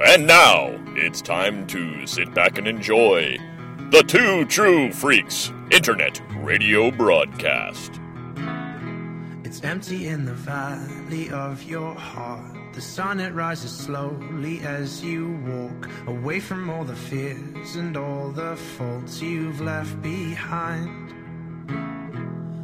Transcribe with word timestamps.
And 0.00 0.28
now, 0.28 0.78
it's 0.94 1.20
time 1.20 1.66
to 1.66 2.06
sit 2.06 2.32
back 2.32 2.56
and 2.56 2.68
enjoy 2.68 3.36
the 3.90 4.04
Two 4.06 4.44
True 4.44 4.92
Freaks 4.92 5.52
Internet 5.72 6.22
Radio 6.36 6.92
Broadcast. 6.92 8.00
It's 9.42 9.60
empty 9.64 10.06
in 10.06 10.24
the 10.24 10.34
valley 10.34 11.30
of 11.30 11.64
your 11.64 11.96
heart. 11.96 12.56
The 12.74 12.80
sun 12.80 13.18
it 13.18 13.34
rises 13.34 13.76
slowly 13.76 14.60
as 14.60 15.02
you 15.02 15.32
walk 15.44 15.90
away 16.06 16.38
from 16.38 16.70
all 16.70 16.84
the 16.84 16.94
fears 16.94 17.74
and 17.74 17.96
all 17.96 18.30
the 18.30 18.54
faults 18.54 19.20
you've 19.20 19.60
left 19.60 20.00
behind. 20.00 21.12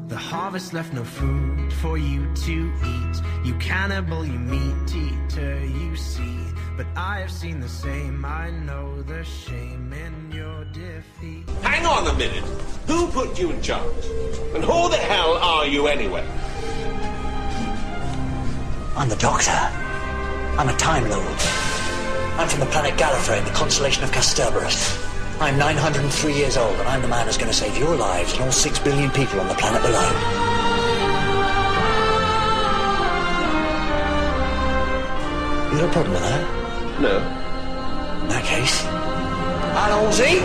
The 0.08 0.16
harvest 0.16 0.72
left 0.72 0.92
no 0.92 1.02
food 1.02 1.72
for 1.72 1.98
you 1.98 2.32
to 2.32 2.72
eat. 2.86 3.22
You 3.44 3.54
cannibal, 3.56 4.24
you 4.24 4.38
meat 4.38 4.94
eater, 4.94 5.64
you 5.66 5.96
see. 5.96 6.43
But 6.76 6.86
I 6.96 7.20
have 7.20 7.30
seen 7.30 7.60
the 7.60 7.68
same. 7.68 8.24
I 8.24 8.50
know 8.50 9.00
the 9.02 9.22
shame 9.22 9.92
in 9.92 10.32
your 10.32 10.64
defeat. 10.66 11.48
Hang 11.62 11.86
on 11.86 12.08
a 12.08 12.18
minute. 12.18 12.42
Who 12.88 13.06
put 13.08 13.38
you 13.38 13.52
in 13.52 13.62
charge? 13.62 14.04
And 14.54 14.64
who 14.64 14.88
the 14.90 14.96
hell 14.96 15.34
are 15.34 15.66
you 15.66 15.86
anyway? 15.86 16.26
I'm 18.96 19.08
the 19.08 19.16
Doctor. 19.16 19.52
I'm 20.58 20.68
a 20.68 20.76
Time 20.76 21.08
Lord. 21.08 21.40
I'm 22.38 22.48
from 22.48 22.58
the 22.58 22.66
planet 22.66 22.94
Gallifrey 22.98 23.38
in 23.38 23.44
the 23.44 23.52
constellation 23.52 24.02
of 24.02 24.10
Kasterborous. 24.10 25.00
I'm 25.40 25.56
903 25.56 26.34
years 26.34 26.56
old, 26.56 26.74
and 26.74 26.88
I'm 26.88 27.02
the 27.02 27.08
man 27.08 27.26
who's 27.26 27.36
going 27.36 27.50
to 27.50 27.56
save 27.56 27.78
your 27.78 27.94
lives 27.94 28.32
and 28.32 28.42
all 28.42 28.52
six 28.52 28.80
billion 28.80 29.10
people 29.10 29.38
on 29.38 29.46
the 29.46 29.54
planet 29.54 29.80
below. 29.82 30.10
You 35.70 35.80
got 35.80 35.88
a 35.88 35.92
problem 35.92 36.12
with 36.14 36.22
that? 36.22 36.63
No. 37.00 37.18
In 38.22 38.28
that 38.28 38.44
case, 38.44 38.82
hello, 39.74 40.10
Z. 40.12 40.40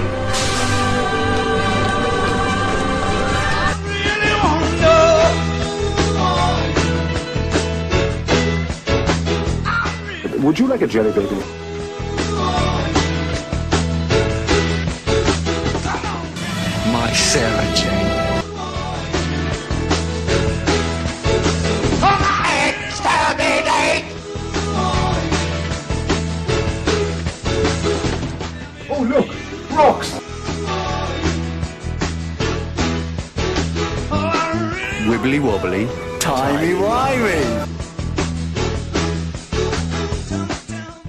Would 10.44 10.58
you 10.58 10.67
like 10.67 10.81
a 10.81 10.88
jelly 10.88 11.11
baby? 11.11 11.36
My 16.91 17.13
Sarah 17.13 17.75
Jane. 17.75 18.19
Wibbly 35.30 35.41
wobbly, 35.44 35.85
timey 36.19 36.73
wimey. 36.73 37.67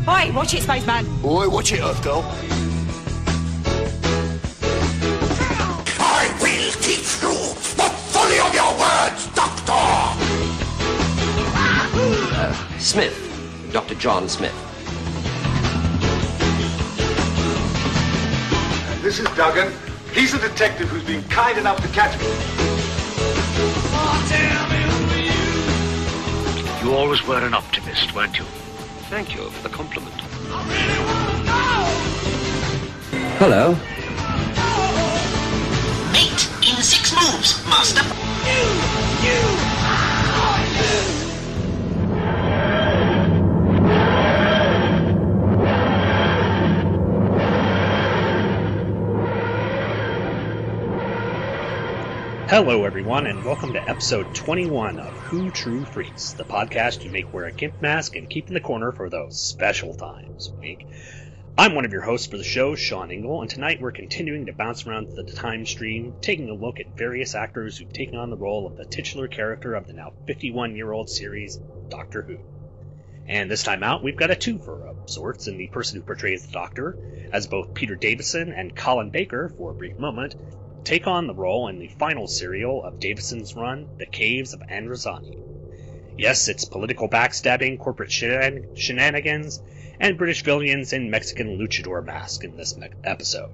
Oi, 0.06 0.32
watch 0.34 0.52
it, 0.52 0.62
spaceman. 0.62 1.06
Oi, 1.24 1.48
watch 1.48 1.72
it, 1.72 1.80
Earth 1.80 2.04
Girl. 2.04 2.22
I 5.98 6.28
will 6.42 6.70
teach 6.82 7.22
you 7.22 7.32
the 7.78 7.88
folly 8.12 8.40
of 8.40 8.52
your 8.52 8.72
words, 8.78 9.26
Doctor! 9.34 9.80
Smith, 12.78 13.16
Dr. 13.72 13.94
John 13.94 14.28
Smith. 14.28 14.54
This 19.00 19.18
is 19.18 19.26
Duggan. 19.34 19.72
He's 20.12 20.34
a 20.34 20.38
detective 20.38 20.90
who's 20.90 21.04
been 21.04 21.22
kind 21.30 21.56
enough 21.56 21.80
to 21.80 21.88
catch 21.88 22.20
me. 22.20 22.69
You 26.90 26.96
always 26.96 27.24
were 27.24 27.38
an 27.38 27.54
optimist, 27.54 28.12
weren't 28.16 28.36
you? 28.36 28.44
Thank 29.10 29.32
you 29.36 29.48
for 29.48 29.62
the 29.62 29.68
compliment. 29.68 30.12
Hello. 33.38 33.74
Mate 36.10 36.48
in 36.68 36.82
six 36.82 37.14
moves, 37.14 37.64
master. 37.68 38.02
Hello, 52.50 52.84
everyone, 52.84 53.28
and 53.28 53.44
welcome 53.44 53.74
to 53.74 53.88
episode 53.88 54.34
21 54.34 54.98
of 54.98 55.12
Who 55.18 55.52
True 55.52 55.84
Freaks, 55.84 56.32
the 56.32 56.42
podcast 56.42 57.04
you 57.04 57.10
make 57.12 57.32
wear 57.32 57.44
a 57.44 57.52
gimp 57.52 57.80
mask 57.80 58.16
and 58.16 58.28
keep 58.28 58.48
in 58.48 58.54
the 58.54 58.60
corner 58.60 58.90
for 58.90 59.08
those 59.08 59.40
special 59.40 59.94
times. 59.94 60.50
Wink. 60.58 60.84
I'm 61.56 61.76
one 61.76 61.84
of 61.84 61.92
your 61.92 62.02
hosts 62.02 62.26
for 62.26 62.38
the 62.38 62.42
show, 62.42 62.74
Shawn 62.74 63.12
Engel, 63.12 63.40
and 63.40 63.48
tonight 63.48 63.80
we're 63.80 63.92
continuing 63.92 64.46
to 64.46 64.52
bounce 64.52 64.84
around 64.84 65.10
the 65.14 65.22
time 65.22 65.64
stream, 65.64 66.14
taking 66.20 66.50
a 66.50 66.54
look 66.54 66.80
at 66.80 66.96
various 66.96 67.36
actors 67.36 67.78
who've 67.78 67.92
taken 67.92 68.16
on 68.16 68.30
the 68.30 68.36
role 68.36 68.66
of 68.66 68.76
the 68.76 68.84
titular 68.84 69.28
character 69.28 69.76
of 69.76 69.86
the 69.86 69.92
now 69.92 70.12
51 70.26 70.74
year 70.74 70.90
old 70.90 71.08
series, 71.08 71.56
Doctor 71.88 72.22
Who. 72.22 72.38
And 73.28 73.48
this 73.48 73.62
time 73.62 73.84
out, 73.84 74.02
we've 74.02 74.16
got 74.16 74.32
a 74.32 74.34
twofer 74.34 74.88
of 74.88 75.08
sorts 75.08 75.46
in 75.46 75.56
the 75.56 75.68
person 75.68 76.00
who 76.00 76.02
portrays 76.04 76.46
the 76.46 76.52
Doctor, 76.52 76.98
as 77.32 77.46
both 77.46 77.74
Peter 77.74 77.94
Davison 77.94 78.52
and 78.52 78.74
Colin 78.74 79.10
Baker, 79.10 79.52
for 79.56 79.70
a 79.70 79.74
brief 79.74 80.00
moment, 80.00 80.34
take 80.84 81.06
on 81.06 81.26
the 81.26 81.34
role 81.34 81.68
in 81.68 81.78
the 81.78 81.88
final 81.88 82.26
serial 82.26 82.82
of 82.84 83.00
Davison's 83.00 83.54
run, 83.54 83.88
The 83.98 84.06
Caves 84.06 84.52
of 84.54 84.60
Androzani. 84.60 85.38
Yes, 86.16 86.48
it's 86.48 86.64
political 86.64 87.08
backstabbing, 87.08 87.78
corporate 87.78 88.10
shenan- 88.10 88.76
shenanigans, 88.76 89.62
and 89.98 90.18
British 90.18 90.42
villains 90.42 90.92
in 90.92 91.10
Mexican 91.10 91.58
luchador 91.58 92.04
masks 92.04 92.44
in 92.44 92.56
this 92.56 92.76
me- 92.76 92.88
episode. 93.04 93.50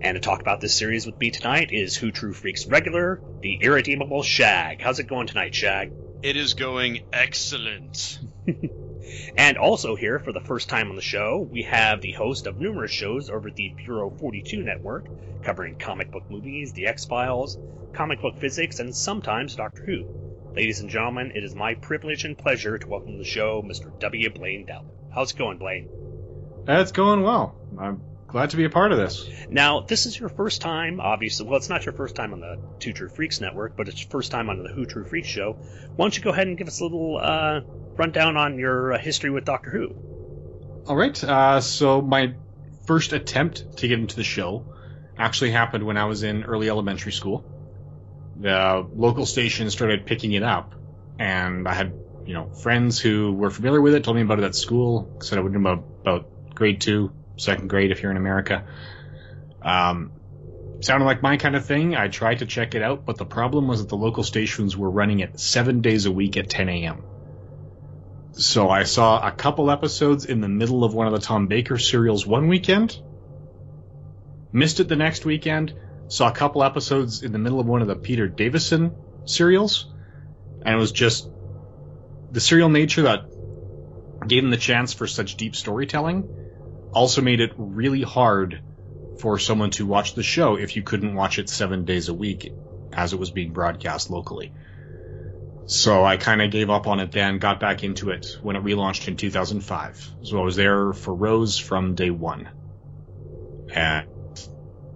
And 0.00 0.14
to 0.14 0.20
talk 0.20 0.40
about 0.40 0.60
this 0.60 0.74
series 0.74 1.06
with 1.06 1.18
me 1.20 1.30
tonight 1.30 1.72
is 1.72 1.96
Who 1.96 2.10
True 2.10 2.32
Freaks 2.32 2.66
regular, 2.66 3.20
the 3.42 3.58
irredeemable 3.60 4.22
Shag. 4.22 4.80
How's 4.80 4.98
it 4.98 5.08
going 5.08 5.26
tonight, 5.26 5.54
Shag? 5.54 5.92
It 6.22 6.36
is 6.36 6.54
going 6.54 7.00
excellent. 7.12 8.18
And 9.36 9.56
also 9.56 9.96
here 9.96 10.18
for 10.18 10.32
the 10.32 10.40
first 10.40 10.68
time 10.68 10.90
on 10.90 10.96
the 10.96 11.02
show, 11.02 11.48
we 11.50 11.62
have 11.62 12.00
the 12.00 12.12
host 12.12 12.46
of 12.46 12.58
numerous 12.60 12.90
shows 12.90 13.30
over 13.30 13.50
the 13.50 13.72
Bureau 13.76 14.10
42 14.10 14.62
network, 14.62 15.06
covering 15.42 15.76
comic 15.76 16.10
book 16.10 16.30
movies, 16.30 16.72
The 16.72 16.86
X-Files, 16.86 17.58
comic 17.92 18.20
book 18.20 18.38
physics, 18.38 18.80
and 18.80 18.94
sometimes 18.94 19.56
Doctor 19.56 19.84
Who. 19.84 20.06
Ladies 20.54 20.80
and 20.80 20.90
gentlemen, 20.90 21.32
it 21.34 21.44
is 21.44 21.54
my 21.54 21.74
privilege 21.74 22.24
and 22.24 22.36
pleasure 22.36 22.76
to 22.76 22.88
welcome 22.88 23.12
to 23.12 23.18
the 23.18 23.24
show 23.24 23.62
Mr. 23.62 23.96
W. 24.00 24.30
Blaine 24.30 24.66
Dowler. 24.66 24.90
How's 25.14 25.32
it 25.32 25.38
going, 25.38 25.58
Blaine? 25.58 25.88
It's 26.66 26.92
going 26.92 27.22
well. 27.22 27.54
I'm 27.78 28.02
glad 28.26 28.50
to 28.50 28.56
be 28.56 28.64
a 28.64 28.70
part 28.70 28.92
of 28.92 28.98
this. 28.98 29.28
Now, 29.48 29.80
this 29.80 30.06
is 30.06 30.18
your 30.18 30.28
first 30.28 30.60
time, 30.60 31.00
obviously. 31.00 31.46
Well, 31.46 31.56
it's 31.56 31.68
not 31.68 31.86
your 31.86 31.94
first 31.94 32.16
time 32.16 32.32
on 32.32 32.40
the 32.40 32.60
Two 32.78 32.92
True 32.92 33.08
Freaks 33.08 33.40
network, 33.40 33.76
but 33.76 33.88
it's 33.88 34.00
your 34.02 34.10
first 34.10 34.30
time 34.30 34.50
on 34.50 34.62
the 34.62 34.70
Who 34.70 34.86
True 34.86 35.04
Freaks 35.04 35.28
show. 35.28 35.52
Why 35.96 36.04
don't 36.04 36.16
you 36.16 36.22
go 36.22 36.30
ahead 36.30 36.46
and 36.46 36.58
give 36.58 36.68
us 36.68 36.80
a 36.80 36.84
little 36.84 37.18
uh, 37.20 37.60
rundown 37.96 38.36
on 38.36 38.58
your 38.58 38.94
uh, 38.94 38.98
history 38.98 39.30
with 39.30 39.44
Doctor 39.44 39.70
Who? 39.70 39.94
All 40.86 40.96
right. 40.96 41.22
Uh, 41.22 41.60
so 41.60 42.00
my 42.00 42.34
first 42.86 43.12
attempt 43.12 43.78
to 43.78 43.88
get 43.88 43.98
into 43.98 44.16
the 44.16 44.24
show 44.24 44.64
actually 45.16 45.50
happened 45.50 45.84
when 45.84 45.96
I 45.96 46.06
was 46.06 46.22
in 46.22 46.44
early 46.44 46.68
elementary 46.68 47.12
school. 47.12 47.44
The 48.36 48.86
local 48.94 49.26
station 49.26 49.70
started 49.70 50.06
picking 50.06 50.32
it 50.32 50.42
up, 50.42 50.74
and 51.18 51.68
I 51.68 51.74
had 51.74 51.92
you 52.24 52.34
know 52.34 52.50
friends 52.50 52.98
who 52.98 53.32
were 53.32 53.50
familiar 53.50 53.80
with 53.80 53.94
it, 53.94 54.04
told 54.04 54.16
me 54.16 54.22
about 54.22 54.38
it 54.38 54.44
at 54.44 54.54
school. 54.54 55.18
Said 55.20 55.38
I 55.38 55.42
would 55.42 55.52
know 55.52 55.60
about, 55.60 55.84
about 56.00 56.54
grade 56.54 56.80
two, 56.80 57.12
second 57.36 57.68
grade 57.68 57.90
if 57.90 58.02
you're 58.02 58.10
in 58.10 58.16
America. 58.16 58.66
Um, 59.62 60.12
sounded 60.80 61.04
like 61.04 61.22
my 61.22 61.36
kind 61.36 61.54
of 61.56 61.66
thing. 61.66 61.94
I 61.94 62.08
tried 62.08 62.38
to 62.38 62.46
check 62.46 62.74
it 62.74 62.82
out, 62.82 63.04
but 63.04 63.18
the 63.18 63.26
problem 63.26 63.68
was 63.68 63.80
that 63.80 63.88
the 63.88 63.96
local 63.96 64.24
stations 64.24 64.76
were 64.76 64.90
running 64.90 65.20
it 65.20 65.38
seven 65.38 65.82
days 65.82 66.06
a 66.06 66.12
week 66.12 66.36
at 66.36 66.48
10 66.48 66.68
a.m. 66.68 67.04
So 68.32 68.70
I 68.70 68.84
saw 68.84 69.26
a 69.26 69.32
couple 69.32 69.70
episodes 69.70 70.24
in 70.24 70.40
the 70.40 70.48
middle 70.48 70.84
of 70.84 70.94
one 70.94 71.06
of 71.06 71.12
the 71.12 71.18
Tom 71.18 71.46
Baker 71.46 71.78
serials 71.78 72.26
one 72.26 72.48
weekend, 72.48 72.96
missed 74.52 74.80
it 74.80 74.88
the 74.88 74.96
next 74.96 75.24
weekend, 75.24 75.74
saw 76.08 76.28
a 76.28 76.34
couple 76.34 76.62
episodes 76.62 77.22
in 77.22 77.32
the 77.32 77.38
middle 77.38 77.60
of 77.60 77.66
one 77.66 77.82
of 77.82 77.88
the 77.88 77.96
Peter 77.96 78.28
Davison 78.28 78.94
serials, 79.26 79.86
and 80.64 80.74
it 80.74 80.78
was 80.78 80.92
just 80.92 81.28
the 82.30 82.40
serial 82.40 82.68
nature 82.68 83.02
that 83.02 83.24
gave 84.26 84.44
him 84.44 84.50
the 84.50 84.56
chance 84.56 84.92
for 84.92 85.06
such 85.06 85.36
deep 85.36 85.56
storytelling 85.56 86.28
also 86.92 87.22
made 87.22 87.40
it 87.40 87.52
really 87.56 88.02
hard 88.02 88.60
for 89.20 89.38
someone 89.38 89.70
to 89.70 89.86
watch 89.86 90.14
the 90.14 90.22
show 90.22 90.56
if 90.56 90.76
you 90.76 90.82
couldn't 90.82 91.14
watch 91.14 91.38
it 91.38 91.48
seven 91.48 91.84
days 91.84 92.08
a 92.08 92.14
week 92.14 92.52
as 92.92 93.12
it 93.12 93.18
was 93.18 93.30
being 93.30 93.52
broadcast 93.52 94.10
locally. 94.10 94.52
So 95.66 96.04
I 96.04 96.16
kind 96.16 96.42
of 96.42 96.50
gave 96.50 96.68
up 96.68 96.86
on 96.86 97.00
it 97.00 97.12
then, 97.12 97.38
got 97.38 97.60
back 97.60 97.84
into 97.84 98.10
it 98.10 98.26
when 98.42 98.56
it 98.56 98.64
relaunched 98.64 99.06
in 99.06 99.16
2005. 99.16 100.10
So 100.24 100.40
I 100.40 100.44
was 100.44 100.56
there 100.56 100.92
for 100.92 101.14
Rose 101.14 101.58
from 101.58 101.94
day 101.94 102.10
one. 102.10 102.48
And 103.72 104.06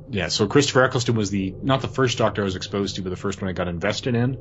yeah, 0.09 0.29
so 0.29 0.47
Christopher 0.47 0.85
Eccleston 0.85 1.17
was 1.17 1.31
the 1.31 1.55
not 1.63 1.81
the 1.81 1.89
first 1.89 2.19
Doctor 2.19 2.43
I 2.43 2.45
was 2.45 2.57
exposed 2.57 2.97
to, 2.97 3.03
but 3.03 3.11
the 3.11 3.17
first 3.17 3.41
one 3.41 3.49
I 3.49 3.53
got 3.53 3.69
invested 3.69 4.15
in, 4.15 4.37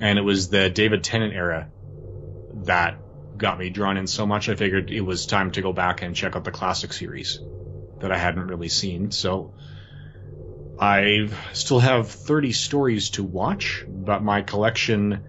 and 0.00 0.18
it 0.18 0.22
was 0.22 0.48
the 0.48 0.68
David 0.70 1.04
Tennant 1.04 1.34
era 1.34 1.68
that 2.64 2.98
got 3.36 3.58
me 3.58 3.70
drawn 3.70 3.96
in 3.96 4.06
so 4.06 4.26
much. 4.26 4.48
I 4.48 4.56
figured 4.56 4.90
it 4.90 5.00
was 5.00 5.26
time 5.26 5.50
to 5.52 5.62
go 5.62 5.72
back 5.72 6.02
and 6.02 6.14
check 6.14 6.36
out 6.36 6.44
the 6.44 6.50
classic 6.50 6.92
series 6.92 7.40
that 8.00 8.12
I 8.12 8.18
hadn't 8.18 8.46
really 8.46 8.68
seen. 8.68 9.10
So 9.10 9.52
I 10.78 11.30
still 11.52 11.80
have 11.80 12.10
30 12.10 12.52
stories 12.52 13.10
to 13.10 13.22
watch, 13.22 13.84
but 13.88 14.22
my 14.22 14.42
collection 14.42 15.24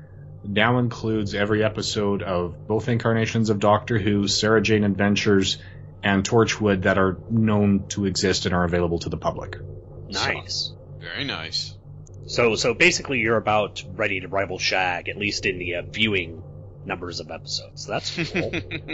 now 0.48 0.80
includes 0.80 1.34
every 1.34 1.64
episode 1.64 2.24
of 2.24 2.68
both 2.68 2.88
incarnations 2.88 3.50
of 3.50 3.60
Doctor 3.60 3.98
Who, 3.98 4.28
Sarah 4.28 4.62
Jane 4.62 4.84
Adventures, 4.84 5.58
and 6.04 6.24
Torchwood 6.24 6.84
that 6.84 6.98
are 6.98 7.18
known 7.30 7.88
to 7.90 8.06
exist 8.06 8.46
and 8.46 8.54
are 8.54 8.64
available 8.64 9.00
to 9.00 9.10
the 9.10 9.18
public. 9.18 9.58
Nice. 10.08 10.74
So, 10.74 11.00
very 11.00 11.24
nice. 11.24 11.76
So, 12.28 12.56
so 12.56 12.74
basically, 12.74 13.20
you're 13.20 13.38
about 13.38 13.84
ready 13.96 14.20
to 14.20 14.28
rival 14.28 14.58
Shag, 14.58 15.10
at 15.10 15.18
least 15.18 15.46
in 15.46 15.60
the 15.60 15.76
uh, 15.76 15.82
viewing 15.84 16.42
numbers 16.86 17.20
of 17.20 17.32
episodes. 17.32 17.86
That's 17.86 18.16
cool. 18.32 18.52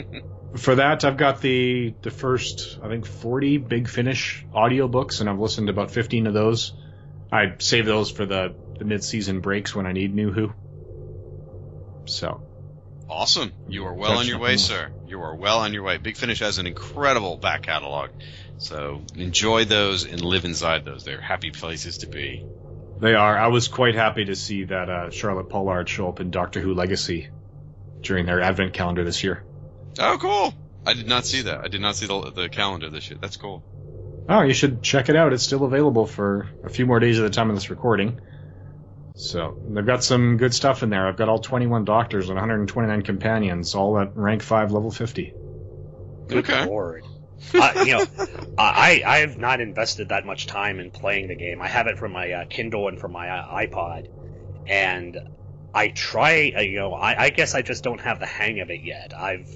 For 0.58 0.76
that, 0.76 1.06
I've 1.06 1.18
got 1.18 1.42
the 1.42 1.94
the 2.02 2.12
first, 2.12 2.80
I 2.84 2.88
think, 2.88 3.06
40 3.06 3.58
Big 3.58 3.88
Finish 3.88 4.46
audiobooks, 4.54 5.22
and 5.22 5.30
I've 5.30 5.40
listened 5.40 5.68
to 5.68 5.74
about 5.74 5.92
15 5.92 6.28
of 6.28 6.34
those. 6.34 6.74
I 7.32 7.54
save 7.60 7.86
those 7.86 8.12
for 8.12 8.26
the, 8.26 8.54
the 8.78 8.84
mid-season 8.84 9.40
breaks 9.40 9.74
when 9.74 9.86
I 9.86 9.94
need 9.94 10.14
new 10.14 10.32
Who. 10.32 10.52
So. 12.06 12.42
Awesome. 13.10 13.52
You 13.68 13.86
are 13.86 13.94
well 13.94 14.18
on 14.18 14.26
your 14.26 14.40
way, 14.40 14.56
sir. 14.58 14.90
You 15.06 15.22
are 15.22 15.36
well 15.36 15.60
on 15.60 15.74
your 15.74 15.84
way. 15.84 15.98
Big 15.98 16.16
Finish 16.16 16.40
has 16.40 16.60
an 16.60 16.68
incredible 16.68 17.36
back 17.36 17.64
catalog. 17.64 18.12
So 18.58 19.02
enjoy 19.16 19.66
those 19.66 20.06
and 20.06 20.22
live 20.22 20.46
inside 20.46 20.86
those. 20.86 21.04
They're 21.04 21.20
happy 21.20 21.52
places 21.52 22.00
to 22.00 22.08
be. 22.08 22.46
They 23.02 23.16
are. 23.16 23.38
I 23.38 23.48
was 23.48 23.68
quite 23.68 23.96
happy 23.96 24.26
to 24.26 24.36
see 24.36 24.66
that 24.66 24.90
uh, 24.90 25.10
Charlotte 25.10 25.50
Pollard 25.50 25.90
show 25.90 26.08
up 26.08 26.20
in 26.20 26.30
Doctor 26.30 26.62
Who 26.62 26.74
Legacy 26.74 27.30
during 28.02 28.26
their 28.26 28.40
advent 28.40 28.74
calendar 28.74 29.04
this 29.04 29.24
year. 29.24 29.44
Oh, 30.00 30.18
cool. 30.22 30.54
I 30.86 30.94
did 30.94 31.08
not 31.08 31.26
see 31.26 31.42
that. 31.44 31.62
I 31.62 31.68
did 31.68 31.82
not 31.82 31.96
see 31.96 32.06
the, 32.06 32.32
the 32.32 32.50
calendar 32.50 32.90
this 32.90 33.10
year. 33.10 33.18
That's 33.20 33.38
cool. 33.38 33.64
Oh, 34.30 34.42
you 34.42 34.54
should 34.54 34.84
check 34.84 35.10
it 35.10 35.16
out. 35.16 35.34
It's 35.34 35.44
still 35.44 35.66
available 35.66 36.06
for 36.06 36.50
a 36.64 36.70
few 36.70 36.86
more 36.86 37.00
days 37.00 37.20
at 37.20 37.24
the 37.24 37.30
time 37.30 37.50
of 37.50 37.56
this 37.56 37.70
recording. 37.70 38.22
So 39.22 39.56
they've 39.70 39.86
got 39.86 40.04
some 40.04 40.38
good 40.38 40.52
stuff 40.52 40.82
in 40.82 40.90
there. 40.90 41.08
I've 41.08 41.16
got 41.16 41.30
all 41.30 41.38
21 41.38 41.86
doctors 41.86 42.30
and 42.30 42.38
129 42.38 43.04
companions, 43.04 43.76
all 43.76 44.00
at 44.00 44.18
rank 44.18 44.42
five, 44.42 44.72
level 44.72 44.90
50. 44.90 45.36
Good 46.28 46.50
okay. 46.50 46.66
lord. 46.66 47.04
uh, 47.54 47.84
you 47.86 47.94
know, 47.94 48.06
I 48.58 49.04
I 49.06 49.18
have 49.20 49.38
not 49.38 49.62
invested 49.62 50.10
that 50.10 50.26
much 50.26 50.48
time 50.48 50.80
in 50.80 50.90
playing 50.90 51.28
the 51.28 51.36
game. 51.36 51.62
I 51.62 51.68
have 51.68 51.86
it 51.86 52.00
from 52.00 52.14
my 52.14 52.32
uh, 52.32 52.46
Kindle 52.46 52.88
and 52.88 53.00
from 53.00 53.12
my 53.12 53.30
uh, 53.30 53.68
iPod, 53.68 54.08
and 54.66 55.18
I 55.72 55.90
try. 55.90 56.54
Uh, 56.56 56.62
you 56.62 56.80
know, 56.80 56.94
I, 56.94 57.26
I 57.26 57.30
guess 57.30 57.54
I 57.54 57.62
just 57.62 57.84
don't 57.84 58.02
have 58.02 58.20
the 58.20 58.26
hang 58.26 58.60
of 58.60 58.72
it 58.72 58.82
yet. 58.84 59.14
I've. 59.16 59.48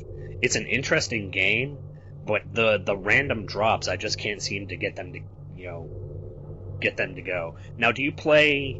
It's 0.43 0.55
an 0.55 0.67
interesting 0.67 1.31
game, 1.31 1.79
but 2.23 2.43
the 2.53 2.77
the 2.83 2.95
random 2.95 3.47
drops, 3.47 3.87
I 3.87 3.97
just 3.97 4.19
can't 4.19 4.41
seem 4.41 4.67
to 4.67 4.77
get 4.77 4.95
them 4.95 5.13
to, 5.13 5.19
you 5.55 5.65
know, 5.67 6.77
get 6.79 6.97
them 6.97 7.15
to 7.15 7.21
go. 7.23 7.55
Now, 7.77 7.91
do 7.91 8.03
you 8.03 8.11
play? 8.11 8.79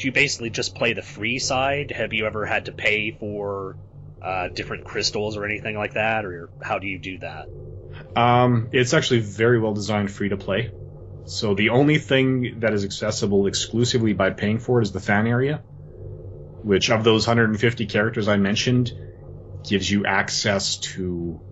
Do 0.00 0.08
you 0.08 0.12
basically 0.12 0.48
just 0.48 0.74
play 0.74 0.94
the 0.94 1.02
free 1.02 1.38
side? 1.38 1.90
Have 1.90 2.14
you 2.14 2.24
ever 2.24 2.46
had 2.46 2.64
to 2.64 2.72
pay 2.72 3.10
for 3.10 3.76
uh, 4.22 4.48
different 4.48 4.84
crystals 4.84 5.36
or 5.36 5.44
anything 5.44 5.76
like 5.76 5.92
that, 5.92 6.24
or 6.24 6.48
how 6.62 6.78
do 6.78 6.86
you 6.86 6.98
do 6.98 7.18
that? 7.18 7.48
Um, 8.16 8.70
it's 8.72 8.94
actually 8.94 9.20
very 9.20 9.60
well 9.60 9.74
designed 9.74 10.10
free 10.10 10.30
to 10.30 10.38
play. 10.38 10.70
So 11.26 11.54
the 11.54 11.68
only 11.68 11.98
thing 11.98 12.60
that 12.60 12.72
is 12.72 12.84
accessible 12.84 13.46
exclusively 13.46 14.14
by 14.14 14.30
paying 14.30 14.58
for 14.58 14.80
it 14.80 14.84
is 14.84 14.92
the 14.92 15.00
fan 15.00 15.26
area, 15.26 15.62
which 16.62 16.90
of 16.90 17.04
those 17.04 17.26
150 17.26 17.84
characters 17.84 18.26
I 18.26 18.38
mentioned 18.38 18.92
gives 19.68 19.90
you 19.90 20.06
access 20.06 20.78
to, 20.78 21.42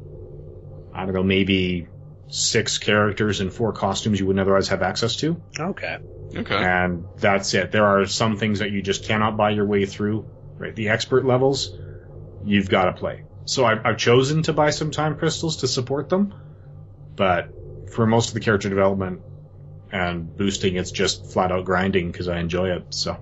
I 0.95 1.05
don't 1.05 1.15
know, 1.15 1.23
maybe 1.23 1.87
six 2.29 2.79
characters 2.79 3.41
and 3.41 3.53
four 3.53 3.75
costumes 3.75 4.19
you 4.19 4.27
wouldn't 4.27 4.41
otherwise 4.41 4.69
have 4.69 4.81
access 4.81 5.17
to. 5.17 5.37
Okay. 5.61 5.99
Okay. 6.37 6.55
And 6.55 7.07
that's 7.17 7.55
it. 7.55 7.73
There 7.73 7.87
are 7.87 8.07
some 8.07 8.37
things 8.37 8.59
that 8.59 8.71
you 8.71 8.83
just 8.83 9.05
cannot 9.05 9.37
buy 9.37 9.51
your 9.51 9.67
way 9.67 9.87
through. 9.87 10.29
Right, 10.57 10.75
the 10.75 10.89
expert 10.89 11.25
levels, 11.25 11.73
you've 12.45 12.69
got 12.69 12.87
to 12.87 12.93
play. 12.93 13.25
So 13.45 13.65
I've, 13.65 13.87
I've 13.87 13.97
chosen 13.97 14.43
to 14.43 14.53
buy 14.53 14.71
some 14.71 14.91
time 14.91 15.17
crystals 15.17 15.59
to 15.59 15.69
support 15.69 16.09
them, 16.09 16.35
but 17.15 17.49
for 17.93 18.07
most 18.07 18.29
of 18.29 18.35
the 18.35 18.41
character 18.41 18.69
development 18.69 19.21
and 19.93 20.37
boosting, 20.37 20.75
it's 20.75 20.91
just 20.91 21.33
flat 21.33 21.53
out 21.53 21.65
grinding 21.65 22.11
because 22.11 22.27
I 22.29 22.41
enjoy 22.41 22.73
it. 22.73 22.93
So. 22.93 23.17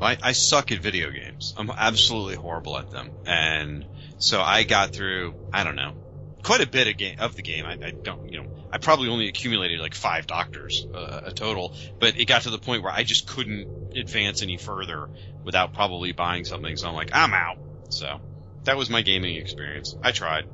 I, 0.00 0.18
I 0.20 0.32
suck 0.32 0.72
at 0.72 0.80
video 0.80 1.10
games. 1.10 1.54
I'm 1.56 1.70
absolutely 1.70 2.34
horrible 2.34 2.76
at 2.76 2.90
them, 2.90 3.10
and 3.24 3.86
so 4.18 4.40
I 4.40 4.64
got 4.64 4.92
through. 4.92 5.34
I 5.52 5.62
don't 5.62 5.76
know, 5.76 5.94
quite 6.42 6.60
a 6.60 6.66
bit 6.66 6.88
of 6.88 6.96
game 6.96 7.20
of 7.20 7.36
the 7.36 7.42
game. 7.42 7.64
I, 7.64 7.74
I 7.74 7.90
don't, 7.92 8.30
you 8.30 8.42
know, 8.42 8.50
I 8.72 8.78
probably 8.78 9.08
only 9.08 9.28
accumulated 9.28 9.80
like 9.80 9.94
five 9.94 10.26
doctors 10.26 10.86
uh, 10.94 11.20
a 11.24 11.32
total, 11.32 11.72
but 12.00 12.18
it 12.18 12.24
got 12.26 12.42
to 12.42 12.50
the 12.50 12.58
point 12.58 12.82
where 12.82 12.92
I 12.92 13.02
just 13.02 13.26
couldn't 13.26 13.68
advance 13.94 14.42
any 14.42 14.56
further 14.56 15.08
without 15.44 15.74
probably 15.74 16.12
buying 16.12 16.44
something. 16.44 16.76
So 16.76 16.88
I'm 16.88 16.94
like, 16.94 17.10
I'm 17.12 17.34
out. 17.34 17.56
So 17.90 18.20
that 18.64 18.76
was 18.76 18.88
my 18.88 19.02
gaming 19.02 19.36
experience. 19.36 19.96
I 20.02 20.12
tried. 20.12 20.46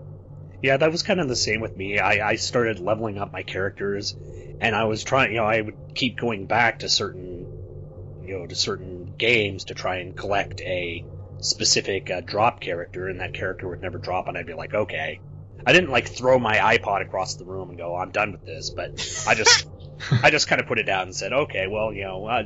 Yeah, 0.60 0.76
that 0.76 0.90
was 0.90 1.02
kind 1.04 1.20
of 1.20 1.28
the 1.28 1.36
same 1.36 1.60
with 1.60 1.76
me. 1.76 1.98
I, 2.00 2.30
I 2.30 2.34
started 2.36 2.80
leveling 2.80 3.18
up 3.18 3.32
my 3.32 3.42
characters, 3.44 4.16
and 4.60 4.74
I 4.74 4.84
was 4.84 5.04
trying. 5.04 5.30
You 5.30 5.38
know, 5.38 5.44
I 5.46 5.60
would 5.60 5.76
keep 5.94 6.18
going 6.18 6.46
back 6.46 6.80
to 6.80 6.88
certain, 6.88 7.48
you 8.20 8.38
know, 8.38 8.46
to 8.46 8.56
certain 8.56 9.14
games 9.18 9.66
to 9.66 9.74
try 9.74 9.98
and 9.98 10.16
collect 10.16 10.60
a 10.62 11.06
specific 11.40 12.10
uh, 12.10 12.20
drop 12.22 12.60
character, 12.60 13.08
and 13.08 13.20
that 13.20 13.34
character 13.34 13.68
would 13.68 13.80
never 13.82 13.98
drop, 13.98 14.26
and 14.28 14.36
I'd 14.36 14.46
be 14.46 14.54
like, 14.54 14.74
okay. 14.74 15.20
I 15.66 15.72
didn't 15.72 15.90
like 15.90 16.08
throw 16.08 16.38
my 16.38 16.56
iPod 16.56 17.02
across 17.02 17.34
the 17.34 17.44
room 17.44 17.70
and 17.70 17.78
go, 17.78 17.96
I'm 17.96 18.10
done 18.10 18.32
with 18.32 18.44
this, 18.44 18.70
but 18.70 18.90
I 19.26 19.34
just, 19.34 19.66
I 20.22 20.30
just 20.30 20.48
kind 20.48 20.60
of 20.60 20.66
put 20.66 20.78
it 20.78 20.84
down 20.84 21.02
and 21.02 21.14
said, 21.14 21.32
okay, 21.32 21.66
well, 21.66 21.92
you 21.92 22.04
know, 22.04 22.26
uh, 22.26 22.44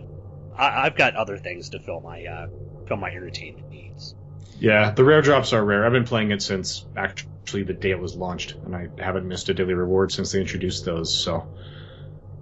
I, 0.56 0.86
I've 0.86 0.96
got 0.96 1.14
other 1.14 1.36
things 1.36 1.70
to 1.70 1.80
fill 1.80 2.00
my, 2.00 2.24
uh, 2.24 2.46
fill 2.86 2.96
my 2.96 3.10
entertainment 3.10 3.70
needs. 3.70 4.14
Yeah, 4.58 4.92
the 4.92 5.04
rare 5.04 5.22
drops 5.22 5.52
are 5.52 5.64
rare. 5.64 5.84
I've 5.84 5.92
been 5.92 6.04
playing 6.04 6.30
it 6.30 6.40
since 6.40 6.86
actually 6.96 7.64
the 7.64 7.72
day 7.72 7.90
it 7.90 7.98
was 7.98 8.14
launched, 8.14 8.54
and 8.64 8.76
I 8.76 8.88
haven't 8.96 9.26
missed 9.26 9.48
a 9.48 9.54
daily 9.54 9.74
reward 9.74 10.12
since 10.12 10.30
they 10.30 10.40
introduced 10.40 10.84
those. 10.84 11.12
So, 11.12 11.48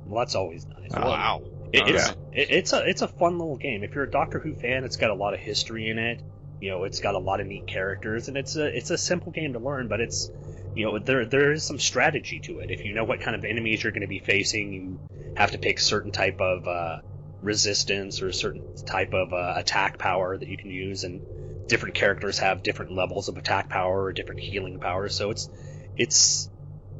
well, 0.05 0.19
that's 0.19 0.35
always 0.35 0.67
nice. 0.67 0.91
Oh, 0.93 1.09
wow, 1.09 1.43
it, 1.73 1.89
it's 1.89 2.09
yeah. 2.09 2.15
it, 2.33 2.50
it's 2.50 2.73
a 2.75 2.87
it's 2.87 3.00
a 3.00 3.09
fun 3.09 3.39
little 3.39 3.57
game. 3.57 3.83
If 3.85 3.95
you're 3.95 4.05
a 4.05 4.11
Doctor 4.11 4.39
Who 4.39 4.55
fan, 4.55 4.85
it's 4.85 4.97
got 4.97 5.11
a 5.11 5.15
lot 5.15 5.33
of 5.33 5.41
history 5.41 5.89
in 5.89 5.99
it. 5.99 6.23
You 6.61 6.71
know, 6.71 6.85
it's 6.85 7.00
got 7.00 7.14
a 7.14 7.19
lot 7.19 7.40
of 7.40 7.47
neat 7.47 7.67
characters, 7.67 8.29
and 8.29 8.37
it's 8.37 8.57
a 8.57 8.67
it's 8.67 8.90
a 8.90 8.99
simple 8.99 9.33
game 9.33 9.55
to 9.55 9.59
learn, 9.59 9.88
but 9.88 10.00
it's 10.00 10.31
you 10.75 10.85
know 10.85 10.99
there 10.99 11.25
there 11.25 11.52
is 11.52 11.64
some 11.64 11.79
strategy 11.79 12.40
to 12.40 12.61
it. 12.61 12.71
If 12.71 12.85
you 12.85 12.95
know 12.95 13.05
what 13.05 13.21
kind 13.21 13.35
of 13.35 13.45
enemies 13.45 13.83
you're 13.83 13.93
going 13.93 14.02
to 14.02 14.09
be 14.09 14.19
facing, 14.19 14.73
you 14.73 15.00
have 15.37 15.52
to 15.52 15.59
pick 15.59 15.81
certain 15.81 16.12
type 16.12 16.40
of 16.40 16.67
uh, 16.69 16.99
resistance 17.43 18.21
or 18.21 18.29
a 18.29 18.35
certain 18.35 18.76
type 18.85 19.14
of 19.14 19.33
uh, 19.33 19.55
attack 19.57 19.99
power 19.99 20.37
that 20.37 20.49
you 20.49 20.57
can 20.57 20.71
use, 20.71 21.05
and 21.05 21.23
different 21.67 21.95
characters 21.95 22.38
have 22.38 22.62
different 22.62 22.93
levels 22.93 23.29
of 23.29 23.38
attack 23.38 23.69
power 23.69 24.05
or 24.05 24.12
different 24.12 24.40
healing 24.40 24.81
power. 24.81 25.09
So 25.09 25.31
it's 25.31 25.49
it's 25.97 26.50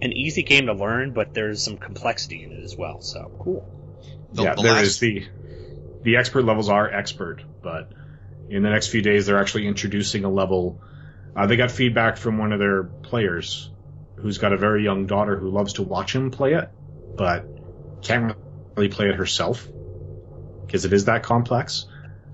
an 0.01 0.13
easy 0.13 0.43
game 0.43 0.67
to 0.67 0.73
learn, 0.73 1.13
but 1.13 1.35
there's 1.35 1.63
some 1.63 1.77
complexity 1.77 2.45
in 2.45 2.53
it 2.53 2.65
as 2.65 2.77
well. 2.77 3.03
So 3.03 3.31
cool. 3.41 3.69
The, 4.33 4.45
yeah, 4.45 4.55
the 4.55 4.63
there 4.63 4.73
last... 4.73 4.87
is 4.87 4.99
the 5.01 5.27
the 6.03 6.17
expert 6.17 6.45
levels 6.45 6.69
are 6.69 6.91
expert, 6.91 7.43
but 7.63 7.93
in 8.51 8.63
the 8.63 8.71
next 8.71 8.89
few 8.89 9.03
days 9.03 9.27
they're 9.27 9.39
actually 9.39 9.67
introducing 9.67 10.25
a 10.25 10.31
level. 10.31 10.81
Uh, 11.37 11.47
they 11.47 11.57
got 11.57 11.71
feedback 11.71 12.17
from 12.17 12.39
one 12.39 12.53
of 12.53 12.59
their 12.59 12.85
players 12.85 13.71
who's 14.17 14.39
got 14.39 14.53
a 14.53 14.57
very 14.57 14.85
young 14.85 15.07
daughter 15.07 15.39
who 15.39 15.49
loves 15.51 15.75
to 15.75 15.83
watch 15.83 16.15
him 16.15 16.31
play 16.31 16.55
it, 16.55 16.69
but 17.17 17.47
can't 18.03 18.37
really 18.77 18.89
play 18.89 19.09
it 19.09 19.15
herself 19.15 19.67
because 20.67 20.85
it 20.85 20.93
is 20.93 21.07
that 21.07 21.23
complex. 21.23 21.87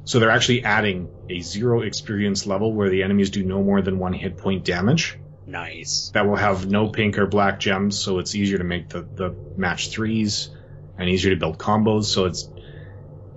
So 0.05 0.21
they're 0.21 0.31
actually 0.31 0.65
adding 0.65 1.09
a 1.29 1.41
zero 1.41 1.83
experience 1.83 2.47
level 2.47 2.73
where 2.73 2.89
the 2.89 3.03
enemies 3.03 3.31
do 3.31 3.43
no 3.43 3.63
more 3.63 3.83
than 3.83 3.99
one 3.99 4.13
hit 4.13 4.37
point 4.37 4.65
damage. 4.65 5.19
Nice. 5.47 6.11
That 6.15 6.27
will 6.27 6.37
have 6.37 6.67
no 6.67 6.89
pink 6.89 7.19
or 7.19 7.27
black 7.27 7.61
gems, 7.61 7.99
so 7.99 8.19
it's 8.19 8.35
easier 8.35 8.59
to 8.59 8.65
make 8.65 8.89
the, 8.89 9.03
the 9.03 9.35
match 9.57 9.91
threes 9.91 10.51
and 10.99 11.09
easier 11.09 11.35
to 11.35 11.39
build 11.39 11.59
combos. 11.59 12.05
So 12.05 12.27
it's, 12.27 12.49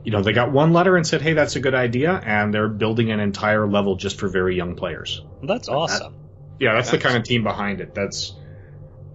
you 0.03 0.11
know, 0.11 0.21
they 0.21 0.33
got 0.33 0.51
one 0.51 0.73
letter 0.73 0.95
and 0.95 1.05
said, 1.05 1.21
hey, 1.21 1.33
that's 1.33 1.55
a 1.55 1.59
good 1.59 1.75
idea, 1.75 2.11
and 2.11 2.53
they're 2.53 2.69
building 2.69 3.11
an 3.11 3.19
entire 3.19 3.67
level 3.67 3.95
just 3.95 4.19
for 4.19 4.27
very 4.27 4.55
young 4.55 4.75
players. 4.75 5.21
That's 5.43 5.69
awesome. 5.69 6.13
That, 6.13 6.63
yeah, 6.63 6.73
that's, 6.73 6.91
that's 6.91 7.03
the 7.03 7.07
kind 7.07 7.17
of 7.17 7.23
team 7.23 7.43
behind 7.43 7.81
it. 7.81 7.93
That's, 7.93 8.33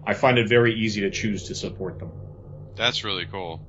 I 0.07 0.15
find 0.15 0.39
it 0.39 0.49
very 0.49 0.75
easy 0.75 1.03
to 1.03 1.11
choose 1.11 1.49
to 1.49 1.55
support 1.55 1.99
them. 1.99 2.13
That's 2.77 3.05
really 3.05 3.27
cool. 3.27 3.61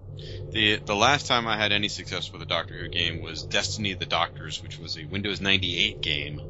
The 0.51 0.79
the 0.85 0.95
last 0.95 1.27
time 1.27 1.47
I 1.47 1.57
had 1.57 1.71
any 1.71 1.89
success 1.89 2.31
with 2.31 2.41
a 2.41 2.45
Doctor 2.45 2.75
Who 2.75 2.87
game 2.87 3.19
was 3.19 3.43
Destiny 3.43 3.91
of 3.91 3.99
the 3.99 4.05
Doctors, 4.05 4.61
which 4.61 4.79
was 4.79 4.97
a 4.97 5.05
Windows 5.05 5.41
98 5.41 6.01
game, 6.01 6.41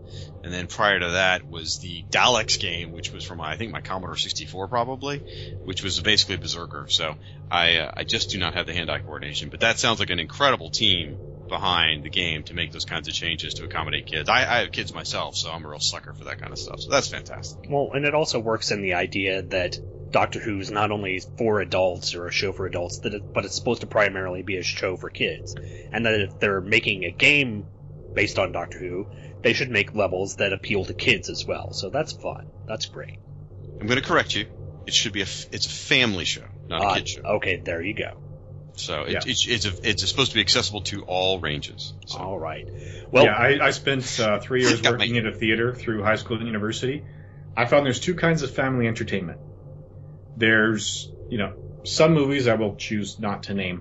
and 0.44 0.54
then 0.54 0.68
prior 0.68 1.00
to 1.00 1.12
that 1.12 1.48
was 1.50 1.80
the 1.80 2.06
Daleks 2.12 2.60
game, 2.60 2.92
which 2.92 3.12
was 3.12 3.24
from 3.24 3.42
I 3.42 3.56
think 3.56 3.72
my 3.72 3.82
Commodore 3.82 4.18
64 4.18 4.68
probably, 4.68 5.24
which 5.64 5.84
was 5.84 6.00
basically 6.00 6.38
Berserker. 6.38 6.86
So 6.90 7.16
I 7.50 7.78
uh, 7.78 7.92
I 7.98 8.04
just 8.04 8.30
do 8.30 8.38
not 8.38 8.54
have 8.54 8.66
the 8.66 8.74
hand-eye 8.74 9.00
coordination, 9.00 9.50
but 9.50 9.62
that 9.62 9.80
sounds 9.80 10.00
like 10.00 10.12
an 10.12 10.20
incredible 10.20 10.70
team 10.70 11.20
behind 11.48 12.04
the 12.04 12.10
game 12.10 12.44
to 12.44 12.54
make 12.54 12.72
those 12.72 12.86
kinds 12.86 13.08
of 13.08 13.14
changes 13.14 13.56
to 13.56 13.64
accommodate 13.64 14.06
kids. 14.06 14.30
I, 14.30 14.40
I 14.40 14.60
have 14.60 14.72
kids 14.72 14.94
myself, 14.94 15.36
so 15.36 15.52
I'm 15.52 15.66
a 15.66 15.70
real 15.70 15.80
sucker 15.80 16.14
for 16.14 16.26
that 16.26 16.40
kind 16.40 16.52
of 16.52 16.60
stuff. 16.60 16.80
So 16.80 16.92
that's 16.92 17.08
fantastic. 17.08 17.60
Well, 17.70 17.90
and 17.94 18.06
it 18.06 18.16
also 18.16 18.40
works 18.40 18.72
in 18.72 18.82
the 18.82 18.96
idea 18.96 19.44
that 19.44 19.80
Doctor 20.16 20.40
Who 20.40 20.60
is 20.62 20.72
not 20.72 20.92
only 20.92 21.20
for 21.38 21.60
adults 21.60 22.16
or 22.16 22.26
a 22.26 22.32
show 22.32 22.54
for 22.54 22.66
adults, 22.66 23.00
that 23.00 23.14
it, 23.14 23.34
but 23.34 23.44
it's 23.44 23.54
supposed 23.54 23.82
to 23.82 23.88
primarily 23.88 24.44
be 24.44 24.56
a 24.56 24.64
show 24.64 24.96
for 24.96 25.10
kids, 25.10 25.54
and 25.92 26.06
that 26.06 26.22
if 26.22 26.40
they're 26.40 26.62
making 26.62 27.04
a 27.04 27.12
game 27.12 27.66
based 28.14 28.40
on 28.40 28.54
Doctor 28.54 28.80
Who, 28.80 29.08
they 29.42 29.52
should 29.52 29.70
make 29.70 29.94
levels 29.94 30.38
that 30.38 30.54
appeal 30.54 30.86
to 30.86 30.94
kids 30.94 31.30
as 31.30 31.44
well. 31.46 31.74
So 31.74 31.90
that's 31.90 32.14
fun. 32.14 32.50
That's 32.66 32.86
great. 32.86 33.20
I'm 33.82 33.88
going 33.88 34.02
to 34.02 34.08
correct 34.08 34.34
you. 34.34 34.46
It 34.88 34.94
should 34.94 35.12
be 35.12 35.20
a 35.20 35.28
it's 35.52 35.66
a 35.66 35.70
family 35.70 36.24
show, 36.24 36.46
not 36.70 36.82
a 36.82 36.86
Uh, 36.86 36.94
kid 36.96 37.10
show. 37.10 37.22
Okay, 37.24 37.58
there 37.58 37.82
you 37.82 37.94
go. 37.94 38.18
So 38.78 39.02
it, 39.04 39.12
Yeah. 39.12 39.20
it's 39.26 39.46
it's 39.46 39.66
a, 39.66 39.74
it's 39.84 40.08
supposed 40.08 40.32
to 40.32 40.36
be 40.36 40.42
accessible 40.42 40.84
to 40.84 41.02
all 41.02 41.42
ranges. 41.42 41.94
So. 42.06 42.20
All 42.20 42.40
right. 42.40 42.66
Well, 43.12 43.26
yeah, 43.26 43.34
I, 43.34 43.68
I 43.68 43.72
spent 43.72 44.18
uh, 44.18 44.40
three 44.40 44.62
years 44.62 44.82
working 44.90 45.12
me. 45.12 45.20
at 45.20 45.26
a 45.26 45.34
theater 45.34 45.76
through 45.76 46.04
high 46.04 46.16
school 46.16 46.38
and 46.38 46.48
university. 46.48 47.04
I 47.58 47.66
found 47.66 47.86
there's 47.86 48.00
two 48.00 48.16
kinds 48.16 48.44
of 48.44 48.52
family 48.52 48.88
entertainment. 48.88 49.42
There's, 50.36 51.12
you 51.30 51.38
know, 51.38 51.54
some 51.84 52.14
movies 52.14 52.48
I 52.48 52.56
will 52.56 52.76
choose 52.76 53.20
not 53.20 53.44
to 53.44 53.54
name, 53.54 53.80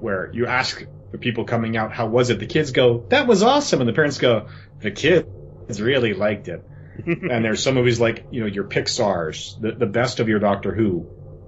where 0.00 0.30
you 0.32 0.46
ask 0.46 0.84
the 1.12 1.18
people 1.18 1.44
coming 1.44 1.76
out, 1.76 1.92
how 1.92 2.06
was 2.06 2.30
it? 2.30 2.40
The 2.40 2.46
kids 2.46 2.72
go, 2.72 3.06
that 3.10 3.26
was 3.26 3.42
awesome. 3.42 3.80
And 3.80 3.88
the 3.88 3.92
parents 3.92 4.18
go, 4.18 4.48
the 4.80 4.90
kids 4.90 5.80
really 5.80 6.12
liked 6.12 6.48
it. 6.48 6.64
and 7.06 7.44
there's 7.44 7.62
some 7.62 7.74
movies 7.74 8.00
like, 8.00 8.26
you 8.30 8.40
know, 8.40 8.46
your 8.46 8.64
Pixar's, 8.64 9.56
the, 9.60 9.72
the 9.72 9.86
best 9.86 10.20
of 10.20 10.28
your 10.28 10.38
Doctor 10.38 10.74
Who, 10.74 11.00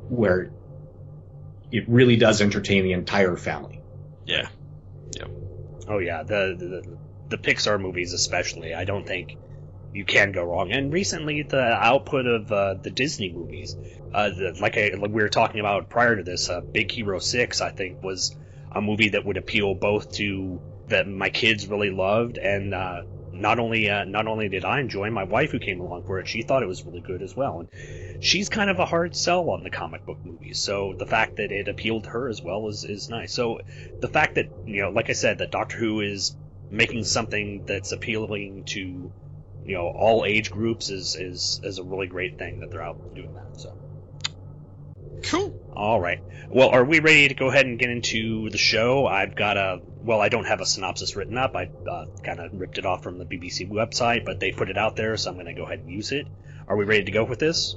where 0.08 0.50
it 1.70 1.88
really 1.88 2.16
does 2.16 2.40
entertain 2.40 2.85
the 2.85 2.92
entire 2.92 3.37
family. 3.37 3.80
Yeah. 4.25 4.49
Yeah. 5.16 5.26
Oh 5.88 5.99
yeah, 5.99 6.23
the, 6.23 6.56
the 6.58 6.99
the 7.28 7.38
Pixar 7.38 7.80
movies 7.80 8.12
especially. 8.12 8.75
I 8.75 8.85
don't 8.85 9.06
think 9.06 9.37
you 9.97 10.05
can 10.05 10.31
go 10.31 10.45
wrong. 10.45 10.73
And 10.73 10.93
recently, 10.93 11.43
the 11.43 11.62
output 11.62 12.26
of 12.26 12.53
uh, 12.53 12.75
the 12.75 12.91
Disney 12.91 13.33
movies, 13.33 13.75
uh, 14.12 14.29
the, 14.29 14.55
like, 14.61 14.76
I, 14.76 14.91
like 14.91 15.11
we 15.11 15.23
were 15.23 15.31
talking 15.31 15.59
about 15.59 15.88
prior 15.88 16.15
to 16.15 16.23
this, 16.23 16.50
uh, 16.50 16.61
Big 16.61 16.91
Hero 16.91 17.19
Six, 17.19 17.62
I 17.62 17.71
think 17.71 18.03
was 18.03 18.37
a 18.71 18.83
movie 18.83 19.11
that 19.11 19.25
would 19.25 19.38
appeal 19.38 19.75
both 19.75 20.12
to 20.12 20.61
that 20.88 21.09
my 21.09 21.31
kids 21.31 21.67
really 21.67 21.91
loved, 21.91 22.37
and 22.37 22.75
uh, 22.75 23.03
not 23.33 23.59
only 23.59 23.88
uh, 23.88 24.05
not 24.05 24.26
only 24.26 24.50
did 24.50 24.67
I 24.67 24.81
enjoy, 24.81 25.11
my 25.11 25.25
wife 25.25 25.50
who 25.50 25.59
came 25.59 25.81
along 25.81 26.05
for 26.05 26.21
it, 26.21 26.29
she 26.29 26.43
thought 26.43 26.62
it 26.62 26.69
was 26.69 26.85
really 26.85 27.00
good 27.00 27.23
as 27.23 27.35
well. 27.35 27.61
And 27.61 28.23
she's 28.23 28.50
kind 28.50 28.69
of 28.69 28.79
a 28.79 28.85
hard 28.85 29.17
sell 29.17 29.49
on 29.49 29.65
the 29.65 29.71
comic 29.71 30.05
book 30.05 30.19
movies, 30.23 30.59
so 30.59 30.95
the 30.97 31.07
fact 31.07 31.37
that 31.37 31.53
it 31.53 31.69
appealed 31.69 32.05
to 32.05 32.11
her 32.11 32.29
as 32.29 32.43
well 32.43 32.69
is 32.69 32.85
is 32.85 33.09
nice. 33.09 33.33
So 33.33 33.61
the 34.00 34.09
fact 34.09 34.35
that 34.35 34.50
you 34.67 34.83
know, 34.83 34.91
like 34.91 35.09
I 35.09 35.15
said, 35.15 35.38
that 35.38 35.50
Doctor 35.50 35.79
Who 35.79 36.03
is 36.03 36.37
making 36.71 37.05
something 37.05 37.65
that's 37.65 37.93
appealing 37.93 38.65
to 38.65 39.11
you 39.66 39.75
know 39.75 39.88
all 39.88 40.25
age 40.25 40.50
groups 40.50 40.90
is 40.90 41.16
is 41.16 41.61
is 41.64 41.78
a 41.78 41.82
really 41.82 42.06
great 42.06 42.38
thing 42.38 42.61
that 42.61 42.70
they're 42.70 42.82
out 42.82 43.14
doing 43.14 43.35
that. 43.35 43.61
So 43.61 43.76
Cool. 45.25 45.58
all 45.75 46.00
right, 46.00 46.23
well, 46.49 46.68
are 46.68 46.85
we 46.85 47.00
ready 47.00 47.28
to 47.28 47.35
go 47.35 47.49
ahead 47.49 47.66
and 47.66 47.78
get 47.78 47.90
into 47.90 48.49
the 48.50 48.58
show? 48.58 49.06
I've 49.06 49.35
got 49.35 49.56
a 49.56 49.80
well, 50.02 50.20
I 50.20 50.28
don't 50.28 50.44
have 50.44 50.61
a 50.61 50.66
synopsis 50.66 51.16
written 51.16 51.37
up. 51.37 51.56
I 51.56 51.68
uh, 51.90 52.06
kind 52.23 52.38
of 52.38 52.52
ripped 52.52 52.78
it 52.78 52.87
off 52.87 53.02
from 53.02 53.18
the 53.18 53.25
BBC 53.25 53.68
website, 53.68 54.25
but 54.25 54.38
they 54.38 54.52
put 54.52 54.70
it 54.70 54.78
out 54.78 54.94
there, 54.94 55.16
so 55.16 55.30
I'm 55.30 55.37
going 55.37 55.46
to 55.46 55.54
go 55.54 55.64
ahead 55.64 55.80
and 55.80 55.90
use 55.90 56.12
it. 56.12 56.28
Are 56.68 56.76
we 56.76 56.85
ready 56.85 57.04
to 57.04 57.11
go 57.11 57.25
with 57.25 57.40
this? 57.40 57.75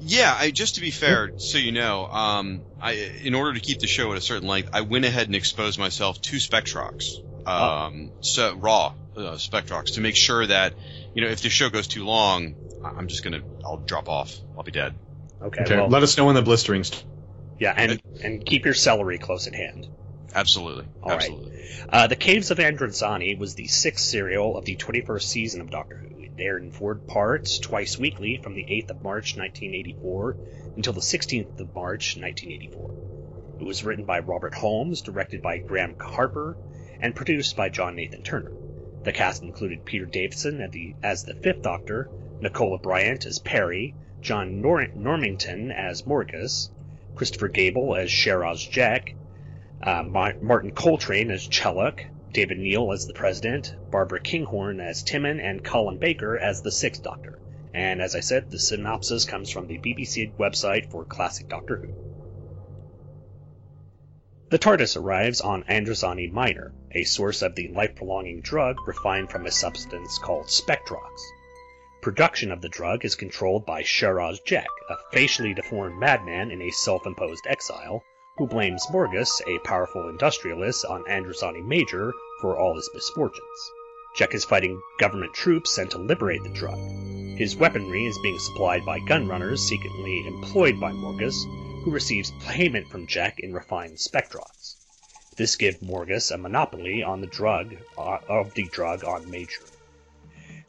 Yeah, 0.00 0.34
I, 0.36 0.50
just 0.50 0.74
to 0.74 0.80
be 0.80 0.90
fair, 0.90 1.38
so 1.38 1.58
you 1.58 1.72
know, 1.72 2.06
um, 2.06 2.62
I, 2.80 2.92
in 3.22 3.34
order 3.34 3.54
to 3.54 3.60
keep 3.60 3.78
the 3.78 3.86
show 3.86 4.10
at 4.12 4.18
a 4.18 4.20
certain 4.20 4.48
length, 4.48 4.70
I 4.72 4.82
went 4.82 5.04
ahead 5.04 5.26
and 5.26 5.36
exposed 5.36 5.78
myself 5.78 6.20
to 6.20 6.36
Spectrox, 6.36 7.22
um, 7.46 8.10
so 8.20 8.54
raw 8.56 8.92
uh, 9.16 9.34
Spectrox, 9.36 9.94
to 9.94 10.00
make 10.00 10.16
sure 10.16 10.46
that 10.46 10.74
you 11.14 11.22
know 11.22 11.28
if 11.28 11.42
the 11.42 11.50
show 11.50 11.68
goes 11.70 11.86
too 11.88 12.04
long, 12.04 12.54
I- 12.84 12.90
I'm 12.98 13.08
just 13.08 13.24
gonna 13.24 13.40
I'll 13.64 13.78
drop 13.78 14.08
off. 14.08 14.36
I'll 14.56 14.62
be 14.64 14.72
dead. 14.72 14.94
Okay. 15.42 15.62
Okay, 15.62 15.76
well, 15.76 15.88
let 15.88 16.02
us 16.02 16.16
know 16.16 16.24
when 16.26 16.34
the 16.34 16.42
blistering 16.42 16.84
st- 16.84 17.04
yeah, 17.58 17.72
and 17.76 18.00
and 18.22 18.44
keep 18.44 18.64
your 18.64 18.74
celery 18.74 19.18
close 19.18 19.46
at 19.46 19.54
hand. 19.54 19.88
Absolutely, 20.34 20.84
All 21.02 21.10
right. 21.10 21.16
absolutely. 21.16 21.52
Uh, 21.88 22.06
the 22.08 22.16
Caves 22.16 22.50
of 22.50 22.58
Androzani 22.58 23.38
was 23.38 23.54
the 23.54 23.68
sixth 23.68 24.04
serial 24.04 24.56
of 24.58 24.66
the 24.66 24.76
21st 24.76 25.22
season 25.22 25.60
of 25.62 25.70
Doctor 25.70 25.96
Who. 25.96 26.20
It 26.22 26.32
aired 26.38 26.62
in 26.62 26.70
four 26.72 26.94
parts, 26.96 27.58
twice 27.58 27.96
weekly, 27.98 28.38
from 28.42 28.54
the 28.54 28.62
8th 28.64 28.90
of 28.90 29.02
March 29.02 29.36
1984 29.38 30.36
until 30.76 30.92
the 30.92 31.00
16th 31.00 31.58
of 31.60 31.74
March 31.74 32.18
1984. 32.18 33.56
It 33.60 33.64
was 33.64 33.82
written 33.84 34.04
by 34.04 34.18
Robert 34.18 34.52
Holmes, 34.54 35.00
directed 35.00 35.40
by 35.40 35.56
Graham 35.58 35.96
Harper, 35.98 36.58
and 37.00 37.14
produced 37.16 37.56
by 37.56 37.70
John 37.70 37.96
Nathan 37.96 38.22
Turner. 38.22 38.52
The 39.06 39.12
cast 39.12 39.44
included 39.44 39.84
Peter 39.84 40.04
Davison 40.04 40.60
as 40.60 40.72
the, 40.72 40.96
as 41.00 41.22
the 41.22 41.34
Fifth 41.34 41.62
Doctor, 41.62 42.08
Nicola 42.40 42.76
Bryant 42.80 43.24
as 43.24 43.38
Peri, 43.38 43.94
John 44.20 44.60
Nor- 44.60 44.88
Normington 44.96 45.72
as 45.72 46.02
Morgus, 46.02 46.70
Christopher 47.14 47.46
Gable 47.46 47.94
as 47.94 48.10
Sharaz 48.10 48.68
Jek, 48.68 49.14
uh, 49.80 50.02
Ma- 50.02 50.32
Martin 50.42 50.72
Coltrane 50.72 51.30
as 51.30 51.46
Chellak, 51.46 52.00
David 52.32 52.58
Neal 52.58 52.90
as 52.90 53.06
the 53.06 53.14
President, 53.14 53.72
Barbara 53.92 54.18
Kinghorn 54.18 54.80
as 54.80 55.04
Timmin, 55.04 55.38
and 55.38 55.62
Colin 55.62 55.98
Baker 55.98 56.36
as 56.36 56.62
the 56.62 56.72
Sixth 56.72 57.04
Doctor. 57.04 57.38
And 57.72 58.02
as 58.02 58.16
I 58.16 58.20
said, 58.20 58.50
the 58.50 58.58
synopsis 58.58 59.24
comes 59.24 59.52
from 59.52 59.68
the 59.68 59.78
BBC 59.78 60.34
website 60.36 60.90
for 60.90 61.04
Classic 61.04 61.48
Doctor 61.48 61.76
Who. 61.76 62.05
The 64.48 64.58
TARDIS 64.58 64.96
arrives 64.96 65.40
on 65.40 65.64
Androzani 65.64 66.30
Minor, 66.30 66.72
a 66.92 67.02
source 67.02 67.42
of 67.42 67.56
the 67.56 67.66
life-prolonging 67.66 68.42
drug 68.42 68.76
refined 68.86 69.28
from 69.28 69.44
a 69.44 69.50
substance 69.50 70.18
called 70.18 70.46
Spectrox. 70.46 71.20
Production 72.00 72.52
of 72.52 72.60
the 72.60 72.68
drug 72.68 73.04
is 73.04 73.16
controlled 73.16 73.66
by 73.66 73.82
Sharaz 73.82 74.38
Jek, 74.44 74.68
a 74.88 74.94
facially 75.12 75.52
deformed 75.52 75.98
madman 75.98 76.52
in 76.52 76.62
a 76.62 76.70
self-imposed 76.70 77.44
exile, 77.48 78.04
who 78.38 78.46
blames 78.46 78.86
Morgus, 78.88 79.42
a 79.48 79.58
powerful 79.66 80.08
industrialist, 80.08 80.84
on 80.84 81.02
Androzani 81.08 81.66
Major 81.66 82.12
for 82.40 82.56
all 82.56 82.76
his 82.76 82.88
misfortunes. 82.94 83.72
Jek 84.16 84.32
is 84.32 84.44
fighting 84.44 84.80
government 85.00 85.34
troops 85.34 85.72
sent 85.72 85.90
to 85.90 85.98
liberate 85.98 86.44
the 86.44 86.50
drug. 86.50 86.78
His 87.36 87.56
weaponry 87.56 88.04
is 88.04 88.18
being 88.22 88.38
supplied 88.38 88.84
by 88.86 89.00
gunrunners 89.00 89.58
secretly 89.58 90.24
employed 90.28 90.78
by 90.78 90.92
Morgus, 90.92 91.34
who 91.86 91.92
receives 91.92 92.32
payment 92.40 92.88
from 92.88 93.06
Jek 93.06 93.38
in 93.38 93.54
refined 93.54 93.96
Spectrox. 93.96 94.74
This 95.36 95.54
gives 95.54 95.78
Morgus 95.80 96.32
a 96.32 96.36
monopoly 96.36 97.04
on 97.04 97.20
the 97.20 97.28
drug 97.28 97.76
uh, 97.96 98.18
of 98.28 98.52
the 98.54 98.64
drug 98.64 99.04
on 99.04 99.30
Major. 99.30 99.60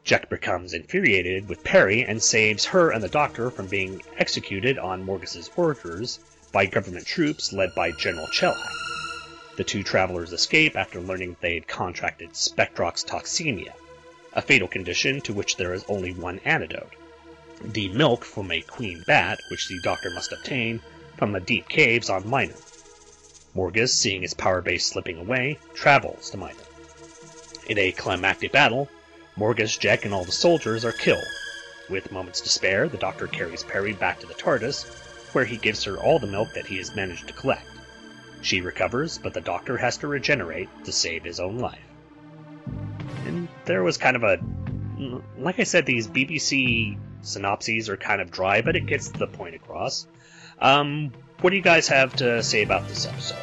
Jek 0.04 0.30
becomes 0.30 0.74
infuriated 0.74 1.48
with 1.48 1.64
Peri 1.64 2.04
and 2.04 2.22
saves 2.22 2.66
her 2.66 2.92
and 2.92 3.02
the 3.02 3.08
doctor 3.08 3.50
from 3.50 3.66
being 3.66 4.00
executed 4.16 4.78
on 4.78 5.02
Morgus's 5.02 5.50
orders 5.56 6.20
by 6.52 6.66
government 6.66 7.04
troops 7.04 7.52
led 7.52 7.74
by 7.74 7.90
General 7.90 8.28
Chellak. 8.28 8.70
The 9.56 9.64
two 9.64 9.82
travelers 9.82 10.32
escape 10.32 10.76
after 10.76 11.00
learning 11.00 11.36
they 11.40 11.54
had 11.54 11.66
contracted 11.66 12.30
spectrox 12.34 13.04
toxemia, 13.04 13.72
a 14.34 14.40
fatal 14.40 14.68
condition 14.68 15.20
to 15.22 15.32
which 15.32 15.56
there 15.56 15.74
is 15.74 15.84
only 15.88 16.12
one 16.12 16.38
antidote. 16.44 16.94
The 17.60 17.88
milk 17.88 18.24
from 18.24 18.52
a 18.52 18.60
queen 18.60 19.02
bat, 19.04 19.40
which 19.50 19.66
the 19.66 19.80
doctor 19.82 20.10
must 20.10 20.30
obtain 20.30 20.80
from 21.18 21.32
the 21.32 21.40
deep 21.40 21.68
caves 21.68 22.08
on 22.08 22.30
Minor. 22.30 22.54
Morgus, 23.54 23.92
seeing 23.92 24.22
his 24.22 24.34
power 24.34 24.62
base 24.62 24.86
slipping 24.86 25.18
away, 25.18 25.58
travels 25.74 26.30
to 26.30 26.36
Minor. 26.36 26.54
In 27.68 27.76
a 27.76 27.92
climactic 27.92 28.52
battle, 28.52 28.88
Morgus, 29.36 29.78
Jek, 29.78 30.04
and 30.04 30.14
all 30.14 30.24
the 30.24 30.32
soldiers 30.32 30.84
are 30.84 30.92
killed. 30.92 31.26
With 31.90 32.12
moments 32.12 32.40
to 32.42 32.48
spare, 32.48 32.88
the 32.88 32.98
doctor 32.98 33.26
carries 33.26 33.64
Peri 33.64 33.94
back 33.94 34.20
to 34.20 34.26
the 34.26 34.34
TARDIS, 34.34 34.86
where 35.34 35.44
he 35.44 35.56
gives 35.56 35.84
her 35.84 35.96
all 35.96 36.18
the 36.18 36.26
milk 36.26 36.54
that 36.54 36.66
he 36.66 36.76
has 36.76 36.94
managed 36.94 37.26
to 37.26 37.34
collect. 37.34 37.66
She 38.40 38.60
recovers, 38.60 39.18
but 39.18 39.34
the 39.34 39.40
doctor 39.40 39.76
has 39.76 39.96
to 39.98 40.06
regenerate 40.06 40.68
to 40.84 40.92
save 40.92 41.24
his 41.24 41.40
own 41.40 41.58
life. 41.58 41.80
And 43.26 43.48
there 43.64 43.82
was 43.82 43.98
kind 43.98 44.16
of 44.16 44.22
a. 44.22 44.38
Like 45.38 45.58
I 45.58 45.64
said, 45.64 45.86
these 45.86 46.08
BBC 46.08 46.96
synopses 47.22 47.88
are 47.88 47.96
kind 47.96 48.20
of 48.20 48.30
dry, 48.30 48.62
but 48.62 48.76
it 48.76 48.86
gets 48.86 49.08
the 49.08 49.26
point 49.26 49.54
across. 49.54 50.06
Um, 50.60 51.12
what 51.40 51.50
do 51.50 51.56
you 51.56 51.62
guys 51.62 51.88
have 51.88 52.16
to 52.16 52.42
say 52.42 52.62
about 52.62 52.88
this 52.88 53.06
episode? 53.06 53.38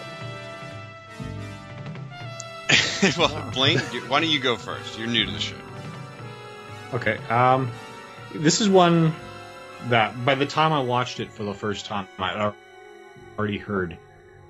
well, 3.17 3.51
Blaine, 3.53 3.79
why 4.07 4.19
don't 4.19 4.29
you 4.29 4.39
go 4.39 4.55
first? 4.57 4.97
You're 4.97 5.07
new 5.07 5.25
to 5.25 5.31
the 5.31 5.39
show. 5.39 5.55
Okay. 6.93 7.17
Um, 7.29 7.71
this 8.33 8.61
is 8.61 8.69
one 8.69 9.13
that 9.87 10.25
by 10.25 10.35
the 10.35 10.45
time 10.45 10.73
I 10.73 10.79
watched 10.79 11.19
it 11.19 11.31
for 11.31 11.43
the 11.43 11.53
first 11.53 11.85
time, 11.85 12.07
I 12.17 12.53
already 13.37 13.57
heard 13.57 13.97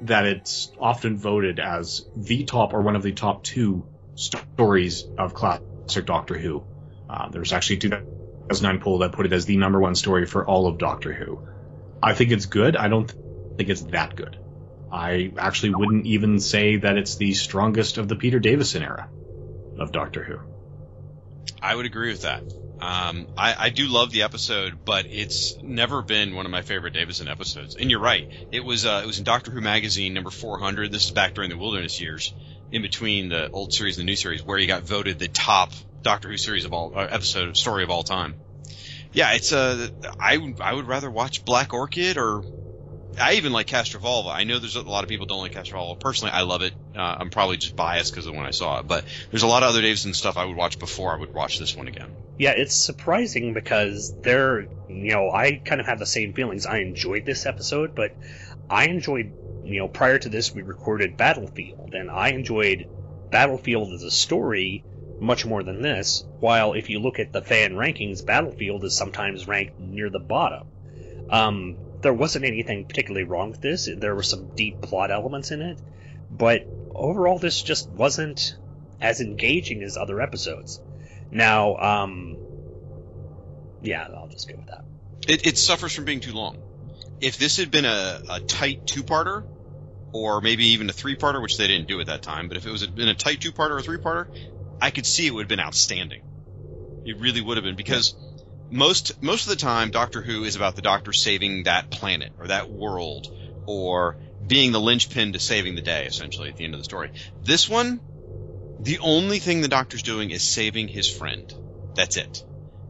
that 0.01 0.25
it's 0.25 0.71
often 0.79 1.17
voted 1.17 1.59
as 1.59 2.05
the 2.15 2.43
top 2.43 2.73
or 2.73 2.81
one 2.81 2.95
of 2.95 3.03
the 3.03 3.13
top 3.13 3.43
two 3.43 3.85
stories 4.15 5.05
of 5.17 5.33
classic 5.33 6.05
Doctor 6.05 6.37
Who. 6.37 6.63
Uh, 7.09 7.29
there's 7.29 7.53
actually 7.53 7.77
a 7.77 7.79
2009 7.79 8.79
poll 8.79 8.99
that 8.99 9.11
put 9.11 9.25
it 9.25 9.33
as 9.33 9.45
the 9.45 9.57
number 9.57 9.79
one 9.79 9.95
story 9.95 10.25
for 10.25 10.45
all 10.45 10.67
of 10.67 10.77
Doctor 10.77 11.13
Who. 11.13 11.47
I 12.01 12.13
think 12.13 12.31
it's 12.31 12.45
good. 12.45 12.75
I 12.75 12.87
don't 12.87 13.11
think 13.57 13.69
it's 13.69 13.81
that 13.83 14.15
good. 14.15 14.37
I 14.91 15.33
actually 15.37 15.73
wouldn't 15.75 16.05
even 16.05 16.39
say 16.39 16.77
that 16.77 16.97
it's 16.97 17.15
the 17.15 17.33
strongest 17.33 17.97
of 17.97 18.07
the 18.07 18.15
Peter 18.15 18.39
Davison 18.39 18.83
era 18.83 19.09
of 19.77 19.91
Doctor 19.91 20.23
Who. 20.23 20.39
I 21.61 21.75
would 21.75 21.85
agree 21.85 22.09
with 22.11 22.21
that. 22.21 22.43
Um, 22.79 23.27
I, 23.37 23.55
I 23.57 23.69
do 23.69 23.87
love 23.87 24.11
the 24.11 24.23
episode, 24.23 24.85
but 24.85 25.05
it's 25.09 25.57
never 25.63 26.01
been 26.01 26.35
one 26.35 26.45
of 26.45 26.51
my 26.51 26.61
favorite 26.61 26.93
Davison 26.93 27.27
episodes. 27.27 27.75
And 27.75 27.89
you're 27.89 28.01
right. 28.01 28.27
It 28.51 28.63
was 28.63 28.85
uh, 28.85 29.01
it 29.03 29.07
was 29.07 29.17
in 29.17 29.23
Doctor 29.23 29.51
Who 29.51 29.61
magazine 29.61 30.13
number 30.13 30.29
400. 30.29 30.91
This 30.91 31.05
is 31.05 31.11
back 31.11 31.33
during 31.33 31.49
the 31.49 31.57
Wilderness 31.57 31.99
years, 31.99 32.33
in 32.71 32.81
between 32.81 33.29
the 33.29 33.49
old 33.49 33.73
series 33.73 33.97
and 33.97 34.07
the 34.07 34.11
new 34.11 34.15
series, 34.15 34.43
where 34.43 34.57
he 34.57 34.67
got 34.67 34.83
voted 34.83 35.19
the 35.19 35.29
top 35.29 35.71
Doctor 36.03 36.29
Who 36.29 36.37
series 36.37 36.65
of 36.65 36.73
all 36.73 36.93
uh, 36.95 37.07
episode 37.09 37.55
story 37.57 37.83
of 37.83 37.89
all 37.89 38.03
time. 38.03 38.35
Yeah, 39.15 39.31
it's 39.31 39.53
a. 39.53 39.89
Uh, 40.03 40.11
I 40.19 40.53
I 40.59 40.73
would 40.73 40.87
rather 40.87 41.09
watch 41.09 41.45
Black 41.45 41.73
Orchid 41.73 42.17
or 42.17 42.43
I 43.19 43.35
even 43.35 43.53
like 43.53 43.67
Castrovalva. 43.67 44.29
I 44.33 44.43
know 44.43 44.59
there's 44.59 44.75
a 44.75 44.81
lot 44.81 45.03
of 45.03 45.09
people 45.09 45.25
don't 45.25 45.39
like 45.39 45.53
Castrovalva. 45.53 45.99
Personally, 46.01 46.33
I 46.33 46.41
love 46.41 46.61
it. 46.61 46.73
Uh, 46.93 47.15
I'm 47.19 47.29
probably 47.29 47.55
just 47.55 47.75
biased 47.75 48.11
because 48.11 48.27
of 48.27 48.35
when 48.35 48.45
I 48.45 48.51
saw 48.51 48.79
it, 48.79 48.87
but 48.87 49.05
there's 49.31 49.43
a 49.43 49.47
lot 49.47 49.63
of 49.63 49.69
other 49.69 49.81
Davison 49.81 50.13
stuff 50.13 50.35
I 50.35 50.43
would 50.43 50.57
watch 50.57 50.79
before 50.79 51.15
I 51.15 51.19
would 51.19 51.33
watch 51.33 51.57
this 51.57 51.77
one 51.77 51.87
again. 51.87 52.09
Yeah, 52.37 52.51
it's 52.51 52.75
surprising 52.75 53.53
because 53.53 54.13
there, 54.21 54.67
you 54.89 55.13
know, 55.13 55.31
I 55.31 55.61
kind 55.63 55.79
of 55.79 55.87
have 55.87 55.99
the 55.99 56.05
same 56.05 56.33
feelings. 56.33 56.65
I 56.65 56.79
enjoyed 56.79 57.25
this 57.25 57.45
episode, 57.45 57.95
but 57.95 58.11
I 58.69 58.87
enjoyed, 58.87 59.31
you 59.63 59.79
know, 59.79 59.87
prior 59.87 60.19
to 60.19 60.27
this 60.27 60.53
we 60.53 60.61
recorded 60.61 61.15
Battlefield, 61.15 61.93
and 61.93 62.11
I 62.11 62.29
enjoyed 62.29 62.85
Battlefield 63.31 63.93
as 63.93 64.03
a 64.03 64.11
story 64.11 64.83
much 65.19 65.45
more 65.45 65.63
than 65.63 65.81
this. 65.81 66.25
While 66.39 66.73
if 66.73 66.89
you 66.89 66.99
look 66.99 67.19
at 67.19 67.31
the 67.31 67.41
fan 67.41 67.73
rankings, 67.73 68.25
Battlefield 68.25 68.83
is 68.83 68.95
sometimes 68.95 69.47
ranked 69.47 69.79
near 69.79 70.09
the 70.09 70.19
bottom. 70.19 70.67
Um, 71.29 71.77
there 72.01 72.13
wasn't 72.13 72.45
anything 72.45 72.85
particularly 72.85 73.25
wrong 73.25 73.51
with 73.51 73.61
this. 73.61 73.89
There 73.91 74.13
were 74.13 74.23
some 74.23 74.55
deep 74.55 74.81
plot 74.81 75.11
elements 75.11 75.51
in 75.51 75.61
it, 75.61 75.79
but 76.29 76.67
overall, 76.93 77.39
this 77.39 77.61
just 77.61 77.89
wasn't 77.89 78.55
as 79.01 79.21
engaging 79.21 79.83
as 79.83 79.97
other 79.97 80.21
episodes. 80.21 80.81
Now, 81.31 81.75
um, 81.77 82.37
yeah, 83.81 84.07
I'll 84.15 84.27
just 84.27 84.47
go 84.47 84.55
with 84.55 84.67
that. 84.67 84.85
It, 85.27 85.47
it 85.47 85.57
suffers 85.57 85.93
from 85.93 86.05
being 86.05 86.19
too 86.19 86.33
long. 86.33 86.57
If 87.21 87.37
this 87.37 87.57
had 87.57 87.71
been 87.71 87.85
a, 87.85 88.21
a 88.29 88.39
tight 88.41 88.85
two-parter, 88.85 89.45
or 90.11 90.41
maybe 90.41 90.67
even 90.67 90.89
a 90.89 90.93
three-parter, 90.93 91.41
which 91.41 91.57
they 91.57 91.67
didn't 91.67 91.87
do 91.87 91.99
at 91.99 92.07
that 92.07 92.21
time, 92.21 92.47
but 92.47 92.57
if 92.57 92.65
it 92.65 92.71
was 92.71 92.85
been 92.85 93.07
a 93.07 93.15
tight 93.15 93.41
two-parter 93.41 93.71
or 93.71 93.81
three-parter, 93.81 94.27
I 94.81 94.91
could 94.91 95.05
see 95.05 95.27
it 95.27 95.31
would 95.31 95.43
have 95.43 95.49
been 95.49 95.59
outstanding. 95.59 96.23
It 97.05 97.17
really 97.19 97.41
would 97.41 97.57
have 97.57 97.63
been 97.63 97.75
because 97.75 98.15
most 98.69 99.21
most 99.21 99.43
of 99.43 99.49
the 99.49 99.55
time 99.55 99.91
Doctor 99.91 100.21
Who 100.21 100.43
is 100.43 100.55
about 100.55 100.75
the 100.75 100.81
Doctor 100.81 101.13
saving 101.13 101.63
that 101.63 101.89
planet 101.91 102.33
or 102.39 102.47
that 102.47 102.69
world 102.71 103.27
or 103.65 104.17
being 104.45 104.71
the 104.71 104.79
linchpin 104.79 105.33
to 105.33 105.39
saving 105.39 105.75
the 105.75 105.81
day 105.81 106.05
essentially 106.05 106.49
at 106.49 106.57
the 106.57 106.65
end 106.65 106.73
of 106.73 106.79
the 106.79 106.83
story. 106.83 107.11
This 107.43 107.69
one 107.69 107.99
the 108.79 108.99
only 108.99 109.39
thing 109.39 109.61
the 109.61 109.67
Doctor's 109.67 110.03
doing 110.03 110.31
is 110.31 110.43
saving 110.43 110.87
his 110.87 111.09
friend. 111.09 111.51
That's 111.95 112.17
it. 112.17 112.43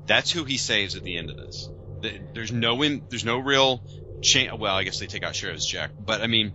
That's 0.05 0.31
who 0.31 0.43
he 0.43 0.57
saves 0.57 0.95
at 0.95 1.03
the 1.03 1.17
end 1.17 1.29
of 1.29 1.37
this. 1.37 1.69
There's 2.33 2.51
no 2.51 2.81
in, 2.81 3.03
there's 3.09 3.25
no 3.25 3.39
real 3.39 3.83
change. 4.21 4.51
Well, 4.57 4.75
I 4.75 4.83
guess 4.83 4.99
they 4.99 5.07
take 5.07 5.23
out 5.23 5.33
Sharaz 5.33 5.65
Jek, 5.65 5.89
but 5.99 6.21
I 6.21 6.27
mean, 6.27 6.53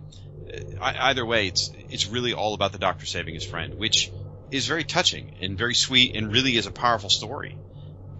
uh, 0.79 0.93
either 0.99 1.25
way, 1.25 1.47
it's 1.47 1.71
it's 1.89 2.07
really 2.07 2.33
all 2.33 2.53
about 2.53 2.71
the 2.71 2.77
Doctor 2.77 3.05
saving 3.05 3.33
his 3.33 3.45
friend, 3.45 3.75
which 3.75 4.11
is 4.51 4.67
very 4.67 4.83
touching 4.83 5.35
and 5.41 5.57
very 5.57 5.75
sweet 5.75 6.15
and 6.15 6.31
really 6.31 6.57
is 6.57 6.67
a 6.67 6.71
powerful 6.71 7.09
story 7.09 7.57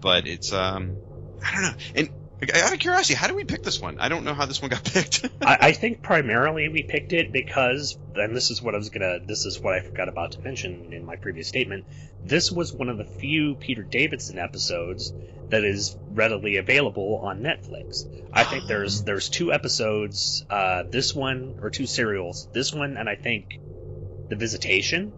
but 0.01 0.27
it's 0.27 0.51
um, 0.51 0.97
I 1.45 1.53
don't 1.53 1.61
know. 1.61 1.73
And 1.95 2.09
out 2.55 2.73
of 2.73 2.79
curiosity, 2.79 3.13
how 3.13 3.27
did 3.27 3.35
we 3.35 3.43
pick 3.43 3.61
this 3.61 3.79
one? 3.79 3.99
I 3.99 4.09
don't 4.09 4.25
know 4.25 4.33
how 4.33 4.47
this 4.47 4.61
one 4.61 4.69
got 4.69 4.83
picked. 4.93 5.29
I, 5.41 5.57
I, 5.61 5.71
think 5.73 6.01
primarily 6.01 6.69
we 6.69 6.81
picked 6.81 7.13
it 7.13 7.31
because, 7.31 7.97
and 8.15 8.35
this 8.35 8.49
is 8.49 8.61
what 8.61 8.73
I 8.73 8.79
was 8.79 8.89
gonna, 8.89 9.19
this 9.23 9.45
is 9.45 9.59
what 9.59 9.75
I 9.75 9.81
forgot 9.81 10.09
about 10.09 10.33
to 10.33 10.41
mention 10.41 10.91
in 10.91 11.05
my 11.05 11.17
previous 11.17 11.47
statement. 11.47 11.85
This 12.23 12.51
was 12.51 12.73
one 12.73 12.89
of 12.89 12.97
the 12.97 13.05
few 13.05 13.55
Peter 13.55 13.83
Davidson 13.83 14.39
episodes 14.39 15.13
that 15.49 15.63
is 15.63 15.95
readily 16.09 16.57
available 16.57 17.21
on 17.23 17.41
Netflix. 17.41 18.07
I 18.33 18.43
think 18.43 18.67
there's 18.67 19.03
there's 19.03 19.29
two 19.29 19.53
episodes, 19.53 20.43
uh, 20.49 20.83
this 20.83 21.13
one 21.13 21.59
or 21.61 21.69
two 21.69 21.85
serials, 21.85 22.47
this 22.51 22.73
one 22.73 22.97
and 22.97 23.07
I 23.07 23.15
think 23.15 23.59
the 24.29 24.35
Visitation 24.35 25.13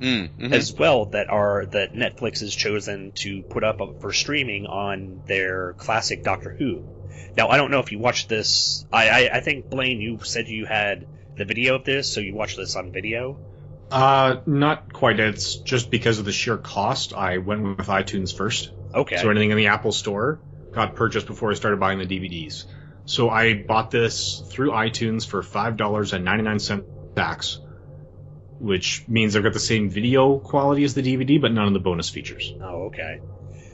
mm, 0.00 0.28
mm-hmm. 0.28 0.52
as 0.52 0.72
well 0.72 1.06
that 1.06 1.30
are 1.30 1.66
that 1.66 1.94
Netflix 1.94 2.40
has 2.40 2.54
chosen 2.54 3.12
to 3.12 3.42
put 3.42 3.64
up 3.64 3.80
for 4.00 4.12
streaming 4.12 4.66
on 4.66 5.22
their 5.26 5.74
classic 5.74 6.22
Doctor 6.22 6.54
Who. 6.54 6.84
Now 7.36 7.48
I 7.48 7.56
don't 7.56 7.70
know 7.70 7.80
if 7.80 7.92
you 7.92 7.98
watched 7.98 8.28
this. 8.28 8.86
I, 8.92 9.08
I, 9.08 9.36
I 9.36 9.40
think 9.40 9.68
Blaine, 9.68 10.00
you 10.00 10.18
said 10.22 10.48
you 10.48 10.66
had 10.66 11.06
the 11.36 11.44
video 11.44 11.76
of 11.76 11.84
this, 11.84 12.12
so 12.12 12.20
you 12.20 12.34
watched 12.34 12.56
this 12.56 12.76
on 12.76 12.92
video. 12.92 13.38
Uh, 13.90 14.40
not 14.46 14.92
quite. 14.92 15.20
It's 15.20 15.56
just 15.56 15.90
because 15.90 16.18
of 16.18 16.24
the 16.24 16.32
sheer 16.32 16.56
cost. 16.56 17.12
I 17.12 17.38
went 17.38 17.62
with 17.78 17.86
iTunes 17.88 18.36
first. 18.36 18.70
Okay. 18.94 19.16
So 19.16 19.30
anything 19.30 19.50
in 19.50 19.56
the 19.56 19.68
Apple 19.68 19.92
Store 19.92 20.40
got 20.72 20.96
purchased 20.96 21.26
before 21.26 21.50
I 21.50 21.54
started 21.54 21.80
buying 21.80 21.98
the 21.98 22.06
DVDs. 22.06 22.64
So 23.06 23.28
I 23.28 23.54
bought 23.54 23.90
this 23.90 24.42
through 24.50 24.70
iTunes 24.70 25.26
for 25.26 25.42
five 25.42 25.76
dollars 25.76 26.12
and 26.12 26.24
ninety 26.24 26.44
nine 26.44 26.58
cents 26.58 26.86
tax 27.14 27.60
which 28.58 29.04
means 29.08 29.34
they've 29.34 29.42
got 29.42 29.52
the 29.52 29.60
same 29.60 29.90
video 29.90 30.38
quality 30.38 30.84
as 30.84 30.94
the 30.94 31.02
DVD, 31.02 31.40
but 31.40 31.52
none 31.52 31.66
of 31.66 31.72
the 31.72 31.80
bonus 31.80 32.08
features. 32.08 32.52
Oh, 32.60 32.86
okay. 32.86 33.20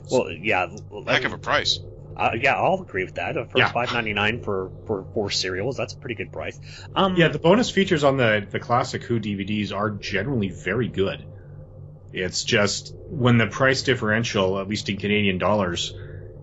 Well, 0.09 0.31
yeah. 0.31 0.67
Heck 1.07 1.23
of 1.23 1.33
a 1.33 1.37
price. 1.37 1.79
Uh, 2.15 2.31
yeah, 2.39 2.55
I'll 2.55 2.81
agree 2.81 3.05
with 3.05 3.15
that. 3.15 3.35
For 3.51 3.57
yeah. 3.57 3.71
five 3.71 3.93
ninety 3.93 4.13
nine 4.13 4.43
for 4.43 4.71
for 4.85 5.05
four 5.13 5.29
serials, 5.31 5.77
that's 5.77 5.93
a 5.93 5.97
pretty 5.97 6.15
good 6.15 6.31
price. 6.31 6.59
Um, 6.93 7.15
yeah, 7.15 7.29
the 7.29 7.39
bonus 7.39 7.69
features 7.69 8.03
on 8.03 8.17
the 8.17 8.45
the 8.49 8.59
classic 8.59 9.03
Who 9.03 9.19
DVDs 9.19 9.73
are 9.73 9.89
generally 9.89 10.49
very 10.49 10.89
good. 10.89 11.25
It's 12.11 12.43
just 12.43 12.93
when 13.07 13.37
the 13.37 13.47
price 13.47 13.83
differential, 13.83 14.59
at 14.59 14.67
least 14.67 14.89
in 14.89 14.97
Canadian 14.97 15.37
dollars, 15.37 15.93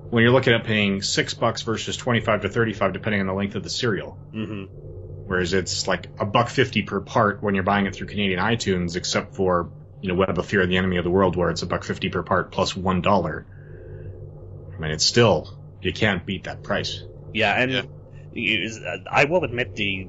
when 0.09 0.22
you're 0.22 0.33
looking 0.33 0.55
at 0.55 0.64
paying 0.64 1.03
six 1.03 1.35
bucks 1.35 1.62
versus 1.62 1.96
twenty 1.96 2.20
five 2.20 2.42
to 2.42 2.48
thirty 2.48 2.72
five, 2.72 2.94
depending 2.94 3.20
on 3.20 3.27
the 3.27 3.35
length 3.35 3.55
of 3.55 3.62
the 3.62 3.70
serial. 3.70 4.18
Mm-hmm 4.33 4.96
whereas 5.28 5.52
it's 5.52 5.86
like 5.86 6.08
a 6.18 6.24
buck 6.24 6.48
fifty 6.48 6.82
per 6.82 7.00
part 7.00 7.42
when 7.42 7.54
you're 7.54 7.62
buying 7.62 7.86
it 7.86 7.94
through 7.94 8.08
Canadian 8.08 8.40
iTunes, 8.40 8.96
except 8.96 9.36
for 9.36 9.70
you 10.00 10.08
know 10.08 10.14
Web 10.14 10.38
of 10.38 10.46
Fear, 10.46 10.66
the 10.66 10.78
Enemy 10.78 10.96
of 10.96 11.04
the 11.04 11.10
World, 11.10 11.36
where 11.36 11.50
it's 11.50 11.62
a 11.62 11.66
buck 11.66 11.84
fifty 11.84 12.08
per 12.08 12.22
part 12.22 12.50
plus 12.50 12.74
one 12.74 13.02
dollar. 13.02 13.46
I 14.74 14.80
mean, 14.80 14.90
it's 14.90 15.04
still 15.04 15.56
you 15.82 15.92
can't 15.92 16.24
beat 16.24 16.44
that 16.44 16.62
price. 16.62 17.04
Yeah, 17.34 17.52
and 17.52 17.88
yeah. 18.32 18.96
I 19.10 19.26
will 19.26 19.44
admit 19.44 19.76
the 19.76 20.08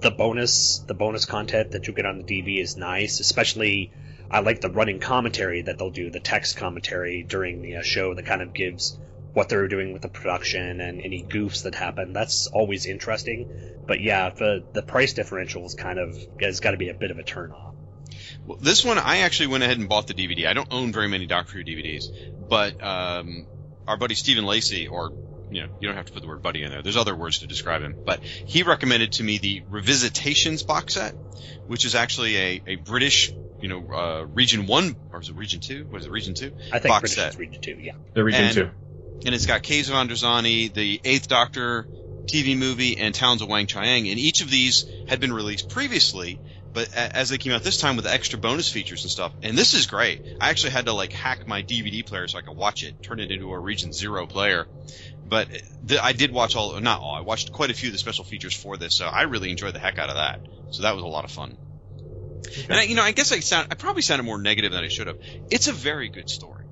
the 0.00 0.10
bonus 0.10 0.78
the 0.80 0.94
bonus 0.94 1.24
content 1.24 1.70
that 1.70 1.86
you 1.86 1.92
get 1.92 2.04
on 2.04 2.18
the 2.18 2.24
DV 2.24 2.60
is 2.60 2.76
nice, 2.76 3.20
especially. 3.20 3.92
I 4.28 4.40
like 4.40 4.60
the 4.60 4.70
running 4.70 4.98
commentary 4.98 5.62
that 5.62 5.78
they'll 5.78 5.90
do, 5.90 6.10
the 6.10 6.18
text 6.18 6.56
commentary 6.56 7.22
during 7.22 7.62
the 7.62 7.76
uh, 7.76 7.82
show 7.82 8.12
that 8.12 8.26
kind 8.26 8.42
of 8.42 8.52
gives 8.52 8.98
what 9.36 9.50
they're 9.50 9.68
doing 9.68 9.92
with 9.92 10.00
the 10.00 10.08
production 10.08 10.80
and 10.80 11.02
any 11.02 11.22
goofs 11.22 11.64
that 11.64 11.74
happen. 11.74 12.14
That's 12.14 12.46
always 12.46 12.86
interesting. 12.86 13.50
But 13.86 14.00
yeah, 14.00 14.30
the 14.30 14.64
the 14.72 14.80
price 14.80 15.12
differential 15.12 15.66
is 15.66 15.74
kind 15.74 15.98
of 15.98 16.16
has 16.40 16.60
got 16.60 16.70
to 16.70 16.78
be 16.78 16.88
a 16.88 16.94
bit 16.94 17.10
of 17.10 17.18
a 17.18 17.22
turnoff. 17.22 17.74
Well, 18.46 18.56
this 18.58 18.82
one 18.82 18.96
I 18.96 19.18
actually 19.18 19.48
went 19.48 19.62
ahead 19.62 19.76
and 19.76 19.90
bought 19.90 20.06
the 20.06 20.14
DVD. 20.14 20.46
I 20.46 20.54
don't 20.54 20.72
own 20.72 20.90
very 20.90 21.08
many 21.08 21.26
Doctor 21.26 21.58
Who 21.58 21.64
DVDs, 21.64 22.06
but 22.48 22.82
um, 22.82 23.46
our 23.86 23.98
buddy 23.98 24.14
Stephen 24.14 24.46
Lacey, 24.46 24.88
or 24.88 25.12
you 25.50 25.64
know, 25.64 25.68
you 25.80 25.88
don't 25.88 25.98
have 25.98 26.06
to 26.06 26.14
put 26.14 26.22
the 26.22 26.28
word 26.28 26.42
buddy 26.42 26.62
in 26.62 26.70
there. 26.70 26.80
There's 26.80 26.96
other 26.96 27.14
words 27.14 27.40
to 27.40 27.46
describe 27.46 27.82
him, 27.82 27.94
but 28.06 28.22
he 28.22 28.62
recommended 28.62 29.12
to 29.12 29.22
me 29.22 29.36
the 29.36 29.60
Revisitations 29.70 30.66
box 30.66 30.94
set, 30.94 31.12
which 31.66 31.84
is 31.84 31.94
actually 31.94 32.36
a, 32.36 32.62
a 32.68 32.76
British, 32.76 33.34
you 33.60 33.68
know, 33.68 33.86
uh, 33.92 34.26
Region 34.32 34.66
One 34.66 34.96
or 35.12 35.20
is 35.20 35.28
it 35.28 35.34
Region 35.34 35.60
Two? 35.60 35.86
Was 35.92 36.06
it 36.06 36.10
Region 36.10 36.32
Two? 36.32 36.54
I 36.72 36.78
think 36.78 36.88
box 36.88 37.00
British 37.00 37.16
set. 37.16 37.38
Region 37.38 37.60
Two. 37.60 37.76
Yeah, 37.78 37.96
the 38.14 38.24
Region 38.24 38.44
and, 38.44 38.54
Two 38.54 38.70
and 39.24 39.34
it's 39.34 39.46
got 39.46 39.62
Androzani, 39.62 40.72
the 40.72 41.00
Eighth 41.04 41.28
Doctor 41.28 41.86
TV 42.26 42.56
movie, 42.56 42.98
and 42.98 43.14
Talons 43.14 43.42
of 43.42 43.48
Weng-Chiang. 43.48 44.08
And 44.08 44.18
each 44.18 44.40
of 44.40 44.50
these 44.50 44.84
had 45.06 45.20
been 45.20 45.32
released 45.32 45.68
previously, 45.68 46.40
but 46.72 46.92
as 46.94 47.30
they 47.30 47.38
came 47.38 47.52
out 47.52 47.62
this 47.62 47.78
time 47.78 47.96
with 47.96 48.06
extra 48.06 48.38
bonus 48.38 48.70
features 48.70 49.02
and 49.04 49.10
stuff. 49.10 49.32
And 49.42 49.56
this 49.56 49.74
is 49.74 49.86
great. 49.86 50.20
I 50.40 50.50
actually 50.50 50.70
had 50.70 50.86
to 50.86 50.92
like 50.92 51.12
hack 51.12 51.46
my 51.46 51.62
DVD 51.62 52.04
player 52.04 52.28
so 52.28 52.38
I 52.38 52.42
could 52.42 52.56
watch 52.56 52.82
it, 52.82 53.02
turn 53.02 53.20
it 53.20 53.30
into 53.30 53.50
a 53.50 53.58
Region 53.58 53.92
Zero 53.92 54.26
player. 54.26 54.66
But 55.26 55.48
the, 55.82 56.02
I 56.04 56.12
did 56.12 56.32
watch 56.32 56.54
all, 56.54 56.78
not 56.80 57.00
all, 57.00 57.14
I 57.14 57.20
watched 57.22 57.52
quite 57.52 57.70
a 57.70 57.74
few 57.74 57.88
of 57.88 57.92
the 57.92 57.98
special 57.98 58.24
features 58.24 58.54
for 58.54 58.76
this, 58.76 58.94
so 58.94 59.06
I 59.06 59.22
really 59.22 59.50
enjoyed 59.50 59.74
the 59.74 59.78
heck 59.78 59.98
out 59.98 60.10
of 60.10 60.16
that. 60.16 60.40
So 60.70 60.82
that 60.82 60.94
was 60.94 61.02
a 61.02 61.08
lot 61.08 61.24
of 61.24 61.30
fun. 61.30 61.56
Okay. 62.46 62.66
And 62.68 62.74
I, 62.74 62.82
you 62.82 62.94
know, 62.94 63.02
I 63.02 63.12
guess 63.12 63.32
I 63.32 63.40
sound, 63.40 63.68
I 63.70 63.74
probably 63.74 64.02
sounded 64.02 64.24
more 64.24 64.38
negative 64.38 64.72
than 64.72 64.84
I 64.84 64.88
should 64.88 65.06
have. 65.06 65.18
It's 65.50 65.68
a 65.68 65.72
very 65.72 66.08
good 66.08 66.28
story. 66.28 66.65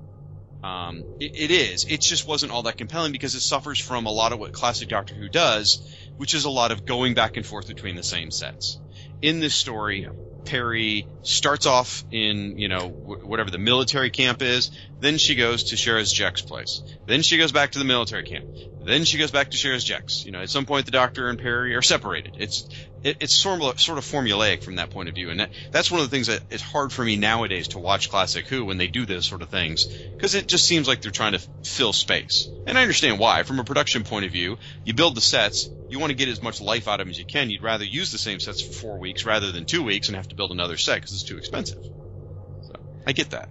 Um, 0.65 1.05
it, 1.19 1.31
it 1.35 1.51
is. 1.51 1.85
It 1.89 2.01
just 2.01 2.25
wasn't 2.27 2.51
all 2.51 2.63
that 2.63 2.77
compelling 2.77 3.11
because 3.11 3.35
it 3.35 3.41
suffers 3.41 3.79
from 3.79 4.07
a 4.07 4.11
lot 4.11 4.33
of 4.33 4.39
what 4.39 4.53
classic 4.53 4.89
Doctor 4.89 5.15
Who 5.15 5.29
does, 5.29 5.85
which 6.17 6.33
is 6.33 6.45
a 6.45 6.49
lot 6.49 6.71
of 6.71 6.85
going 6.85 7.13
back 7.13 7.37
and 7.37 7.45
forth 7.45 7.67
between 7.67 7.95
the 7.95 8.03
same 8.03 8.31
sets. 8.31 8.81
in 9.21 9.39
this 9.41 9.55
story, 9.55 10.07
Peri 10.45 11.07
starts 11.23 11.65
off 11.67 12.03
in, 12.11 12.57
you 12.57 12.67
know, 12.69 12.89
wh- 12.89 13.25
whatever 13.25 13.51
the 13.51 13.59
military 13.59 14.11
camp 14.11 14.41
is. 14.41 14.71
Then 14.99 15.17
she 15.17 15.35
goes 15.35 15.65
to 15.65 15.75
Sharaz 15.75 16.13
Jek's 16.13 16.41
place. 16.41 16.81
Then 17.05 17.21
she 17.21 17.37
goes 17.37 17.51
back 17.51 17.71
to 17.71 17.79
the 17.79 17.85
military 17.85 18.23
camp. 18.23 18.45
Then 18.85 19.03
she 19.03 19.17
goes 19.17 19.31
back 19.31 19.49
to 19.51 19.57
Sharaz 19.57 19.83
Jek's. 19.83 20.25
You 20.25 20.31
know, 20.31 20.41
at 20.41 20.49
some 20.49 20.65
point 20.65 20.85
the 20.85 20.91
Doctor 20.91 21.27
and 21.27 21.39
Peri 21.39 21.75
are 21.75 21.81
separated. 21.81 22.37
It's 22.39 22.69
it, 23.03 23.17
it's 23.19 23.35
sort 23.35 23.61
of 23.61 23.79
sort 23.79 23.97
of 23.97 24.05
formulaic 24.05 24.63
from 24.63 24.75
that 24.75 24.91
point 24.91 25.09
of 25.09 25.15
view, 25.15 25.29
and 25.29 25.39
that, 25.39 25.49
that's 25.71 25.91
one 25.91 26.01
of 26.01 26.09
the 26.09 26.15
things 26.15 26.27
that 26.27 26.41
it's 26.49 26.63
hard 26.63 26.93
for 26.93 27.03
me 27.03 27.15
nowadays 27.15 27.69
to 27.69 27.79
watch 27.79 28.09
classic 28.09 28.47
Who 28.47 28.65
when 28.65 28.77
they 28.77 28.87
do 28.87 29.05
those 29.05 29.25
sort 29.25 29.41
of 29.41 29.49
things 29.49 29.85
because 29.85 30.35
it 30.35 30.47
just 30.47 30.65
seems 30.65 30.87
like 30.87 31.01
they're 31.01 31.11
trying 31.11 31.33
to 31.33 31.41
fill 31.63 31.93
space. 31.93 32.47
And 32.65 32.77
I 32.77 32.81
understand 32.81 33.19
why. 33.19 33.43
From 33.43 33.59
a 33.59 33.63
production 33.63 34.03
point 34.03 34.25
of 34.25 34.31
view, 34.31 34.57
you 34.83 34.93
build 34.93 35.15
the 35.15 35.21
sets, 35.21 35.69
you 35.89 35.99
want 35.99 36.11
to 36.11 36.15
get 36.15 36.29
as 36.29 36.41
much 36.41 36.61
life 36.61 36.87
out 36.87 36.99
of 36.99 37.05
them 37.05 37.11
as 37.11 37.19
you 37.19 37.25
can. 37.25 37.49
You'd 37.49 37.63
rather 37.63 37.85
use 37.85 38.11
the 38.11 38.17
same 38.17 38.39
sets 38.39 38.61
for 38.61 38.73
four 38.73 38.99
weeks 38.99 39.25
rather 39.25 39.51
than 39.51 39.65
two 39.65 39.83
weeks 39.83 40.07
and 40.07 40.15
have 40.15 40.29
to 40.29 40.35
build 40.35 40.51
another 40.51 40.77
set 40.77 40.95
because 40.95 41.13
it's 41.13 41.23
too 41.23 41.37
expensive. 41.37 41.83
So 41.83 42.73
I 43.05 43.11
get 43.11 43.31
that. 43.31 43.49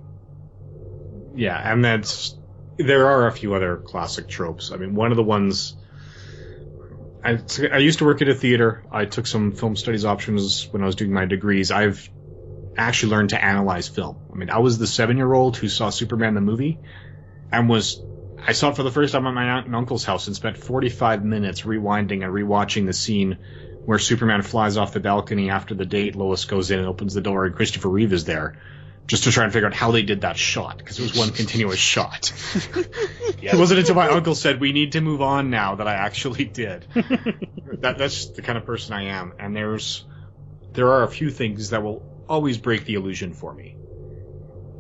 Yeah, 1.35 1.61
and 1.73 1.85
that's 1.85 2.39
there 2.79 3.07
are 3.09 3.27
a 3.27 3.33
few 3.33 3.55
other 3.55 3.77
classic 3.77 4.29
tropes. 4.29 4.73
I 4.73 4.77
mean, 4.77 4.95
one 4.95 5.11
of 5.11 5.17
the 5.17 5.23
ones 5.23 5.77
I, 7.25 7.39
I 7.73 7.79
used 7.79 8.01
to 8.01 8.05
work 8.05 8.21
at 8.23 8.29
a 8.29 8.35
theater. 8.35 8.85
I 8.91 9.07
took 9.07 9.27
some 9.27 9.53
film 9.53 9.77
studies 9.77 10.05
options 10.05 10.69
when 10.73 10.83
I 10.83 10.87
was 10.87 10.97
doing 10.97 11.13
my 11.13 11.25
degrees. 11.25 11.71
I've 11.71 12.09
actually 12.77 13.13
learned 13.13 13.31
to 13.31 13.43
analyze 13.43 13.89
film. 13.89 14.19
I 14.33 14.37
mean, 14.37 14.51
I 14.51 14.59
was 14.59 14.79
the 14.79 14.87
seven 14.87 15.17
year 15.17 15.33
old 15.33 15.57
who 15.57 15.69
saw 15.69 15.91
Superman 15.91 16.35
the 16.35 16.41
movie 16.41 16.81
and 17.51 17.69
was 17.69 18.03
I 18.47 18.53
saw 18.53 18.71
it 18.71 18.77
for 18.77 18.83
the 18.83 18.91
first 18.91 19.13
time 19.13 19.27
at 19.27 19.35
my 19.35 19.45
aunt 19.45 19.67
and 19.67 19.75
uncle's 19.75 20.05
house 20.05 20.27
and 20.27 20.37
spent 20.37 20.59
45 20.59 21.25
minutes 21.25 21.63
rewinding 21.63 22.25
and 22.25 22.33
rewatching 22.33 22.85
the 22.87 22.93
scene 22.93 23.39
where 23.87 23.99
Superman 23.99 24.43
flies 24.43 24.77
off 24.77 24.93
the 24.93 25.01
balcony 25.01 25.51
after 25.51 25.75
the 25.75 25.87
date. 25.87 26.17
Lois 26.17 26.45
goes 26.45 26.71
in 26.71 26.79
and 26.79 26.89
opens 26.89 27.15
the 27.15 27.21
door, 27.21 27.47
and 27.47 27.55
Christopher 27.55 27.89
Reeve 27.89 28.13
is 28.13 28.25
there, 28.25 28.57
just 29.07 29.25
to 29.25 29.33
try 29.33 29.45
and 29.45 29.53
figure 29.53 29.69
out 29.69 29.75
how 29.75 29.91
they 29.91 30.03
did 30.03 30.23
that 30.23 30.37
shot 30.37 30.79
because 30.79 30.99
it 30.99 31.03
was 31.03 31.17
one 31.17 31.31
continuous 31.31 31.79
shot. 31.79 32.33
It 33.43 33.59
wasn't 33.59 33.81
until 33.81 33.95
my 33.95 34.09
uncle 34.09 34.35
said 34.35 34.59
we 34.59 34.73
need 34.73 34.93
to 34.93 35.03
move 35.03 35.21
on 35.21 35.51
now 35.51 35.75
that 35.75 35.87
I 35.87 35.95
actually 35.95 36.45
did. 36.47 36.87
that 36.95 37.99
that's 37.99 38.27
the 38.31 38.41
kind 38.41 38.57
of 38.57 38.65
person 38.65 38.95
I 38.95 39.05
am, 39.05 39.35
and 39.39 39.55
there's 39.55 40.07
there 40.73 40.89
are 40.93 41.03
a 41.03 41.09
few 41.09 41.31
things 41.31 41.71
that 41.71 41.83
will 41.83 42.03
always 42.27 42.57
break 42.57 42.87
the 42.87 42.95
illusion 42.95 43.35
for 43.35 43.53
me, 43.53 43.77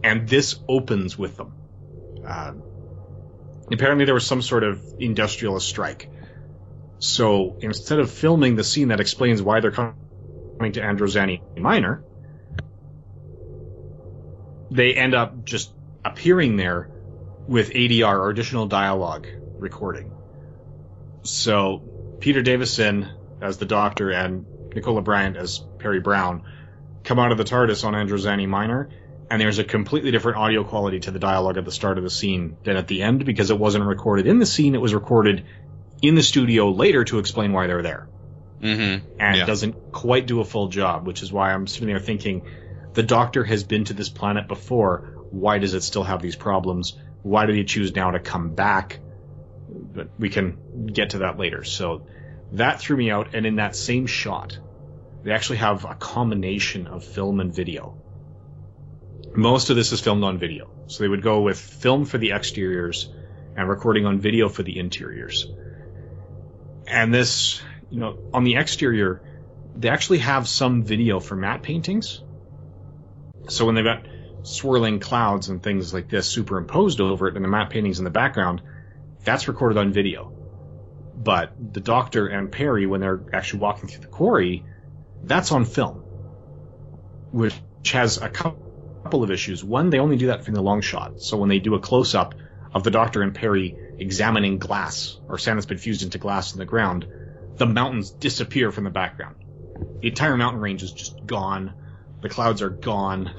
and 0.03 0.27
this 0.27 0.59
opens 0.67 1.19
with 1.19 1.37
them. 1.37 1.53
Uh, 2.27 2.53
apparently, 3.71 4.07
there 4.07 4.15
was 4.15 4.27
some 4.27 4.41
sort 4.41 4.65
of 4.65 4.83
industrialist 4.99 5.69
strike. 5.69 6.09
So 6.99 7.59
instead 7.61 7.99
of 7.99 8.11
filming 8.11 8.57
the 8.57 8.65
scene 8.65 8.89
that 8.89 9.01
explains 9.01 9.43
why 9.43 9.61
they're 9.61 9.73
coming 9.73 9.95
to 10.73 10.81
Androzani 10.81 11.43
Minor, 11.59 12.03
they 14.71 14.95
end 14.95 15.15
up 15.15 15.45
just 15.45 15.73
appearing 16.05 16.57
there 16.57 16.91
with 17.47 17.71
ADR 17.71 18.19
or 18.19 18.31
additional 18.31 18.67
dialogue 18.67 19.27
recording. 19.59 20.11
So 21.23 21.83
Peter 22.21 22.43
Davison 22.43 23.09
as 23.41 23.59
the 23.59 23.67
Doctor 23.67 24.11
and 24.11 24.47
Nicola 24.75 25.03
Bryant 25.03 25.37
as 25.37 25.61
Peri 25.79 26.01
Brown 26.01 26.43
come 27.05 27.19
out 27.19 27.33
of 27.33 27.39
the 27.39 27.45
TARDIS 27.45 27.85
on 27.85 27.93
Androzani 27.95 28.49
Minor, 28.49 28.89
and 29.31 29.41
there's 29.41 29.59
a 29.59 29.65
completely 29.65 30.11
different 30.11 30.39
audio 30.39 30.65
quality 30.65 31.01
to 31.01 31.11
the 31.11 31.19
dialogue 31.19 31.57
at 31.59 31.65
the 31.65 31.73
start 31.73 31.99
of 31.99 32.05
the 32.05 32.11
scene 32.11 32.57
than 32.65 32.77
at 32.77 32.87
the 32.89 33.03
end 33.03 33.25
because 33.25 33.51
it 33.51 33.59
wasn't 33.59 33.85
recorded 33.85 34.27
in 34.27 34.39
the 34.39 34.47
scene; 34.47 34.75
it 34.75 34.81
was 34.81 34.95
recorded 34.95 35.45
in 36.03 36.15
the 36.15 36.23
studio 36.23 36.71
later 36.71 37.05
to 37.05 37.19
explain 37.19 37.53
why 37.53 37.67
they're 37.67 37.83
there. 37.83 38.09
Mm-hmm. 38.61 39.07
And 39.21 39.37
Yeah. 39.37 39.43
it 39.45 39.47
doesn't 39.47 39.93
quite 39.93 40.27
do 40.27 40.41
a 40.41 40.45
full 40.45 40.69
job, 40.69 41.07
which 41.07 41.23
is 41.23 41.33
why 41.33 41.53
I'm 41.53 41.67
sitting 41.67 41.89
there 41.89 42.01
thinking, 42.01 42.43
the 42.95 43.03
Doctor 43.03 43.45
has 43.45 43.65
been 43.65 43.85
to 43.85 43.93
this 43.93 44.09
planet 44.09 44.49
before. 44.49 45.27
Why 45.31 45.59
does 45.59 45.75
it 45.75 45.83
still 45.83 46.05
have 46.05 46.23
these 46.23 46.37
problems? 46.37 46.97
Why 47.23 47.47
did 47.47 47.57
he 47.57 47.65
choose 47.65 47.95
now 47.95 48.13
to 48.13 48.21
come 48.21 48.55
back? 48.55 49.01
But 49.69 50.11
we 50.19 50.31
can 50.31 50.87
get 50.87 51.11
to 51.11 51.19
that 51.19 51.39
later. 51.39 51.65
So 51.65 52.07
that 52.53 52.81
threw 52.81 52.97
me 52.97 53.11
out. 53.11 53.35
And 53.35 53.47
in 53.47 53.57
that 53.57 53.75
same 53.75 54.07
shot, 54.07 54.59
they 55.23 55.33
actually 55.33 55.59
have 55.59 55.85
a 55.85 55.95
combination 55.95 56.87
of 56.87 57.05
film 57.05 57.41
and 57.41 57.55
video. 57.55 57.97
Most 59.35 59.71
of 59.71 59.77
this 59.77 59.91
is 59.93 60.01
filmed 60.01 60.23
on 60.23 60.39
video. 60.39 60.71
So 60.87 61.03
they 61.03 61.09
would 61.09 61.23
go 61.23 61.41
with 61.41 61.59
film 61.59 62.05
for 62.05 62.19
the 62.19 62.33
exteriors 62.33 63.13
and 63.57 63.69
recording 63.69 64.07
on 64.07 64.21
video 64.21 64.49
for 64.49 64.63
the 64.63 64.79
interiors. 64.79 65.49
And 66.87 67.13
this, 67.13 67.63
you 67.91 67.99
know, 67.99 68.19
on 68.33 68.45
the 68.45 68.57
exterior, 68.57 69.23
they 69.77 69.89
actually 69.89 70.19
have 70.19 70.47
some 70.47 70.85
video 70.85 71.19
for 71.21 71.35
matte 71.35 71.63
paintings. 71.63 72.21
So 73.49 73.67
when 73.67 73.75
they've 73.75 73.85
got 73.85 74.07
swirling 74.43 75.01
clouds 75.01 75.49
and 75.49 75.63
things 75.63 75.93
like 75.95 76.09
this 76.09 76.27
superimposed 76.27 77.01
over 77.01 77.29
it 77.29 77.37
and 77.37 77.45
the 77.45 77.49
matte 77.49 77.71
paintings 77.71 77.99
in 77.99 78.05
the 78.05 78.11
background, 78.11 78.63
that's 79.25 79.49
recorded 79.49 79.79
on 79.79 79.93
video. 79.93 80.33
But 81.17 81.53
the 81.73 81.81
Doctor 81.81 82.27
and 82.27 82.51
Peri, 82.53 82.87
when 82.87 83.01
they're 83.01 83.23
actually 83.33 83.61
walking 83.61 83.89
through 83.89 84.03
the 84.03 84.09
quarry, 84.09 84.65
that's 85.23 85.53
on 85.53 85.65
film. 85.65 86.03
Which 87.31 87.55
has 87.93 88.19
a 88.19 88.29
couple 88.29 89.23
of 89.23 89.31
issues. 89.31 89.65
One, 89.65 89.91
they 89.91 89.99
only 89.99 90.17
do 90.17 90.27
that 90.27 90.45
from 90.45 90.55
the 90.55 90.63
long 90.63 90.81
shot. 90.81 91.21
So 91.21 91.37
when 91.37 91.49
they 91.49 91.59
do 91.59 91.75
a 91.75 91.81
close 91.81 92.15
up 92.15 92.35
of 92.73 92.85
the 92.85 92.91
Doctor 92.91 93.23
and 93.23 93.35
Peri 93.35 93.77
examining 93.99 94.59
glass 94.59 95.19
or 95.29 95.39
sand 95.39 95.59
that's 95.59 95.67
been 95.67 95.79
fused 95.79 96.03
into 96.03 96.19
glass 96.19 96.53
in 96.53 96.59
the 96.59 96.65
ground, 96.65 97.07
the 97.57 97.67
mountains 97.67 98.11
disappear 98.11 98.73
from 98.73 98.85
the 98.85 98.91
background. 98.91 99.37
The 100.01 100.09
entire 100.09 100.37
mountain 100.37 100.61
range 100.61 100.83
is 100.83 100.93
just 100.93 101.25
gone. 101.25 101.73
The 102.25 102.31
clouds 102.31 102.63
are 102.63 102.71
gone. 102.71 103.31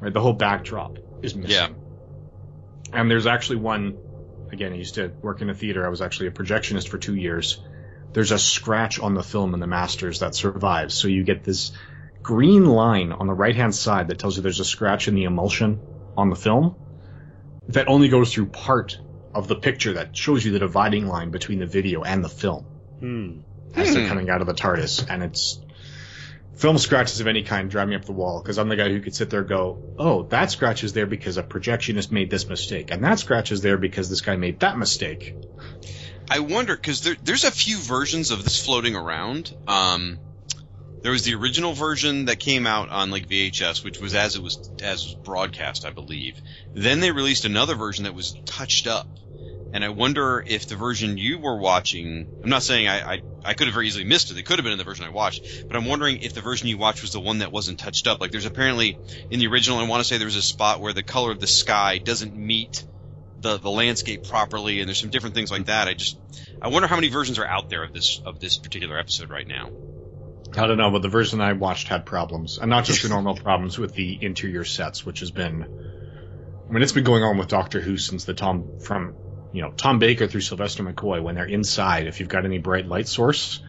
Right, 0.00 0.12
the 0.12 0.20
whole 0.20 0.32
backdrop 0.32 0.98
is 1.22 1.34
missing. 1.34 1.50
Yeah. 1.50 1.68
And 2.92 3.10
there's 3.10 3.26
actually 3.26 3.56
one. 3.56 3.98
Again, 4.50 4.72
I 4.72 4.76
used 4.76 4.94
to 4.94 5.08
work 5.20 5.42
in 5.42 5.50
a 5.50 5.54
theater. 5.54 5.84
I 5.84 5.90
was 5.90 6.00
actually 6.00 6.28
a 6.28 6.30
projectionist 6.30 6.88
for 6.88 6.96
two 6.96 7.14
years. 7.14 7.60
There's 8.14 8.30
a 8.30 8.38
scratch 8.38 8.98
on 8.98 9.12
the 9.12 9.22
film 9.22 9.52
in 9.52 9.60
the 9.60 9.66
Masters 9.66 10.20
that 10.20 10.34
survives. 10.34 10.94
So 10.94 11.08
you 11.08 11.22
get 11.22 11.44
this 11.44 11.72
green 12.22 12.64
line 12.64 13.12
on 13.12 13.26
the 13.26 13.34
right 13.34 13.54
hand 13.54 13.74
side 13.74 14.08
that 14.08 14.18
tells 14.18 14.36
you 14.36 14.42
there's 14.42 14.60
a 14.60 14.64
scratch 14.64 15.06
in 15.08 15.14
the 15.14 15.24
emulsion 15.24 15.80
on 16.16 16.30
the 16.30 16.36
film 16.36 16.76
that 17.68 17.88
only 17.88 18.08
goes 18.08 18.32
through 18.32 18.46
part 18.46 18.98
of 19.34 19.48
the 19.48 19.56
picture 19.56 19.94
that 19.94 20.16
shows 20.16 20.44
you 20.44 20.52
the 20.52 20.60
dividing 20.60 21.06
line 21.08 21.30
between 21.30 21.58
the 21.58 21.66
video 21.66 22.04
and 22.04 22.24
the 22.24 22.28
film 22.30 22.64
Hmm. 23.00 23.40
as 23.74 23.92
they're 23.92 24.08
coming 24.08 24.30
out 24.30 24.40
of 24.40 24.46
the 24.46 24.54
TARDIS, 24.54 25.10
and 25.10 25.22
it's 25.22 25.60
film 26.56 26.78
scratches 26.78 27.20
of 27.20 27.26
any 27.26 27.42
kind 27.42 27.70
drive 27.70 27.88
me 27.88 27.94
up 27.94 28.04
the 28.04 28.12
wall 28.12 28.40
because 28.42 28.58
I'm 28.58 28.68
the 28.68 28.76
guy 28.76 28.88
who 28.88 29.00
could 29.00 29.14
sit 29.14 29.30
there 29.30 29.40
and 29.40 29.48
go, 29.48 29.94
oh, 29.98 30.22
that 30.24 30.50
scratch 30.50 30.82
is 30.82 30.92
there 30.92 31.06
because 31.06 31.36
a 31.36 31.42
projectionist 31.42 32.10
made 32.10 32.30
this 32.30 32.48
mistake, 32.48 32.90
and 32.90 33.04
that 33.04 33.18
scratch 33.18 33.52
is 33.52 33.60
there 33.60 33.76
because 33.76 34.08
this 34.08 34.20
guy 34.22 34.36
made 34.36 34.60
that 34.60 34.78
mistake. 34.78 35.34
I 36.28 36.40
wonder 36.40 36.74
because 36.74 37.02
there, 37.02 37.16
there's 37.22 37.44
a 37.44 37.50
few 37.50 37.78
versions 37.78 38.30
of 38.30 38.42
this 38.42 38.64
floating 38.64 38.96
around. 38.96 39.54
Um, 39.68 40.18
there 41.02 41.12
was 41.12 41.22
the 41.22 41.34
original 41.34 41.72
version 41.72 42.24
that 42.24 42.40
came 42.40 42.66
out 42.66 42.88
on 42.88 43.10
like 43.10 43.28
VHS, 43.28 43.84
which 43.84 44.00
was 44.00 44.14
as 44.14 44.34
it 44.34 44.42
was 44.42 44.70
as 44.82 45.14
broadcast, 45.14 45.84
I 45.86 45.90
believe. 45.90 46.40
Then 46.74 46.98
they 46.98 47.12
released 47.12 47.44
another 47.44 47.76
version 47.76 48.04
that 48.04 48.14
was 48.14 48.34
touched 48.44 48.88
up, 48.88 49.06
and 49.72 49.84
I 49.84 49.88
wonder 49.88 50.42
if 50.46 50.68
the 50.68 50.76
version 50.76 51.18
you 51.18 51.38
were 51.38 51.58
watching. 51.58 52.28
I'm 52.42 52.50
not 52.50 52.62
saying 52.62 52.88
I 52.88 53.14
I, 53.14 53.22
I 53.44 53.54
could 53.54 53.66
have 53.66 53.74
very 53.74 53.86
easily 53.86 54.04
missed 54.04 54.30
it. 54.30 54.38
It 54.38 54.44
could 54.44 54.58
have 54.58 54.64
been 54.64 54.72
in 54.72 54.78
the 54.78 54.84
version 54.84 55.04
I 55.04 55.10
watched, 55.10 55.66
but 55.66 55.76
I'm 55.76 55.84
wondering 55.84 56.18
if 56.18 56.34
the 56.34 56.40
version 56.40 56.68
you 56.68 56.78
watched 56.78 57.02
was 57.02 57.12
the 57.12 57.20
one 57.20 57.38
that 57.38 57.52
wasn't 57.52 57.78
touched 57.78 58.06
up. 58.06 58.20
Like 58.20 58.30
there's 58.30 58.46
apparently 58.46 58.98
in 59.30 59.40
the 59.40 59.46
original, 59.46 59.78
I 59.78 59.86
want 59.86 60.00
to 60.00 60.04
say 60.08 60.18
there 60.18 60.26
was 60.26 60.36
a 60.36 60.42
spot 60.42 60.80
where 60.80 60.92
the 60.92 61.02
color 61.02 61.30
of 61.30 61.40
the 61.40 61.46
sky 61.46 61.98
doesn't 61.98 62.34
meet 62.34 62.84
the 63.40 63.58
the 63.58 63.70
landscape 63.70 64.26
properly, 64.26 64.80
and 64.80 64.88
there's 64.88 65.00
some 65.00 65.10
different 65.10 65.34
things 65.34 65.50
like 65.50 65.66
that. 65.66 65.88
I 65.88 65.94
just 65.94 66.18
I 66.60 66.68
wonder 66.68 66.88
how 66.88 66.96
many 66.96 67.08
versions 67.08 67.38
are 67.38 67.46
out 67.46 67.68
there 67.70 67.84
of 67.84 67.92
this 67.92 68.20
of 68.24 68.40
this 68.40 68.58
particular 68.58 68.98
episode 68.98 69.30
right 69.30 69.46
now. 69.46 69.70
I 70.56 70.66
don't 70.66 70.78
know, 70.78 70.90
but 70.90 71.02
the 71.02 71.08
version 71.08 71.40
I 71.40 71.52
watched 71.52 71.88
had 71.88 72.06
problems, 72.06 72.58
and 72.58 72.70
not 72.70 72.84
just 72.84 73.02
the 73.02 73.08
normal 73.08 73.36
problems 73.36 73.78
with 73.78 73.94
the 73.94 74.18
interior 74.20 74.64
sets, 74.64 75.04
which 75.04 75.20
has 75.20 75.30
been, 75.30 75.64
I 76.68 76.72
mean, 76.72 76.82
it's 76.82 76.92
been 76.92 77.04
going 77.04 77.22
on 77.22 77.36
with 77.36 77.48
Doctor 77.48 77.80
Who 77.80 77.98
since 77.98 78.24
the 78.24 78.32
Tom 78.32 78.78
from, 78.80 79.14
you 79.56 79.62
know, 79.62 79.72
Tom 79.72 79.98
Baker 79.98 80.26
through 80.26 80.42
Sylvester 80.42 80.82
McCoy. 80.84 81.22
When 81.22 81.34
they're 81.34 81.46
inside, 81.46 82.06
if 82.06 82.20
you've 82.20 82.28
got 82.28 82.44
any 82.44 82.58
bright 82.58 82.86
light 82.86 83.08
source, 83.08 83.62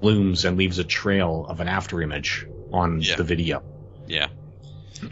blooms 0.00 0.46
and 0.46 0.56
leaves 0.56 0.78
a 0.78 0.84
trail 0.84 1.44
of 1.46 1.60
an 1.60 1.68
after 1.68 2.00
image 2.00 2.46
on 2.72 3.02
Yeah. 3.02 3.16
the 3.16 3.24
video, 3.24 3.62
Yeah. 4.06 4.28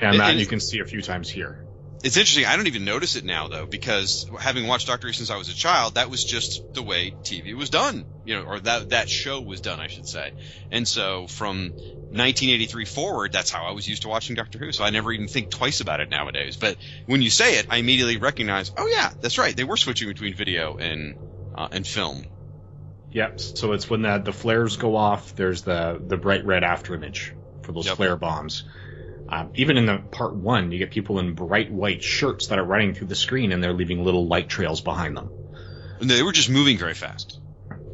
and 0.01 0.19
that 0.19 0.31
And- 0.31 0.41
you 0.41 0.47
can 0.47 0.61
see 0.61 0.79
a 0.81 0.87
few 0.87 1.03
times 1.03 1.29
here. 1.29 1.63
It's 2.03 2.17
interesting. 2.17 2.45
I 2.47 2.57
don't 2.57 2.69
even 2.69 2.85
notice 2.85 3.17
it 3.17 3.25
now 3.25 3.49
though, 3.49 3.67
because 3.67 4.25
having 4.41 4.67
watched 4.69 4.87
Doctor 4.87 5.09
Who 5.09 5.13
since 5.13 5.31
I 5.31 5.37
was 5.37 5.49
a 5.49 5.55
child, 5.55 5.95
that 5.95 6.11
was 6.11 6.23
just 6.23 6.65
the 6.75 6.83
way 6.83 7.17
TV 7.25 7.55
was 7.55 7.71
done, 7.71 8.07
you 8.23 8.37
know, 8.37 8.43
or 8.43 8.61
that 8.61 8.91
that 8.91 9.09
show 9.09 9.41
was 9.41 9.61
done, 9.61 9.81
I 9.81 9.89
should 9.89 10.07
say. 10.07 10.33
And 10.71 10.87
so 10.87 11.27
from 11.27 11.75
1983 12.11 12.85
forward, 12.85 13.33
that's 13.33 13.51
how 13.51 13.65
I 13.67 13.73
was 13.73 13.89
used 13.89 14.03
to 14.03 14.09
watching 14.09 14.37
Doctor 14.37 14.59
Who. 14.59 14.71
So 14.71 14.85
I 14.85 14.91
never 14.91 15.11
even 15.11 15.27
think 15.27 15.51
twice 15.51 15.81
about 15.81 15.99
it 16.01 16.09
nowadays. 16.09 16.57
But 16.57 16.77
when 17.07 17.21
you 17.21 17.31
say 17.31 17.59
it, 17.59 17.67
I 17.69 17.79
immediately 17.79 18.17
recognize, 18.17 18.71
oh 18.77 18.89
yeah, 18.97 19.11
that's 19.21 19.37
right. 19.39 19.57
They 19.57 19.65
were 19.65 19.77
switching 19.77 20.09
between 20.09 20.35
video 20.35 20.77
and 20.77 21.17
uh, 21.53 21.69
and 21.73 21.85
film. 21.87 22.25
Yep. 23.11 23.41
So 23.41 23.73
it's 23.73 23.91
when 23.91 24.03
the 24.03 24.19
the 24.19 24.33
flares 24.33 24.77
go 24.77 24.95
off. 24.95 25.35
There's 25.35 25.63
the 25.63 26.01
the 26.01 26.17
bright 26.17 26.45
red 26.47 26.63
after 26.63 26.95
image 26.95 27.35
for 27.63 27.73
those 27.73 27.87
Yep. 27.87 27.97
flare 27.97 28.17
bombs. 28.17 28.65
Um, 29.31 29.51
even 29.55 29.77
in 29.77 29.87
the 29.87 29.99
part 30.11 30.35
one, 30.35 30.73
you 30.73 30.79
get 30.79 30.91
people 30.91 31.19
in 31.19 31.35
bright 31.35 31.71
white 31.71 32.03
shirts 32.03 32.47
that 32.49 32.59
are 32.59 32.65
running 32.65 32.95
through 32.95 33.09
the 33.09 33.15
screen 33.15 33.53
and 33.53 33.63
they're 33.63 33.75
leaving 33.75 34.03
little 34.05 34.27
light 34.27 34.49
trails 34.49 34.81
behind 34.81 35.17
them. 35.17 35.31
And 36.01 36.09
they 36.09 36.23
were 36.23 36.33
just 36.33 36.49
moving 36.49 36.79
very 36.79 36.95
fast. 36.95 37.39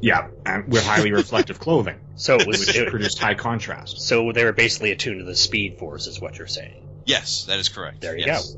Yeah, 0.00 0.28
and 0.44 0.68
with 0.68 0.84
highly 0.84 1.12
reflective 1.22 1.58
clothing, 1.58 1.98
So 2.16 2.36
it 2.36 2.46
was 2.46 2.60
which 2.66 2.76
it, 2.76 2.90
produced 2.90 3.18
high 3.18 3.34
contrast. 3.34 4.00
so 4.02 4.32
they 4.32 4.44
were 4.44 4.52
basically 4.52 4.92
attuned 4.92 5.20
to 5.20 5.24
the 5.24 5.34
Speed 5.34 5.78
Force, 5.78 6.06
is 6.06 6.20
what 6.20 6.38
you're 6.38 6.46
saying. 6.46 6.86
Yes, 7.06 7.44
that 7.44 7.58
is 7.58 7.68
correct. 7.68 8.00
There 8.02 8.16
you 8.16 8.26
yes. 8.26 8.56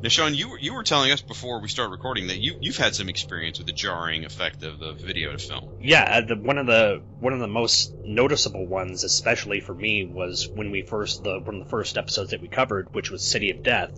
Now, 0.00 0.08
Shawn, 0.08 0.34
you 0.34 0.50
were 0.50 0.58
you 0.60 0.74
were 0.74 0.84
telling 0.84 1.10
us 1.10 1.22
before 1.22 1.60
we 1.60 1.68
started 1.68 1.90
recording 1.90 2.28
that 2.28 2.38
you 2.38 2.54
you've 2.60 2.76
had 2.76 2.94
some 2.94 3.08
experience 3.08 3.58
with 3.58 3.66
the 3.66 3.72
jarring 3.72 4.24
effect 4.24 4.62
of 4.62 4.78
the 4.78 4.92
video 4.92 5.32
to 5.32 5.38
film. 5.38 5.76
Yeah, 5.80 6.04
uh, 6.04 6.20
the, 6.20 6.36
one 6.36 6.58
of 6.58 6.66
the 6.66 7.02
one 7.18 7.32
of 7.32 7.40
the 7.40 7.48
most 7.48 7.92
noticeable 8.04 8.66
ones, 8.66 9.02
especially 9.02 9.60
for 9.60 9.74
me, 9.74 10.04
was 10.04 10.48
when 10.54 10.70
we 10.70 10.82
first 10.82 11.24
the 11.24 11.40
one 11.40 11.56
of 11.56 11.64
the 11.64 11.70
first 11.70 11.98
episodes 11.98 12.30
that 12.30 12.40
we 12.40 12.48
covered, 12.48 12.94
which 12.94 13.10
was 13.10 13.28
City 13.28 13.50
of 13.50 13.62
Death, 13.64 13.90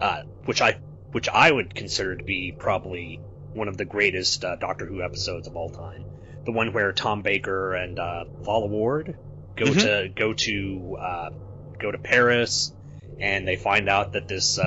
uh, 0.00 0.22
which 0.46 0.60
I 0.60 0.80
which 1.12 1.28
I 1.28 1.52
would 1.52 1.72
consider 1.74 2.16
to 2.16 2.24
be 2.24 2.52
probably 2.58 3.20
one 3.52 3.68
of 3.68 3.76
the 3.76 3.84
greatest 3.84 4.44
uh, 4.44 4.56
Doctor 4.56 4.86
Who 4.86 5.04
episodes 5.04 5.46
of 5.46 5.54
all 5.54 5.70
time. 5.70 6.04
The 6.46 6.52
one 6.52 6.72
where 6.72 6.92
Tom 6.92 7.22
Baker 7.22 7.74
and 7.74 7.96
uh, 7.98 8.24
Lalla 8.44 8.66
Ward 8.66 9.14
go 9.56 9.66
Mhm. 9.66 9.80
to 9.82 10.08
go 10.16 10.32
to 10.32 10.96
uh, 11.00 11.30
go 11.78 11.92
to 11.92 11.98
Paris, 11.98 12.72
and 13.20 13.46
they 13.46 13.54
find 13.54 13.88
out 13.88 14.14
that 14.14 14.26
this 14.26 14.58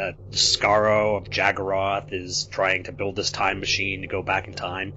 uh, 0.00 0.12
Scaroth 0.30 1.18
of 1.18 1.30
Jagaroth 1.30 2.12
is 2.12 2.46
trying 2.50 2.84
to 2.84 2.92
build 2.92 3.16
this 3.16 3.30
time 3.30 3.60
machine 3.60 4.00
to 4.00 4.06
go 4.06 4.22
back 4.22 4.48
in 4.48 4.54
time, 4.54 4.94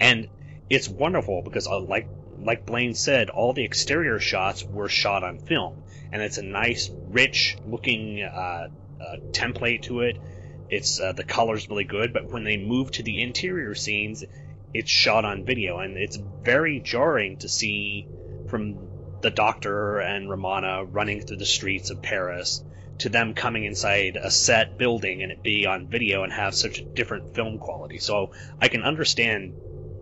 and 0.00 0.28
it's 0.70 0.88
wonderful 0.88 1.42
because, 1.42 1.66
uh, 1.66 1.80
like 1.80 2.08
like 2.38 2.66
Blaine 2.66 2.94
said, 2.94 3.30
all 3.30 3.52
the 3.52 3.64
exterior 3.64 4.18
shots 4.18 4.64
were 4.64 4.88
shot 4.88 5.22
on 5.24 5.38
film, 5.38 5.82
and 6.12 6.22
it's 6.22 6.38
a 6.38 6.42
nice, 6.42 6.90
rich 7.08 7.56
looking 7.66 8.22
uh, 8.22 8.68
uh, 9.00 9.16
template 9.32 9.82
to 9.82 10.00
it. 10.00 10.18
It's 10.68 11.00
uh, 11.00 11.12
the 11.12 11.24
color's 11.24 11.68
really 11.68 11.84
good, 11.84 12.12
but 12.12 12.30
when 12.30 12.44
they 12.44 12.56
move 12.56 12.90
to 12.92 13.02
the 13.02 13.22
interior 13.22 13.74
scenes, 13.74 14.24
it's 14.74 14.90
shot 14.90 15.24
on 15.24 15.44
video, 15.44 15.78
and 15.78 15.96
it's 15.96 16.16
very 16.16 16.80
jarring 16.80 17.38
to 17.38 17.48
see 17.48 18.08
from 18.48 18.88
the 19.20 19.30
Doctor 19.30 19.98
and 20.00 20.28
Romana 20.28 20.84
running 20.84 21.20
through 21.20 21.38
the 21.38 21.46
streets 21.46 21.90
of 21.90 22.02
Paris 22.02 22.62
to 22.98 23.08
them 23.08 23.34
coming 23.34 23.64
inside 23.64 24.16
a 24.16 24.30
set 24.30 24.78
building 24.78 25.22
and 25.22 25.32
it 25.32 25.42
be 25.42 25.66
on 25.66 25.86
video 25.86 26.22
and 26.22 26.32
have 26.32 26.54
such 26.54 26.78
a 26.78 26.82
different 26.82 27.34
film 27.34 27.58
quality. 27.58 27.98
So 27.98 28.32
I 28.60 28.68
can 28.68 28.82
understand 28.82 29.54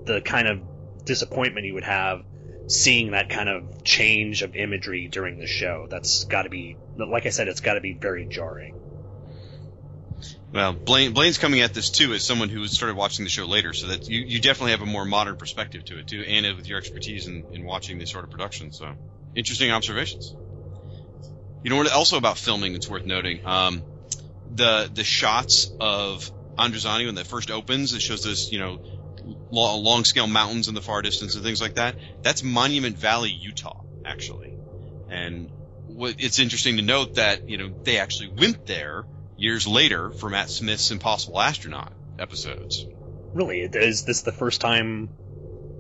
the 0.05 0.21
kind 0.21 0.49
of 0.49 1.05
disappointment 1.05 1.67
you 1.67 1.75
would 1.75 1.85
have 1.85 2.25
seeing 2.67 3.11
that 3.11 3.29
kind 3.29 3.49
of 3.49 3.85
change 3.85 4.43
of 4.43 4.57
imagery 4.57 5.09
during 5.09 5.39
the 5.39 5.47
show. 5.47 5.87
That's 5.91 6.25
got 6.25 6.43
to 6.43 6.49
be, 6.49 6.77
like 6.97 7.27
I 7.27 7.31
said, 7.31 7.49
it's 7.49 7.61
got 7.61 7.75
to 7.75 7.81
be 7.81 7.93
very 7.93 8.27
jarring. 8.27 8.81
Well, 10.53 10.73
Blaine 10.73 11.13
Blaine's 11.13 11.37
coming 11.37 11.61
at 11.63 11.75
this 11.75 11.91
too 11.91 12.15
as 12.15 12.23
someone 12.23 12.49
who 12.49 12.67
started 12.69 12.97
watching 12.97 13.25
the 13.25 13.31
show 13.31 13.45
later, 13.45 13.73
so 13.73 13.89
that 13.89 14.09
you, 14.09 14.21
you 14.21 14.41
definitely 14.41 14.71
have 14.71 14.83
a 14.83 14.87
more 14.87 15.05
modern 15.05 15.37
perspective 15.37 15.85
to 15.87 15.99
it 15.99 16.07
too, 16.07 16.23
and 16.23 16.57
with 16.57 16.69
your 16.69 16.79
expertise 16.79 17.27
in, 17.27 17.45
in 17.53 17.65
watching 17.65 17.99
this 17.99 18.11
sort 18.11 18.25
of 18.25 18.31
production. 18.31 18.71
So 18.71 18.95
interesting 19.35 19.73
observations. 19.73 20.35
You 21.65 21.71
know 21.71 21.77
what? 21.77 21.91
Also 21.91 22.19
about 22.19 22.37
filming, 22.37 22.75
it's 22.75 22.89
worth 22.89 23.07
noting. 23.07 23.45
Um, 23.47 23.83
the 24.55 24.89
the 24.93 25.03
shots 25.03 25.73
of 25.81 26.31
Androzani 26.59 27.07
when 27.07 27.15
that 27.15 27.27
first 27.27 27.51
opens, 27.51 27.95
it 27.95 28.03
shows 28.03 28.23
those 28.23 28.53
you 28.53 28.59
know 28.59 28.79
long, 29.51 29.83
long 29.83 30.05
scale 30.05 30.27
mountains 30.27 30.69
in 30.69 30.75
the 30.75 30.83
far 30.83 31.01
distance 31.01 31.35
and 31.35 31.43
things 31.43 31.63
like 31.63 31.77
that. 31.77 31.97
That's 32.23 32.43
Monument 32.43 32.99
Valley, 32.99 33.31
Utah, 33.31 33.81
actually. 34.05 34.55
And 35.09 35.51
what, 35.87 36.17
it's 36.19 36.39
interesting 36.39 36.77
to 36.77 36.83
note 36.83 37.15
that 37.15 37.49
you 37.49 37.57
know 37.57 37.71
they 37.83 37.99
actually 37.99 38.29
went 38.29 38.67
there 38.67 39.07
years 39.39 39.67
later 39.67 40.11
for 40.11 40.29
Matt 40.29 40.51
Smith's 40.51 40.91
Impossible 40.91 41.41
Astronaut 41.41 41.95
episodes. 42.19 42.85
Really, 43.33 43.61
is 43.61 44.05
this 44.05 44.21
the 44.21 44.33
first 44.33 44.61
time, 44.61 45.09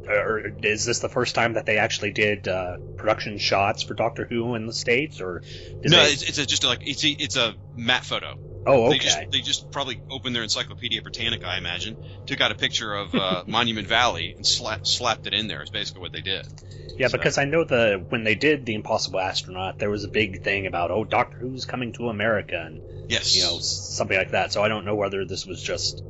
or 0.08 0.42
is 0.62 0.84
this 0.84 0.98
the 1.00 1.08
first 1.08 1.34
time 1.34 1.54
that 1.54 1.66
they 1.66 1.78
actually 1.78 2.12
did 2.12 2.46
uh, 2.48 2.76
production 2.96 3.38
shots 3.38 3.82
for 3.82 3.94
Doctor 3.94 4.26
Who 4.28 4.54
in 4.54 4.66
the 4.66 4.72
states, 4.72 5.20
or 5.20 5.42
no, 5.82 6.02
they- 6.04 6.12
it's, 6.12 6.22
it's 6.22 6.38
a, 6.38 6.46
just 6.46 6.64
like 6.64 6.80
it's 6.84 7.04
a, 7.04 7.08
it's 7.10 7.36
a 7.36 7.54
matte 7.74 8.04
photo. 8.04 8.34
Oh, 8.66 8.88
They 8.88 8.96
okay. 8.96 8.98
just 9.04 9.18
they 9.30 9.40
just 9.40 9.70
probably 9.70 10.00
opened 10.10 10.34
their 10.34 10.42
Encyclopedia 10.42 11.02
Britannica, 11.02 11.46
I 11.46 11.58
imagine, 11.58 11.98
took 12.26 12.40
out 12.40 12.50
a 12.50 12.54
picture 12.54 12.94
of 12.94 13.14
uh, 13.14 13.42
Monument 13.46 13.86
Valley 13.86 14.32
and 14.36 14.46
slapped 14.46 14.86
slapped 14.86 15.26
it 15.26 15.34
in 15.34 15.48
there. 15.48 15.62
Is 15.62 15.70
basically 15.70 16.00
what 16.00 16.12
they 16.12 16.22
did. 16.22 16.46
Yeah, 16.96 17.08
So- 17.08 17.18
because 17.18 17.36
I 17.38 17.44
know 17.44 17.64
the 17.64 18.06
when 18.08 18.24
they 18.24 18.34
did 18.36 18.64
the 18.64 18.74
Impossible 18.74 19.20
Astronaut, 19.20 19.78
there 19.78 19.90
was 19.90 20.04
a 20.04 20.08
big 20.08 20.42
thing 20.42 20.66
about 20.66 20.90
oh 20.90 21.04
Doctor 21.04 21.36
Who's 21.40 21.64
coming 21.66 21.92
to 21.94 22.08
America 22.08 22.58
and 22.58 22.80
Yes. 23.06 23.34
you 23.36 23.42
know 23.42 23.58
something 23.60 24.16
like 24.16 24.30
that. 24.30 24.50
So 24.52 24.62
I 24.62 24.68
don't 24.68 24.86
know 24.86 24.94
whether 24.96 25.26
this 25.26 25.44
was 25.46 25.62
just 25.62 26.02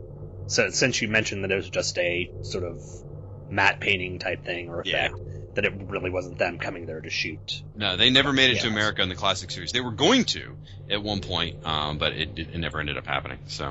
so 0.47 0.71
since 0.71 1.03
you 1.03 1.09
mentioned 1.09 1.43
that 1.43 1.51
it 1.51 1.57
was 1.57 1.71
just 1.71 1.99
a 1.99 2.31
sort 2.43 2.63
of 2.63 2.81
matte 3.51 3.81
painting 3.81 4.19
type 4.19 4.45
thing 4.45 4.69
or 4.69 4.83
Yeah. 4.85 5.07
effect 5.07 5.21
that 5.55 5.65
it 5.65 5.73
really 5.89 6.11
wasn't 6.11 6.37
them 6.39 6.59
coming 6.59 6.85
there 6.87 7.01
to 7.01 7.11
shoot. 7.11 7.63
No, 7.77 7.97
they 7.97 8.11
never 8.11 8.33
made 8.33 8.51
it 8.51 8.61
to 8.63 8.69
America 8.69 9.03
in 9.03 9.09
the 9.09 9.15
classic 9.15 9.51
series. 9.53 9.71
They 9.73 9.81
were 9.81 9.93
going 9.93 10.25
to 10.27 10.57
at 10.91 11.03
one 11.03 11.21
point, 11.21 11.65
um, 11.65 11.99
but 11.99 12.13
it, 12.13 12.37
it 12.39 12.57
never 12.59 12.81
ended 12.81 12.99
up 12.99 13.07
happening. 13.07 13.39
So 13.47 13.71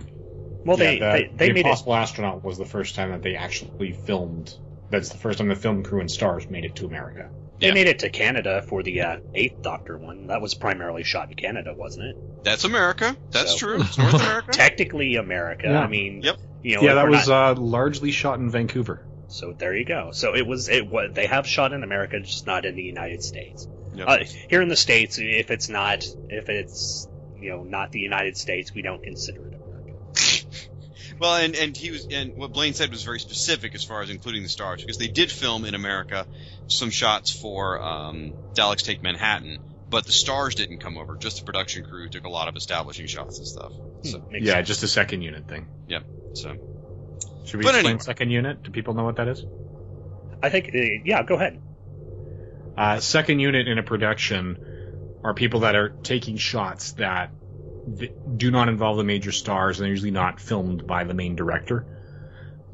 Well, 0.66 0.78
they 0.78 1.00
the, 1.00 1.06
they, 1.06 1.32
they 1.36 1.48
the 1.50 1.54
made 1.54 1.60
it. 1.60 1.66
Impossible 1.66 1.94
Astronaut 1.96 2.44
was 2.44 2.58
the 2.58 2.66
first 2.66 2.96
time 2.96 3.12
that 3.12 3.22
they 3.22 3.36
actually 3.36 3.92
filmed. 3.92 4.54
That's 4.90 5.10
the 5.10 5.18
first 5.18 5.40
time 5.40 5.50
the 5.50 5.56
film 5.56 5.84
crew 5.84 6.00
and 6.00 6.10
stars 6.10 6.50
made 6.50 6.64
it 6.66 6.76
to 6.78 6.86
America. 6.86 7.30
They 7.60 7.68
Yeah. 7.68 7.74
made 7.74 7.88
it 7.88 8.00
to 8.00 8.10
Canada 8.10 8.62
for 8.62 8.82
the 8.82 9.02
uh, 9.02 9.18
Eighth 9.36 9.62
Doctor 9.62 9.98
one. 9.98 10.28
That 10.28 10.42
was 10.42 10.54
primarily 10.54 11.04
shot 11.04 11.30
in 11.30 11.36
Canada, 11.36 11.74
wasn't 11.76 12.06
it? 12.08 12.18
that's 12.46 12.64
America. 12.66 13.16
That's 13.32 13.52
So- 13.52 13.58
true. 13.58 13.82
It's 13.82 13.98
North 13.98 14.14
America. 14.16 14.52
Technically 14.54 15.16
America. 15.16 15.68
Yeah. 15.68 15.80
I 15.82 15.88
mean, 15.88 16.22
Yep. 16.24 16.38
you 16.62 16.76
know, 16.78 16.82
yeah, 16.82 16.94
that 16.96 17.08
was 17.10 17.28
not- 17.28 17.58
uh, 17.58 17.62
largely 17.62 18.12
shot 18.12 18.40
in 18.40 18.50
Vancouver. 18.50 19.06
So 19.34 19.52
there 19.52 19.76
you 19.76 19.84
go. 19.84 20.12
So 20.12 20.36
it 20.36 20.46
was 20.46 20.70
it 20.70 20.88
was 20.88 21.12
they 21.14 21.26
have 21.26 21.48
shot 21.48 21.74
in 21.74 21.84
America, 21.84 22.20
just 22.20 22.46
not 22.46 22.66
in 22.66 22.76
the 22.76 22.84
United 22.84 23.24
States. 23.24 23.68
Yep. 23.96 24.08
Uh, 24.08 24.18
here 24.48 24.62
in 24.62 24.68
the 24.70 24.76
states, 24.76 25.18
if 25.20 25.50
it's 25.50 25.70
not 25.70 26.06
if 26.30 26.50
it's 26.50 27.08
you 27.40 27.50
know 27.50 27.64
not 27.64 27.92
the 27.92 28.00
United 28.00 28.38
States, 28.38 28.72
we 28.76 28.84
don't 28.84 29.02
consider 29.02 29.48
it 29.48 29.56
America. 29.56 29.94
Well, 31.20 31.36
and 31.36 31.56
and 31.56 31.78
he 31.78 31.92
was, 31.92 32.08
and 32.08 32.36
what 32.36 32.54
Blaine 32.54 32.74
said 32.74 32.90
was 32.90 33.04
very 33.04 33.20
specific 33.20 33.76
as 33.76 33.84
far 33.84 34.02
as 34.02 34.10
including 34.10 34.42
the 34.44 34.50
stars, 34.50 34.82
because 34.82 34.98
they 34.98 35.08
did 35.08 35.32
film 35.32 35.64
in 35.64 35.74
America 35.76 36.26
some 36.68 36.90
shots 36.90 37.32
for 37.32 37.82
um, 37.82 38.34
Daleks 38.54 38.84
Take 38.84 39.04
Manhattan, 39.04 39.60
but 39.90 40.06
the 40.06 40.12
stars 40.12 40.56
didn't 40.56 40.80
come 40.80 40.98
over. 40.98 41.16
Just 41.16 41.38
the 41.38 41.46
production 41.46 41.86
crew 41.86 42.10
took 42.10 42.26
a 42.26 42.30
lot 42.30 42.48
of 42.48 42.56
establishing 42.56 43.06
shots 43.06 43.38
and 43.38 43.48
stuff. 43.48 43.72
So, 44.04 44.28
Makes 44.32 44.46
yeah, 44.46 44.54
sense. 44.54 44.68
just 44.68 44.84
a 44.84 44.88
second 44.88 45.22
unit 45.22 45.48
thing. 45.48 45.68
yep. 45.88 46.04
So 46.34 46.56
Should 47.46 47.58
we 47.58 47.64
But 47.64 47.76
explain 47.76 47.86
anyway. 47.88 48.04
second 48.04 48.30
unit? 48.32 48.64
Do 48.64 48.72
people 48.72 48.94
know 48.94 49.04
what 49.04 49.18
that 49.18 49.28
is? 49.28 49.46
I 50.42 50.50
think 50.50 50.68
uh, 50.74 50.80
yeah. 51.06 51.24
Go 51.24 51.36
ahead. 51.36 51.62
Uh, 52.78 53.00
second 53.00 53.40
unit 53.40 53.68
in 53.68 53.78
a 53.78 53.84
production 53.84 54.58
are 55.24 55.34
people 55.34 55.62
that 55.62 55.76
are 55.76 55.90
taking 55.90 56.38
shots 56.38 56.94
that 56.94 57.32
th- 57.98 58.12
do 58.38 58.50
not 58.52 58.68
involve 58.68 58.98
the 58.98 59.04
major 59.04 59.32
stars 59.32 59.80
and 59.80 59.86
they're 59.86 59.92
usually 59.92 60.12
not 60.12 60.40
filmed 60.40 60.86
by 60.88 61.04
the 61.04 61.14
main 61.14 61.36
director. 61.36 61.86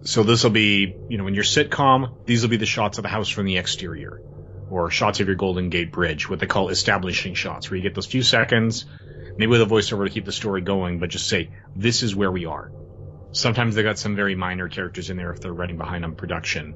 So 0.04 0.24
this 0.24 0.44
will 0.44 0.52
be, 0.52 0.96
you 1.10 1.18
know, 1.18 1.28
in 1.28 1.34
your 1.34 1.44
sitcom, 1.44 2.26
these 2.26 2.42
will 2.42 2.50
be 2.50 2.58
the 2.58 2.66
shots 2.66 2.98
of 2.98 3.04
the 3.04 3.10
house 3.10 3.28
from 3.28 3.46
the 3.46 3.58
exterior 3.58 4.22
or 4.70 4.90
shots 4.90 5.20
of 5.20 5.28
your 5.28 5.36
Golden 5.36 5.70
Gate 5.70 5.92
Bridge, 5.92 6.30
what 6.30 6.40
they 6.40 6.46
call 6.46 6.70
establishing 6.70 7.34
shots, 7.34 7.70
where 7.70 7.76
you 7.78 7.84
get 7.84 7.96
those 7.96 8.06
few 8.06 8.22
seconds, 8.24 8.86
maybe 9.38 9.48
with 9.48 9.62
a 9.62 9.66
voiceover 9.66 10.06
to 10.06 10.14
keep 10.14 10.26
the 10.26 10.32
story 10.32 10.62
going, 10.62 11.00
but 11.00 11.10
just 11.10 11.28
say, 11.28 11.50
this 11.76 12.04
is 12.04 12.16
where 12.16 12.32
we 12.32 12.46
are. 12.46 12.72
Sometimes 13.32 13.76
they 13.76 13.84
got 13.84 14.00
some 14.00 14.16
very 14.16 14.36
minor 14.36 14.70
characters 14.70 15.10
in 15.10 15.18
there 15.18 15.32
if 15.32 15.40
they're 15.40 15.54
running 15.54 15.78
behind 15.78 16.04
on 16.04 16.16
production. 16.16 16.76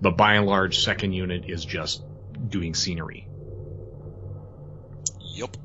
But 0.00 0.16
by 0.16 0.34
and 0.34 0.46
large, 0.46 0.78
second 0.78 1.12
unit 1.12 1.44
is 1.48 1.64
just 1.64 2.02
doing 2.48 2.74
scenery. 2.74 3.28
Yep. 5.20 5.56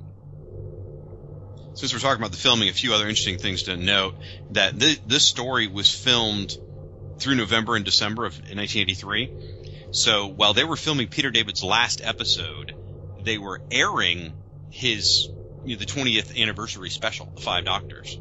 Since 1.73 1.93
we're 1.93 1.99
talking 1.99 2.21
about 2.21 2.31
the 2.31 2.37
filming, 2.37 2.69
a 2.69 2.73
few 2.73 2.93
other 2.93 3.07
interesting 3.07 3.37
things 3.37 3.63
to 3.63 3.77
note 3.77 4.15
that 4.51 4.77
this, 4.77 4.99
this 5.05 5.23
story 5.23 5.67
was 5.67 5.93
filmed 5.93 6.57
through 7.19 7.35
November 7.35 7.75
and 7.75 7.85
December 7.85 8.25
of 8.25 8.33
1983. 8.33 9.31
So 9.91 10.27
while 10.27 10.53
they 10.53 10.63
were 10.63 10.75
filming 10.75 11.07
Peter 11.07 11.31
David's 11.31 11.63
last 11.63 12.01
episode, 12.03 12.75
they 13.23 13.37
were 13.37 13.61
airing 13.71 14.33
his 14.69 15.29
you 15.65 15.75
know, 15.75 15.79
the 15.79 15.85
20th 15.85 16.39
anniversary 16.39 16.89
special, 16.89 17.31
The 17.35 17.41
Five 17.41 17.65
Doctors, 17.65 18.19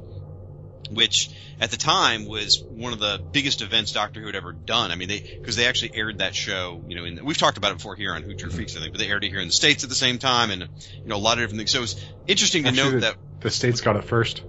which 0.90 1.30
at 1.60 1.70
the 1.70 1.76
time 1.76 2.26
was 2.26 2.62
one 2.68 2.92
of 2.92 2.98
the 2.98 3.20
biggest 3.32 3.62
events 3.62 3.92
Doctor 3.92 4.20
Who 4.20 4.26
had 4.26 4.36
ever 4.36 4.52
done. 4.52 4.90
I 4.90 4.96
mean, 4.96 5.08
they 5.08 5.22
because 5.40 5.56
they 5.56 5.66
actually 5.66 5.92
aired 5.94 6.18
that 6.18 6.34
show. 6.34 6.82
You 6.86 6.96
know, 6.96 7.04
in, 7.04 7.24
we've 7.24 7.38
talked 7.38 7.58
about 7.58 7.72
it 7.72 7.76
before 7.78 7.96
here 7.96 8.14
on 8.14 8.22
Who 8.22 8.34
True 8.34 8.50
Freaks, 8.50 8.76
I 8.76 8.80
think, 8.80 8.92
but 8.92 9.00
they 9.00 9.08
aired 9.08 9.24
it 9.24 9.30
here 9.30 9.40
in 9.40 9.48
the 9.48 9.52
states 9.52 9.82
at 9.84 9.90
the 9.90 9.96
same 9.96 10.18
time, 10.18 10.50
and 10.50 10.62
you 10.62 10.68
know 11.10 11.16
a 11.16 11.18
lot 11.18 11.38
of 11.38 11.44
different 11.44 11.58
things. 11.58 11.70
So 11.70 11.78
it 11.78 11.82
was 11.82 11.96
interesting 12.26 12.62
to 12.64 12.68
Actually, 12.70 12.84
note 12.84 13.00
the, 13.00 13.00
that 13.00 13.16
the 13.40 13.50
states 13.50 13.80
got 13.80 13.96
it 13.96 14.04
first. 14.04 14.42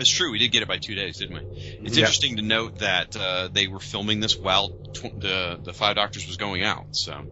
It's 0.00 0.08
true. 0.10 0.30
We 0.30 0.38
did 0.38 0.52
get 0.52 0.62
it 0.62 0.68
by 0.68 0.78
two 0.78 0.94
days, 0.94 1.18
didn't 1.18 1.34
we? 1.36 1.40
It's 1.82 1.96
Yeah. 1.96 2.02
interesting 2.02 2.36
to 2.36 2.42
note 2.42 2.78
that 2.78 3.16
uh, 3.16 3.48
they 3.52 3.66
were 3.66 3.80
filming 3.80 4.20
this 4.20 4.38
while 4.38 4.72
tw- 4.92 5.12
the 5.16 5.58
the 5.62 5.72
Five 5.72 5.96
Doctors 5.96 6.26
was 6.26 6.36
going 6.36 6.62
out. 6.62 6.86
So, 6.92 7.26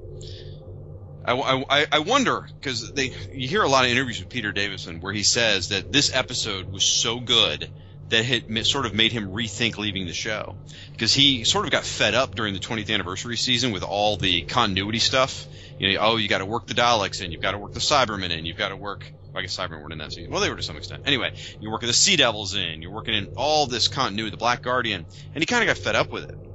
I, 1.24 1.64
I, 1.68 1.86
I 1.92 1.98
wonder 2.00 2.46
because 2.60 2.92
they 2.92 3.12
you 3.30 3.48
hear 3.48 3.62
a 3.62 3.68
lot 3.68 3.84
of 3.84 3.90
interviews 3.90 4.20
with 4.20 4.28
Peter 4.28 4.52
Davison 4.52 5.00
where 5.00 5.12
he 5.12 5.22
says 5.22 5.68
that 5.68 5.90
this 5.90 6.10
episode 6.14 6.70
was 6.70 6.84
so 6.84 7.20
good 7.20 7.70
that 8.08 8.24
had 8.24 8.66
sort 8.66 8.86
of 8.86 8.94
made 8.94 9.12
him 9.12 9.30
rethink 9.30 9.78
leaving 9.78 10.06
the 10.06 10.12
show 10.12 10.54
because 10.92 11.12
he 11.12 11.44
sort 11.44 11.64
of 11.64 11.72
got 11.72 11.84
fed 11.84 12.14
up 12.14 12.34
during 12.34 12.54
the 12.54 12.60
20th 12.60 12.92
anniversary 12.92 13.36
season 13.36 13.72
with 13.72 13.82
all 13.82 14.16
the 14.16 14.42
continuity 14.42 14.98
stuff. 14.98 15.46
You 15.78 15.92
know, 15.92 16.00
oh, 16.00 16.16
you 16.16 16.28
got 16.28 16.38
to 16.38 16.46
work 16.46 16.66
the 16.66 16.74
Daleks 16.74 17.22
in, 17.22 17.32
you've 17.32 17.42
got 17.42 17.52
to 17.52 17.58
work 17.58 17.72
the 17.72 17.80
Cybermen 17.80 18.30
in, 18.30 18.46
you've 18.46 18.56
got 18.56 18.68
to 18.68 18.76
work. 18.76 19.12
I 19.34 19.42
guess 19.42 19.54
Cybermen 19.54 19.82
weren't 19.82 19.92
in 19.92 19.98
that 19.98 20.12
season. 20.12 20.30
Well, 20.30 20.40
they 20.40 20.48
were 20.48 20.56
to 20.56 20.62
some 20.62 20.78
extent. 20.78 21.02
Anyway, 21.04 21.30
you're 21.60 21.70
working 21.70 21.88
the 21.88 21.92
Sea 21.92 22.16
Devils 22.16 22.54
in, 22.54 22.80
you're 22.80 22.92
working 22.92 23.14
in 23.14 23.28
all 23.36 23.66
this 23.66 23.88
continuity, 23.88 24.30
the 24.30 24.38
Black 24.38 24.62
Guardian, 24.62 25.04
and 25.34 25.42
he 25.42 25.44
kind 25.44 25.62
of 25.62 25.66
got 25.66 25.76
fed 25.76 25.94
up 25.94 26.10
with 26.10 26.24
it. 26.24 26.45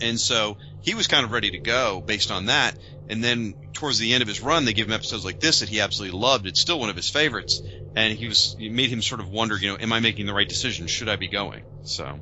And 0.00 0.18
so 0.18 0.56
he 0.80 0.94
was 0.94 1.06
kind 1.06 1.24
of 1.24 1.32
ready 1.32 1.50
to 1.52 1.58
go 1.58 2.00
based 2.00 2.30
on 2.30 2.46
that. 2.46 2.76
And 3.08 3.22
then 3.22 3.54
towards 3.72 3.98
the 3.98 4.14
end 4.14 4.22
of 4.22 4.28
his 4.28 4.40
run, 4.40 4.64
they 4.64 4.72
give 4.72 4.86
him 4.86 4.92
episodes 4.92 5.24
like 5.24 5.40
this 5.40 5.60
that 5.60 5.68
he 5.68 5.80
absolutely 5.80 6.18
loved. 6.18 6.46
It's 6.46 6.60
still 6.60 6.78
one 6.80 6.88
of 6.90 6.96
his 6.96 7.08
favorites. 7.08 7.62
And 7.94 8.16
he 8.16 8.26
was, 8.28 8.56
it 8.58 8.72
made 8.72 8.90
him 8.90 9.02
sort 9.02 9.20
of 9.20 9.28
wonder, 9.28 9.56
you 9.56 9.68
know, 9.68 9.78
am 9.78 9.92
I 9.92 10.00
making 10.00 10.26
the 10.26 10.32
right 10.32 10.48
decision? 10.48 10.86
Should 10.86 11.08
I 11.08 11.16
be 11.16 11.28
going? 11.28 11.64
So, 11.82 12.18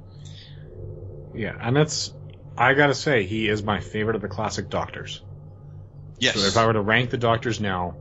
Yeah, 1.35 1.57
and 1.61 1.77
that's 1.77 2.13
I 2.57 2.75
gotta 2.75 2.95
say 2.95 3.25
he 3.25 3.49
is 3.49 3.63
my 3.63 3.81
favorite 3.81 4.17
of 4.17 4.23
the 4.23 4.29
classic 4.29 4.69
Doctors. 4.69 5.23
yes. 6.19 6.35
So 6.35 6.47
if 6.47 6.57
I 6.57 6.67
were 6.67 6.73
to 6.73 6.81
rank 6.83 7.11
the 7.11 7.17
Doctors 7.19 7.61
now, 7.61 7.97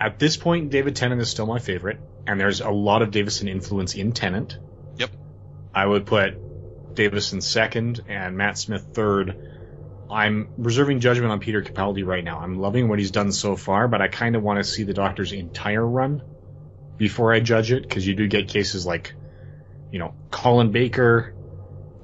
at 0.00 0.18
this 0.18 0.36
point, 0.36 0.70
David 0.70 0.96
Tennant 0.96 1.20
is 1.20 1.28
still 1.30 1.46
my 1.46 1.58
favorite, 1.60 2.00
and 2.26 2.40
there's 2.40 2.60
a 2.60 2.70
lot 2.70 3.02
of 3.02 3.10
Davison 3.12 3.46
influence 3.48 3.94
in 3.94 4.12
Tennant. 4.12 4.58
Yep. 4.96 5.10
I 5.74 5.86
would 5.86 6.06
put 6.06 6.34
Davison 6.94 7.40
second 7.40 8.00
and 8.08 8.36
Matt 8.36 8.58
Smith 8.58 8.88
third. 8.92 9.48
I'm 10.10 10.50
reserving 10.58 11.00
judgment 11.00 11.32
on 11.32 11.40
Peter 11.40 11.62
Capaldi 11.62 12.04
right 12.04 12.22
now. 12.22 12.40
I'm 12.40 12.58
loving 12.58 12.88
what 12.88 12.98
he's 12.98 13.10
done 13.10 13.32
so 13.32 13.56
far, 13.56 13.88
but 13.88 14.02
I 14.02 14.08
kind 14.08 14.36
of 14.36 14.42
want 14.42 14.58
to 14.58 14.64
see 14.64 14.82
the 14.82 14.92
Doctor's 14.92 15.32
entire 15.32 15.86
run 15.86 16.22
before 16.98 17.32
I 17.32 17.40
judge 17.40 17.72
it, 17.72 17.82
because 17.82 18.06
you 18.06 18.14
do 18.14 18.28
get 18.28 18.48
cases 18.48 18.84
like, 18.84 19.14
you 19.90 19.98
know, 19.98 20.14
Colin 20.30 20.70
Baker. 20.70 21.34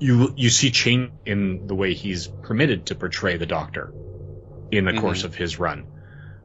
You 0.01 0.33
you 0.37 0.49
see 0.49 0.71
change 0.71 1.11
in 1.27 1.67
the 1.67 1.75
way 1.75 1.93
he's 1.93 2.29
permitted 2.29 2.87
to 2.87 2.95
portray 2.95 3.37
the 3.37 3.47
Doctor 3.47 3.93
in 4.71 4.85
the 4.85 4.95
course 5.01 5.25
of 5.25 5.35
his 5.35 5.59
run. 5.59 5.87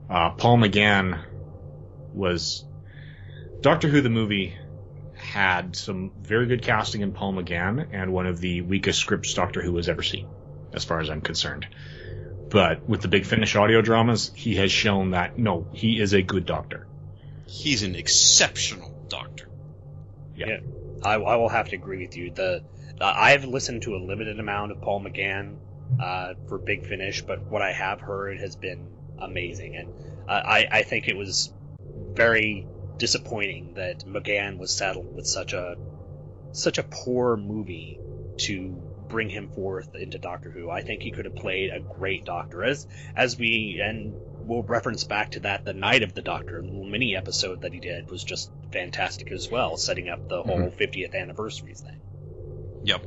Uh, 0.09 0.31
Paul 0.31 0.57
McGann 0.57 1.23
was 2.13 2.65
Doctor 3.61 3.87
Who 3.87 4.01
the 4.01 4.09
movie 4.09 4.57
had 5.23 5.75
some 5.75 6.11
very 6.21 6.45
good 6.45 6.61
casting 6.61 7.01
in 7.01 7.13
Paul 7.13 7.33
McGann 7.33 7.87
and 7.91 8.13
one 8.13 8.27
of 8.27 8.39
the 8.39 8.61
weakest 8.61 8.99
scripts 8.99 9.33
Doctor 9.33 9.61
Who 9.61 9.75
has 9.77 9.89
ever 9.89 10.03
seen, 10.03 10.27
as 10.73 10.83
far 10.83 10.99
as 10.99 11.09
I'm 11.09 11.21
concerned. 11.21 11.65
But 12.49 12.87
with 12.87 13.01
the 13.01 13.07
big 13.07 13.25
finish 13.25 13.55
audio 13.55 13.81
dramas, 13.81 14.31
he 14.35 14.55
has 14.55 14.71
shown 14.71 15.11
that 15.11 15.37
no, 15.39 15.67
he 15.73 15.99
is 15.99 16.13
a 16.13 16.21
good 16.21 16.45
doctor. 16.45 16.87
he's 17.47 17.83
an 17.83 17.95
exceptional 17.95 19.05
doctor. 19.09 19.47
Yeah. 20.35 20.59
I, 21.03 21.15
I 21.15 21.35
will 21.35 21.49
have 21.49 21.69
to 21.69 21.75
agree 21.75 22.05
with 22.05 22.15
you. 22.15 22.31
The 22.31 22.63
uh, 22.99 23.13
I've 23.15 23.45
listened 23.45 23.83
to 23.83 23.95
a 23.95 23.97
limited 23.97 24.39
amount 24.39 24.71
of 24.71 24.81
Paul 24.81 25.01
McGann 25.03 25.57
uh, 26.01 26.33
for 26.47 26.57
Big 26.57 26.85
Finish, 26.85 27.21
but 27.21 27.41
what 27.41 27.61
I 27.61 27.71
have 27.71 27.99
heard 28.01 28.39
has 28.39 28.55
been 28.55 28.87
amazing, 29.19 29.75
and 29.75 29.93
uh, 30.29 30.31
I 30.31 30.67
I 30.71 30.83
think 30.83 31.07
it 31.07 31.17
was 31.17 31.51
very 32.13 32.67
disappointing 33.03 33.73
that 33.73 34.05
McGann 34.05 34.57
was 34.57 34.71
saddled 34.71 35.13
with 35.13 35.27
such 35.27 35.51
a 35.51 35.75
such 36.53 36.77
a 36.77 36.83
poor 36.83 37.35
movie 37.35 37.99
to 38.37 38.81
bring 39.09 39.27
him 39.29 39.49
forth 39.49 39.93
into 39.93 40.17
Doctor 40.17 40.49
Who. 40.49 40.69
I 40.69 40.83
think 40.83 41.01
he 41.01 41.11
could 41.11 41.25
have 41.25 41.35
played 41.35 41.69
a 41.73 41.81
great 41.81 42.23
Doctor, 42.23 42.63
as 42.63 42.87
as 43.13 43.37
we 43.37 43.81
and 43.83 44.13
we'll 44.47 44.63
reference 44.63 45.03
back 45.03 45.31
to 45.31 45.41
that 45.41 45.65
the 45.65 45.73
night 45.73 46.03
of 46.03 46.13
the 46.13 46.21
Doctor, 46.21 46.61
the 46.61 46.67
little 46.67 46.85
mini 46.85 47.13
episode 47.17 47.63
that 47.63 47.73
he 47.73 47.81
did 47.81 48.09
was 48.09 48.23
just 48.23 48.49
fantastic 48.71 49.33
as 49.33 49.51
well, 49.51 49.75
setting 49.75 50.07
up 50.07 50.29
the 50.29 50.41
whole 50.41 50.69
50th 50.69 51.13
anniversary 51.13 51.73
thing. 51.73 51.99
Yep. 52.83 53.01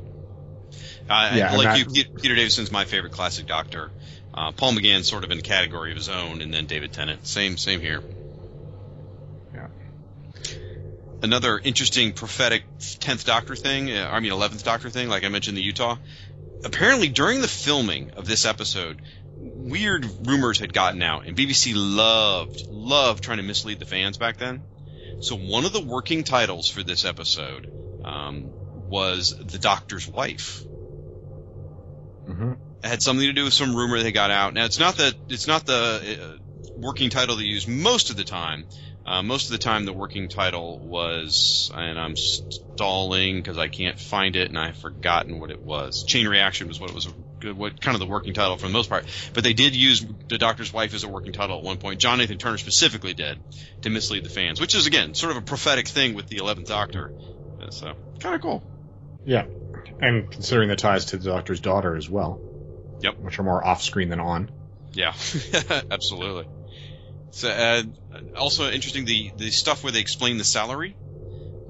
Uh, 1.09 1.33
Yeah, 1.37 1.57
like 1.57 1.65
that- 1.87 1.97
you, 1.97 2.05
Peter 2.05 2.35
Davison's 2.35 2.71
my 2.71 2.85
favorite 2.85 3.13
classic 3.13 3.47
Doctor. 3.47 3.91
Uh, 4.35 4.53
Paul 4.53 4.75
McGann's 4.75 5.09
sort 5.09 5.25
of 5.25 5.31
in 5.31 5.39
a 5.39 5.43
category 5.43 5.91
of 5.91 5.97
his 5.97 6.11
own, 6.11 6.43
and 6.43 6.53
then 6.53 6.67
David 6.67 6.93
Tennant. 6.93 7.27
Same, 7.27 7.57
same 7.57 7.81
here. 7.81 8.03
Yeah. 9.55 9.69
Another 11.27 11.59
interesting 11.59 12.13
prophetic 12.13 12.63
tenth 13.01 13.25
Doctor 13.25 13.57
thing. 13.57 13.91
Uh, 13.91 14.09
I 14.09 14.21
mean, 14.21 14.31
eleventh 14.31 14.63
Doctor 14.63 14.91
thing. 14.91 15.09
Like 15.09 15.25
I 15.25 15.29
mentioned, 15.29 15.57
the 15.57 15.63
Utah. 15.63 15.97
Apparently, 16.65 17.09
during 17.09 17.41
the 17.41 17.49
filming 17.49 18.13
of 18.13 18.29
this 18.29 18.45
episode, 18.47 19.03
weird 19.35 20.07
rumors 20.25 20.61
had 20.61 20.73
gotten 20.73 21.03
out, 21.03 21.27
and 21.27 21.37
BBC 21.37 21.73
loved 21.75 22.69
loved 22.69 23.25
trying 23.25 23.39
to 23.39 23.43
mislead 23.43 23.81
the 23.81 23.87
fans 23.87 24.19
back 24.19 24.37
then. 24.37 24.63
So 25.19 25.35
one 25.35 25.65
of 25.65 25.73
the 25.73 25.81
working 25.81 26.23
titles 26.23 26.71
for 26.71 26.85
this 26.85 27.05
episode 27.05 27.73
um, 28.05 28.51
was 28.89 29.37
the 29.37 29.59
Doctor's 29.59 30.07
wife. 30.07 30.63
Mm-hmm. 32.29 32.53
It 32.85 32.89
had 32.89 33.03
something 33.03 33.27
to 33.27 33.33
do 33.33 33.43
with 33.43 33.53
some 33.53 33.75
rumor 33.75 34.01
they 34.01 34.13
got 34.13 34.31
out. 34.31 34.55
Now 34.55 34.65
it's 34.65 34.79
not 34.79 34.97
the 34.97 35.13
it's 35.29 35.49
not 35.49 35.67
the 35.67 36.21
uh, 36.23 36.71
working 36.77 37.11
title 37.11 37.35
they 37.35 37.43
use 37.43 37.67
most 37.67 38.11
of 38.11 38.17
the 38.17 38.23
time. 38.23 38.67
Uh, 39.07 39.23
most 39.23 39.47
of 39.47 39.53
the 39.53 39.59
time, 39.59 39.85
the 39.85 39.93
working 39.93 40.29
title 40.29 40.81
was, 40.81 41.71
and 41.73 41.97
I'm 41.97 42.17
stalling 42.17 43.37
because 43.37 43.57
I 43.57 43.69
can't 43.69 44.01
find 44.01 44.35
it, 44.35 44.49
and 44.49 44.59
I've 44.59 44.77
forgotten 44.77 45.39
what 45.39 45.53
it 45.53 45.63
was. 45.63 46.03
Chain 46.03 46.27
reaction 46.27 46.67
was 46.67 46.81
what 46.81 46.91
it 46.91 46.95
was, 46.95 47.07
what 47.55 47.81
kind 47.81 47.95
of 47.95 48.01
the 48.01 48.07
working 48.07 48.35
title 48.35 48.57
for 48.57 48.67
the 48.67 48.73
most 48.73 48.91
part. 48.91 49.07
But 49.33 49.45
they 49.45 49.53
did 49.53 49.77
use 49.77 50.05
the 50.29 50.39
Doctor's 50.39 50.73
wife 50.73 50.93
as 50.93 51.05
a 51.05 51.09
working 51.09 51.33
title 51.33 51.59
at 51.59 51.63
one 51.63 51.77
point. 51.77 52.01
John 52.01 52.19
Nathan 52.19 52.39
Turner 52.39 52.59
specifically 52.59 53.15
did 53.15 53.39
to 53.83 53.91
mislead 53.91 54.25
the 54.25 54.29
fans, 54.29 54.61
which 54.61 54.75
is 54.75 54.87
again 54.87 55.15
sort 55.15 55.31
of 55.31 55.39
a 55.39 55.43
prophetic 55.43 55.87
thing 55.87 56.15
with 56.15 56.27
the 56.27 56.39
Eleventh 56.39 56.67
Doctor. 56.67 57.13
Uh, 57.63 57.71
So 57.71 57.95
kind 58.19 58.35
of 58.35 58.41
cool. 58.41 58.65
Yeah. 59.25 59.45
And 60.01 60.31
considering 60.33 60.69
the 60.69 60.77
ties 60.77 61.07
to 61.07 61.17
the 61.17 61.31
Doctor's 61.31 61.61
daughter 61.61 61.95
as 61.95 62.11
well. 62.11 62.41
Yep. 63.03 63.19
Which 63.19 63.39
are 63.39 63.45
more 63.45 63.65
off 63.65 63.83
screen 63.83 64.09
than 64.09 64.21
on. 64.21 64.51
Yeah, 64.93 65.13
absolutely. 65.91 66.49
So, 67.37 67.51
uh, 67.51 67.83
also 68.35 68.71
interesting, 68.71 69.05
the 69.05 69.31
the 69.37 69.51
stuff 69.51 69.83
where 69.85 69.93
they 69.93 70.01
explain 70.01 70.39
the 70.39 70.45
salary 70.45 70.97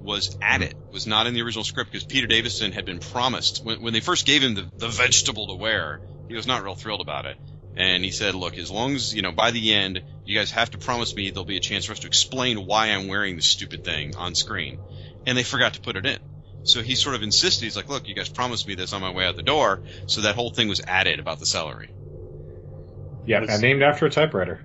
was 0.00 0.30
added, 0.40 0.72
was 0.92 1.08
not 1.08 1.26
in 1.26 1.34
the 1.34 1.42
original 1.42 1.64
script 1.64 1.90
because 1.90 2.04
Peter 2.04 2.28
Davison 2.28 2.70
had 2.70 2.84
been 2.84 3.00
promised 3.00 3.64
when, 3.64 3.82
when 3.82 3.92
they 3.92 3.98
first 3.98 4.26
gave 4.26 4.44
him 4.44 4.54
the, 4.54 4.68
the 4.76 4.86
vegetable 4.86 5.48
to 5.48 5.56
wear, 5.56 6.00
he 6.28 6.36
was 6.36 6.46
not 6.46 6.62
real 6.62 6.76
thrilled 6.76 7.00
about 7.00 7.26
it. 7.26 7.36
And 7.74 8.04
he 8.04 8.12
said, 8.12 8.36
"Look, 8.36 8.56
as 8.58 8.70
long 8.70 8.94
as 8.94 9.12
you 9.12 9.22
know, 9.22 9.32
by 9.32 9.50
the 9.50 9.74
end, 9.74 10.04
you 10.24 10.38
guys 10.38 10.52
have 10.52 10.70
to 10.70 10.78
promise 10.78 11.16
me 11.16 11.30
there'll 11.30 11.44
be 11.44 11.56
a 11.56 11.60
chance 11.68 11.86
for 11.86 11.92
us 11.92 11.98
to 11.98 12.06
explain 12.06 12.64
why 12.64 12.90
I'm 12.90 13.08
wearing 13.08 13.34
this 13.34 13.48
stupid 13.48 13.82
thing 13.82 14.14
on 14.16 14.36
screen." 14.36 14.78
And 15.26 15.36
they 15.36 15.42
forgot 15.42 15.74
to 15.74 15.80
put 15.80 15.96
it 15.96 16.06
in. 16.06 16.18
So 16.62 16.80
he 16.80 16.94
sort 16.94 17.16
of 17.16 17.24
insisted. 17.24 17.64
He's 17.64 17.74
like, 17.74 17.88
"Look, 17.88 18.06
you 18.06 18.14
guys 18.14 18.28
promised 18.28 18.68
me 18.68 18.76
this 18.76 18.92
on 18.92 19.02
my 19.02 19.10
way 19.10 19.26
out 19.26 19.34
the 19.34 19.42
door." 19.42 19.80
So 20.06 20.20
that 20.20 20.36
whole 20.36 20.50
thing 20.50 20.68
was 20.68 20.80
added 20.86 21.18
about 21.18 21.40
the 21.40 21.46
salary. 21.46 21.88
Yeah, 23.24 23.40
Was- 23.40 23.50
and 23.50 23.62
named 23.62 23.82
after 23.82 24.06
a 24.06 24.10
typewriter. 24.10 24.60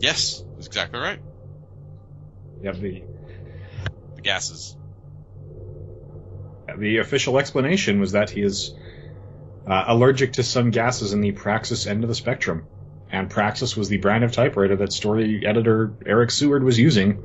Yes, 0.00 0.42
that's 0.56 0.66
exactly 0.66 1.00
right. 1.00 1.20
Yep, 2.62 2.76
the 2.76 3.02
The 4.16 4.22
gases. 4.22 4.76
the 6.78 6.98
official 6.98 7.38
explanation 7.38 8.00
was 8.00 8.12
that 8.12 8.30
he 8.30 8.42
is 8.42 8.72
uh, 9.66 9.84
allergic 9.88 10.34
to 10.34 10.42
some 10.42 10.70
gases 10.70 11.12
in 11.12 11.20
the 11.20 11.32
Praxis 11.32 11.86
end 11.86 12.04
of 12.04 12.08
the 12.08 12.14
spectrum. 12.14 12.66
And 13.10 13.28
Praxis 13.28 13.76
was 13.76 13.88
the 13.88 13.98
brand 13.98 14.24
of 14.24 14.32
typewriter 14.32 14.76
that 14.76 14.92
story 14.92 15.46
editor 15.46 15.92
Eric 16.06 16.30
Saward 16.30 16.64
was 16.64 16.78
using 16.78 17.22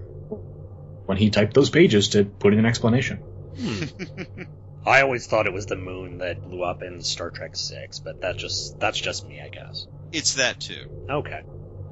when 1.05 1.17
he 1.17 1.29
typed 1.29 1.53
those 1.53 1.69
pages 1.69 2.09
to 2.09 2.25
put 2.25 2.53
in 2.53 2.59
an 2.59 2.65
explanation. 2.65 3.21
I 4.85 5.01
always 5.01 5.27
thought 5.27 5.47
it 5.47 5.53
was 5.53 5.65
the 5.65 5.75
moon 5.75 6.19
that 6.19 6.43
blew 6.43 6.63
up 6.63 6.81
in 6.81 7.01
Star 7.01 7.29
Trek 7.29 7.55
Six, 7.55 7.99
but 7.99 8.19
that's 8.21 8.37
just 8.37 8.79
that's 8.79 8.99
just 8.99 9.25
me, 9.25 9.39
I 9.41 9.49
guess. 9.49 9.87
It's 10.11 10.33
that 10.35 10.59
too. 10.59 10.83
Okay. 11.09 11.41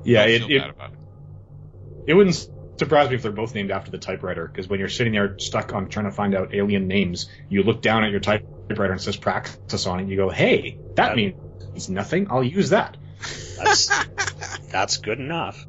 Yeah, 0.06 0.26
it, 0.26 0.50
it, 0.50 0.70
about 0.70 0.92
it. 0.92 1.00
it 2.08 2.14
wouldn't 2.14 2.48
surprise 2.78 3.10
me 3.10 3.16
if 3.16 3.22
they're 3.24 3.32
both 3.32 3.56
named 3.56 3.72
after 3.72 3.92
the 3.92 3.98
typewriter, 3.98 4.48
because 4.48 4.68
when 4.68 4.80
you're 4.80 4.90
sitting 4.90 5.14
there 5.14 5.38
stuck 5.40 5.74
on 5.74 5.90
trying 5.90 6.06
to 6.06 6.12
find 6.12 6.36
out 6.36 6.54
alien 6.54 6.88
names, 6.88 7.30
you 7.50 7.64
look 7.64 7.82
down 7.82 8.04
at 8.04 8.12
your 8.12 8.20
typewriter 8.20 8.92
and 8.92 9.00
it 9.00 9.04
says 9.04 9.18
Praxis 9.18 9.86
on 9.86 10.00
it, 10.00 10.04
and 10.04 10.12
you 10.12 10.18
go, 10.18 10.30
hey, 10.30 10.80
that 10.96 11.10
That- 11.10 11.16
means 11.16 11.90
nothing, 11.90 12.28
I'll 12.30 12.44
use 12.44 12.70
that. 12.70 12.98
That's 13.58 13.92
that's 14.72 14.98
good 14.98 15.20
enough. 15.20 15.66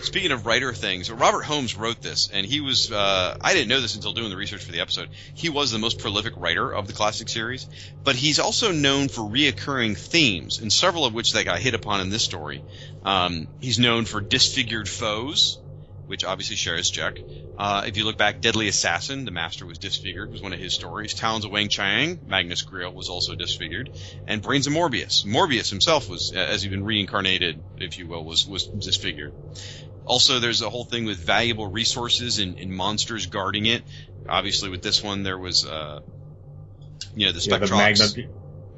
Speaking 0.00 0.32
of 0.32 0.46
writer 0.46 0.72
things, 0.72 1.10
Robert 1.10 1.42
Holmes 1.42 1.76
wrote 1.76 2.00
this, 2.00 2.28
and 2.32 2.46
he 2.46 2.60
was, 2.60 2.90
uh, 2.90 3.34
I 3.40 3.52
didn't 3.52 3.68
know 3.68 3.80
this 3.80 3.94
until 3.94 4.12
doing 4.12 4.30
the 4.30 4.36
research 4.36 4.62
for 4.62 4.72
the 4.72 4.80
episode. 4.80 5.08
He 5.34 5.48
was 5.48 5.70
the 5.70 5.78
most 5.78 5.98
prolific 5.98 6.34
writer 6.36 6.72
of 6.72 6.86
the 6.86 6.92
classic 6.92 7.28
series, 7.28 7.68
but 8.04 8.16
he's 8.16 8.38
also 8.38 8.72
known 8.72 9.08
for 9.08 9.22
reoccurring 9.22 9.98
themes, 9.98 10.58
and 10.60 10.72
several 10.72 11.04
of 11.04 11.14
which 11.14 11.32
they 11.32 11.44
got 11.44 11.60
hit 11.60 11.74
upon 11.74 12.00
in 12.00 12.10
this 12.10 12.22
story. 12.22 12.62
Um, 13.02 13.48
he's 13.60 13.78
known 13.78 14.04
for 14.04 14.20
disfigured 14.20 14.88
foes, 14.88 15.58
which 16.06 16.24
obviously 16.24 16.56
Sharaz 16.56 16.92
Jek. 16.92 17.18
Uh, 17.58 17.84
if 17.86 17.96
you 17.96 18.04
look 18.04 18.18
back, 18.18 18.42
Deadly 18.42 18.68
Assassin, 18.68 19.24
the 19.24 19.30
Master 19.30 19.64
was 19.64 19.78
disfigured, 19.78 20.30
was 20.30 20.42
one 20.42 20.52
of 20.52 20.58
his 20.58 20.74
stories. 20.74 21.14
Talons 21.14 21.46
of 21.46 21.50
Weng-Chiang, 21.50 22.20
Magnus 22.26 22.62
Greel 22.62 22.92
was 22.92 23.08
also 23.08 23.34
disfigured, 23.34 23.88
and 24.26 24.42
Brains 24.42 24.66
of 24.66 24.74
Morbius. 24.74 25.24
Morbius 25.24 25.70
himself 25.70 26.10
was, 26.10 26.32
uh, 26.34 26.38
as 26.38 26.62
he'd 26.62 26.70
been 26.70 26.84
reincarnated, 26.84 27.62
if 27.78 27.98
you 27.98 28.06
will, 28.08 28.24
was 28.24 28.46
was 28.46 28.66
disfigured. 28.66 29.32
Also, 30.04 30.38
there's 30.38 30.60
a 30.60 30.68
whole 30.68 30.84
thing 30.84 31.06
with 31.06 31.16
valuable 31.16 31.66
resources 31.66 32.38
and, 32.38 32.58
and 32.58 32.70
monsters 32.70 33.26
guarding 33.26 33.66
it. 33.66 33.82
Obviously, 34.28 34.68
with 34.68 34.82
this 34.82 35.02
one, 35.02 35.22
there 35.22 35.38
was, 35.38 35.64
uh, 35.64 36.00
you 37.14 37.26
know, 37.26 37.32
the 37.32 37.40
Yeah, 37.48 37.58
the 37.58 37.74
magma. 37.74 38.06
The 38.06 38.28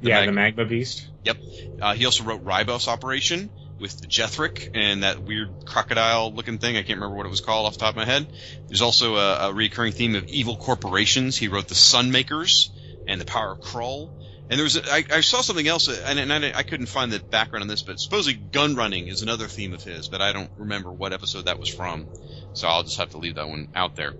yeah, 0.01 0.19
mag- 0.19 0.29
the 0.29 0.33
magma 0.33 0.65
beast. 0.65 1.05
Yep. 1.25 1.37
Uh, 1.81 1.93
he 1.95 2.05
also 2.05 2.23
wrote 2.23 2.45
Ribos 2.45 2.87
Operation 2.87 3.49
with 3.79 3.99
the 3.99 4.07
Jethric 4.07 4.69
and 4.73 5.03
that 5.03 5.23
weird 5.23 5.49
crocodile 5.65 6.33
looking 6.33 6.57
thing. 6.57 6.75
I 6.75 6.83
can't 6.83 6.97
remember 6.97 7.15
what 7.15 7.25
it 7.25 7.29
was 7.29 7.41
called 7.41 7.65
off 7.65 7.73
the 7.73 7.79
top 7.79 7.91
of 7.91 7.95
my 7.97 8.05
head. 8.05 8.27
There's 8.67 8.81
also 8.81 9.15
a, 9.15 9.49
a 9.49 9.53
recurring 9.53 9.93
theme 9.93 10.15
of 10.15 10.25
evil 10.27 10.57
corporations. 10.57 11.37
He 11.37 11.47
wrote 11.47 11.67
the 11.67 11.75
Sunmakers 11.75 12.69
and 13.07 13.19
the 13.19 13.25
Power 13.25 13.51
of 13.51 13.61
Krull. 13.61 14.11
And 14.49 14.57
there 14.57 14.63
was 14.63 14.77
a, 14.77 14.91
I, 14.91 15.03
I 15.11 15.21
saw 15.21 15.41
something 15.41 15.67
else, 15.67 15.87
and, 15.87 16.19
and 16.19 16.33
I, 16.33 16.51
I 16.55 16.63
couldn't 16.63 16.87
find 16.87 17.11
the 17.11 17.19
background 17.19 17.61
on 17.61 17.67
this, 17.67 17.83
but 17.83 17.99
supposedly 17.99 18.33
gun 18.33 18.75
running 18.75 19.07
is 19.07 19.21
another 19.21 19.47
theme 19.47 19.73
of 19.73 19.83
his, 19.83 20.07
but 20.07 20.21
I 20.21 20.33
don't 20.33 20.49
remember 20.57 20.91
what 20.91 21.13
episode 21.13 21.45
that 21.45 21.59
was 21.59 21.69
from. 21.69 22.07
So 22.53 22.67
I'll 22.67 22.83
just 22.83 22.97
have 22.97 23.11
to 23.11 23.19
leave 23.19 23.35
that 23.35 23.47
one 23.47 23.67
out 23.75 23.95
there. 23.95 24.13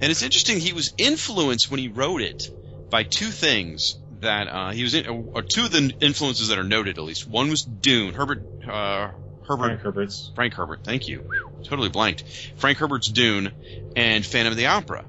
And 0.00 0.10
it's 0.10 0.22
interesting, 0.22 0.60
he 0.60 0.72
was 0.72 0.94
influenced 0.96 1.70
when 1.70 1.78
he 1.78 1.88
wrote 1.88 2.22
it 2.22 2.48
by 2.90 3.02
two 3.02 3.26
things 3.26 3.96
that 4.24 4.48
uh, 4.48 4.70
he 4.70 4.82
was 4.82 4.94
in, 4.94 5.30
or 5.32 5.42
two 5.42 5.64
of 5.64 5.70
the 5.70 5.94
influences 6.00 6.48
that 6.48 6.58
are 6.58 6.64
noted 6.64 6.98
at 6.98 7.04
least. 7.04 7.28
One 7.28 7.48
was 7.48 7.62
Dune, 7.62 8.14
Herbert, 8.14 8.42
uh, 8.66 9.10
Herbert, 9.46 9.66
Frank 9.66 9.80
Herbert's. 9.80 10.30
Frank 10.34 10.54
Herbert, 10.54 10.80
thank 10.84 11.08
you. 11.08 11.22
Totally 11.64 11.88
blanked. 11.88 12.24
Frank 12.56 12.78
Herbert's 12.78 13.08
Dune 13.08 13.52
and 13.96 14.24
Phantom 14.24 14.52
of 14.52 14.56
the 14.56 14.66
Opera. 14.66 15.04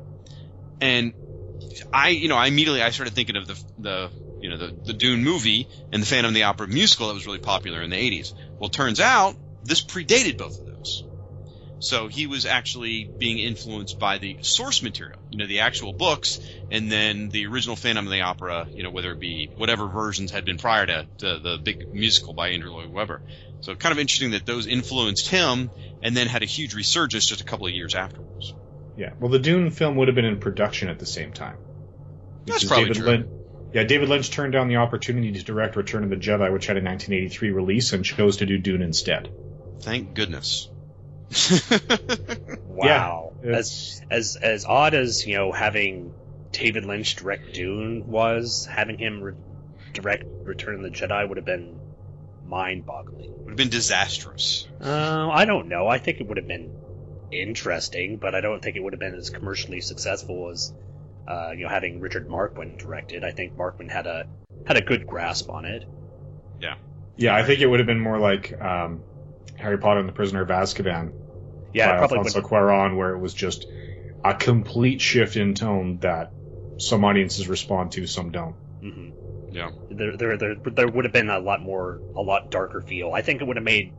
And 0.80 1.14
I, 1.92 2.10
you 2.10 2.28
know, 2.28 2.38
I 2.38 2.48
immediately 2.48 2.82
I 2.82 2.92
started 2.92 3.14
thinking 3.14 3.36
of 3.36 3.48
the 3.48 3.64
the 3.80 4.10
you 4.40 4.50
know 4.50 4.58
the 4.58 4.74
the 4.86 4.94
Dune 4.94 5.24
movie 5.24 5.68
and 5.92 6.02
the 6.02 6.08
Phantom 6.08 6.30
of 6.30 6.34
the 6.34 6.44
Opera 6.44 6.68
musical 6.68 7.08
that 7.08 7.14
was 7.14 7.26
really 7.26 7.40
popular 7.40 7.82
in 7.82 7.90
the 7.90 7.98
80s. 7.98 8.34
Well, 8.60 8.70
turns 8.70 9.00
out 9.00 9.36
this 9.64 9.84
predated 9.84 10.38
both 10.38 10.60
of 10.60 10.65
those. 10.65 10.65
So 11.86 12.08
he 12.08 12.26
was 12.26 12.48
actually 12.48 13.04
being 13.04 13.38
influenced 13.38 14.00
by 14.00 14.18
the 14.18 14.38
source 14.42 14.82
material, 14.82 15.20
you 15.30 15.38
know, 15.38 15.46
the 15.46 15.60
actual 15.60 15.94
books, 15.94 16.40
and 16.72 16.92
then 16.92 17.30
the 17.30 17.46
original 17.46 17.76
Phantom 17.76 18.08
of 18.08 18.12
the 18.12 18.22
Opera, 18.22 18.68
you 18.72 18.82
know, 18.82 18.90
whether 18.90 19.12
it 19.12 19.20
be 19.20 19.52
whatever 19.56 19.86
versions 19.86 20.32
had 20.32 20.46
been 20.46 20.58
prior 20.58 20.88
to, 20.88 21.06
to 21.20 21.38
the 21.38 21.60
big 21.62 21.94
musical 21.94 22.34
by 22.34 22.50
Andrew 22.50 22.72
Lloyd 22.72 22.92
Webber. 22.92 23.22
So 23.62 23.76
kind 23.76 23.92
of 23.92 24.00
interesting 24.00 24.32
that 24.32 24.48
those 24.48 24.66
influenced 24.66 25.30
him, 25.30 25.70
and 26.02 26.18
then 26.18 26.26
had 26.26 26.42
a 26.42 26.48
huge 26.48 26.74
resurgence 26.74 27.28
just 27.28 27.42
a 27.42 27.44
couple 27.44 27.68
of 27.68 27.74
years 27.74 27.94
afterwards. 27.94 28.56
Yeah. 28.98 29.12
Well, 29.20 29.30
the 29.30 29.38
Dune 29.38 29.70
film 29.70 29.96
would 29.98 30.08
have 30.08 30.16
been 30.16 30.26
in 30.26 30.40
production 30.40 30.90
at 30.90 30.98
the 30.98 31.06
same 31.06 31.34
time. 31.34 31.58
That's 32.48 32.64
probably 32.64 32.86
David 32.86 32.98
true. 32.98 33.06
Lynch, 33.06 33.28
yeah, 33.74 33.84
David 33.84 34.10
Lynch 34.10 34.32
turned 34.32 34.54
down 34.54 34.70
the 34.70 34.78
opportunity 34.78 35.34
to 35.34 35.44
direct 35.44 35.76
Return 35.76 36.04
of 36.04 36.10
the 36.10 36.16
Jedi, 36.16 36.52
which 36.52 36.66
had 36.66 36.78
a 36.78 36.82
1983 36.82 37.52
release, 37.52 37.94
and 37.94 38.04
chose 38.04 38.38
to 38.38 38.48
do 38.48 38.58
Dune 38.58 38.82
instead. 38.82 39.30
Thank 39.82 40.16
goodness. 40.16 40.68
Wow. 42.68 43.34
Yeah, 43.42 43.58
as 43.58 44.02
as 44.10 44.38
as 44.42 44.66
odd 44.66 44.94
as 44.94 45.26
you 45.26 45.38
know 45.38 45.52
having 45.52 46.12
David 46.52 46.86
Lynch 46.86 47.16
direct 47.16 47.54
Dune 47.54 48.04
was, 48.06 48.68
having 48.70 48.98
him 48.98 49.22
re- 49.22 49.34
direct 49.94 50.26
Return 50.46 50.76
of 50.76 50.82
the 50.84 50.90
Jedi 50.90 51.28
would 51.28 51.38
have 51.38 51.46
been 51.46 51.80
mind-boggling. 52.46 53.32
Would 53.46 53.52
have 53.52 53.58
been 53.58 53.70
disastrous. 53.70 54.68
Uh, 54.80 55.30
I 55.32 55.46
don't 55.46 55.68
know. 55.70 55.88
I 55.88 55.98
think 55.98 56.20
it 56.20 56.28
would 56.28 56.38
have 56.38 56.48
been 56.48 56.72
interesting, 57.32 58.18
but 58.18 58.36
I 58.36 58.42
don't 58.42 58.62
think 58.62 58.76
it 58.76 58.84
would 58.84 58.94
have 58.94 59.00
been 59.00 59.16
as 59.16 59.30
commercially 59.30 59.82
successful 59.82 60.50
as 60.52 60.74
uh, 61.28 61.52
you 61.56 61.64
know 61.64 61.70
having 61.70 62.02
Richard 62.02 62.30
Marquand 62.30 62.78
directed. 62.78 63.24
I 63.24 63.32
think 63.32 63.58
Marquand 63.58 63.92
had 63.92 64.06
a 64.06 64.26
had 64.66 64.78
a 64.78 64.82
good 64.82 65.08
grasp 65.08 65.50
on 65.50 65.66
it. 65.66 65.84
Yeah. 66.60 66.76
Yeah, 67.18 67.36
I 67.36 67.44
think 67.44 67.62
it 67.62 67.68
would 67.68 67.80
have 67.80 67.88
been 67.88 68.02
more 68.02 68.20
like 68.20 68.54
um, 68.62 69.02
Harry 69.58 69.78
Potter 69.78 70.00
and 70.00 70.10
the 70.10 70.14
Prisoner 70.14 70.42
of 70.42 70.50
Azkaban 70.50 71.14
Yeah, 71.74 71.88
by 71.88 71.96
it 71.96 71.98
probably 72.00 72.18
Alfonso 72.20 72.42
would. 72.42 72.50
Cuarón, 72.50 72.98
where 72.98 73.12
it 73.16 73.20
was 73.20 73.34
just 73.34 73.66
a 74.24 74.34
complete 74.34 75.02
shift 75.02 75.36
in 75.36 75.54
tone 75.56 76.00
that 76.00 76.32
some 76.78 77.04
audiences 77.06 77.48
respond 77.48 77.92
to, 77.94 78.08
some 78.08 78.32
don't. 78.32 78.56
hmm 78.82 79.10
Yeah. 79.50 79.70
There, 79.90 80.18
there, 80.18 80.38
there, 80.38 80.56
there 80.56 80.88
would 80.88 81.06
have 81.06 81.14
been 81.14 81.30
a 81.30 81.40
lot 81.40 81.62
more, 81.62 82.02
a 82.16 82.22
lot 82.22 82.52
darker 82.52 82.82
feel. 82.82 83.12
I 83.14 83.22
think 83.22 83.42
it 83.42 83.46
would 83.48 83.58
have 83.58 83.64
made, 83.66 83.92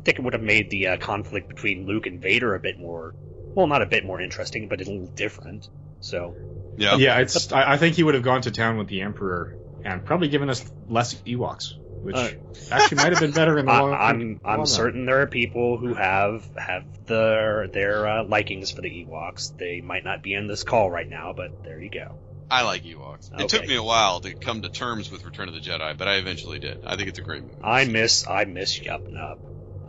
I 0.00 0.02
think 0.04 0.18
it 0.18 0.22
would 0.22 0.34
have 0.34 0.42
made 0.42 0.70
the 0.70 0.88
uh, 0.88 0.96
conflict 0.98 1.48
between 1.48 1.86
Luke 1.86 2.06
and 2.06 2.20
Vader 2.20 2.54
a 2.54 2.60
bit 2.60 2.78
more, 2.78 3.14
well, 3.54 3.66
not 3.66 3.82
a 3.82 3.86
bit 3.86 4.04
more 4.04 4.20
interesting, 4.20 4.68
but 4.68 4.80
a 4.80 4.84
little 4.84 5.10
different. 5.14 5.68
So, 6.00 6.34
Yeah. 6.76 6.96
Yeah, 6.96 7.18
it's. 7.18 7.52
I, 7.52 7.72
I 7.72 7.76
think 7.76 7.96
he 7.96 8.02
would 8.02 8.14
have 8.14 8.22
gone 8.24 8.42
to 8.42 8.50
town 8.50 8.76
with 8.78 8.88
the 8.88 9.02
Emperor 9.02 9.56
and 9.84 10.04
probably 10.04 10.28
given 10.28 10.50
us 10.50 10.64
less 10.88 11.14
Ewoks, 11.22 11.74
which 12.02 12.16
Uh, 12.16 12.30
actually 12.70 12.96
might 12.98 13.12
have 13.12 13.20
been 13.20 13.32
better 13.32 13.58
in 13.58 13.66
the 13.66 13.72
I, 13.72 13.80
long. 13.80 13.92
I'm, 13.92 14.20
long 14.20 14.40
I'm 14.44 14.58
run. 14.58 14.66
certain 14.66 15.06
there 15.06 15.22
are 15.22 15.26
people 15.26 15.76
who 15.78 15.94
have 15.94 16.44
have 16.56 16.84
their 17.06 17.68
their 17.68 18.06
uh, 18.06 18.24
likings 18.24 18.70
for 18.70 18.80
the 18.80 18.88
Ewoks. 18.90 19.56
They 19.58 19.80
might 19.80 20.04
not 20.04 20.22
be 20.22 20.34
in 20.34 20.46
this 20.46 20.64
call 20.64 20.90
right 20.90 21.08
now, 21.08 21.32
but 21.36 21.64
there 21.64 21.80
you 21.80 21.90
go. 21.90 22.16
I 22.50 22.62
like 22.62 22.82
Ewoks. 22.82 23.30
It 23.40 23.48
took 23.48 23.66
me 23.66 23.76
a 23.76 23.82
while 23.82 24.20
to 24.20 24.34
come 24.34 24.62
to 24.62 24.68
terms 24.68 25.10
with 25.10 25.24
Return 25.24 25.48
of 25.48 25.54
the 25.54 25.60
Jedi, 25.60 25.96
but 25.96 26.08
I 26.08 26.16
eventually 26.16 26.58
did. 26.58 26.84
I 26.84 26.96
think 26.96 27.08
it's 27.08 27.18
a 27.18 27.22
great 27.22 27.42
movie. 27.42 27.54
I 27.62 27.84
miss 27.84 28.26
I 28.26 28.44
miss 28.44 28.78
Yub 28.78 29.08
Nub. 29.08 29.38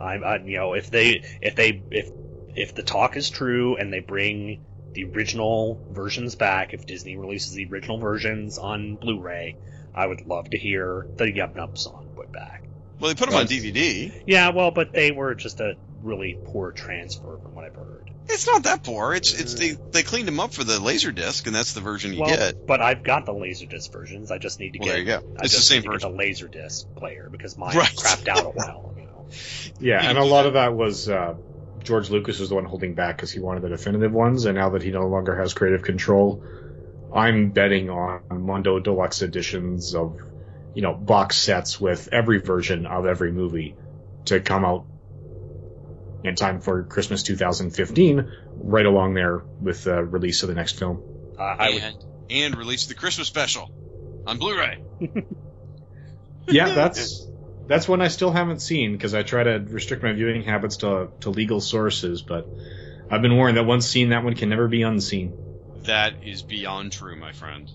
I'm 0.00 0.22
I, 0.24 0.36
you 0.38 0.58
know 0.58 0.74
if 0.74 0.90
they 0.90 1.22
if 1.40 1.56
they 1.56 1.82
if 1.90 2.08
if 2.54 2.74
the 2.74 2.82
talk 2.82 3.16
is 3.16 3.30
true 3.30 3.76
and 3.76 3.92
they 3.92 4.00
bring 4.00 4.64
the 4.92 5.04
original 5.04 5.80
versions 5.90 6.34
back, 6.34 6.74
if 6.74 6.86
Disney 6.86 7.16
releases 7.16 7.54
the 7.54 7.66
original 7.72 7.98
versions 7.98 8.58
on 8.58 8.96
Blu-ray, 8.96 9.56
I 9.94 10.06
would 10.06 10.26
love 10.26 10.50
to 10.50 10.58
hear 10.58 11.06
the 11.16 11.24
Yub 11.24 11.56
Nub 11.56 11.78
song 11.78 12.01
put 12.14 12.32
back. 12.32 12.68
Well, 13.00 13.08
they 13.08 13.14
put 13.14 13.28
them 13.30 13.38
on 13.38 13.46
DVD. 13.46 14.12
Yeah, 14.26 14.50
well, 14.50 14.70
but 14.70 14.92
they 14.92 15.10
were 15.10 15.34
just 15.34 15.60
a 15.60 15.74
really 16.00 16.38
poor 16.44 16.72
transfer 16.72 17.38
from 17.42 17.54
what 17.54 17.64
I've 17.64 17.74
heard. 17.74 18.10
It's 18.28 18.46
not 18.46 18.62
that 18.64 18.84
poor. 18.84 19.12
It's 19.14 19.38
it's 19.38 19.54
they 19.54 19.76
they 19.90 20.02
cleaned 20.02 20.28
them 20.28 20.38
up 20.40 20.52
for 20.52 20.64
the 20.64 20.78
laser 20.78 21.10
disc, 21.10 21.46
and 21.46 21.54
that's 21.54 21.72
the 21.72 21.80
version 21.80 22.12
you 22.12 22.20
well, 22.20 22.30
get. 22.30 22.54
but 22.66 22.80
I've 22.80 23.02
got 23.02 23.26
the 23.26 23.32
Laserdisc 23.32 23.90
versions. 23.92 24.30
I 24.30 24.38
just 24.38 24.60
need 24.60 24.72
to 24.72 24.78
Well, 24.78 24.86
get. 24.88 24.92
there 24.92 25.00
you 25.00 25.06
go. 25.06 25.20
I 25.38 25.44
It's 25.44 25.56
the 25.56 25.62
same 25.62 25.82
version. 25.82 25.92
to 25.92 25.98
get 25.98 26.18
the 26.18 26.24
Laserdisc 26.24 26.84
player 26.96 27.28
because 27.30 27.58
mine 27.58 27.76
Right. 27.76 27.90
crapped 27.96 28.28
out 28.28 28.46
a 28.46 28.50
while 28.54 28.94
ago. 28.96 29.26
Yeah, 29.80 30.08
and 30.08 30.18
a 30.18 30.24
lot 30.24 30.46
of 30.46 30.54
that 30.54 30.74
was 30.74 31.08
uh, 31.08 31.34
George 31.82 32.10
Lucas 32.10 32.38
was 32.38 32.48
the 32.50 32.54
one 32.54 32.64
holding 32.64 32.94
back 32.94 33.16
because 33.16 33.32
he 33.32 33.40
wanted 33.40 33.62
the 33.62 33.68
definitive 33.70 34.12
ones, 34.12 34.44
and 34.44 34.56
now 34.56 34.70
that 34.70 34.82
he 34.82 34.90
no 34.90 35.08
longer 35.08 35.36
has 35.36 35.54
creative 35.54 35.82
control, 35.82 36.42
I'm 37.12 37.50
betting 37.50 37.90
on 37.90 38.22
Mondo 38.30 38.78
Deluxe 38.80 39.22
editions 39.22 39.94
of, 39.94 40.16
you 40.74 40.82
know, 40.82 40.94
box 40.94 41.36
sets 41.36 41.80
with 41.80 42.08
every 42.12 42.38
version 42.38 42.86
of 42.86 43.06
every 43.06 43.32
movie 43.32 43.74
to 44.26 44.40
come 44.40 44.64
out 44.64 44.84
in 46.24 46.34
time 46.34 46.60
for 46.60 46.84
Christmas 46.84 47.22
2015, 47.22 48.32
right 48.56 48.86
along 48.86 49.14
there 49.14 49.42
with 49.60 49.84
the 49.84 50.02
release 50.02 50.42
of 50.42 50.48
the 50.48 50.54
next 50.54 50.78
film. 50.78 51.02
Uh, 51.38 51.42
I 51.42 51.70
would 51.70 51.82
and 51.82 52.04
and 52.30 52.56
release 52.56 52.86
the 52.86 52.94
Christmas 52.94 53.28
special 53.28 53.70
on 54.26 54.38
Blu-ray. 54.38 54.78
Yeah, 56.48 56.70
that's 56.74 57.28
that's 57.68 57.88
one 57.88 58.00
I 58.00 58.08
still 58.08 58.30
haven't 58.30 58.60
seen 58.60 58.92
because 58.92 59.14
I 59.14 59.22
try 59.22 59.44
to 59.44 59.58
restrict 59.58 60.02
my 60.02 60.12
viewing 60.12 60.42
habits 60.42 60.78
to 60.78 61.08
to 61.20 61.30
legal 61.30 61.60
sources, 61.60 62.20
but 62.22 62.46
I've 63.10 63.22
been 63.22 63.36
warned 63.36 63.56
that 63.56 63.64
once 63.64 63.86
seen, 63.86 64.10
that 64.10 64.24
one 64.24 64.34
can 64.34 64.48
never 64.48 64.68
be 64.68 64.82
unseen. 64.82 65.32
That 65.84 66.14
is 66.24 66.42
beyond 66.42 66.92
true, 66.92 67.16
my 67.16 67.32
friend. 67.32 67.70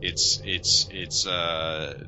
It's 0.00 0.40
it's 0.44 0.88
it's 0.90 1.26
uh. 1.26 2.04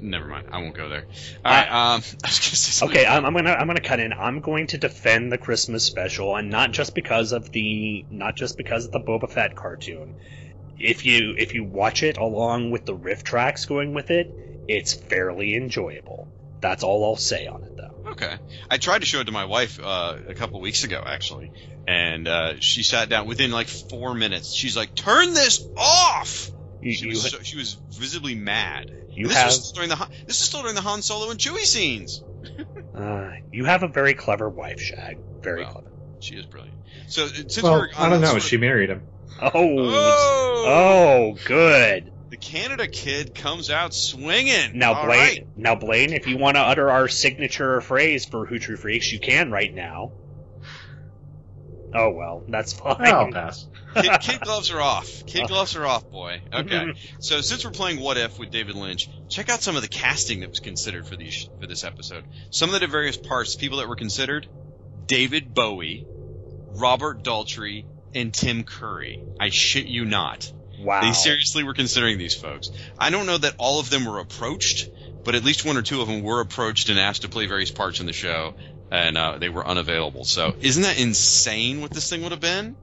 Never 0.00 0.26
mind. 0.26 0.48
I 0.50 0.58
won't 0.58 0.76
go 0.76 0.88
there. 0.88 1.06
All 1.44 1.52
right. 1.52 1.66
Um, 1.66 2.02
I 2.24 2.28
was 2.28 2.38
gonna 2.38 2.56
say 2.56 2.72
something. 2.72 2.98
Okay, 2.98 3.06
I'm, 3.06 3.24
I'm 3.24 3.32
gonna 3.32 3.52
I'm 3.52 3.66
gonna 3.66 3.80
cut 3.80 4.00
in. 4.00 4.12
I'm 4.12 4.40
going 4.40 4.68
to 4.68 4.78
defend 4.78 5.32
the 5.32 5.38
Christmas 5.38 5.84
special, 5.84 6.36
and 6.36 6.50
not 6.50 6.72
just 6.72 6.94
because 6.94 7.32
of 7.32 7.50
the 7.52 8.04
not 8.10 8.36
just 8.36 8.56
because 8.56 8.86
of 8.86 8.92
the 8.92 9.00
Boba 9.00 9.30
Fett 9.30 9.56
cartoon. 9.56 10.16
If 10.78 11.06
you 11.06 11.34
if 11.38 11.54
you 11.54 11.64
watch 11.64 12.02
it 12.02 12.18
along 12.18 12.70
with 12.70 12.84
the 12.84 12.94
riff 12.94 13.24
tracks 13.24 13.64
going 13.64 13.94
with 13.94 14.10
it, 14.10 14.30
it's 14.68 14.92
fairly 14.92 15.54
enjoyable. 15.54 16.28
That's 16.60 16.82
all 16.82 17.04
I'll 17.04 17.16
say 17.16 17.46
on 17.46 17.62
it, 17.64 17.76
though. 17.76 18.10
Okay. 18.12 18.34
I 18.70 18.78
tried 18.78 19.00
to 19.00 19.06
show 19.06 19.20
it 19.20 19.24
to 19.24 19.32
my 19.32 19.44
wife 19.44 19.78
uh, 19.82 20.16
a 20.28 20.34
couple 20.34 20.60
weeks 20.60 20.84
ago, 20.84 21.02
actually, 21.04 21.52
and 21.86 22.26
uh, 22.26 22.60
she 22.60 22.82
sat 22.82 23.08
down 23.08 23.26
within 23.26 23.50
like 23.50 23.68
four 23.68 24.14
minutes. 24.14 24.52
She's 24.54 24.76
like, 24.76 24.94
"Turn 24.94 25.32
this 25.32 25.66
off!" 25.76 26.50
You, 26.86 26.92
She 26.94 27.04
you, 27.04 27.10
was 27.10 27.30
so, 27.30 27.38
she 27.42 27.56
was 27.56 27.74
visibly 27.90 28.34
mad. 28.34 28.90
you 29.10 29.28
this 29.28 29.36
have 29.36 29.46
was 29.48 29.72
during 29.72 29.88
the 29.88 29.96
this 30.26 30.40
is 30.40 30.46
still 30.46 30.60
during 30.62 30.74
the 30.76 30.80
Han 30.82 31.02
Solo 31.02 31.30
and 31.30 31.38
Chewie 31.40 31.64
scenes. 31.64 32.22
uh, 32.94 33.30
you 33.52 33.64
have 33.64 33.82
a 33.82 33.88
very 33.88 34.14
clever 34.14 34.48
wife, 34.48 34.80
Shag. 34.80 35.18
Very 35.42 35.62
Well, 35.62 35.72
clever. 35.72 35.90
She 36.20 36.36
is 36.36 36.46
brilliant. 36.46 36.76
So 37.08 37.24
uh, 37.24 37.28
since 37.28 37.62
well, 37.62 37.80
we're 37.80 37.88
I 37.96 38.08
don't 38.08 38.20
know. 38.20 38.38
She 38.38 38.56
of- 38.56 38.60
married 38.60 38.90
him. 38.90 39.02
Oh, 39.42 39.50
Oh! 39.52 40.64
oh, 40.66 41.38
good. 41.44 42.12
the 42.30 42.36
Canada 42.36 42.86
kid 42.88 43.34
comes 43.34 43.68
out 43.70 43.92
swinging. 43.94 44.78
Now, 44.78 44.94
All 44.94 45.04
Blaine. 45.06 45.18
right. 45.18 45.46
Now, 45.56 45.74
Blaine, 45.74 46.12
if 46.12 46.26
you 46.26 46.38
want 46.38 46.56
to 46.56 46.60
utter 46.60 46.90
our 46.90 47.06
signature 47.08 47.80
phrase 47.80 48.24
for 48.26 48.46
Who 48.46 48.58
True 48.58 48.76
Freaks, 48.76 49.12
you 49.12 49.18
can 49.20 49.50
right 49.50 49.72
now. 49.74 50.12
Oh 51.96 52.10
well, 52.10 52.42
that's 52.46 52.74
fine. 52.74 53.06
I'll 53.06 53.32
pass. 53.32 53.66
Kid, 53.94 54.20
kid 54.20 54.40
gloves 54.42 54.70
are 54.70 54.80
off. 54.80 55.24
Kid 55.24 55.44
oh. 55.44 55.46
gloves 55.46 55.76
are 55.76 55.86
off, 55.86 56.10
boy. 56.10 56.42
Okay. 56.52 56.92
so 57.20 57.40
since 57.40 57.64
we're 57.64 57.70
playing 57.70 58.00
What 58.00 58.18
If 58.18 58.38
with 58.38 58.50
David 58.50 58.76
Lynch, 58.76 59.08
check 59.30 59.48
out 59.48 59.62
some 59.62 59.76
of 59.76 59.82
the 59.82 59.88
casting 59.88 60.40
that 60.40 60.50
was 60.50 60.60
considered 60.60 61.06
for 61.06 61.16
these 61.16 61.48
for 61.58 61.66
this 61.66 61.84
episode. 61.84 62.24
Some 62.50 62.74
of 62.74 62.80
the 62.80 62.86
various 62.86 63.16
parts, 63.16 63.56
people 63.56 63.78
that 63.78 63.88
were 63.88 63.96
considered: 63.96 64.46
David 65.06 65.54
Bowie, 65.54 66.06
Robert 66.74 67.24
Daltrey, 67.24 67.86
and 68.14 68.32
Tim 68.32 68.64
Curry. 68.64 69.22
I 69.40 69.48
shit 69.48 69.86
you 69.86 70.04
not. 70.04 70.52
Wow. 70.78 71.00
They 71.00 71.14
seriously 71.14 71.64
were 71.64 71.72
considering 71.72 72.18
these 72.18 72.34
folks. 72.34 72.70
I 72.98 73.08
don't 73.08 73.24
know 73.24 73.38
that 73.38 73.54
all 73.56 73.80
of 73.80 73.88
them 73.88 74.04
were 74.04 74.18
approached, 74.18 74.90
but 75.24 75.34
at 75.34 75.42
least 75.42 75.64
one 75.64 75.78
or 75.78 75.82
two 75.82 76.02
of 76.02 76.08
them 76.08 76.22
were 76.22 76.40
approached 76.40 76.90
and 76.90 76.98
asked 76.98 77.22
to 77.22 77.28
play 77.30 77.46
various 77.46 77.70
parts 77.70 78.00
in 78.00 78.06
the 78.06 78.12
show, 78.12 78.54
and 78.90 79.16
uh, 79.16 79.38
they 79.38 79.48
were 79.48 79.66
unavailable. 79.66 80.24
So 80.24 80.54
isn't 80.60 80.82
that 80.82 81.00
insane? 81.00 81.80
What 81.80 81.90
this 81.92 82.08
thing 82.08 82.22
would 82.22 82.32
have 82.32 82.40
been? 82.40 82.76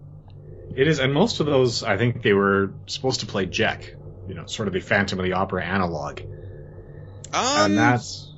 It 0.75 0.87
is, 0.87 0.99
and 0.99 1.13
most 1.13 1.39
of 1.39 1.45
those, 1.45 1.83
I 1.83 1.97
think 1.97 2.23
they 2.23 2.33
were 2.33 2.73
supposed 2.87 3.19
to 3.19 3.25
play 3.27 3.45
Jack. 3.45 3.93
You 4.25 4.35
know, 4.35 4.45
sort 4.45 4.67
of 4.67 4.73
the 4.73 4.79
Phantom 4.79 5.19
of 5.19 5.25
the 5.25 5.33
Opera 5.33 5.63
analog. 5.63 6.19
Um, 7.33 7.43
and 7.43 7.77
that's. 7.77 8.29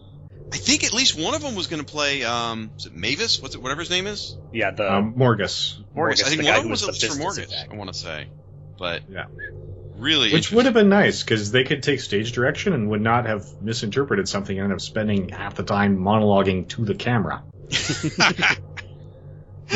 I 0.51 0.57
think 0.57 0.83
at 0.83 0.93
least 0.93 1.19
one 1.19 1.33
of 1.33 1.41
them 1.41 1.55
was 1.55 1.67
going 1.67 1.83
to 1.83 1.91
play. 1.91 2.23
Um, 2.23 2.71
is 2.77 2.85
it 2.85 2.93
Mavis? 2.93 3.41
What's 3.41 3.55
it? 3.55 3.61
Whatever 3.61 3.81
his 3.81 3.89
name 3.89 4.07
is. 4.07 4.37
Yeah, 4.51 4.71
the 4.71 4.91
Um, 4.91 5.15
Morgus. 5.15 5.75
Morgus, 5.95 6.23
I 6.23 6.29
think 6.29 6.41
the 6.41 6.47
one 6.47 6.55
of 6.55 6.61
them 6.63 6.71
was, 6.71 6.85
was 6.85 7.03
at 7.03 7.09
the 7.09 7.15
least 7.15 7.35
for 7.35 7.41
Morgus. 7.41 7.51
exec. 7.51 7.69
I 7.71 7.75
want 7.75 7.91
to 7.91 7.97
say, 7.97 8.27
but 8.77 9.01
Yeah. 9.09 9.25
really, 9.97 10.31
Which 10.31 10.51
would 10.51 10.65
have 10.65 10.73
been 10.73 10.89
nice 10.89 11.23
because 11.23 11.51
they 11.51 11.63
could 11.63 11.83
take 11.83 11.99
stage 11.99 12.31
direction 12.31 12.73
and 12.73 12.89
would 12.89 13.01
not 13.01 13.25
have 13.25 13.45
misinterpreted 13.59 14.29
something 14.29 14.57
and 14.57 14.65
end 14.65 14.73
up 14.73 14.81
spending 14.81 15.29
half 15.29 15.55
the 15.55 15.63
time 15.63 15.97
monologuing 15.97 16.69
to 16.69 16.85
the 16.85 16.95
camera. 16.95 17.43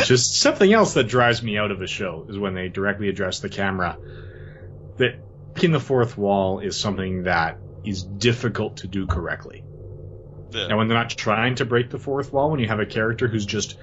Is 0.10 0.32
something 0.32 0.72
else 0.72 0.94
that 0.94 1.06
drives 1.06 1.42
me 1.44 1.58
out 1.58 1.72
of 1.72 1.82
a 1.82 1.88
show 1.88 2.26
is 2.30 2.38
when 2.38 2.54
they 2.54 2.70
directly 2.70 3.10
address 3.10 3.40
the 3.40 3.50
camera. 3.50 3.98
That 4.98 5.20
breaking 5.60 5.74
the 5.74 5.80
fourth 5.80 6.18
wall 6.18 6.60
is 6.60 6.80
something 6.80 7.24
that 7.24 7.58
is 7.84 8.04
difficult 8.04 8.78
to 8.78 8.88
do 8.88 9.08
correctly. 9.08 9.66
Yeah. 10.52 10.68
And 10.68 10.78
when 10.78 10.88
they're 10.88 10.98
not 10.98 11.10
trying 11.10 11.56
to 11.56 11.66
break 11.66 11.90
the 11.90 12.00
fourth 12.00 12.32
wall, 12.32 12.50
when 12.50 12.62
you 12.62 12.68
have 12.68 12.80
a 12.80 12.86
character 12.86 13.28
who's 13.28 13.46
just 13.46 13.78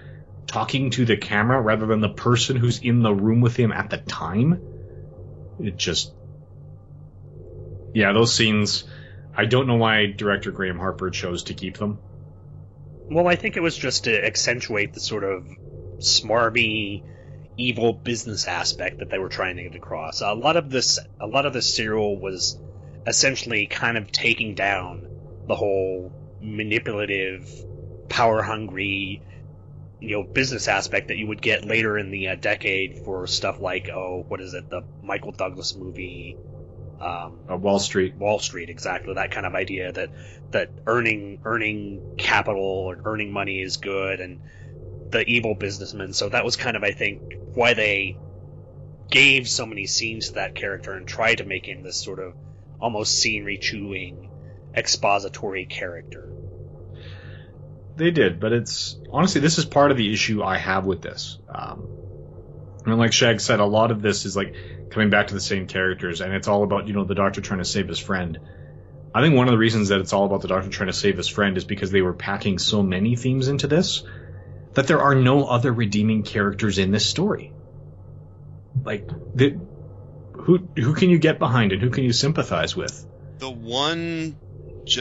talking 0.46 0.90
to 0.90 1.04
the 1.04 1.18
camera 1.18 1.61
rather 1.61 1.84
than 1.84 2.00
the 2.00 2.09
person 2.09 2.57
who's 2.57 2.78
in 2.78 3.02
the 3.02 3.12
room 3.12 3.42
with 3.42 3.57
him 3.57 3.72
at 3.72 3.90
the 3.90 3.98
time, 3.98 4.62
it 5.61 5.76
just. 5.76 6.14
Yeah, 7.92 8.12
those 8.14 8.32
scenes. 8.32 8.84
I 9.36 9.44
don't 9.44 9.66
know 9.66 9.76
why 9.76 10.07
director 10.07 10.50
Graham 10.50 10.78
Harper 10.78 11.11
chose 11.11 11.44
to 11.44 11.54
keep 11.54 11.76
them. 11.76 11.98
Well, 13.09 13.28
I 13.28 13.36
think 13.36 13.57
it 13.57 13.62
was 13.62 13.76
just 13.76 14.04
to 14.04 14.24
accentuate 14.24 14.92
the 14.92 15.00
sort 15.00 15.24
of 15.24 15.46
smarmy, 15.98 17.02
evil 17.57 17.92
business 17.92 18.46
aspect 18.46 18.98
that 18.98 19.11
they 19.11 19.18
were 19.18 19.28
trying 19.28 19.57
to 19.57 19.62
get 19.62 19.74
across. 19.76 20.20
A 20.20 20.32
lot 20.32 20.57
of 20.57 20.70
this, 20.70 20.98
a 21.20 21.26
lot 21.26 21.46
of 21.46 21.52
the 21.52 21.62
serial 21.62 22.18
was 22.18 22.59
essentially 23.07 23.66
kind 23.66 23.96
of 23.96 24.11
taking 24.11 24.54
down 24.54 25.07
the 25.46 25.54
whole 25.54 26.12
manipulative, 26.42 27.48
power-hungry, 28.09 29.22
you 30.00 30.11
know, 30.11 30.24
business 30.24 30.68
aspect 30.68 31.09
that 31.09 31.16
you 31.16 31.28
would 31.28 31.40
get 31.40 31.64
later 31.64 31.96
in 31.96 32.11
the 32.11 32.28
uh, 32.28 32.34
decade 32.34 32.98
for 33.04 33.26
stuff 33.26 33.61
like, 33.61 33.88
oh, 33.88 34.24
what 34.26 34.40
is 34.40 34.52
it, 34.52 34.68
the 34.68 34.82
Michael 35.02 35.32
Douglas 35.32 35.76
movie, 35.76 36.36
um, 37.01 37.38
Uh, 37.51 37.57
Wall 37.57 37.78
Street. 37.78 38.16
Wall 38.16 38.38
Street, 38.38 38.70
exactly 38.70 39.14
that 39.14 39.30
kind 39.30 39.47
of 39.47 39.55
idea 39.55 39.92
that 39.92 40.11
that 40.51 40.70
earning 40.86 41.40
earning 41.44 42.14
capital 42.16 42.62
or 42.62 42.99
earning 43.05 43.32
money 43.32 43.61
is 43.61 43.76
good, 43.76 44.20
and 44.20 44.40
the 45.11 45.24
evil 45.26 45.55
businessman. 45.55 46.12
So 46.12 46.28
that 46.28 46.44
was 46.44 46.57
kind 46.57 46.76
of, 46.76 46.82
I 46.82 46.92
think, 46.92 47.34
why 47.55 47.74
they 47.74 48.16
gave 49.11 49.49
so 49.49 49.66
many 49.66 49.86
scenes 49.86 50.28
to 50.28 50.34
that 50.34 50.55
character 50.55 50.92
and 50.94 51.07
tried 51.07 51.36
to 51.36 51.44
make 51.44 51.66
him 51.66 51.82
this 51.82 52.03
sort 52.03 52.18
of 52.18 52.34
almost 52.80 53.18
scenery 53.18 53.59
chewing, 53.59 54.30
expository 54.74 55.66
character. 55.66 56.32
They 57.97 58.11
did, 58.11 58.40
but 58.40 58.53
it's 58.53 58.99
honestly 59.11 59.40
this 59.40 59.59
is 59.59 59.64
part 59.64 59.90
of 59.90 59.97
the 59.97 60.12
issue 60.12 60.42
I 60.42 60.59
have 60.59 60.84
with 60.84 61.01
this. 61.03 61.38
Um, 61.49 61.88
and 62.87 62.99
like 62.99 63.12
Shag 63.12 63.41
said, 63.41 63.61
a 63.61 63.64
lot 63.64 63.91
of 63.91 64.03
this 64.03 64.24
is 64.24 64.37
like 64.37 64.55
coming 64.91 65.11
back 65.11 65.28
to 65.28 65.34
the 65.34 65.41
same 65.41 65.66
characters, 65.66 66.20
and 66.20 66.32
it's 66.32 66.49
all 66.49 66.62
about 66.62 66.87
you 66.87 66.95
know 66.95 67.05
the 67.05 67.14
Doctor 67.14 67.41
trying 67.41 67.59
to 67.59 67.64
save 67.64 67.89
his 67.89 67.99
friend. 67.99 68.39
I 69.14 69.22
think 69.22 69.34
one 69.34 69.49
of 69.49 69.53
the 69.53 69.59
reasons 69.59 69.89
that 69.89 70.01
it's 70.01 70.12
all 70.12 70.26
about 70.26 70.43
the 70.43 70.49
Doctor 70.49 70.68
trying 70.68 70.89
to 70.89 70.93
save 70.93 71.16
his 71.16 71.28
friend 71.28 71.57
is 71.57 71.64
because 71.64 71.91
they 71.91 72.03
were 72.03 72.12
packing 72.12 72.59
so 72.59 72.82
many 72.82 73.16
themes 73.16 73.49
into 73.49 73.66
this 73.66 74.03
that 74.74 74.87
there 74.87 75.01
are 75.01 75.14
no 75.14 75.45
other 75.45 75.72
redeeming 75.72 76.22
characters 76.22 76.78
in 76.78 76.91
this 76.91 77.07
story. 77.07 77.53
Like, 78.84 79.09
the, 79.34 79.59
who 80.32 80.59
who 80.76 80.95
can 80.95 81.09
you 81.09 81.18
get 81.18 81.39
behind 81.39 81.72
and 81.72 81.80
who 81.80 81.91
can 81.91 82.05
you 82.05 82.12
sympathize 82.12 82.76
with? 82.76 83.07
the 83.39 83.51
one 83.51 84.37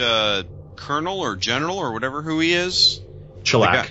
uh, 0.00 0.42
colonel 0.76 1.20
or 1.20 1.36
general 1.36 1.78
or 1.78 1.92
whatever 1.92 2.22
who 2.22 2.40
he 2.40 2.52
is, 2.52 3.00
Chellak. 3.42 3.88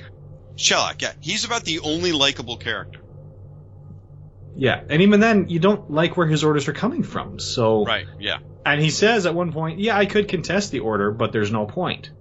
The. 0.58 0.96
Yeah, 1.00 1.12
he's 1.20 1.44
about 1.44 1.64
the 1.66 1.80
only 1.80 2.12
likable 2.12 2.58
character. 2.58 3.02
Yeah, 4.56 4.82
and 4.90 5.02
even 5.02 5.20
then, 5.20 5.50
you 5.50 5.60
don't 5.60 5.92
like 5.92 6.16
where 6.16 6.28
his 6.28 6.44
orders 6.44 6.68
are 6.68 6.74
coming 6.74 7.04
from. 7.04 7.40
So, 7.40 7.86
Right. 7.86 8.06
Yeah. 8.20 8.38
and 8.66 8.82
he 8.82 8.90
says 8.90 9.26
at 9.26 9.36
one 9.36 9.52
point, 9.52 9.80
"Yeah, 9.80 9.98
I 9.98 10.06
could 10.06 10.28
contest 10.28 10.72
the 10.72 10.80
order, 10.80 11.12
but 11.12 11.32
there's 11.32 11.52
no 11.52 11.66
point." 11.66 12.12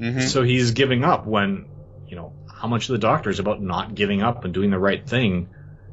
Mm-hmm. 0.00 0.20
So 0.20 0.42
he's 0.42 0.72
giving 0.72 1.04
up 1.04 1.26
when, 1.26 1.66
you 2.06 2.16
know, 2.16 2.32
how 2.52 2.68
much 2.68 2.88
of 2.88 2.92
the 2.92 2.98
Doctor 2.98 3.30
is 3.30 3.38
about 3.38 3.62
not 3.62 3.94
giving 3.94 4.22
up 4.22 4.44
and 4.44 4.52
doing 4.52 4.70
the 4.70 4.78
right 4.78 5.08
thing, 5.08 5.48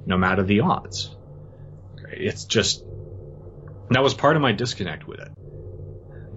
no 0.06 0.18
matter 0.18 0.44
the 0.44 0.62
odds. 0.62 1.16
It's 2.12 2.46
just 2.46 2.84
that 3.92 4.04
was 4.04 4.14
part 4.14 4.36
of 4.36 4.42
my 4.42 4.52
disconnect 4.52 5.08
with 5.08 5.20
it. 5.20 5.30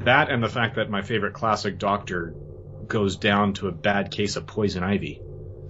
That 0.05 0.30
and 0.30 0.43
the 0.43 0.49
fact 0.49 0.76
that 0.76 0.91
my 0.91 1.03
favorite 1.03 1.35
classic 1.35 1.78
Doctor 1.78 2.35
goes 2.87 3.16
down 3.16 3.55
to 3.55 3.68
a 3.68 3.72
bad 3.72 4.11
case 4.11 4.37
of 4.37 4.47
poison 4.47 4.82
ivy. 4.85 5.20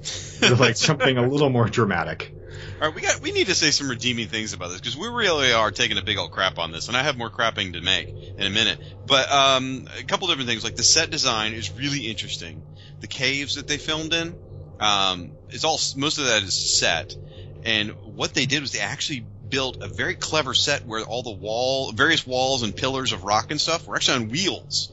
Like 0.58 0.76
something 0.76 1.16
a 1.16 1.26
little 1.26 1.48
more 1.48 1.68
dramatic. 1.68 2.34
All 2.80 2.88
right, 2.88 2.94
we 2.94 3.02
got 3.02 3.20
we 3.22 3.32
need 3.32 3.46
to 3.46 3.54
say 3.54 3.70
some 3.70 3.88
redeeming 3.88 4.28
things 4.28 4.52
about 4.52 4.68
this 4.68 4.80
because 4.80 4.96
we 4.96 5.08
really 5.08 5.52
are 5.52 5.70
taking 5.70 5.96
a 5.96 6.02
big 6.02 6.18
old 6.18 6.32
crap 6.32 6.58
on 6.58 6.70
this, 6.72 6.88
and 6.88 6.96
I 6.96 7.02
have 7.02 7.16
more 7.16 7.30
crapping 7.30 7.72
to 7.72 7.80
make 7.80 8.12
in 8.36 8.46
a 8.46 8.50
minute. 8.50 8.78
But 9.06 9.30
um, 9.32 9.86
a 9.98 10.02
couple 10.04 10.28
different 10.28 10.48
things, 10.48 10.64
like 10.64 10.74
the 10.74 10.82
set 10.82 11.10
design 11.10 11.54
is 11.54 11.76
really 11.78 12.06
interesting. 12.08 12.62
The 13.00 13.06
caves 13.06 13.54
that 13.54 13.66
they 13.66 13.78
filmed 13.78 14.12
in, 14.12 14.36
um, 14.80 15.32
it's 15.50 15.64
all 15.64 15.78
most 15.96 16.18
of 16.18 16.26
that 16.26 16.42
is 16.42 16.54
set, 16.54 17.16
and 17.64 17.90
what 18.02 18.34
they 18.34 18.46
did 18.46 18.60
was 18.60 18.72
they 18.72 18.80
actually 18.80 19.24
built 19.48 19.78
a 19.80 19.88
very 19.88 20.14
clever 20.14 20.52
set 20.52 20.84
where 20.84 21.02
all 21.04 21.22
the 21.22 21.30
wall, 21.30 21.92
various 21.92 22.26
walls 22.26 22.62
and 22.62 22.74
pillars 22.76 23.12
of 23.12 23.24
rock 23.24 23.50
and 23.50 23.60
stuff 23.60 23.86
were 23.86 23.96
actually 23.96 24.24
on 24.24 24.28
wheels, 24.28 24.90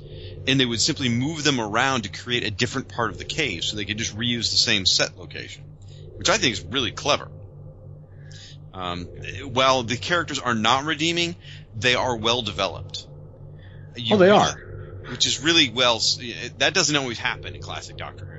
and 0.48 0.60
they 0.60 0.66
would 0.66 0.82
simply 0.82 1.10
move 1.10 1.44
them 1.44 1.60
around 1.60 2.04
to 2.04 2.10
create 2.10 2.44
a 2.44 2.52
different 2.52 2.88
part 2.88 3.12
of 3.12 3.18
the 3.18 3.26
cave, 3.26 3.64
so 3.64 3.76
they 3.76 3.86
could 3.86 3.98
just 3.98 4.16
reuse 4.18 4.52
the 4.52 4.58
same 4.58 4.86
set 4.86 5.18
location, 5.18 5.64
which 6.18 6.30
I 6.30 6.38
think 6.38 6.54
is 6.54 6.64
really 6.64 6.92
clever. 6.92 7.30
Um, 8.74 9.06
while 9.54 9.84
the 9.84 9.98
characters 9.98 10.40
are 10.40 10.56
not 10.56 10.86
redeeming, 10.86 11.36
they 11.76 11.96
are 11.96 12.16
well 12.16 12.42
developed. 12.42 13.06
You- 13.96 14.16
Oh, 14.16 14.18
they 14.18 14.30
are. 14.30 14.60
Which 15.10 15.26
is 15.26 15.42
really 15.42 15.70
well. 15.70 16.02
That 16.60 16.74
doesn't 16.74 16.96
always 16.96 17.20
happen 17.20 17.56
in 17.56 17.62
classic 17.62 17.98
Doctor 17.98 18.26
Who. 18.26 18.32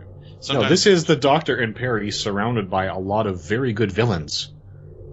No, 0.54 0.60
this 0.68 0.86
is 0.86 1.04
the 1.04 1.16
Doctor 1.16 1.56
and 1.56 1.76
Peri 1.76 2.10
surrounded 2.10 2.70
by 2.70 2.86
a 2.86 2.98
lot 2.98 3.26
of 3.26 3.42
very 3.44 3.72
good 3.72 3.92
villains. 3.92 4.52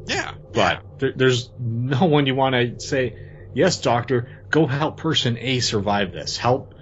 Yeah, 0.06 0.34
But 0.54 0.82
there, 1.00 1.14
there's 1.16 1.52
no 1.60 2.06
one 2.06 2.26
you 2.26 2.34
want 2.34 2.56
to 2.56 2.80
say, 2.80 3.16
yes, 3.54 3.82
Doctor, 3.82 4.30
go 4.50 4.66
help 4.66 4.98
person 4.98 5.38
A 5.38 5.60
survive 5.60 6.12
this. 6.14 6.38
Help. 6.38 6.74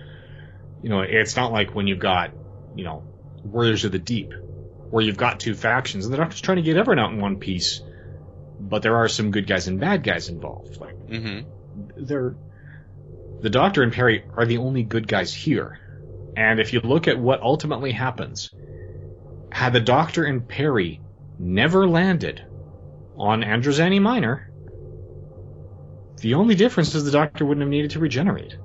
You 0.88 0.94
know, 0.94 1.02
it's 1.02 1.36
not 1.36 1.52
like 1.52 1.76
when 1.76 1.86
you've 1.86 2.00
got, 2.00 2.32
you 2.74 2.86
know, 2.86 3.04
Warriors 3.44 3.84
of 3.84 3.92
the 3.92 4.00
Deep, 4.00 4.32
where 4.90 5.04
you've 5.04 5.18
got 5.18 5.38
two 5.38 5.54
factions 5.54 6.06
and 6.06 6.14
the 6.14 6.18
Doctor's 6.18 6.40
trying 6.40 6.56
to 6.56 6.62
get 6.62 6.78
everyone 6.78 7.00
out 7.00 7.12
in 7.12 7.20
one 7.20 7.40
piece, 7.40 7.82
but 8.58 8.84
there 8.84 8.96
are 8.96 9.10
some 9.10 9.32
good 9.32 9.48
guys 9.48 9.68
and 9.68 9.82
bad 9.82 10.02
guys 10.02 10.30
involved. 10.30 10.80
Like, 10.80 10.96
Mm-hmm. 11.10 12.06
they're 12.06 12.36
the 13.42 13.50
Doctor 13.50 13.84
and 13.84 13.92
Peri 13.92 14.24
are 14.34 14.46
the 14.46 14.60
only 14.60 14.84
good 14.84 15.10
guys 15.10 15.34
here. 15.34 15.78
And 16.38 16.62
if 16.62 16.72
you 16.72 16.80
look 16.80 17.10
at 17.10 17.20
what 17.20 17.42
ultimately 17.42 17.92
happens, 17.92 18.54
had 19.52 19.74
the 19.74 19.82
Doctor 19.82 20.24
and 20.24 20.48
Peri 20.48 21.02
never 21.38 21.86
landed 21.86 22.42
on 23.18 23.42
Androzani 23.42 24.02
Minor, 24.02 24.50
the 26.22 26.36
only 26.36 26.56
difference 26.56 26.96
is 26.96 27.04
the 27.04 27.12
Doctor 27.12 27.44
wouldn't 27.44 27.64
have 27.64 27.70
needed 27.70 27.92
to 27.92 28.00
regenerate. 28.00 28.56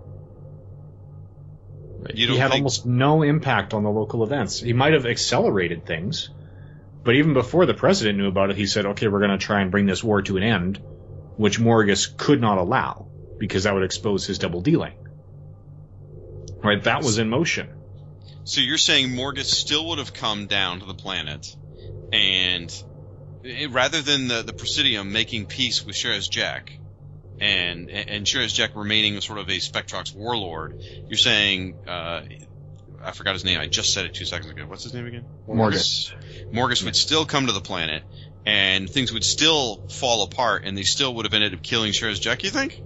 Right? 2.03 2.15
He 2.15 2.37
had 2.37 2.51
think- 2.51 2.61
almost 2.61 2.87
no 2.87 3.23
impact 3.23 3.75
on 3.75 3.83
the 3.83 3.91
local 3.91 4.25
events. 4.25 4.61
He 4.61 4.73
might 4.73 4.93
have 4.93 5.07
accelerated 5.07 5.87
things, 5.87 6.31
but 7.05 7.15
even 7.15 7.35
before 7.35 7.67
the 7.67 7.75
President 7.75 8.19
knew 8.19 8.29
about 8.29 8.51
it, 8.51 8.57
he 8.57 8.67
said, 8.67 8.87
okay, 8.87 9.09
we're 9.09 9.21
going 9.21 9.39
to 9.39 9.39
try 9.39 9.61
and 9.61 9.71
bring 9.71 9.87
this 9.87 10.03
war 10.03 10.23
to 10.23 10.37
an 10.37 10.43
end, 10.43 10.79
which 11.37 11.59
Morgus 11.59 12.17
could 12.17 12.41
not 12.41 12.59
allow, 12.59 13.07
because 13.39 13.65
that 13.65 13.75
would 13.75 13.85
expose 13.85 14.27
his 14.27 14.39
double 14.39 14.61
dealing. 14.61 14.93
Right, 16.63 16.83
that 16.85 17.03
was 17.03 17.19
in 17.19 17.29
motion. 17.29 17.69
So 18.45 18.61
you're 18.61 18.79
saying 18.79 19.11
Morgus 19.11 19.47
still 19.47 19.89
would 19.89 19.99
have 19.99 20.13
come 20.13 20.47
down 20.47 20.81
to 20.81 20.87
the 20.87 20.95
planet 20.95 21.57
and 22.13 22.85
eh, 23.45 23.67
rather 23.71 24.03
than 24.03 24.29
the 24.29 24.43
the 24.43 24.53
Presidium 24.53 25.13
making 25.13 25.47
peace 25.47 25.85
with 25.85 25.97
Sharaz 25.97 26.31
Jek, 26.31 26.79
and 27.43 27.91
and 27.91 28.25
Sharaz 28.25 28.55
Jek 28.55 28.77
remaining 28.77 29.21
sort 29.21 29.41
of 29.41 29.49
a 29.49 29.59
Spectrox 29.59 30.15
warlord, 30.15 30.81
you're 31.09 31.19
saying. 31.19 31.77
Uh, 31.87 32.23
I 33.05 33.11
forgot 33.11 33.33
his 33.33 33.45
name. 33.45 33.59
I 33.59 33.67
just 33.67 33.93
said 33.93 34.07
it 34.07 34.15
two 34.15 34.25
seconds 34.25 34.53
ago. 34.53 34.65
What's 34.65 34.85
his 34.85 34.95
name 34.95 35.07
again? 35.07 35.25
Morgus. 35.49 36.13
Morgus 36.53 36.85
would 36.85 36.95
still 36.95 37.27
come 37.27 37.47
to 37.49 37.53
the 37.53 37.61
planet, 37.61 38.05
and 38.47 38.89
things 38.89 39.13
would 39.13 39.25
still 39.25 39.89
fall 39.89 40.23
apart, 40.23 40.63
and 40.65 40.79
they 40.79 40.85
still 40.85 41.13
would 41.17 41.25
have 41.25 41.35
ended 41.35 41.53
up 41.53 41.63
killing 41.63 41.91
Sharaz 41.91 42.21
Jek. 42.21 42.45
You 42.45 42.51
think? 42.51 42.81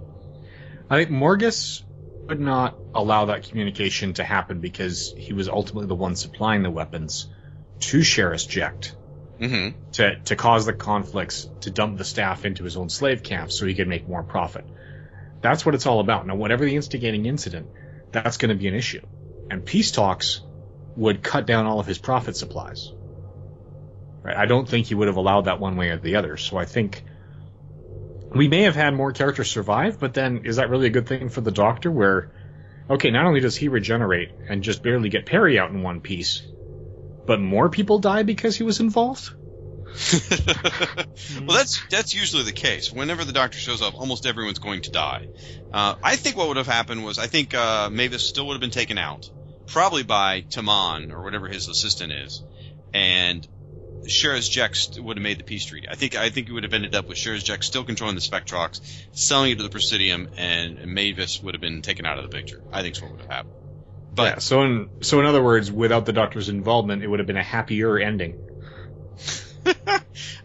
I 0.89 0.97
think 0.97 1.11
Morgus 1.11 1.83
would 2.27 2.39
not 2.39 2.79
allow 2.95 3.25
that 3.25 3.43
communication 3.43 4.15
to 4.15 4.23
happen 4.23 4.59
because 4.59 5.13
he 5.15 5.33
was 5.33 5.47
ultimately 5.47 5.85
the 5.85 5.95
one 5.95 6.15
supplying 6.15 6.63
the 6.63 6.71
weapons 6.71 7.27
to 7.81 7.99
Sharaz 7.99 8.47
Jek 8.47 8.91
mm-hmm. 9.39 9.91
to 9.93 10.19
to 10.25 10.35
cause 10.35 10.65
the 10.65 10.73
conflicts 10.73 11.49
to 11.61 11.71
dump 11.71 11.97
the 11.97 12.05
staff 12.05 12.45
into 12.45 12.63
his 12.63 12.77
own 12.77 12.89
slave 12.89 13.23
camps 13.23 13.57
so 13.57 13.65
he 13.65 13.75
could 13.75 13.87
make 13.87 14.07
more 14.07 14.23
profit. 14.23 14.65
That's 15.41 15.65
what 15.65 15.75
it's 15.75 15.85
all 15.85 15.99
about. 15.99 16.25
Now, 16.25 16.35
whatever 16.35 16.65
the 16.65 16.75
instigating 16.75 17.25
incident, 17.25 17.67
that's 18.11 18.37
going 18.37 18.49
to 18.49 18.55
be 18.55 18.67
an 18.67 18.75
issue, 18.75 19.05
and 19.49 19.65
peace 19.65 19.91
talks 19.91 20.41
would 20.95 21.21
cut 21.21 21.45
down 21.45 21.67
all 21.67 21.79
of 21.79 21.85
his 21.85 21.99
profit 21.99 22.35
supplies. 22.35 22.91
Right? 24.23 24.35
I 24.35 24.45
don't 24.45 24.67
think 24.67 24.87
he 24.87 24.95
would 24.95 25.07
have 25.07 25.17
allowed 25.17 25.45
that 25.45 25.59
one 25.59 25.77
way 25.77 25.89
or 25.89 25.97
the 25.97 26.15
other. 26.15 26.37
So 26.37 26.57
I 26.57 26.65
think 26.65 27.03
we 28.33 28.47
may 28.47 28.63
have 28.63 28.75
had 28.75 28.93
more 28.93 29.11
characters 29.11 29.49
survive, 29.49 29.99
but 29.99 30.13
then 30.13 30.41
is 30.45 30.57
that 30.57 30.69
really 30.69 30.87
a 30.87 30.89
good 30.89 31.07
thing 31.07 31.29
for 31.29 31.41
the 31.41 31.51
Doctor? 31.51 31.91
Where, 31.91 32.31
okay, 32.89 33.11
not 33.11 33.25
only 33.25 33.39
does 33.39 33.55
he 33.55 33.67
regenerate 33.67 34.31
and 34.49 34.63
just 34.63 34.83
barely 34.83 35.09
get 35.09 35.25
Peri 35.25 35.59
out 35.59 35.69
in 35.69 35.81
one 35.81 36.01
piece, 36.01 36.41
but 37.27 37.39
more 37.39 37.69
people 37.69 37.99
die 37.99 38.23
because 38.23 38.55
he 38.55 38.63
was 38.63 38.79
involved. 38.79 39.29
well, 41.45 41.57
that's 41.57 41.81
that's 41.89 42.13
usually 42.13 42.43
the 42.43 42.51
case. 42.51 42.91
Whenever 42.91 43.25
the 43.25 43.33
Doctor 43.33 43.57
shows 43.57 43.81
up, 43.81 43.95
almost 43.95 44.25
everyone's 44.25 44.59
going 44.59 44.81
to 44.83 44.91
die. 44.91 45.27
Uh, 45.71 45.95
I 46.03 46.15
think 46.15 46.37
what 46.37 46.47
would 46.47 46.57
have 46.57 46.67
happened 46.67 47.03
was 47.03 47.19
I 47.19 47.27
think 47.27 47.53
uh, 47.53 47.89
Mavis 47.89 48.27
still 48.27 48.47
would 48.47 48.53
have 48.53 48.61
been 48.61 48.69
taken 48.69 48.97
out, 48.97 49.29
probably 49.67 50.03
by 50.03 50.41
Timmin 50.41 51.11
or 51.11 51.23
whatever 51.23 51.47
his 51.47 51.67
assistant 51.67 52.13
is, 52.13 52.43
and 52.93 53.47
Sharaz 54.05 54.49
Jek 54.49 55.03
would 55.03 55.17
have 55.17 55.23
made 55.23 55.39
the 55.39 55.43
peace 55.43 55.65
treaty. 55.65 55.89
I 55.89 55.95
think 55.95 56.15
I 56.15 56.29
think 56.29 56.47
it 56.47 56.53
would 56.53 56.63
have 56.63 56.73
ended 56.73 56.95
up 56.95 57.07
with 57.07 57.17
Sharaz 57.17 57.43
Jek 57.43 57.63
still 57.63 57.83
controlling 57.83 58.15
the 58.15 58.21
Spectrox, 58.21 58.81
selling 59.11 59.51
it 59.51 59.57
to 59.57 59.63
the 59.63 59.69
Presidium, 59.69 60.29
and 60.37 60.85
Mavis 60.85 61.41
would 61.41 61.55
have 61.55 61.61
been 61.61 61.81
taken 61.81 62.05
out 62.05 62.17
of 62.19 62.29
the 62.29 62.35
picture. 62.35 62.61
I 62.71 62.83
think 62.83 62.95
is 62.95 63.01
what 63.01 63.11
would 63.11 63.21
have 63.21 63.31
happened. 63.31 63.66
But 64.17 64.23
yeah, 64.23 64.39
so 64.39 64.63
in 64.63 64.89
so 65.01 65.19
in 65.19 65.27
other 65.27 65.43
words, 65.43 65.71
without 65.71 66.07
the 66.07 66.11
Doctor's 66.11 66.49
involvement, 66.49 67.03
it 67.03 67.07
would 67.07 67.19
have 67.19 67.27
been 67.27 67.37
a 67.37 67.43
happier 67.43 67.99
ending. 67.99 68.35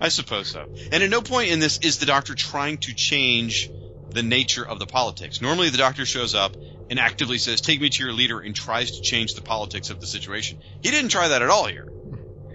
I 0.01 0.11
suppose 0.11 0.49
so. 0.49 0.66
And 0.93 1.03
at 1.03 1.09
no 1.09 1.23
point 1.23 1.51
in 1.51 1.59
this 1.59 1.79
is 1.79 1.97
the 1.97 2.05
Doctor 2.05 2.35
trying 2.35 2.77
to 2.79 2.93
change 2.93 3.70
the 4.11 4.23
nature 4.23 4.66
of 4.66 4.79
the 4.79 4.85
politics. 4.85 5.41
Normally, 5.41 5.70
the 5.70 5.79
Doctor 5.79 6.05
shows 6.05 6.35
up 6.35 6.55
and 6.91 7.01
actively 7.01 7.39
says, 7.39 7.62
"Take 7.62 7.81
me 7.81 7.89
to 7.89 8.05
your 8.05 8.12
leader," 8.12 8.41
and 8.41 8.55
tries 8.55 8.91
to 8.99 9.03
change 9.03 9.33
the 9.35 9.41
politics 9.41 9.89
of 9.89 10.03
the 10.03 10.07
situation. 10.07 10.61
He 10.83 10.91
didn't 10.91 11.09
try 11.09 11.29
that 11.29 11.41
at 11.41 11.49
all 11.49 11.66
here. 11.66 11.89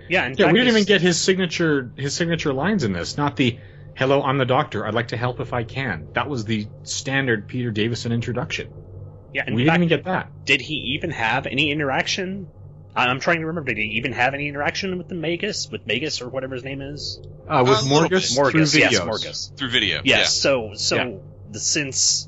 Yeah, 0.09 0.31
yeah, 0.37 0.51
we 0.51 0.53
didn't 0.53 0.67
even 0.67 0.83
get 0.83 1.01
his 1.01 1.19
signature 1.19 1.91
his 1.97 2.13
signature 2.13 2.53
lines 2.53 2.83
in 2.83 2.93
this. 2.93 3.17
Not 3.17 3.35
the 3.37 3.57
"Hello, 3.95 4.21
I'm 4.21 4.37
the 4.37 4.45
Doctor. 4.45 4.85
I'd 4.85 4.93
like 4.93 5.07
to 5.07 5.17
help 5.17 5.39
if 5.39 5.51
I 5.51 5.63
can." 5.63 6.09
That 6.13 6.29
was 6.29 6.45
the 6.45 6.67
standard 6.83 7.47
Peter 7.47 7.71
Davison 7.71 8.11
introduction. 8.11 8.86
Yeah, 9.33 9.43
we 9.53 9.63
didn't 9.63 9.75
even 9.75 9.87
get 9.89 10.05
that. 10.05 10.45
Did 10.45 10.61
he 10.61 10.95
even 10.95 11.11
have 11.11 11.47
any 11.47 11.71
interaction? 11.71 12.47
I'm 12.95 13.19
trying 13.19 13.41
to 13.41 13.47
remember. 13.47 13.73
Did 13.73 13.81
he 13.81 13.97
even 13.97 14.13
have 14.13 14.33
any 14.33 14.47
interaction 14.47 14.97
with 14.97 15.07
the 15.07 15.15
Magus, 15.15 15.69
with 15.71 15.85
Magus 15.85 16.21
or 16.21 16.29
whatever 16.29 16.55
his 16.55 16.63
name 16.63 16.81
is? 16.81 17.21
Uh, 17.47 17.63
with 17.67 17.79
Morgus, 17.79 18.35
Morgus, 18.35 18.51
through 18.51 18.79
yes, 18.81 18.99
videos. 18.99 19.07
Morgus. 19.07 19.57
Through 19.57 19.69
video. 19.69 20.01
Yes. 20.03 20.19
Yeah. 20.19 20.23
So, 20.25 20.71
so 20.75 20.95
Yeah. 20.95 21.17
the 21.51 21.59
since 21.59 22.27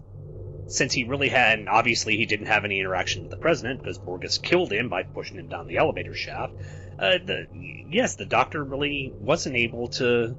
since 0.68 0.93
he 0.93 1.06
really 1.06 1.30
had, 1.30 1.66
obviously 1.68 2.18
he 2.18 2.28
didn't 2.28 2.45
have 2.45 2.64
any 2.64 2.80
interaction 2.80 3.24
with 3.24 3.32
the 3.32 3.38
president 3.38 3.80
because 3.80 3.97
Morgus 3.97 4.41
killed 4.41 4.72
him 4.72 4.89
by 4.89 5.02
pushing 5.02 5.38
him 5.38 5.47
down 5.47 5.66
the 5.66 5.78
elevator 5.78 6.14
shaft. 6.14 6.54
Uh, 7.00 7.18
the, 7.26 7.47
yes, 7.89 8.16
the 8.16 8.26
doctor 8.26 8.64
really 8.64 9.12
wasn't 9.20 9.56
able 9.56 9.88
to 9.88 10.38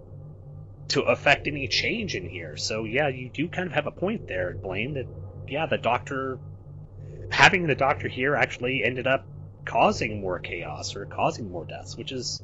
to 0.89 1.03
affect 1.03 1.47
any 1.49 1.67
change 1.69 2.15
in 2.15 2.29
here. 2.29 2.57
So 2.57 2.85
yeah, 2.85 3.09
you 3.09 3.31
do 3.31 3.49
kind 3.49 3.67
of 3.67 3.73
have 3.73 3.87
a 3.87 3.93
point 3.93 4.29
there, 4.29 4.55
Blaine. 4.55 4.95
That 4.95 5.07
yeah, 5.49 5.67
the 5.67 5.79
doctor 5.79 6.39
having 7.31 7.67
the 7.67 7.75
doctor 7.75 8.09
here 8.09 8.35
actually 8.35 8.83
ended 8.85 9.07
up 9.07 9.25
causing 9.65 10.21
more 10.21 10.39
chaos 10.39 10.97
or 10.97 11.07
causing 11.07 11.51
more 11.51 11.65
deaths, 11.65 11.97
which 11.97 12.13
is 12.13 12.43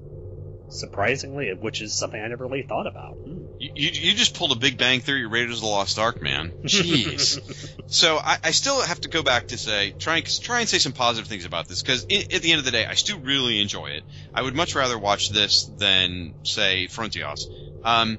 surprisingly, 0.69 1.53
which 1.55 1.81
is 1.81 1.95
something 1.95 2.21
I 2.21 2.27
never 2.29 2.47
really 2.47 2.63
thought 2.63 2.87
about. 2.87 3.17
You, 3.59 3.71
you, 3.75 3.91
you 3.93 4.15
just 4.15 4.35
pulled 4.35 4.53
a 4.53 4.57
Big 4.57 4.79
Bang 4.79 5.01
Theory 5.01 5.27
Raiders 5.27 5.57
of 5.57 5.63
the 5.63 5.69
Lost 5.69 5.99
Ark, 5.99 6.21
man. 6.21 6.53
Jeez. 6.65 7.71
so 7.87 8.17
I, 8.17 8.39
I 8.45 8.51
still 8.51 8.81
have 8.81 9.01
to 9.03 9.09
go 9.09 9.23
back 9.23 9.49
to 9.49 9.59
say 9.59 9.93
try 9.93 10.17
and 10.17 10.41
try 10.43 10.61
and 10.61 10.69
say 10.69 10.79
some 10.79 10.93
positive 10.93 11.29
things 11.29 11.45
about 11.45 11.69
this 11.69 11.83
because 11.83 12.05
at 12.05 12.43
the 12.43 12.53
end 12.53 12.59
of 12.59 12.65
the 12.65 12.71
day, 12.71 12.87
I 12.87 12.95
still 12.95 13.19
really 13.19 13.61
enjoy 13.61 13.89
it. 13.89 14.05
I 14.35 14.43
would 14.43 14.55
much 14.55 14.75
rather 14.75 14.99
watch 14.99 15.31
this 15.31 15.71
than 15.79 16.35
say 16.43 16.87
Frontios. 16.87 17.47
Um, 17.85 18.19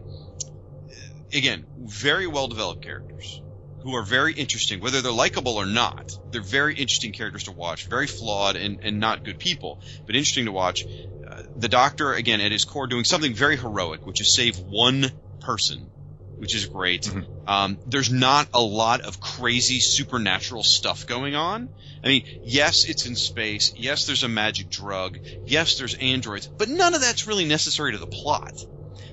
again, 1.34 1.66
very 1.78 2.28
well 2.28 2.48
developed 2.48 2.84
characters 2.84 3.42
who 3.88 3.96
are 3.96 4.04
very 4.04 4.34
interesting, 4.34 4.82
whether 4.82 5.02
they're 5.02 5.14
likable 5.14 5.56
or 5.56 5.66
not. 5.66 6.12
They're 6.32 6.42
very 6.42 6.76
interesting 6.76 7.14
characters 7.14 7.46
to 7.46 7.54
watch, 7.54 7.86
very 7.86 8.06
flawed 8.06 8.58
and, 8.58 8.82
and 8.84 9.00
not 9.00 9.24
good 9.24 9.40
people, 9.40 9.80
but 10.06 10.14
interesting 10.14 10.44
to 10.44 10.52
watch. 10.52 10.84
Uh, 10.86 11.44
the 11.56 11.70
Doctor, 11.70 12.12
again, 12.12 12.42
at 12.42 12.52
his 12.52 12.66
core, 12.66 12.88
doing 12.88 13.06
something 13.06 13.34
very 13.34 13.56
heroic, 13.56 14.06
which 14.06 14.20
is 14.20 14.36
save 14.36 14.60
one 14.60 15.10
person, 15.40 15.90
which 16.36 16.54
is 16.54 16.66
great. 16.66 17.04
Mm-hmm. 17.04 17.50
Um, 17.50 17.78
there's 17.86 18.12
not 18.12 18.50
a 18.54 18.62
lot 18.62 19.00
of 19.02 19.22
crazy 19.22 19.80
supernatural 19.80 20.64
stuff 20.64 21.08
going 21.08 21.36
on. 21.36 21.70
I 22.04 22.08
mean, 22.10 22.42
yes, 22.44 22.84
it's 22.84 23.06
in 23.06 23.16
space. 23.16 23.74
Yes, 23.78 24.06
there's 24.06 24.24
a 24.24 24.28
magic 24.28 24.70
drug. 24.70 25.18
Yes, 25.46 25.78
there's 25.78 25.94
androids, 25.94 26.46
but 26.46 26.68
none 26.68 26.94
of 26.94 27.00
that's 27.00 27.26
really 27.26 27.46
necessary 27.46 27.94
to 27.94 28.00
the 28.00 28.06
plot. 28.06 28.66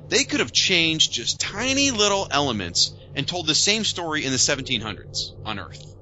They 0.09 0.25
could 0.25 0.41
have 0.41 0.51
changed 0.51 1.13
just 1.13 1.41
tiny 1.41 1.93
little 1.93 2.27
elements 2.29 2.93
and 3.15 3.27
told 3.27 3.47
the 3.47 3.55
same 3.55 3.85
story 3.85 4.25
in 4.25 4.33
the 4.33 4.39
1700s 4.39 5.33
on 5.45 5.59
Earth. 5.59 5.95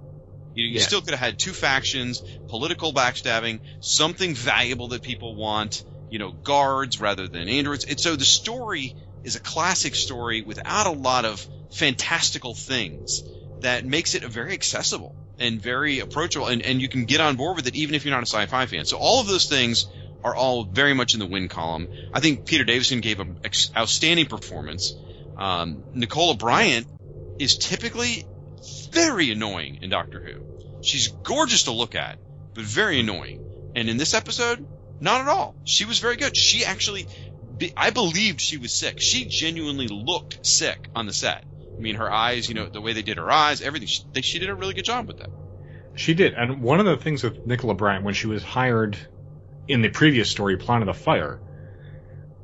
You, 0.55 0.67
you 0.67 0.79
Yeah. 0.81 0.87
still 0.87 1.01
could 1.01 1.13
have 1.15 1.21
had 1.21 1.39
two 1.39 1.53
factions, 1.53 2.23
political 2.49 2.93
backstabbing, 2.93 3.61
something 3.81 4.35
valuable 4.35 4.89
that 4.89 5.03
people 5.03 5.35
want, 5.37 5.85
you 6.09 6.19
know, 6.19 6.33
guards 6.33 7.01
rather 7.01 7.29
than 7.29 7.49
androids. 7.49 7.85
And 7.85 7.99
so 7.99 8.17
the 8.17 8.25
story 8.25 8.95
is 9.23 9.37
a 9.37 9.41
classic 9.41 9.95
story 9.95 10.43
without 10.43 10.87
a 10.87 10.91
lot 10.91 11.25
of 11.25 11.47
fantastical 11.71 12.55
things 12.55 13.25
that 13.61 13.85
makes 13.85 14.15
it 14.15 14.25
very 14.25 14.53
accessible 14.53 15.15
and 15.39 15.61
very 15.61 16.01
approachable 16.01 16.49
and, 16.49 16.63
and 16.63 16.83
you 16.83 16.89
can 16.89 17.07
get 17.07 17.21
on 17.21 17.37
board 17.37 17.57
with 17.57 17.67
it 17.67 17.75
even 17.75 17.95
if 17.95 18.05
you're 18.05 18.15
not 18.15 18.23
a 18.23 18.27
sci-fi 18.27 18.67
fan. 18.67 18.85
So 18.85 18.99
all 18.99 19.21
of 19.21 19.27
those 19.27 19.47
things 19.47 19.87
are 20.23 20.35
all 20.37 20.65
very 20.65 20.95
much 20.95 21.15
in 21.15 21.21
the 21.21 21.27
win 21.27 21.49
column. 21.49 21.89
I 22.13 22.21
think 22.21 22.45
Peter 22.45 22.65
Davison 22.65 23.01
gave 23.01 23.21
an 23.21 23.39
ex- 23.43 23.71
outstanding 23.77 24.27
performance. 24.27 24.97
Um, 25.37 25.85
Nicola 25.95 26.35
Bryant 26.37 26.87
is 27.39 27.57
typically 27.57 28.27
very 28.91 29.31
annoying 29.31 29.79
in 29.83 29.91
Doctor 29.91 30.21
Who. 30.21 30.81
She's 30.83 31.09
gorgeous 31.09 31.65
to 31.65 31.73
look 31.73 31.95
at, 31.95 32.19
but 32.55 32.65
very 32.65 33.01
annoying. 33.01 33.45
And 33.75 33.89
in 33.89 33.97
this 33.97 34.15
episode, 34.15 34.67
not 35.01 35.21
at 35.23 35.29
all. 35.29 35.55
She 35.65 35.85
was 35.85 35.99
very 35.99 36.17
good. 36.17 36.37
She 36.37 36.65
actually, 36.65 37.07
I 37.77 37.91
believed 37.91 38.41
she 38.41 38.59
was 38.59 38.73
sick. 38.73 39.01
She 39.01 39.25
genuinely 39.25 39.89
looked 39.89 40.45
sick 40.45 40.89
on 40.95 41.07
the 41.07 41.13
set. 41.13 41.45
I 41.77 41.81
mean, 41.81 41.97
her 41.97 42.11
eyes, 42.11 42.49
you 42.49 42.55
know, 42.55 42.69
the 42.69 42.81
way 42.81 42.93
they 42.93 43.03
did 43.03 43.17
her 43.17 43.31
eyes, 43.31 43.63
everything. 43.63 43.89
She, 43.89 44.05
she 44.23 44.39
did 44.39 44.51
a 44.51 44.55
really 44.55 44.75
good 44.75 44.85
job 44.85 45.09
with 45.09 45.19
that. 45.19 45.31
She 45.95 46.15
did, 46.15 46.35
and 46.35 46.63
one 46.63 46.81
of 46.81 46.87
the 46.87 46.97
things 46.97 47.23
with 47.23 47.45
Nicola 47.47 47.75
Bryant 47.75 48.05
when 48.05 48.15
she 48.15 48.27
was 48.27 48.43
hired 48.43 48.97
in 49.69 49.83
the 49.83 49.89
previous 49.89 50.31
story, 50.31 50.57
Planet 50.57 50.89
of 50.89 50.97
the 50.97 51.03
Fire, 51.03 51.39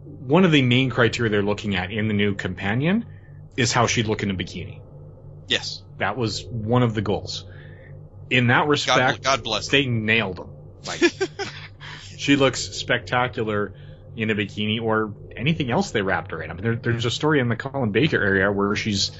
one 0.05 0.45
of 0.45 0.53
the 0.53 0.62
main 0.62 0.91
criteria 0.91 1.30
they're 1.30 1.43
looking 1.43 1.74
at 1.74 1.91
in 1.91 2.09
the 2.09 2.14
new 2.14 2.34
companion 2.34 3.07
is 3.59 3.72
how 3.72 3.88
she'd 3.88 4.06
look 4.06 4.22
in 4.22 4.30
a 4.30 4.34
bikini. 4.34 4.80
Yes. 5.48 5.82
That 5.98 6.16
was 6.16 6.44
one 6.44 6.84
of 6.84 6.94
the 6.94 7.02
goals. 7.02 7.44
In 8.30 8.46
that 8.46 8.68
respect, 8.68 9.24
God 9.24 9.42
bless 9.42 9.68
they 9.68 9.86
nailed 9.86 10.36
them. 10.36 10.50
Like, 10.86 11.00
she 12.16 12.36
looks 12.36 12.61
spectacular 12.61 13.74
in 14.16 14.30
a 14.30 14.34
bikini 14.34 14.80
or 14.80 15.12
anything 15.36 15.72
else 15.72 15.90
they 15.90 16.02
wrapped 16.02 16.30
her 16.30 16.40
in. 16.40 16.50
I 16.50 16.54
mean, 16.54 16.62
there, 16.62 16.76
there's 16.76 17.04
a 17.04 17.11
story 17.11 17.40
in 17.40 17.48
the 17.48 17.56
Colin 17.56 17.90
Baker 17.90 18.22
area 18.22 18.52
where 18.52 18.76
she's, 18.76 19.11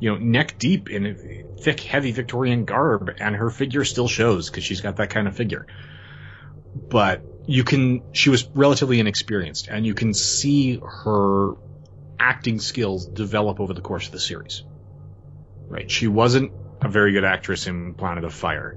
you 0.00 0.10
know, 0.10 0.16
neck 0.16 0.58
deep 0.58 0.88
in 0.88 1.56
thick, 1.60 1.80
heavy 1.80 2.12
Victorian 2.12 2.64
garb, 2.64 3.10
and 3.18 3.36
her 3.36 3.50
figure 3.50 3.84
still 3.84 4.08
shows 4.08 4.48
because 4.48 4.64
she's 4.64 4.80
got 4.80 4.96
that 4.96 5.10
kind 5.10 5.28
of 5.28 5.36
figure. 5.36 5.66
But 6.74 7.22
you 7.46 7.64
can, 7.64 8.14
she 8.14 8.30
was 8.30 8.48
relatively 8.54 9.00
inexperienced, 9.00 9.68
and 9.68 9.84
you 9.84 9.94
can 9.94 10.14
see 10.14 10.80
her 10.80 11.54
acting 12.22 12.60
skills 12.60 13.06
develop 13.06 13.60
over 13.60 13.74
the 13.74 13.80
course 13.80 14.06
of 14.06 14.12
the 14.12 14.20
series. 14.20 14.62
Right? 15.68 15.90
She 15.90 16.06
wasn't 16.06 16.52
a 16.80 16.88
very 16.88 17.12
good 17.12 17.24
actress 17.24 17.66
in 17.66 17.94
Planet 17.94 18.24
of 18.24 18.32
Fire. 18.32 18.76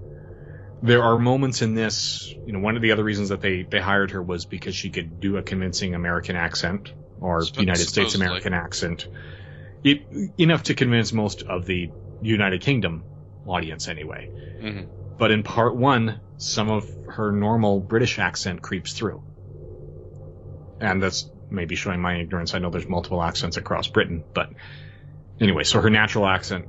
There 0.82 1.04
are 1.04 1.18
moments 1.18 1.62
in 1.62 1.76
this, 1.76 2.34
you 2.46 2.54
know, 2.54 2.60
one 2.60 2.76
of 2.76 2.82
the 2.82 2.92
other 2.92 3.04
reasons 3.04 3.30
that 3.30 3.42
they, 3.42 3.64
they 3.64 3.80
hired 3.80 4.12
her 4.12 4.22
was 4.22 4.46
because 4.46 4.76
she 4.76 4.90
could 4.90 5.20
do 5.20 5.38
a 5.38 5.44
convincing 5.44 5.96
American 5.96 6.36
accent, 6.36 6.92
or 7.20 7.42
Supp- 7.42 7.60
United 7.60 7.88
States. 7.88 8.16
American 8.16 8.54
accent. 8.54 9.08
It, 9.84 10.02
enough 10.38 10.64
to 10.64 10.74
convince 10.74 11.14
most 11.14 11.44
of 11.44 11.66
the 11.66 11.90
United 12.22 12.62
Kingdom 12.62 13.04
audience, 13.46 13.88
anyway. 13.88 14.30
Mhm. 14.62 14.88
But 15.18 15.32
in 15.32 15.44
part 15.44 15.76
one, 15.76 16.20
some 16.38 16.70
of 16.70 16.90
her 17.08 17.32
normal 17.32 17.80
British 17.80 18.20
accent 18.20 18.62
creeps 18.62 18.94
through. 18.94 19.24
And 20.82 21.02
that's 21.02 21.30
maybe 21.50 21.76
showing 21.76 22.00
my 22.00 22.20
ignorance. 22.20 22.54
I 22.54 22.60
know 22.60 22.70
there's 22.70 22.88
multiple 22.88 23.22
accents 23.22 23.58
across 23.58 23.88
Britain, 23.88 24.24
but 24.34 24.52
anyway, 25.40 25.64
so 25.64 25.82
her 25.82 25.90
natural 25.90 26.26
accent 26.26 26.66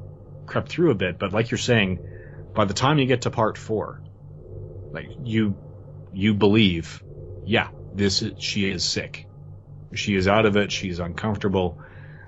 crept 0.47 0.69
through 0.69 0.91
a 0.91 0.95
bit, 0.95 1.19
but 1.19 1.33
like 1.33 1.51
you're 1.51 1.59
saying, 1.59 1.99
by 2.55 2.65
the 2.65 2.75
time 2.75 2.99
you 2.99 3.07
get 3.07 3.23
to 3.23 3.31
part 3.31 3.59
four, 3.59 4.03
like 4.91 5.09
you, 5.25 5.57
you 6.13 6.35
believe, 6.35 7.03
yeah, 7.45 7.69
this 7.95 8.23
is, 8.23 8.43
she 8.43 8.69
is 8.71 8.85
sick. 8.85 9.27
She 9.95 10.15
is 10.15 10.29
out 10.29 10.47
of 10.47 10.57
it. 10.57 10.73
She's 10.73 10.99
uncomfortable. 10.99 11.81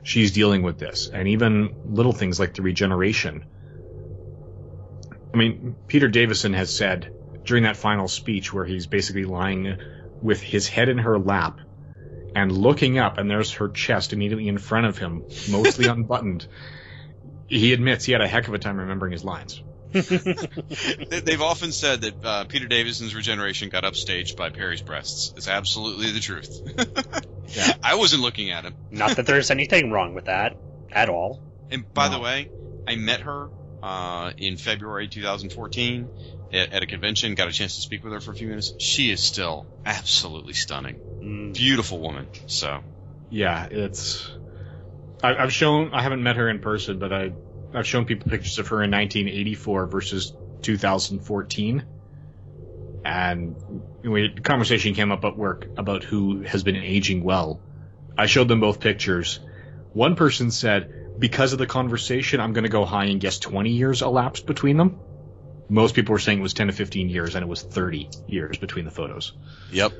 She's 0.02 0.32
dealing 0.32 0.62
with 0.62 0.78
this. 0.78 1.08
And 1.08 1.28
even 1.28 1.74
little 1.86 2.12
things 2.12 2.38
like 2.38 2.54
the 2.54 2.62
regeneration. 2.62 3.44
I 5.32 5.36
mean, 5.36 5.76
Peter 5.86 6.08
Davison 6.08 6.54
has 6.54 6.74
said 6.74 7.14
during 7.44 7.64
that 7.64 7.76
final 7.76 8.08
speech 8.08 8.52
where 8.52 8.64
he's 8.64 8.86
basically 8.86 9.24
lying 9.24 9.78
with 10.22 10.40
his 10.40 10.68
head 10.68 10.88
in 10.88 10.98
her 10.98 11.18
lap 11.18 11.60
and 12.42 12.52
looking 12.52 12.98
up, 12.98 13.18
and 13.18 13.30
there's 13.30 13.52
her 13.54 13.68
chest 13.68 14.12
immediately 14.12 14.48
in 14.48 14.58
front 14.58 14.86
of 14.86 14.98
him, 14.98 15.24
mostly 15.50 15.86
unbuttoned. 15.88 16.46
He 17.48 17.72
admits 17.72 18.04
he 18.04 18.12
had 18.12 18.20
a 18.20 18.28
heck 18.28 18.46
of 18.48 18.54
a 18.54 18.58
time 18.58 18.78
remembering 18.78 19.12
his 19.12 19.24
lines. 19.24 19.62
They- 19.92 21.20
They've 21.20 21.40
often 21.42 21.72
said 21.72 22.02
that 22.02 22.24
uh, 22.24 22.44
Peter 22.44 22.66
Davison's 22.66 23.14
regeneration 23.14 23.70
got 23.70 23.84
upstaged 23.84 24.36
by 24.36 24.50
Peri's 24.50 24.82
breasts. 24.82 25.32
It's 25.36 25.48
absolutely 25.48 26.10
the 26.12 26.20
truth. 26.20 26.60
Yeah. 27.50 27.72
I 27.82 27.94
wasn't 27.94 28.20
looking 28.20 28.50
at 28.50 28.64
him. 28.64 28.74
Not 28.90 29.16
that 29.16 29.24
there's 29.24 29.50
anything 29.50 29.90
wrong 29.90 30.12
with 30.12 30.26
that 30.26 30.54
at 30.92 31.08
all. 31.08 31.40
And 31.70 31.90
by 31.94 32.08
No. 32.08 32.16
the 32.16 32.20
way, 32.20 32.50
I 32.86 32.96
met 32.96 33.20
her 33.22 33.48
uh, 33.82 34.32
in 34.36 34.58
February 34.58 35.08
2014 35.08 36.10
at, 36.52 36.82
a 36.82 36.86
convention. 36.86 37.34
Got 37.34 37.48
a 37.48 37.52
chance 37.52 37.76
to 37.76 37.82
speak 37.82 38.04
with 38.04 38.12
her 38.12 38.20
for 38.20 38.32
a 38.32 38.34
few 38.34 38.48
minutes. 38.48 38.74
She 38.78 39.10
is 39.10 39.22
still 39.22 39.66
absolutely 39.84 40.54
stunning, 40.54 40.96
Mm. 41.22 41.54
beautiful 41.54 41.98
woman. 41.98 42.28
So 42.46 42.80
Yeah, 43.30 43.66
it's. 43.70 44.28
I, 45.22 45.34
I've 45.34 45.52
shown. 45.52 45.90
I 45.92 46.02
haven't 46.02 46.22
met 46.22 46.36
her 46.36 46.48
in 46.48 46.60
person, 46.60 46.98
but 46.98 47.12
I, 47.12 47.32
I've 47.74 47.86
shown 47.86 48.04
people 48.04 48.30
pictures 48.30 48.58
of 48.58 48.68
her 48.68 48.82
in 48.82 48.90
1984 48.90 49.86
versus 49.86 50.32
2014, 50.62 51.84
and 53.04 53.56
we, 54.02 54.34
conversation 54.42 54.94
came 54.94 55.12
up 55.12 55.24
at 55.24 55.36
work 55.36 55.66
about 55.76 56.04
who 56.04 56.42
has 56.42 56.62
been 56.62 56.76
aging 56.76 57.24
well. 57.24 57.60
I 58.16 58.26
showed 58.26 58.48
them 58.48 58.60
both 58.60 58.80
pictures. 58.80 59.40
One 59.92 60.16
person 60.16 60.50
said, 60.50 60.90
"Because 61.18 61.52
of 61.52 61.58
the 61.58 61.66
conversation, 61.66 62.40
I'm 62.40 62.52
going 62.52 62.64
to 62.64 62.70
go 62.70 62.84
high 62.84 63.06
and 63.06 63.20
guess 63.20 63.38
20 63.38 63.70
years 63.70 64.02
elapsed 64.02 64.46
between 64.46 64.76
them." 64.76 65.00
Most 65.68 65.94
people 65.94 66.12
were 66.12 66.18
saying 66.18 66.38
it 66.38 66.42
was 66.42 66.54
10 66.54 66.68
to 66.68 66.72
15 66.72 67.08
years, 67.08 67.34
and 67.34 67.42
it 67.42 67.48
was 67.48 67.62
30 67.62 68.08
years 68.26 68.56
between 68.58 68.84
the 68.84 68.90
photos. 68.90 69.32
Yep. 69.70 69.92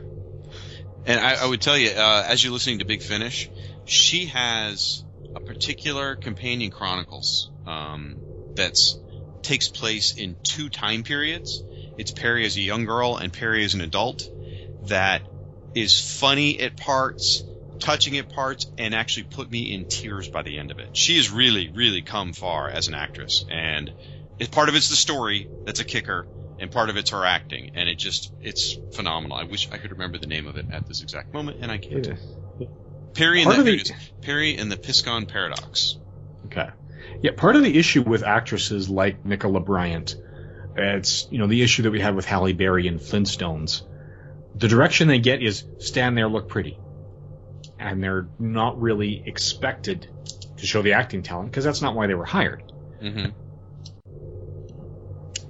And 1.04 1.20
I, 1.20 1.42
I 1.42 1.46
would 1.46 1.60
tell 1.60 1.76
you, 1.76 1.90
uh, 1.90 2.24
as 2.26 2.42
you're 2.42 2.52
listening 2.52 2.78
to 2.80 2.84
Big 2.84 3.02
Finish, 3.02 3.50
she 3.84 4.26
has 4.26 5.04
a 5.34 5.40
particular 5.40 6.16
companion 6.16 6.70
chronicles 6.70 7.50
um, 7.66 8.16
that's 8.54 8.98
takes 9.42 9.68
place 9.68 10.16
in 10.16 10.36
two 10.42 10.68
time 10.68 11.02
periods. 11.02 11.62
It's 11.96 12.10
Peri 12.10 12.44
as 12.44 12.56
a 12.56 12.60
young 12.60 12.84
girl 12.84 13.16
and 13.16 13.32
Peri 13.32 13.64
as 13.64 13.74
an 13.74 13.80
adult. 13.80 14.28
That 14.84 15.22
is 15.74 15.98
funny 16.18 16.60
at 16.60 16.76
parts, 16.76 17.42
touching 17.78 18.16
at 18.18 18.28
parts, 18.28 18.66
and 18.76 18.94
actually 18.94 19.24
put 19.24 19.50
me 19.50 19.72
in 19.72 19.86
tears 19.86 20.28
by 20.28 20.42
the 20.42 20.58
end 20.58 20.70
of 20.70 20.78
it. 20.78 20.96
She 20.96 21.16
has 21.16 21.30
really, 21.30 21.70
really 21.70 22.02
come 22.02 22.32
far 22.32 22.68
as 22.68 22.88
an 22.88 22.94
actress, 22.94 23.44
and 23.50 23.92
part 24.46 24.68
of 24.68 24.76
it's 24.76 24.88
the 24.88 24.96
story 24.96 25.48
that's 25.64 25.80
a 25.80 25.84
kicker, 25.84 26.26
and 26.60 26.70
part 26.70 26.90
of 26.90 26.96
it's 26.96 27.10
her 27.10 27.24
acting, 27.24 27.72
and 27.74 27.88
it 27.88 27.96
just 27.96 28.32
it's 28.40 28.76
phenomenal. 28.94 29.36
I 29.36 29.44
wish 29.44 29.68
I 29.72 29.78
could 29.78 29.90
remember 29.90 30.18
the 30.18 30.26
name 30.28 30.46
of 30.46 30.56
it 30.56 30.66
at 30.72 30.86
this 30.86 31.02
exact 31.02 31.34
moment, 31.34 31.58
and 31.60 31.70
I 31.72 31.78
can't. 31.78 32.06
Peri 33.14 33.42
and 33.42 33.50
the, 33.50 33.56
the- 33.56 33.64
here 33.64 33.74
it 33.74 33.90
is. 33.90 33.92
Peri 34.22 34.56
and 34.56 34.70
the 34.70 34.76
Piscon 34.76 35.26
Paradox. 35.28 35.98
Okay. 36.46 36.68
Yeah, 37.20 37.32
part 37.36 37.56
of 37.56 37.62
the 37.62 37.76
issue 37.76 38.02
with 38.02 38.22
actresses 38.22 38.88
like 38.88 39.24
Nicola 39.24 39.60
Bryant, 39.60 40.14
it's, 40.76 41.26
you 41.30 41.38
know, 41.38 41.46
the 41.48 41.62
issue 41.62 41.82
that 41.82 41.90
we 41.90 42.00
had 42.00 42.14
with 42.14 42.24
Halle 42.26 42.52
Berry 42.52 42.86
in 42.86 42.98
Flintstones. 42.98 43.82
The 44.54 44.68
direction 44.68 45.08
they 45.08 45.18
get 45.18 45.42
is 45.42 45.64
stand 45.78 46.16
there, 46.16 46.28
look 46.28 46.48
pretty. 46.48 46.78
And 47.78 48.02
they're 48.02 48.28
not 48.38 48.80
really 48.80 49.22
expected 49.24 50.08
to 50.58 50.66
show 50.66 50.82
the 50.82 50.94
acting 50.94 51.22
talent 51.22 51.50
because 51.50 51.64
that's 51.64 51.82
not 51.82 51.94
why 51.94 52.06
they 52.06 52.14
were 52.14 52.24
hired. 52.24 52.62
Mm-hmm. 53.02 53.30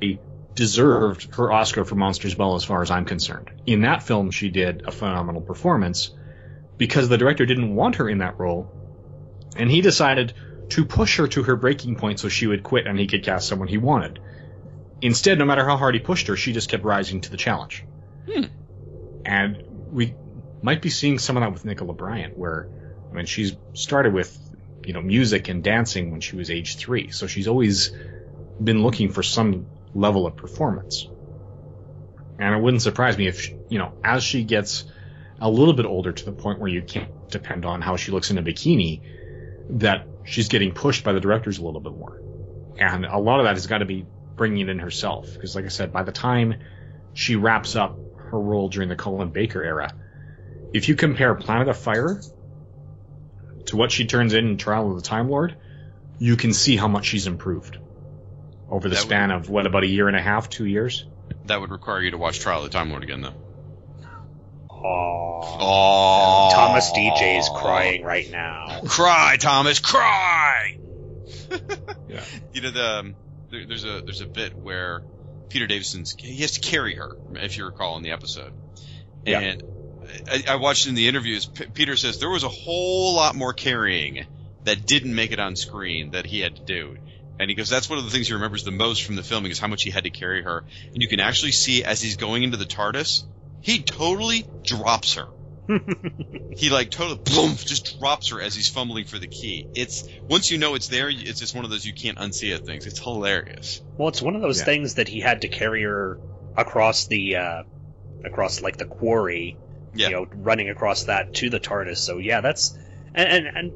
She 0.00 0.20
deserved 0.54 1.34
her 1.36 1.52
Oscar 1.52 1.84
for 1.84 1.94
Monsters 1.94 2.34
Ball 2.34 2.56
as 2.56 2.64
far 2.64 2.82
as 2.82 2.90
I'm 2.90 3.04
concerned. 3.04 3.50
In 3.66 3.82
that 3.82 4.02
film, 4.02 4.30
she 4.30 4.48
did 4.48 4.82
a 4.86 4.90
phenomenal 4.90 5.40
performance 5.40 6.10
because 6.76 7.08
the 7.08 7.18
director 7.18 7.46
didn't 7.46 7.74
want 7.74 7.96
her 7.96 8.08
in 8.08 8.18
that 8.18 8.38
role, 8.38 8.70
and 9.56 9.70
he 9.70 9.80
decided 9.80 10.32
to 10.70 10.84
push 10.84 11.16
her 11.18 11.26
to 11.28 11.42
her 11.44 11.56
breaking 11.56 11.96
point 11.96 12.20
so 12.20 12.28
she 12.28 12.46
would 12.46 12.62
quit 12.62 12.86
and 12.86 12.98
he 12.98 13.06
could 13.06 13.22
cast 13.22 13.48
someone 13.48 13.68
he 13.68 13.78
wanted. 13.78 14.20
Instead, 15.00 15.38
no 15.38 15.44
matter 15.44 15.64
how 15.64 15.76
hard 15.76 15.94
he 15.94 16.00
pushed 16.00 16.26
her, 16.26 16.36
she 16.36 16.52
just 16.52 16.68
kept 16.68 16.84
rising 16.84 17.20
to 17.20 17.30
the 17.30 17.36
challenge. 17.36 17.84
Hmm. 18.30 18.44
And 19.24 19.62
we 19.90 20.14
might 20.62 20.82
be 20.82 20.90
seeing 20.90 21.18
some 21.18 21.36
of 21.36 21.42
that 21.42 21.52
with 21.52 21.64
Nicola 21.64 21.94
Bryant, 21.94 22.36
where 22.36 22.68
I 23.10 23.14
mean 23.14 23.26
she's 23.26 23.56
started 23.72 24.12
with 24.12 24.36
you 24.84 24.92
know 24.92 25.02
music 25.02 25.48
and 25.48 25.62
dancing 25.62 26.10
when 26.10 26.20
she 26.20 26.36
was 26.36 26.50
age 26.50 26.76
three, 26.76 27.10
so 27.10 27.26
she's 27.26 27.48
always 27.48 27.92
been 28.62 28.82
looking 28.82 29.10
for 29.10 29.22
some 29.22 29.66
level 29.94 30.26
of 30.26 30.36
performance. 30.36 31.08
And 32.38 32.54
it 32.54 32.60
wouldn't 32.60 32.82
surprise 32.82 33.18
me 33.18 33.26
if 33.26 33.52
you 33.68 33.78
know 33.78 33.92
as 34.04 34.22
she 34.22 34.44
gets 34.44 34.84
a 35.40 35.50
little 35.50 35.74
bit 35.74 35.86
older 35.86 36.12
to 36.12 36.24
the 36.24 36.32
point 36.32 36.60
where 36.60 36.70
you 36.70 36.82
can't 36.82 37.10
depend 37.30 37.64
on 37.64 37.80
how 37.80 37.96
she 37.96 38.10
looks 38.12 38.30
in 38.30 38.38
a 38.38 38.42
bikini, 38.42 39.02
that 39.70 40.06
she's 40.24 40.48
getting 40.48 40.72
pushed 40.72 41.04
by 41.04 41.12
the 41.12 41.20
directors 41.20 41.58
a 41.58 41.64
little 41.64 41.80
bit 41.80 41.92
more. 41.92 42.20
And 42.78 43.04
a 43.06 43.18
lot 43.18 43.40
of 43.40 43.44
that 43.44 43.54
has 43.54 43.66
got 43.66 43.78
to 43.78 43.84
be 43.84 44.06
bringing 44.36 44.68
it 44.68 44.70
in 44.70 44.78
herself. 44.78 45.32
Because, 45.32 45.54
like 45.54 45.64
I 45.64 45.68
said, 45.68 45.92
by 45.92 46.02
the 46.02 46.12
time 46.12 46.54
she 47.14 47.36
wraps 47.36 47.76
up 47.76 47.98
her 48.30 48.38
role 48.38 48.68
during 48.68 48.88
the 48.88 48.96
Colin 48.96 49.30
Baker 49.30 49.62
era, 49.62 49.92
if 50.72 50.88
you 50.88 50.94
compare 50.94 51.34
Planet 51.34 51.68
of 51.68 51.76
Fire 51.76 52.20
to 53.66 53.76
what 53.76 53.90
she 53.90 54.06
turns 54.06 54.34
in 54.34 54.48
in 54.48 54.56
Trial 54.58 54.90
of 54.90 54.96
the 54.96 55.02
Time 55.02 55.28
Lord, 55.28 55.56
you 56.18 56.36
can 56.36 56.52
see 56.52 56.76
how 56.76 56.88
much 56.88 57.06
she's 57.06 57.26
improved 57.26 57.78
over 58.70 58.88
the 58.88 58.94
That 58.94 59.00
would- 59.02 59.08
span 59.08 59.30
of 59.30 59.48
what 59.50 59.66
about 59.66 59.82
a 59.84 59.86
year 59.88 60.08
and 60.08 60.16
a 60.16 60.20
half, 60.22 60.48
two 60.48 60.66
years. 60.66 61.04
That 61.46 61.60
would 61.60 61.70
require 61.70 62.02
you 62.02 62.10
to 62.12 62.18
watch 62.18 62.40
Trial 62.40 62.58
of 62.58 62.64
the 62.64 62.70
Time 62.70 62.90
Lord 62.90 63.02
again, 63.02 63.22
though. 63.22 63.34
Aww. 64.70 65.56
Oh, 65.60 66.50
Thomas 66.52 66.92
Deja's 66.92 67.48
crying 67.54 68.02
right 68.04 68.30
now. 68.30 68.80
Cry, 68.86 69.36
Thomas, 69.38 69.78
cry. 69.80 70.78
Yeah. 72.08 72.24
You 72.54 72.62
know 72.62 72.70
the 72.70 72.84
um, 73.00 73.16
there, 73.50 73.66
there's 73.66 73.84
a 73.84 74.00
there's 74.02 74.22
a 74.22 74.26
bit 74.26 74.54
where 74.56 75.02
Peter 75.50 75.66
Davison's 75.66 76.14
he 76.18 76.38
has 76.40 76.52
to 76.52 76.60
carry 76.60 76.94
her, 76.94 77.16
if 77.34 77.58
you 77.58 77.66
recall 77.66 77.96
in 77.98 78.02
the 78.02 78.12
episode, 78.12 78.52
Yeah. 79.26 79.40
and 79.40 79.62
I, 80.30 80.44
I 80.52 80.56
watched 80.56 80.86
in 80.86 80.94
the 80.94 81.06
interviews. 81.08 81.44
P- 81.44 81.66
Peter 81.66 81.96
says 81.96 82.18
there 82.18 82.30
was 82.30 82.44
a 82.44 82.48
whole 82.48 83.14
lot 83.14 83.34
more 83.34 83.52
carrying 83.52 84.26
that 84.64 84.86
didn't 84.86 85.14
make 85.14 85.32
it 85.32 85.38
on 85.38 85.54
screen 85.54 86.12
that 86.12 86.24
he 86.24 86.40
had 86.40 86.56
to 86.56 86.62
do. 86.62 86.96
And 87.38 87.48
he 87.48 87.54
goes, 87.54 87.68
that's 87.68 87.88
one 87.88 87.98
of 87.98 88.04
the 88.04 88.10
things 88.10 88.26
he 88.28 88.34
remembers 88.34 88.64
the 88.64 88.70
most 88.70 89.04
from 89.04 89.16
the 89.16 89.22
filming 89.22 89.50
is 89.52 89.58
how 89.58 89.68
much 89.68 89.82
he 89.82 89.90
had 89.90 90.04
to 90.04 90.10
carry 90.10 90.42
her. 90.42 90.64
And 90.92 91.02
you 91.02 91.08
can 91.08 91.20
actually 91.20 91.52
see 91.52 91.84
as 91.84 92.00
he's 92.00 92.16
going 92.16 92.42
into 92.42 92.56
the 92.56 92.64
TARDIS, 92.64 93.22
he 93.60 93.82
totally 93.82 94.46
drops 94.64 95.14
her. 95.14 95.26
he 96.56 96.70
like 96.70 96.90
totally 96.90 97.20
boom 97.24 97.54
just 97.56 97.98
drops 97.98 98.30
her 98.30 98.40
as 98.40 98.54
he's 98.54 98.68
fumbling 98.68 99.04
for 99.04 99.18
the 99.18 99.26
key. 99.26 99.68
It's 99.74 100.08
once 100.28 100.50
you 100.50 100.56
know 100.58 100.74
it's 100.74 100.88
there, 100.88 101.10
it's 101.10 101.38
just 101.38 101.54
one 101.54 101.64
of 101.64 101.70
those 101.70 101.84
you 101.84 101.92
can't 101.92 102.18
unsee 102.18 102.54
it 102.54 102.64
things. 102.64 102.86
It's 102.86 103.02
hilarious. 103.02 103.82
Well, 103.96 104.08
it's 104.08 104.22
one 104.22 104.34
of 104.34 104.40
those 104.40 104.58
Yeah. 104.60 104.64
things 104.64 104.94
that 104.94 105.08
he 105.08 105.20
had 105.20 105.42
to 105.42 105.48
carry 105.48 105.82
her 105.82 106.18
across 106.56 107.06
the, 107.06 107.36
uh, 107.36 107.62
across 108.24 108.62
like 108.62 108.78
the 108.78 108.86
quarry, 108.86 109.58
Yeah. 109.94 110.08
you 110.08 110.14
know, 110.14 110.26
running 110.34 110.70
across 110.70 111.04
that 111.04 111.34
to 111.34 111.50
the 111.50 111.60
TARDIS. 111.60 111.98
So 111.98 112.18
yeah, 112.18 112.40
that's 112.40 112.76
and 113.14 113.28
and, 113.28 113.46
and 113.54 113.72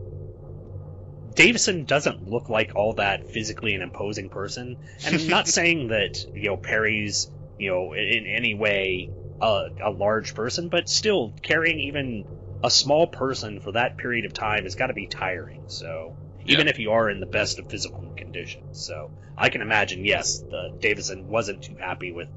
Davison 1.35 1.85
doesn't 1.85 2.27
look 2.27 2.49
like 2.49 2.73
all 2.77 2.95
that 2.95 3.27
physically 3.29 3.75
an 3.75 3.83
imposing 3.83 4.29
person. 4.29 4.77
And 5.05 5.15
I'm 5.15 5.29
not 5.29 5.49
saying 5.59 5.89
that 5.89 6.25
you 6.35 6.49
know 6.49 6.57
Peri's 6.57 7.31
you 7.57 7.71
know 7.71 7.93
in, 7.93 8.05
in 8.05 8.27
any 8.27 8.55
way 8.55 9.11
a, 9.41 9.69
a 9.83 9.91
large 9.91 10.35
person, 10.35 10.69
but 10.69 10.89
still 10.89 11.35
carrying 11.43 11.81
even 11.81 12.25
a 12.63 12.71
small 12.71 13.07
person 13.07 13.61
for 13.61 13.73
that 13.73 13.99
period 13.99 14.25
of 14.25 14.33
time 14.33 14.65
has 14.65 14.77
got 14.77 14.87
to 14.87 14.95
be 14.95 15.07
tiring. 15.09 15.61
So 15.67 16.17
even 16.45 16.69
if 16.69 16.79
you 16.79 16.93
are 16.93 17.11
in 17.11 17.21
the 17.21 17.27
best 17.27 17.59
of 17.59 17.67
physical 17.67 18.13
condition, 18.17 18.63
so 18.73 19.11
I 19.37 19.49
can 19.49 19.63
imagine 19.63 20.05
yes, 20.05 20.45
the 20.51 20.71
Davison 20.81 21.27
wasn't 21.29 21.63
too 21.63 21.77
happy 21.79 22.13
with 22.13 22.29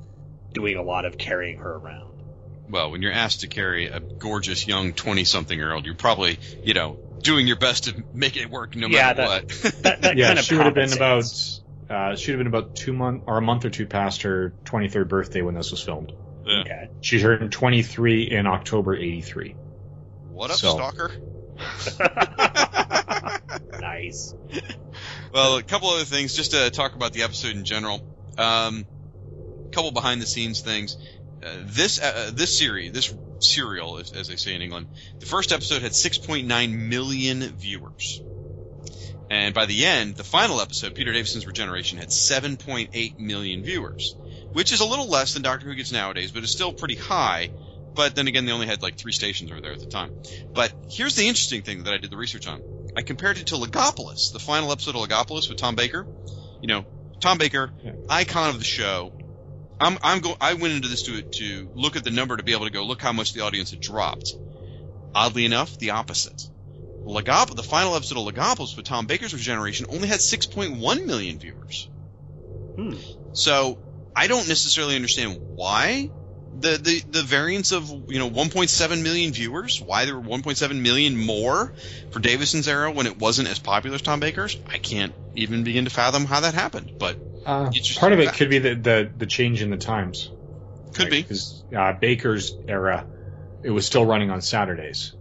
doing 0.54 0.78
a 0.78 0.84
lot 0.84 1.06
of 1.06 1.18
carrying 1.18 1.58
her 1.60 1.76
around. 1.76 2.22
well, 2.68 2.92
when 2.92 3.02
you're 3.02 3.12
asked 3.12 3.42
to 3.42 3.48
carry 3.48 3.88
a 3.88 4.02
gorgeous 4.20 4.66
young 4.68 4.94
20 4.94 5.24
something 5.26 5.58
year 5.58 5.74
old, 5.74 5.86
you're 5.86 5.96
probably, 5.96 6.40
you 6.64 6.74
know, 6.74 6.98
doing 7.22 7.48
your 7.48 7.58
best 7.58 7.86
to 7.86 8.04
make 8.14 8.38
it 8.38 8.50
work 8.50 8.76
no 8.76 8.88
Yeah, 8.88 9.14
matter 9.14 9.28
that- 9.28 9.28
what. 9.28 9.50
That, 9.84 10.02
that 10.02 10.18
yeah, 10.18 10.28
kind 10.28 10.40
of 10.40 10.46
she 10.46 10.56
would 10.56 10.66
have 10.66 10.74
been 10.76 10.94
about. 10.94 11.26
Uh, 11.88 12.16
she 12.16 12.32
would 12.32 12.40
have 12.40 12.52
been 12.52 12.60
about 12.62 12.76
two 12.76 12.94
month 12.94 13.24
or 13.28 13.38
a 13.38 13.42
month 13.42 13.64
or 13.66 13.70
two 13.70 13.86
past 13.86 14.24
her 14.24 14.54
23rd 14.66 15.08
birthday 15.08 15.42
when 15.44 15.54
this 15.54 15.70
was 15.72 15.82
filmed. 15.84 16.14
Yeah. 16.46 16.62
Okay. 16.62 16.90
She 17.02 17.20
turned 17.20 17.52
23 17.52 18.24
in 18.24 18.48
October 18.48 18.96
83. 18.96 19.56
What 20.32 20.50
up, 20.52 20.58
So- 20.58 20.76
stalker? 20.76 21.12
nice. 23.80 24.34
Well, 25.34 25.58
a 25.58 25.64
couple 25.64 25.90
other 25.90 26.06
things 26.06 26.36
just 26.36 26.52
to 26.52 26.70
talk 26.70 26.96
about 26.96 27.14
the 27.14 27.24
episode 27.24 27.56
in 27.56 27.66
general. 27.66 28.02
Um, 28.38 28.86
a 29.68 29.72
couple 29.72 29.92
behind 29.92 30.22
the 30.22 30.26
scenes 30.26 30.62
things. 30.62 30.98
Uh, 31.44 31.50
this 31.64 32.02
uh, 32.02 32.32
this 32.34 32.58
series, 32.58 32.92
this 32.92 33.14
serial, 33.46 33.98
as, 33.98 34.12
as 34.12 34.28
they 34.28 34.36
say 34.36 34.56
in 34.56 34.62
England, 34.62 34.88
the 35.20 35.26
first 35.26 35.52
episode 35.52 35.82
had 35.82 35.92
6.9 35.92 36.72
million 36.72 37.42
viewers, 37.56 38.22
and 39.30 39.54
by 39.54 39.66
the 39.66 39.86
end, 39.86 40.16
the 40.16 40.24
final 40.24 40.62
episode, 40.62 40.94
Peter 40.96 41.12
Davison's 41.12 41.48
Regeneration, 41.48 41.98
had 41.98 42.10
7.8 42.10 43.20
million 43.20 43.64
viewers, 43.64 44.16
which 44.54 44.72
is 44.72 44.82
a 44.82 44.86
little 44.86 45.08
less 45.08 45.34
than 45.34 45.42
Doctor 45.42 45.66
Who 45.66 45.76
gets 45.76 45.92
nowadays, 45.92 46.32
but 46.32 46.44
is 46.44 46.52
still 46.52 46.74
pretty 46.74 46.96
high. 46.96 47.52
But 47.96 48.16
then 48.16 48.28
again, 48.28 48.46
they 48.46 48.52
only 48.52 48.68
had 48.68 48.82
like 48.82 48.98
three 48.98 49.14
stations 49.14 49.52
over 49.52 49.62
there 49.62 49.72
at 49.72 49.80
the 49.80 49.88
time. 49.88 50.12
But 50.54 50.74
here's 50.90 51.16
the 51.16 51.28
interesting 51.28 51.64
thing 51.64 51.84
that 51.84 51.94
I 51.94 51.98
did 51.98 52.12
the 52.12 52.18
research 52.18 52.48
on. 52.48 52.62
I 52.96 53.02
compared 53.02 53.38
it 53.38 53.48
to 53.48 53.56
Logopolis, 53.56 54.32
the 54.32 54.40
final 54.40 54.72
episode 54.72 54.96
of 54.96 55.08
Logopolis 55.08 55.50
with 55.50 55.58
Tom 55.58 55.76
Baker. 55.76 56.06
You 56.62 56.68
know, 56.68 56.86
Tom 57.20 57.38
Baker, 57.38 57.72
icon 58.10 58.50
of 58.50 58.60
the 58.60 58.66
show. 58.66 59.12
I'm, 59.80 59.98
I'm 60.02 60.20
go, 60.20 60.36
I 60.40 60.54
went 60.54 60.74
into 60.74 60.88
this 60.88 61.04
to, 61.04 61.22
to 61.22 61.70
look 61.74 61.96
at 61.96 62.04
the 62.04 62.12
number 62.12 62.38
to 62.38 62.44
be 62.44 62.54
able 62.54 62.66
to 62.66 62.72
go 62.72 62.84
look 62.84 63.02
how 63.02 63.12
much 63.12 63.34
the 63.34 63.42
audience 63.42 63.72
had 63.72 63.82
dropped. 63.82 64.34
Oddly 65.14 65.46
enough, 65.46 65.78
the 65.78 65.92
opposite. 65.92 66.50
Legop, 67.06 67.56
the 67.56 67.64
final 67.64 67.96
episode 67.96 68.18
of 68.18 68.34
Logopolis 68.34 68.76
with 68.76 68.86
Tom 68.86 69.06
Baker's 69.06 69.34
Regeneration 69.34 69.86
only 69.90 70.08
had 70.08 70.20
6.1 70.20 71.06
million 71.06 71.38
viewers. 71.38 71.90
Hmm. 72.76 72.96
So 73.34 73.78
I 74.16 74.28
don't 74.28 74.48
necessarily 74.48 74.96
understand 74.96 75.38
why 75.40 76.10
the, 76.58 76.78
the, 76.78 77.00
the 77.02 77.22
variance 77.22 77.72
of 77.72 77.90
you 78.10 78.20
know 78.20 78.30
1.7 78.30 79.04
million 79.04 79.34
viewers, 79.34 79.82
why 79.82 80.06
there 80.06 80.18
were 80.18 80.22
1.7 80.22 80.82
million 80.82 81.18
more 81.18 81.74
for 82.12 82.20
Davison's 82.20 82.68
era 82.68 82.92
when 82.92 83.08
it 83.08 83.20
wasn't 83.20 83.50
as 83.50 83.60
popular 83.60 83.96
as 83.96 84.02
Tom 84.02 84.20
Baker's. 84.20 84.58
I 84.68 84.78
can't 84.78 85.14
even 85.36 85.64
begin 85.64 85.86
to 85.86 85.92
fathom 85.92 86.26
how 86.26 86.40
that 86.40 86.54
happened, 86.54 86.94
but 86.98 87.18
Uh, 87.46 87.72
part 87.98 88.12
of 88.12 88.20
it 88.20 88.26
fact. 88.26 88.38
could 88.38 88.50
be 88.50 88.60
the, 88.60 88.76
the, 88.76 89.12
the 89.18 89.26
change 89.26 89.62
in 89.62 89.70
the 89.70 89.78
times. 89.78 90.32
could 90.94 91.10
be. 91.10 91.22
Because 91.22 91.64
uh, 91.76 91.94
Baker's 91.94 92.58
era, 92.68 93.06
it 93.64 93.70
was 93.70 93.86
still 93.86 94.06
running 94.06 94.32
on 94.32 94.42
Saturdays. 94.42 95.14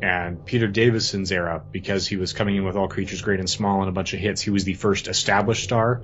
And 0.00 0.44
Peter 0.44 0.68
Davison's 0.68 1.32
era, 1.32 1.62
because 1.72 2.06
he 2.06 2.16
was 2.16 2.32
coming 2.32 2.56
in 2.56 2.64
with 2.64 2.76
All 2.76 2.88
Creatures 2.88 3.22
Great 3.22 3.40
and 3.40 3.50
Small 3.50 3.80
and 3.80 3.88
a 3.88 3.92
bunch 3.92 4.14
of 4.14 4.20
hits, 4.20 4.42
he 4.42 4.50
was 4.50 4.64
the 4.64 4.74
first 4.74 5.08
established 5.08 5.64
star 5.64 6.02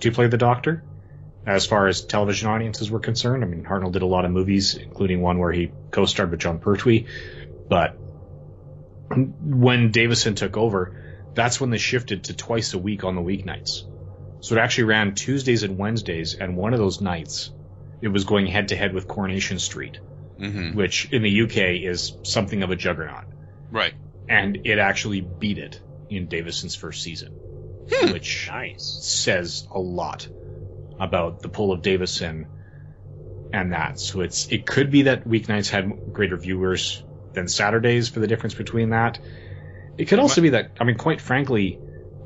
to 0.00 0.12
play 0.12 0.28
the 0.28 0.36
Doctor. 0.36 0.84
As 1.46 1.66
far 1.66 1.88
as 1.88 2.02
television 2.02 2.48
audiences 2.48 2.90
were 2.90 3.00
concerned, 3.00 3.44
I 3.44 3.46
mean, 3.46 3.64
Hartnell 3.64 3.92
did 3.92 4.02
a 4.02 4.06
lot 4.06 4.24
of 4.24 4.30
movies, 4.30 4.76
including 4.76 5.20
one 5.20 5.38
where 5.38 5.52
he 5.52 5.72
co-starred 5.90 6.30
with 6.30 6.40
Jon 6.40 6.58
Pertwee. 6.58 7.06
But 7.68 7.96
when 9.10 9.90
Davison 9.90 10.34
took 10.34 10.56
over, 10.56 11.30
that's 11.34 11.60
when 11.60 11.70
they 11.70 11.78
shifted 11.78 12.24
to 12.24 12.34
twice 12.34 12.72
a 12.72 12.78
week 12.78 13.04
on 13.04 13.14
the 13.14 13.20
weeknights. 13.20 13.82
So 14.44 14.56
it 14.56 14.58
actually 14.58 14.84
ran 14.84 15.14
Tuesdays 15.14 15.62
and 15.62 15.78
Wednesdays, 15.78 16.34
and 16.34 16.54
one 16.54 16.74
of 16.74 16.78
those 16.78 17.00
nights, 17.00 17.50
it 18.02 18.08
was 18.08 18.24
going 18.24 18.46
head 18.46 18.68
to 18.68 18.76
head 18.76 18.92
with 18.92 19.08
Coronation 19.08 19.58
Street, 19.58 19.98
Mm-hmm. 20.38 20.76
which 20.76 21.10
in 21.12 21.22
the 21.22 21.42
UK 21.42 21.82
is 21.90 22.12
something 22.24 22.62
of 22.62 22.70
a 22.70 22.76
juggernaut. 22.76 23.24
Right. 23.70 23.94
And 24.28 24.66
it 24.66 24.78
actually 24.78 25.20
beat 25.22 25.56
it 25.58 25.80
in 26.10 26.26
Davison's 26.26 26.74
first 26.74 27.02
season, 27.02 27.32
which 28.12 28.48
Nice. 28.50 28.98
says 29.02 29.66
a 29.70 29.78
lot 29.78 30.28
about 31.00 31.40
the 31.40 31.48
pull 31.48 31.72
of 31.72 31.80
Davison 31.80 32.46
and 33.52 33.72
that. 33.72 33.98
So 33.98 34.20
it's 34.20 34.48
it 34.48 34.66
could 34.66 34.90
be 34.90 35.02
that 35.02 35.26
weeknights 35.26 35.70
had 35.70 36.12
greater 36.12 36.36
viewers 36.36 37.02
than 37.32 37.48
Saturdays 37.48 38.08
for 38.10 38.20
the 38.20 38.26
difference 38.26 38.54
between 38.54 38.90
that. 38.90 39.18
It 39.96 40.06
could 40.06 40.18
also 40.18 40.42
be 40.42 40.50
that 40.50 40.72
I 40.80 40.84
mean, 40.84 40.98
quite 40.98 41.20
frankly, 41.20 41.78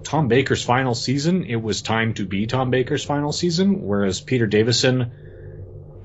Tom 0.05 0.29
Baker's 0.29 0.65
final 0.65 0.95
season, 0.95 1.45
it 1.45 1.57
was 1.57 1.83
time 1.83 2.15
to 2.15 2.27
be 2.27 2.47
Tom 2.47 2.71
Baker's 2.71 3.05
final 3.05 3.33
season, 3.33 3.83
whereas 3.83 4.21
Peter 4.21 4.47
Davison, 4.47 5.13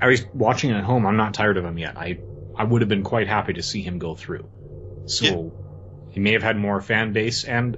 I 0.02 0.08
was 0.08 0.26
watching 0.34 0.72
it 0.72 0.76
at 0.76 0.84
home, 0.84 1.06
I'm 1.06 1.18
not 1.18 1.34
tired 1.34 1.58
of 1.58 1.66
him 1.66 1.78
yet. 1.78 1.98
I 1.98 2.20
I 2.56 2.64
would 2.64 2.82
have 2.82 2.90
been 2.90 3.04
quite 3.04 3.28
happy 3.28 3.54
to 3.54 3.64
see 3.64 3.82
him 3.82 3.98
go 3.98 4.16
through. 4.16 4.48
So 5.06 5.52
he 6.12 6.20
may 6.20 6.34
have 6.34 6.44
had 6.44 6.58
more 6.58 6.82
fan 6.82 7.14
base 7.14 7.44
and 7.44 7.78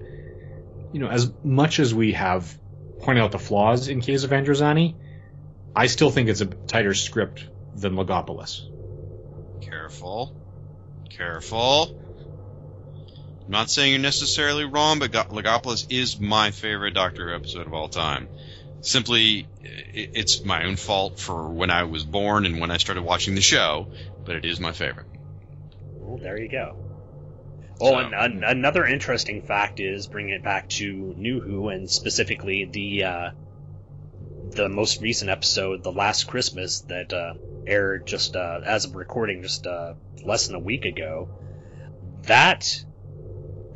you 0.92 1.00
know, 1.00 1.10
as 1.10 1.32
much 1.44 1.80
as 1.80 1.94
we 1.94 2.14
have 2.14 2.58
pointed 3.00 3.22
out 3.22 3.32
the 3.32 3.40
flaws 3.40 3.90
in 3.90 4.02
Caves 4.02 4.24
of 4.24 4.32
Androzani, 4.32 4.96
I 5.76 5.88
still 5.88 6.10
think 6.10 6.30
it's 6.30 6.42
a 6.42 6.46
tighter 6.46 6.94
script 6.94 7.46
than 7.76 7.96
Logopolis. 7.96 8.62
Careful. 9.62 10.36
Careful. 11.10 12.05
I'm 13.46 13.52
not 13.52 13.70
saying 13.70 13.92
you're 13.92 14.02
necessarily 14.02 14.66
wrong, 14.66 14.98
but 15.00 15.12
Go- 15.12 15.24
Logopolis 15.24 15.86
is 15.90 16.20
my 16.20 16.52
favorite 16.52 16.96
Doctor 16.96 17.30
Who 17.30 17.36
episode 17.36 17.68
of 17.68 17.74
all 17.74 17.88
time. 17.88 18.28
Simply, 18.82 19.48
it's 19.62 20.44
my 20.44 20.66
own 20.66 20.78
fault 20.78 21.20
for 21.20 21.50
when 21.50 21.70
I 21.70 21.84
was 21.84 22.04
born 22.04 22.46
and 22.46 22.60
when 22.60 22.72
I 22.72 22.78
started 22.78 23.04
watching 23.04 23.36
the 23.36 23.42
show, 23.42 23.88
but 24.26 24.36
it 24.36 24.46
is 24.46 24.60
my 24.60 24.72
favorite. 24.72 25.06
Well, 26.00 26.18
there 26.18 26.40
you 26.40 26.50
go. 26.50 26.76
Oh, 27.80 27.98
and 27.98 28.14
an, 28.14 28.44
another 28.44 28.86
interesting 28.86 29.42
fact 29.42 29.80
is 29.80 30.08
bringing 30.08 30.34
it 30.34 30.44
back 30.44 30.70
to 30.70 31.14
New 31.18 31.40
Who 31.40 31.70
and 31.70 31.90
specifically 31.90 32.66
the 32.66 33.04
uh, 33.04 33.30
the 34.52 34.70
most 34.70 35.02
recent 35.02 35.30
episode, 35.30 35.84
the 35.84 35.92
Last 35.92 36.26
Christmas, 36.26 36.82
that 36.82 37.12
uh, 37.14 37.34
aired 37.68 38.08
just 38.08 38.36
uh, 38.36 38.62
as 38.66 38.86
of 38.86 38.96
recording 38.96 39.42
just 39.42 39.68
uh, 39.68 39.94
less 40.24 40.48
than 40.48 40.56
a 40.56 40.60
week 40.60 40.86
ago. 40.86 41.28
That 42.24 42.66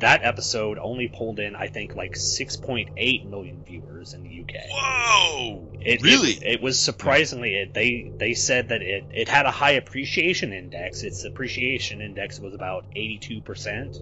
that 0.00 0.24
episode 0.24 0.78
only 0.80 1.08
pulled 1.08 1.38
in, 1.38 1.54
I 1.54 1.68
think, 1.68 1.94
like 1.94 2.14
6.8 2.14 3.28
million 3.28 3.62
viewers 3.66 4.14
in 4.14 4.22
the 4.22 4.40
UK. 4.40 4.54
Whoa! 4.70 5.68
It, 5.80 6.02
Really? 6.02 6.32
It, 6.32 6.54
it 6.54 6.62
was 6.62 6.78
surprisingly. 6.78 7.54
It, 7.54 7.74
they 7.74 8.10
they 8.18 8.34
said 8.34 8.68
that 8.70 8.82
it, 8.82 9.04
it 9.14 9.28
had 9.28 9.46
a 9.46 9.50
high 9.50 9.72
appreciation 9.72 10.52
index. 10.52 11.02
Its 11.02 11.24
appreciation 11.24 12.00
index 12.00 12.40
was 12.40 12.54
about 12.54 12.84
eighty 12.96 13.18
two 13.18 13.40
percent, 13.42 13.96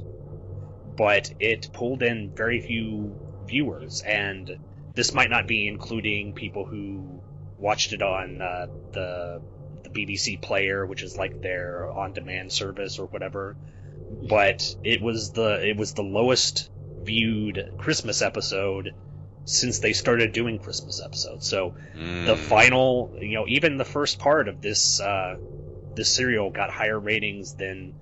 but 0.96 1.30
it 1.40 1.68
pulled 1.72 2.02
in 2.02 2.32
very 2.34 2.60
few 2.60 3.14
viewers, 3.46 4.02
and 4.06 4.50
this 4.94 5.12
might 5.14 5.30
not 5.30 5.46
be 5.46 5.66
including 5.66 6.32
people 6.32 6.64
who 6.64 7.20
watched 7.58 7.92
it 7.92 8.02
on 8.02 8.40
uh, 8.40 8.66
the 8.92 9.40
the 9.82 9.90
BBC 9.90 10.40
Player, 10.40 10.86
which 10.86 11.02
is 11.02 11.16
like 11.16 11.42
their 11.42 11.90
on 11.90 12.12
demand 12.12 12.52
service 12.52 12.98
or 12.98 13.06
whatever. 13.06 13.56
But 14.10 14.74
it 14.82 15.02
was 15.02 15.32
the 15.32 15.66
it 15.68 15.76
was 15.76 15.92
the 15.92 16.02
lowest 16.02 16.70
viewed 17.04 17.72
Christmas 17.76 18.22
episode 18.22 18.94
since 19.44 19.78
they 19.78 19.92
started 19.92 20.32
doing 20.32 20.58
Christmas 20.58 21.00
episodes. 21.02 21.46
So 21.46 21.74
the 21.94 22.34
Mm. 22.34 22.38
final, 22.38 23.12
you 23.20 23.34
know, 23.34 23.46
even 23.48 23.76
the 23.76 23.84
first 23.84 24.18
part 24.18 24.48
of 24.48 24.60
this 24.60 25.00
uh, 25.00 25.38
this 25.94 26.10
serial 26.10 26.50
got 26.50 26.70
higher 26.70 26.98
ratings 26.98 27.54
than 27.54 27.94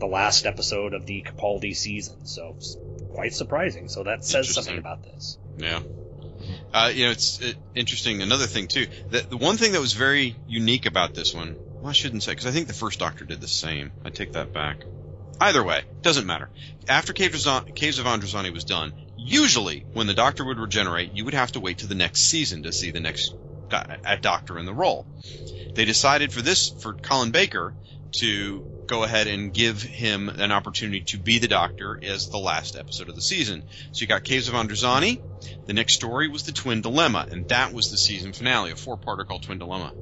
the 0.00 0.06
last 0.06 0.46
episode 0.46 0.92
of 0.94 1.06
the 1.06 1.22
Capaldi 1.22 1.74
season. 1.74 2.16
So 2.24 2.54
it's 2.56 2.76
quite 3.08 3.32
surprising. 3.32 3.88
So 3.88 4.04
that 4.04 4.24
says 4.24 4.52
something 4.52 4.78
about 4.78 5.02
this. 5.02 5.38
Yeah. 5.56 5.82
Uh, 6.72 6.90
you 6.92 7.04
know, 7.04 7.12
it's 7.12 7.40
uh, 7.40 7.52
interesting. 7.74 8.22
Another 8.22 8.46
thing 8.46 8.66
too. 8.66 8.86
The, 9.10 9.24
the 9.28 9.36
one 9.36 9.56
thing 9.56 9.72
that 9.72 9.80
was 9.80 9.92
very 9.92 10.36
unique 10.46 10.86
about 10.86 11.14
this 11.14 11.32
one, 11.32 11.56
well, 11.80 11.90
I 11.90 11.92
shouldn't 11.92 12.24
say 12.24 12.32
because 12.32 12.46
I 12.46 12.50
think 12.50 12.66
the 12.66 12.72
first 12.74 12.98
Doctor 12.98 13.24
did 13.24 13.40
the 13.40 13.46
same. 13.48 13.92
I 14.04 14.10
take 14.10 14.32
that 14.32 14.52
back. 14.52 14.84
Either 15.40 15.62
way, 15.62 15.82
doesn't 16.02 16.26
matter. 16.26 16.48
After 16.88 17.12
Caves 17.12 17.46
of, 17.46 17.64
Androzani 17.66 18.52
was 18.52 18.64
done, 18.64 18.92
usually 19.16 19.84
when 19.92 20.06
the 20.06 20.14
Doctor 20.14 20.44
would 20.44 20.58
regenerate, 20.58 21.12
you 21.12 21.24
would 21.24 21.34
have 21.34 21.52
to 21.52 21.60
wait 21.60 21.78
to 21.78 21.86
the 21.86 21.94
next 21.94 22.22
season 22.22 22.62
to 22.62 22.72
see 22.72 22.90
the 22.90 23.00
next 23.00 23.34
a 24.04 24.16
Doctor 24.16 24.58
in 24.58 24.66
the 24.66 24.74
role. 24.74 25.06
They 25.74 25.84
decided 25.84 26.32
for 26.32 26.42
this 26.42 26.68
for 26.68 26.92
Colin 26.92 27.30
Baker 27.32 27.74
to 28.18 28.84
go 28.86 29.02
ahead 29.02 29.26
and 29.26 29.52
give 29.52 29.82
him 29.82 30.28
an 30.28 30.52
opportunity 30.52 31.00
to 31.00 31.18
be 31.18 31.38
the 31.38 31.48
Doctor 31.48 31.98
as 32.02 32.28
the 32.28 32.38
last 32.38 32.76
episode 32.76 33.08
of 33.08 33.16
the 33.16 33.22
season. 33.22 33.64
So 33.92 34.02
you 34.02 34.06
got 34.06 34.22
Caves 34.22 34.48
of 34.48 34.54
Androzani. 34.54 35.20
The 35.66 35.72
next 35.72 35.94
story 35.94 36.28
was 36.28 36.44
the 36.44 36.52
Twin 36.52 36.82
Dilemma, 36.82 37.26
and 37.30 37.48
that 37.48 37.72
was 37.72 37.90
the 37.90 37.96
season 37.96 38.32
finale, 38.32 38.70
a 38.70 38.76
four-parter 38.76 39.26
called 39.26 39.42
Twin 39.42 39.58
Dilemma. 39.58 39.92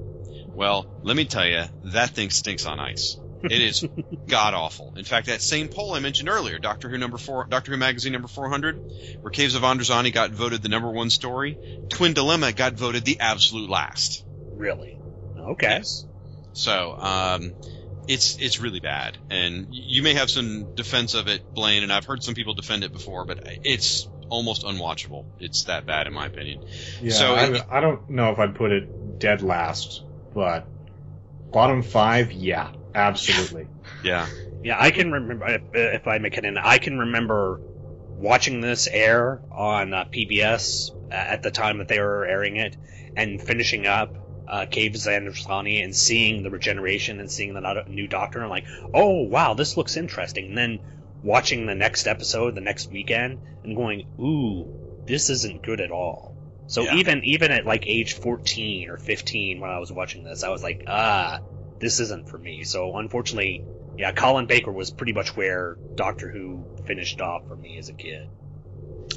Well, 0.48 0.86
let 1.02 1.16
me 1.16 1.24
tell 1.24 1.46
you, 1.46 1.64
that 1.84 2.10
thing 2.10 2.30
stinks 2.30 2.66
on 2.66 2.78
ice. 2.78 3.16
It 3.42 3.60
is 3.60 3.84
god 4.28 4.54
awful. 4.54 4.92
In 4.96 5.04
fact, 5.04 5.26
that 5.26 5.42
same 5.42 5.68
poll 5.68 5.94
I 5.94 6.00
mentioned 6.00 6.28
earlier, 6.28 6.58
Doctor 6.58 6.88
Who 6.88 6.98
number 6.98 7.18
four, 7.18 7.46
Doctor 7.48 7.72
Who 7.72 7.76
magazine 7.78 8.12
number 8.12 8.28
400, 8.28 8.80
where 9.20 9.30
Caves 9.30 9.54
of 9.54 9.62
Androzani 9.62 10.12
got 10.12 10.30
voted 10.30 10.62
the 10.62 10.68
number 10.68 10.90
one 10.90 11.10
story, 11.10 11.58
Twin 11.90 12.12
Dilemma 12.12 12.52
got 12.52 12.74
voted 12.74 13.04
the 13.04 13.18
absolute 13.20 13.68
last. 13.68 14.24
Really? 14.56 14.98
Okay. 15.38 15.82
So 16.52 16.94
um, 16.98 17.54
it's 18.06 18.36
it's 18.40 18.60
really 18.60 18.80
bad, 18.80 19.16
and 19.30 19.66
you 19.70 20.02
may 20.02 20.14
have 20.14 20.30
some 20.30 20.70
defense 20.74 21.14
of 21.14 21.28
it, 21.28 21.40
Blaine, 21.54 21.82
and 21.82 21.92
I've 21.92 22.04
heard 22.04 22.22
some 22.22 22.34
people 22.34 22.54
defend 22.54 22.84
it 22.84 22.92
before, 22.92 23.24
but 23.24 23.38
it's 23.64 24.08
almost 24.28 24.62
unwatchable. 24.64 25.24
It's 25.38 25.64
that 25.64 25.86
bad, 25.86 26.06
in 26.06 26.12
my 26.12 26.26
opinion. 26.26 26.60
Yeah, 27.00 27.12
so 27.12 27.34
I, 27.34 27.44
it- 27.46 27.66
I 27.70 27.80
don't 27.80 28.08
know 28.10 28.30
if 28.32 28.38
I'd 28.38 28.54
put 28.54 28.72
it 28.72 29.18
dead 29.18 29.42
last, 29.42 30.04
but 30.34 30.66
bottom 31.52 31.82
five, 31.82 32.32
yeah, 32.32 32.70
absolutely. 32.94 33.68
yeah. 34.02 34.28
Yeah, 34.62 34.76
I 34.78 34.90
can 34.90 35.10
remember 35.12 35.46
if, 35.48 35.62
if 35.72 36.06
I 36.06 36.18
make 36.18 36.38
it 36.38 36.44
in. 36.44 36.56
I 36.58 36.78
can 36.78 36.98
remember 36.98 37.60
watching 38.16 38.60
this 38.60 38.88
air 38.88 39.42
on 39.50 39.92
uh, 39.94 40.04
PBS 40.12 40.92
at 41.10 41.42
the 41.42 41.50
time 41.50 41.78
that 41.78 41.88
they 41.88 42.00
were 42.00 42.26
airing 42.26 42.56
it, 42.56 42.76
and 43.16 43.42
finishing 43.42 43.86
up 43.86 44.16
uh, 44.46 44.66
Caves 44.66 45.06
of 45.06 45.12
Androzani 45.12 45.82
and 45.84 45.94
seeing 45.94 46.42
the 46.42 46.50
regeneration 46.50 47.20
and 47.20 47.30
seeing 47.30 47.54
the 47.54 47.84
new 47.88 48.08
Doctor, 48.08 48.40
and 48.40 48.50
like, 48.50 48.66
oh 48.94 49.22
wow, 49.24 49.54
this 49.54 49.76
looks 49.76 49.96
interesting. 49.96 50.46
And 50.48 50.58
then 50.58 50.80
watching 51.22 51.66
the 51.66 51.74
next 51.74 52.06
episode 52.06 52.54
the 52.54 52.60
next 52.60 52.90
weekend 52.90 53.40
and 53.64 53.76
going, 53.76 54.04
ooh, 54.20 54.70
this 55.06 55.30
isn't 55.30 55.62
good 55.62 55.80
at 55.80 55.90
all. 55.90 56.36
So 56.66 56.84
Yeah. 56.84 56.94
even 56.94 57.24
even 57.24 57.50
at 57.52 57.66
like 57.66 57.84
age 57.86 58.14
14 58.14 58.88
or 58.90 58.98
15 58.98 59.60
when 59.60 59.70
I 59.70 59.78
was 59.78 59.92
watching 59.92 60.24
this, 60.24 60.42
I 60.44 60.48
was 60.50 60.62
like, 60.62 60.82
ah, 60.86 61.40
this 61.82 62.00
isn't 62.00 62.28
for 62.28 62.38
me. 62.38 62.64
So 62.64 62.96
unfortunately, 62.96 63.62
yeah, 63.98 64.12
Colin 64.12 64.46
Baker 64.46 64.72
was 64.72 64.90
pretty 64.90 65.12
much 65.12 65.36
where 65.36 65.76
Doctor 65.96 66.30
Who 66.30 66.64
finished 66.86 67.20
off 67.20 67.42
for 67.48 67.56
me 67.56 67.76
as 67.78 67.90
a 67.90 67.92
kid. 67.92 68.22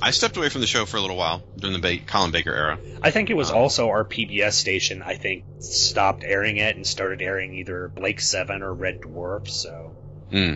I 0.02 0.12
stepped 0.12 0.36
away 0.36 0.50
from 0.50 0.60
the 0.60 0.68
show 0.68 0.86
for 0.86 0.98
a 0.98 1.02
little 1.02 1.16
while 1.16 1.42
during 1.56 1.80
the 1.80 1.80
ba- 1.80 2.04
Colin 2.06 2.32
Baker 2.32 2.54
era. 2.54 2.80
I 3.02 3.12
think 3.12 3.30
it 3.30 3.36
was 3.36 3.50
Um, 3.52 3.58
also 3.58 3.88
our 3.88 4.04
PBS 4.04 4.54
station. 4.54 5.02
I 5.02 5.16
think 5.16 5.46
stopped 5.60 6.26
airing 6.28 6.58
it 6.58 6.76
and 6.76 6.86
started 6.86 7.22
airing 7.22 7.54
either 7.56 7.88
Blake 7.88 8.20
Seven 8.20 8.62
or 8.62 8.74
Red 8.74 9.00
Dwarf. 9.00 9.48
So 9.48 9.94
Hmm. 10.30 10.56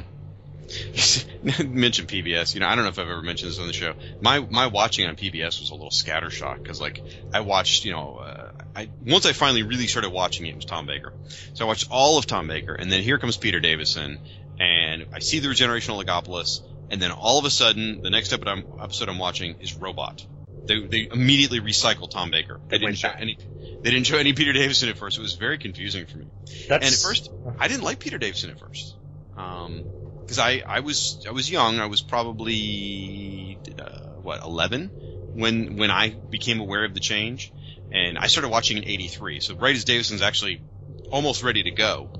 Mention 1.63 2.05
PBS. 2.05 2.53
You 2.53 2.59
know, 2.59 2.67
I 2.67 2.75
don't 2.75 2.83
know 2.83 2.89
if 2.89 2.99
I've 2.99 3.07
ever 3.09 3.21
mentioned 3.23 3.51
this 3.51 3.59
on 3.59 3.67
the 3.67 3.73
show. 3.73 3.93
My 4.19 4.39
my 4.49 4.67
watching 4.67 5.07
on 5.07 5.15
PBS 5.15 5.59
was 5.61 5.69
a 5.69 5.73
little 5.73 5.89
scattershot 5.89 6.57
because, 6.61 6.79
like, 6.79 7.01
I 7.33 7.39
watched. 7.39 7.85
You 7.85 7.91
know, 7.93 8.17
uh, 8.17 8.38
I 8.75 8.89
once 9.05 9.25
I 9.25 9.33
finally 9.33 9.63
really 9.63 9.87
started 9.87 10.11
watching 10.11 10.45
it, 10.45 10.51
it 10.51 10.55
was 10.55 10.65
Tom 10.65 10.85
Baker. 10.85 11.13
So 11.53 11.65
I 11.65 11.67
watched 11.67 11.87
all 11.89 12.17
of 12.17 12.25
Tom 12.25 12.47
Baker, 12.47 12.73
and 12.73 12.91
then 12.91 13.01
here 13.03 13.17
comes 13.17 13.37
Peter 13.37 13.59
Davison, 13.59 14.19
and 14.59 15.07
I 15.13 15.19
see 15.19 15.39
the 15.39 15.47
regenerational 15.47 16.03
Logopolis, 16.03 16.61
and 16.89 17.01
then 17.01 17.11
all 17.11 17.39
of 17.39 17.45
a 17.45 17.49
sudden, 17.49 18.01
the 18.01 18.09
next 18.09 18.33
episode 18.33 18.51
I'm, 18.51 18.65
episode 18.81 19.09
I'm 19.09 19.19
watching 19.19 19.55
is 19.59 19.75
Robot. 19.75 20.25
They 20.65 20.85
they 20.85 21.07
immediately 21.11 21.59
recycle 21.59 22.09
Tom 22.09 22.31
Baker. 22.31 22.59
They, 22.67 22.77
They 22.77 22.85
didn't 22.85 22.97
show 22.97 23.09
back. 23.09 23.21
any. 23.21 23.37
They 23.81 23.91
didn't 23.91 24.05
show 24.05 24.17
any 24.17 24.33
Peter 24.33 24.53
Davison 24.53 24.89
at 24.89 24.97
first. 24.97 25.17
It 25.17 25.21
was 25.21 25.33
very 25.33 25.57
confusing 25.57 26.05
for 26.05 26.17
me. 26.17 26.27
that's 26.67 26.85
And 26.85 26.93
at 26.93 26.99
first, 26.99 27.31
I 27.59 27.67
didn't 27.67 27.83
like 27.83 27.99
Peter 27.99 28.17
Davison 28.17 28.51
at 28.51 28.59
first, 28.59 28.95
because 29.33 30.37
I 30.37 30.61
I 30.65 30.81
was 30.81 31.25
I 31.27 31.31
was 31.31 31.49
young. 31.49 31.79
I 31.79 31.87
was 31.87 32.01
probably 32.01 33.57
uh, 33.79 33.99
what 34.21 34.43
eleven 34.43 34.91
when 35.33 35.77
when 35.77 35.91
I 35.91 36.09
became 36.09 36.59
aware 36.59 36.83
of 36.85 36.93
the 36.93 36.99
change, 36.99 37.51
and 37.91 38.17
I 38.17 38.27
started 38.27 38.49
watching 38.49 38.77
in 38.77 38.85
'83. 38.85 39.39
So 39.39 39.55
right 39.55 39.75
as 39.75 39.85
Davison's 39.85 40.21
actually 40.21 40.63
almost 41.11 41.43
ready 41.43 41.63
to 41.63 41.71
go, 41.71 42.11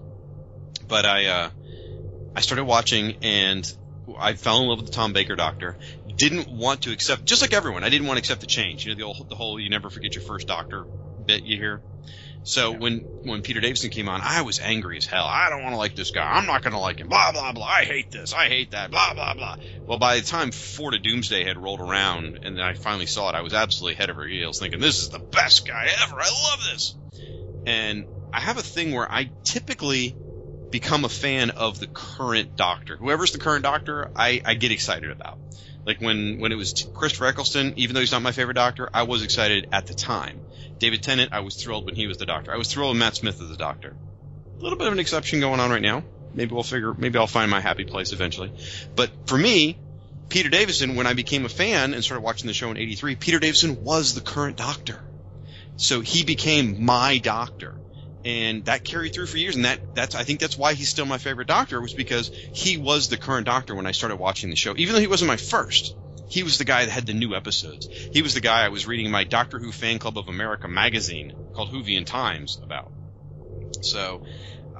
but 0.87 1.05
I 1.05 1.25
uh, 1.25 1.49
I 2.35 2.41
started 2.41 2.65
watching 2.65 3.15
and 3.21 3.71
I 4.19 4.33
fell 4.33 4.61
in 4.61 4.67
love 4.67 4.79
with 4.79 4.87
the 4.87 4.95
Tom 4.95 5.13
Baker 5.13 5.35
Doctor. 5.35 5.77
Didn't 6.17 6.49
want 6.49 6.81
to 6.83 6.91
accept, 6.91 7.25
just 7.25 7.41
like 7.41 7.53
everyone, 7.53 7.83
I 7.83 7.89
didn't 7.89 8.07
want 8.07 8.17
to 8.17 8.21
accept 8.21 8.41
the 8.41 8.47
change. 8.47 8.85
You 8.85 8.95
know, 8.95 8.97
the 8.97 9.13
whole, 9.13 9.25
the 9.29 9.35
whole 9.35 9.59
"you 9.59 9.69
never 9.69 9.89
forget 9.89 10.15
your 10.15 10.21
first 10.21 10.47
Doctor" 10.47 10.85
bit 11.23 11.43
you 11.43 11.57
hear. 11.57 11.83
So 12.43 12.71
when 12.71 12.99
when 13.23 13.41
Peter 13.41 13.59
Davison 13.59 13.89
came 13.89 14.09
on, 14.09 14.21
I 14.23 14.41
was 14.41 14.59
angry 14.59 14.97
as 14.97 15.05
hell. 15.05 15.25
I 15.25 15.49
don't 15.49 15.61
want 15.61 15.73
to 15.73 15.77
like 15.77 15.95
this 15.95 16.11
guy. 16.11 16.23
I'm 16.23 16.45
not 16.45 16.63
going 16.63 16.73
to 16.73 16.79
like 16.79 16.99
him. 16.99 17.07
Blah 17.07 17.31
blah 17.31 17.51
blah. 17.51 17.65
I 17.65 17.83
hate 17.83 18.11
this. 18.11 18.33
I 18.33 18.47
hate 18.47 18.71
that. 18.71 18.91
Blah 18.91 19.13
blah 19.13 19.33
blah. 19.33 19.57
Well, 19.85 19.99
by 19.99 20.19
the 20.19 20.25
time 20.25 20.51
Four 20.51 20.91
to 20.91 20.99
Doomsday 20.99 21.43
had 21.43 21.57
rolled 21.57 21.81
around, 21.81 22.39
and 22.43 22.57
then 22.57 22.63
I 22.63 22.73
finally 22.73 23.05
saw 23.05 23.29
it, 23.29 23.35
I 23.35 23.41
was 23.41 23.53
absolutely 23.53 23.95
head 23.95 24.09
over 24.09 24.25
heels, 24.25 24.59
thinking 24.59 24.79
this 24.79 25.01
is 25.01 25.09
the 25.09 25.19
best 25.19 25.67
guy 25.67 25.89
ever. 26.03 26.15
I 26.19 26.49
love 26.49 26.59
this. 26.71 26.95
And 27.65 28.05
I 28.33 28.39
have 28.39 28.57
a 28.57 28.63
thing 28.63 28.93
where 28.93 29.11
I 29.11 29.29
typically 29.43 30.15
become 30.69 31.03
a 31.03 31.09
fan 31.09 31.49
of 31.51 31.79
the 31.79 31.87
current 31.87 32.55
Doctor. 32.55 32.95
Whoever's 32.95 33.31
the 33.31 33.39
current 33.39 33.63
Doctor, 33.63 34.11
I, 34.15 34.41
I 34.45 34.53
get 34.53 34.71
excited 34.71 35.09
about. 35.09 35.39
Like 35.85 36.01
when 36.01 36.39
when 36.39 36.51
it 36.51 36.55
was 36.55 36.87
Christopher 36.93 37.25
Eccleston, 37.25 37.73
even 37.77 37.93
though 37.93 38.01
he's 38.01 38.11
not 38.11 38.21
my 38.21 38.31
favorite 38.31 38.55
Doctor, 38.55 38.89
I 38.93 39.03
was 39.03 39.23
excited 39.23 39.69
at 39.71 39.87
the 39.87 39.93
time. 39.93 40.41
David 40.79 41.03
Tennant, 41.03 41.33
I 41.33 41.41
was 41.41 41.61
thrilled 41.61 41.85
when 41.85 41.95
he 41.95 42.07
was 42.07 42.17
the 42.17 42.25
Doctor. 42.25 42.53
I 42.53 42.57
was 42.57 42.71
thrilled 42.71 42.91
when 42.91 42.99
Matt 42.99 43.15
Smith 43.15 43.41
is 43.41 43.49
the 43.49 43.57
Doctor. 43.57 43.95
A 44.57 44.63
little 44.63 44.77
bit 44.77 44.87
of 44.87 44.93
an 44.93 44.99
exception 44.99 45.39
going 45.39 45.59
on 45.59 45.69
right 45.69 45.81
now. 45.81 46.03
Maybe 46.33 46.53
we'll 46.53 46.63
figure. 46.63 46.93
Maybe 46.93 47.17
I'll 47.17 47.27
find 47.27 47.49
my 47.49 47.59
happy 47.59 47.85
place 47.85 48.13
eventually. 48.13 48.51
But 48.95 49.11
for 49.27 49.37
me, 49.37 49.77
Peter 50.29 50.49
Davison, 50.49 50.95
when 50.95 51.07
I 51.07 51.13
became 51.13 51.45
a 51.45 51.49
fan 51.49 51.93
and 51.93 52.03
started 52.03 52.21
watching 52.21 52.47
the 52.47 52.53
show 52.53 52.69
in 52.71 52.77
'83, 52.77 53.15
Peter 53.15 53.39
Davison 53.39 53.83
was 53.83 54.13
the 54.13 54.21
current 54.21 54.57
Doctor. 54.57 54.99
So 55.75 56.01
he 56.01 56.23
became 56.23 56.83
my 56.83 57.17
Doctor, 57.17 57.75
and 58.23 58.65
that 58.65 58.83
carried 58.83 59.13
through 59.13 59.25
for 59.25 59.37
years. 59.37 59.55
And 59.55 59.65
that 59.65 59.95
that's 59.95 60.15
I 60.15 60.23
think 60.23 60.39
that's 60.39 60.57
why 60.57 60.73
he's 60.73 60.89
still 60.89 61.05
my 61.05 61.17
favorite 61.17 61.47
Doctor 61.47 61.81
was 61.81 61.93
because 61.93 62.29
he 62.29 62.77
was 62.77 63.09
the 63.09 63.17
current 63.17 63.45
Doctor 63.45 63.75
when 63.75 63.87
I 63.87 63.91
started 63.91 64.17
watching 64.17 64.49
the 64.49 64.55
show. 64.55 64.75
Even 64.77 64.93
though 64.93 65.01
he 65.01 65.07
wasn't 65.07 65.29
my 65.29 65.37
first, 65.37 65.95
he 66.29 66.43
was 66.43 66.57
the 66.57 66.65
guy 66.65 66.85
that 66.85 66.91
had 66.91 67.05
the 67.05 67.13
new 67.13 67.35
episodes. 67.35 67.87
He 68.11 68.21
was 68.21 68.33
the 68.33 68.41
guy 68.41 68.63
I 68.63 68.69
was 68.69 68.87
reading 68.87 69.11
my 69.11 69.23
Doctor 69.23 69.59
Who 69.59 69.71
Fan 69.71 69.99
Club 69.99 70.17
of 70.17 70.27
America 70.27 70.67
magazine 70.67 71.51
called 71.53 71.71
Whovian 71.71 72.05
Times 72.05 72.59
about. 72.63 72.91
So 73.81 74.21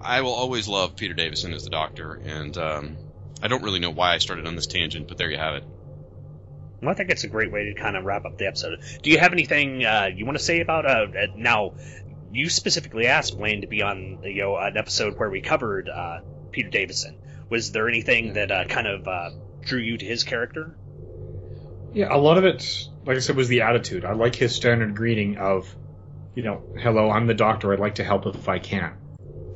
I 0.01 0.21
will 0.21 0.33
always 0.33 0.67
love 0.67 0.95
Peter 0.95 1.13
Davison 1.13 1.53
as 1.53 1.63
the 1.63 1.69
Doctor, 1.69 2.21
and 2.23 2.55
um, 2.57 2.97
I 3.41 3.47
don't 3.47 3.63
really 3.63 3.79
know 3.79 3.89
why 3.89 4.13
I 4.13 4.19
started 4.19 4.45
on 4.45 4.55
this 4.55 4.67
tangent, 4.67 5.07
but 5.07 5.17
there 5.17 5.29
you 5.29 5.37
have 5.37 5.55
it. 5.55 5.63
Well, 6.81 6.91
I 6.91 6.93
think 6.93 7.09
it's 7.09 7.23
a 7.23 7.27
great 7.27 7.51
way 7.51 7.65
to 7.65 7.73
kind 7.73 7.97
of 7.97 8.05
wrap 8.05 8.25
up 8.25 8.37
the 8.37 8.47
episode. 8.47 8.79
Do 9.01 9.09
you 9.09 9.17
have 9.17 9.33
anything 9.33 9.83
uh, 9.83 10.09
you 10.15 10.25
want 10.25 10.37
to 10.37 10.43
say 10.43 10.61
about 10.61 10.85
uh, 10.85 11.07
uh, 11.07 11.27
now? 11.35 11.73
You 12.31 12.47
specifically 12.47 13.07
asked 13.07 13.37
Blaine 13.37 13.61
to 13.61 13.67
be 13.67 13.81
on 13.81 14.19
you 14.23 14.43
know 14.43 14.55
an 14.55 14.77
episode 14.77 15.17
where 15.17 15.29
we 15.29 15.41
covered 15.41 15.89
uh, 15.89 16.19
Peter 16.51 16.69
Davison. 16.69 17.17
Was 17.49 17.71
there 17.71 17.89
anything 17.89 18.33
that 18.33 18.51
uh, 18.51 18.65
kind 18.65 18.87
of 18.87 19.07
uh, 19.07 19.31
drew 19.61 19.79
you 19.79 19.97
to 19.97 20.05
his 20.05 20.23
character? 20.23 20.77
Yeah, 21.93 22.07
a 22.11 22.17
lot 22.17 22.37
of 22.37 22.45
it, 22.45 22.87
like 23.05 23.17
I 23.17 23.19
said, 23.19 23.35
was 23.35 23.47
the 23.47 23.61
attitude. 23.61 24.05
I 24.05 24.13
like 24.13 24.35
his 24.35 24.55
standard 24.55 24.95
greeting 24.95 25.37
of, 25.37 25.73
you 26.35 26.43
know, 26.43 26.63
hello, 26.77 27.09
I'm 27.09 27.27
the 27.27 27.33
doctor. 27.33 27.73
I'd 27.73 27.79
like 27.79 27.95
to 27.95 28.03
help 28.03 28.25
if 28.27 28.47
I 28.47 28.59
can. 28.59 28.93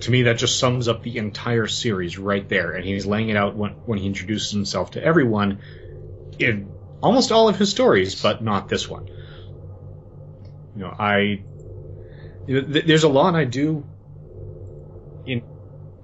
To 0.02 0.12
me, 0.12 0.24
that 0.24 0.38
just 0.38 0.60
sums 0.60 0.88
up 0.88 1.04
the 1.04 1.18
entire 1.18 1.68
series 1.68 2.18
right 2.18 2.48
there. 2.50 2.72
And 2.72 2.84
he's 2.84 3.06
laying 3.06 3.30
it 3.30 3.38
out 3.38 3.56
when, 3.56 3.72
when 3.86 4.00
he 4.00 4.08
introduces 4.08 4.52
himself 4.52 4.92
to 4.92 5.04
everyone 5.04 5.62
in 6.40 6.70
almost 7.02 7.32
all 7.32 7.48
of 7.50 7.58
his 7.58 7.70
stories, 7.70 8.22
but 8.22 8.44
not 8.44 8.68
this 8.68 8.90
one. 8.90 9.08
You 10.76 10.82
know, 10.82 10.96
I. 10.98 11.44
Th- 12.48 12.86
there's 12.86 13.04
a 13.04 13.10
lot 13.10 13.36
I 13.36 13.46
do 13.46 13.86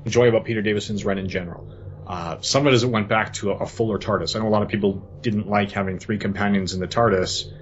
enjoy 0.05 0.29
about 0.29 0.45
Peter 0.45 0.61
Davison's 0.61 1.03
run 1.03 1.17
in 1.17 1.27
general. 1.27 1.69
Uh, 2.09 2.41
some 2.41 2.65
of 2.65 2.73
it 2.73 2.75
is 2.75 2.83
it 2.83 2.89
went 2.89 3.07
back 3.07 3.33
to 3.33 3.51
a, 3.51 3.57
a 3.57 3.65
fuller 3.67 3.99
TARDIS. 3.99 4.35
I 4.35 4.39
know 4.39 4.47
a 4.47 4.49
lot 4.49 4.63
of 4.63 4.69
people 4.69 5.07
didn't 5.21 5.47
like 5.47 5.69
having 5.69 5.99
three 5.99 6.17
companions 6.17 6.73
in 6.73 6.79
the 6.79 6.87
TARDIS. 6.87 7.53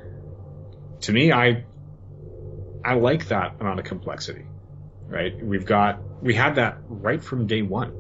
To 1.02 1.12
me, 1.12 1.34
I 1.34 1.66
I 2.84 2.94
like 2.94 3.28
that 3.28 3.58
amount 3.60 3.80
of 3.80 3.86
complexity. 3.86 4.46
Right? 5.06 5.34
We've 5.44 5.66
got 5.66 6.02
we 6.22 6.34
had 6.34 6.56
that 6.56 6.78
right 6.88 7.22
from 7.22 7.48
day 7.48 7.62
one. 7.62 7.94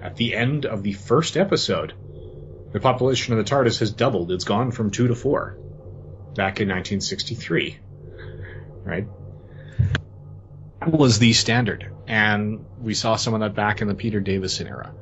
At 0.00 0.14
the 0.14 0.36
end 0.36 0.66
of 0.66 0.84
the 0.84 0.92
first 0.92 1.36
episode, 1.36 1.94
the 2.72 2.78
population 2.78 3.36
of 3.36 3.44
the 3.44 3.50
TARDIS 3.50 3.80
has 3.80 3.90
doubled. 3.90 4.30
It's 4.30 4.44
gone 4.44 4.70
from 4.70 4.92
two 4.92 5.08
to 5.08 5.16
four. 5.16 5.58
Back 6.36 6.60
in 6.60 6.68
1963. 6.68 7.78
Right? 8.84 9.06
That 10.78 10.92
was 10.92 11.18
the 11.18 11.32
standard. 11.32 11.92
And 12.06 12.64
we 12.78 12.94
saw 12.94 13.16
some 13.16 13.34
of 13.34 13.40
that 13.40 13.54
back 13.56 13.82
in 13.82 13.88
the 13.88 13.94
Peter 13.94 14.20
Davison 14.20 14.68
era. 14.68 14.94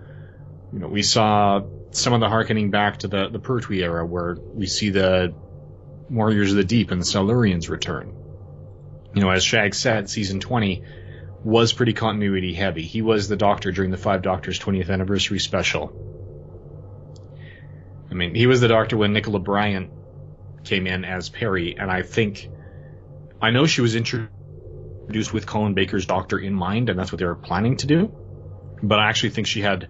You 0.72 0.78
know, 0.78 0.88
we 0.88 1.02
saw 1.02 1.62
some 1.90 2.12
of 2.12 2.20
the 2.20 2.28
harkening 2.28 2.70
back 2.70 2.98
to 2.98 3.08
the, 3.08 3.28
the 3.28 3.40
Pertwee 3.40 3.82
era 3.82 4.06
where 4.06 4.36
we 4.36 4.66
see 4.66 4.90
the 4.90 5.34
Warriors 6.08 6.50
of 6.50 6.56
the 6.56 6.64
Deep 6.64 6.90
and 6.90 7.00
the 7.00 7.06
Silurians 7.06 7.68
return. 7.68 8.14
You 9.14 9.22
know, 9.22 9.30
as 9.30 9.42
Shag 9.42 9.74
said, 9.74 10.08
season 10.08 10.38
20 10.38 10.84
was 11.42 11.72
pretty 11.72 11.92
continuity 11.92 12.54
heavy. 12.54 12.82
He 12.82 13.02
was 13.02 13.28
the 13.28 13.36
Doctor 13.36 13.72
during 13.72 13.90
the 13.90 13.96
Five 13.96 14.22
Doctors 14.22 14.60
20th 14.60 14.90
anniversary 14.90 15.40
special. 15.40 16.06
I 18.10 18.14
mean, 18.14 18.34
he 18.34 18.46
was 18.46 18.60
the 18.60 18.68
Doctor 18.68 18.96
when 18.96 19.12
Nicola 19.12 19.38
Bryant 19.40 19.90
came 20.64 20.86
in 20.86 21.04
as 21.04 21.28
Peri, 21.28 21.76
and 21.78 21.90
I 21.90 22.02
think, 22.02 22.48
I 23.40 23.50
know 23.50 23.66
she 23.66 23.80
was 23.80 23.96
introduced 23.96 25.32
with 25.32 25.46
Colin 25.46 25.74
Baker's 25.74 26.06
Doctor 26.06 26.38
in 26.38 26.54
mind, 26.54 26.90
and 26.90 26.98
that's 26.98 27.10
what 27.10 27.18
they 27.18 27.24
were 27.24 27.34
planning 27.34 27.76
to 27.78 27.86
do, 27.86 28.14
but 28.82 28.98
I 28.98 29.08
actually 29.08 29.30
think 29.30 29.46
she 29.46 29.62
had 29.62 29.88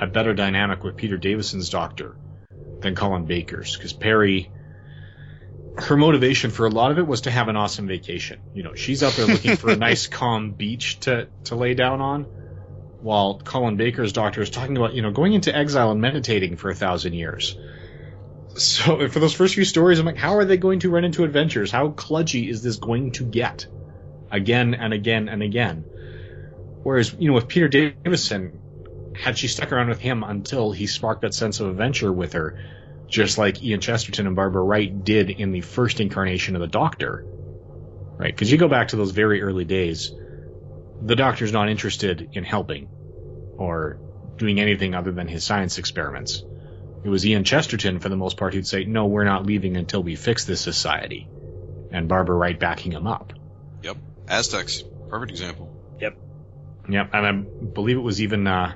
a 0.00 0.06
better 0.06 0.32
dynamic 0.34 0.82
with 0.82 0.96
Peter 0.96 1.18
Davison's 1.18 1.68
Doctor 1.68 2.16
than 2.80 2.94
Colin 2.94 3.26
Baker's, 3.26 3.76
because 3.76 3.92
Peri, 3.92 4.50
her 5.76 5.96
motivation 5.96 6.50
for 6.50 6.66
a 6.66 6.70
lot 6.70 6.90
of 6.90 6.98
it 6.98 7.06
was 7.06 7.22
to 7.22 7.30
have 7.30 7.48
an 7.48 7.56
awesome 7.56 7.86
vacation. 7.86 8.40
You 8.54 8.62
know, 8.62 8.74
she's 8.74 9.02
out 9.02 9.12
there 9.12 9.26
looking 9.26 9.56
for 9.56 9.70
a 9.70 9.76
nice 9.88 10.06
calm 10.06 10.52
beach 10.52 11.00
to, 11.00 11.28
to 11.44 11.54
lay 11.54 11.74
down 11.74 12.00
on. 12.00 12.26
while 13.02 13.38
Colin 13.38 13.76
Baker's 13.76 14.12
doctor 14.12 14.42
is 14.42 14.50
talking 14.50 14.76
about, 14.76 14.94
you 14.94 15.02
know, 15.02 15.10
going 15.10 15.34
into 15.34 15.54
exile 15.54 15.90
and 15.90 16.00
meditating 16.00 16.56
for 16.56 16.70
a 16.70 16.74
thousand 16.74 17.12
years. 17.14 17.56
So 18.54 19.08
for 19.08 19.20
those 19.20 19.34
first 19.34 19.54
few 19.54 19.64
stories, 19.64 19.98
I'm 19.98 20.06
like, 20.06 20.16
how 20.16 20.36
are 20.36 20.44
they 20.44 20.56
going 20.56 20.80
to 20.80 20.90
run 20.90 21.04
into 21.04 21.24
adventures? 21.24 21.70
How 21.70 21.88
kludgy 21.90 22.48
is 22.48 22.62
this 22.62 22.76
going 22.76 23.12
to 23.12 23.24
get? 23.24 23.66
Again 24.30 24.74
and 24.74 24.92
again 24.92 25.28
and 25.28 25.42
again. 25.42 25.84
Whereas, 26.82 27.14
you 27.18 27.28
know, 27.28 27.34
with 27.34 27.48
Peter 27.48 27.68
Davison, 27.68 28.59
had 29.14 29.38
she 29.38 29.48
stuck 29.48 29.72
around 29.72 29.88
with 29.88 30.00
him 30.00 30.22
until 30.22 30.72
he 30.72 30.86
sparked 30.86 31.22
that 31.22 31.34
sense 31.34 31.60
of 31.60 31.68
adventure 31.68 32.12
with 32.12 32.34
her, 32.34 32.58
just 33.08 33.38
like 33.38 33.62
Ian 33.62 33.80
Chesterton 33.80 34.26
and 34.26 34.36
Barbara 34.36 34.62
Wright 34.62 35.04
did 35.04 35.30
in 35.30 35.52
the 35.52 35.60
first 35.60 36.00
incarnation 36.00 36.54
of 36.54 36.60
the 36.60 36.68
Doctor, 36.68 37.24
right? 38.16 38.32
Because 38.32 38.50
you 38.50 38.58
go 38.58 38.68
back 38.68 38.88
to 38.88 38.96
those 38.96 39.10
very 39.10 39.42
early 39.42 39.64
days, 39.64 40.14
the 41.02 41.16
Doctor's 41.16 41.52
not 41.52 41.68
interested 41.68 42.30
in 42.32 42.44
helping 42.44 42.88
or 43.56 43.98
doing 44.36 44.60
anything 44.60 44.94
other 44.94 45.12
than 45.12 45.28
his 45.28 45.44
science 45.44 45.78
experiments. 45.78 46.44
It 47.02 47.08
was 47.08 47.26
Ian 47.26 47.44
Chesterton, 47.44 47.98
for 47.98 48.08
the 48.08 48.16
most 48.16 48.36
part, 48.36 48.54
who'd 48.54 48.66
say, 48.66 48.84
"No, 48.84 49.06
we're 49.06 49.24
not 49.24 49.46
leaving 49.46 49.76
until 49.76 50.02
we 50.02 50.16
fix 50.16 50.44
this 50.44 50.60
society," 50.60 51.28
and 51.90 52.08
Barbara 52.08 52.36
Wright 52.36 52.58
backing 52.58 52.92
him 52.92 53.06
up. 53.06 53.32
Yep, 53.82 53.96
Aztecs, 54.28 54.84
perfect 55.08 55.30
example. 55.30 55.74
Yep. 55.98 56.18
Yep, 56.88 57.10
and 57.14 57.26
I 57.26 57.32
believe 57.32 57.96
it 57.96 58.00
was 58.00 58.20
even 58.20 58.46
uh, 58.46 58.74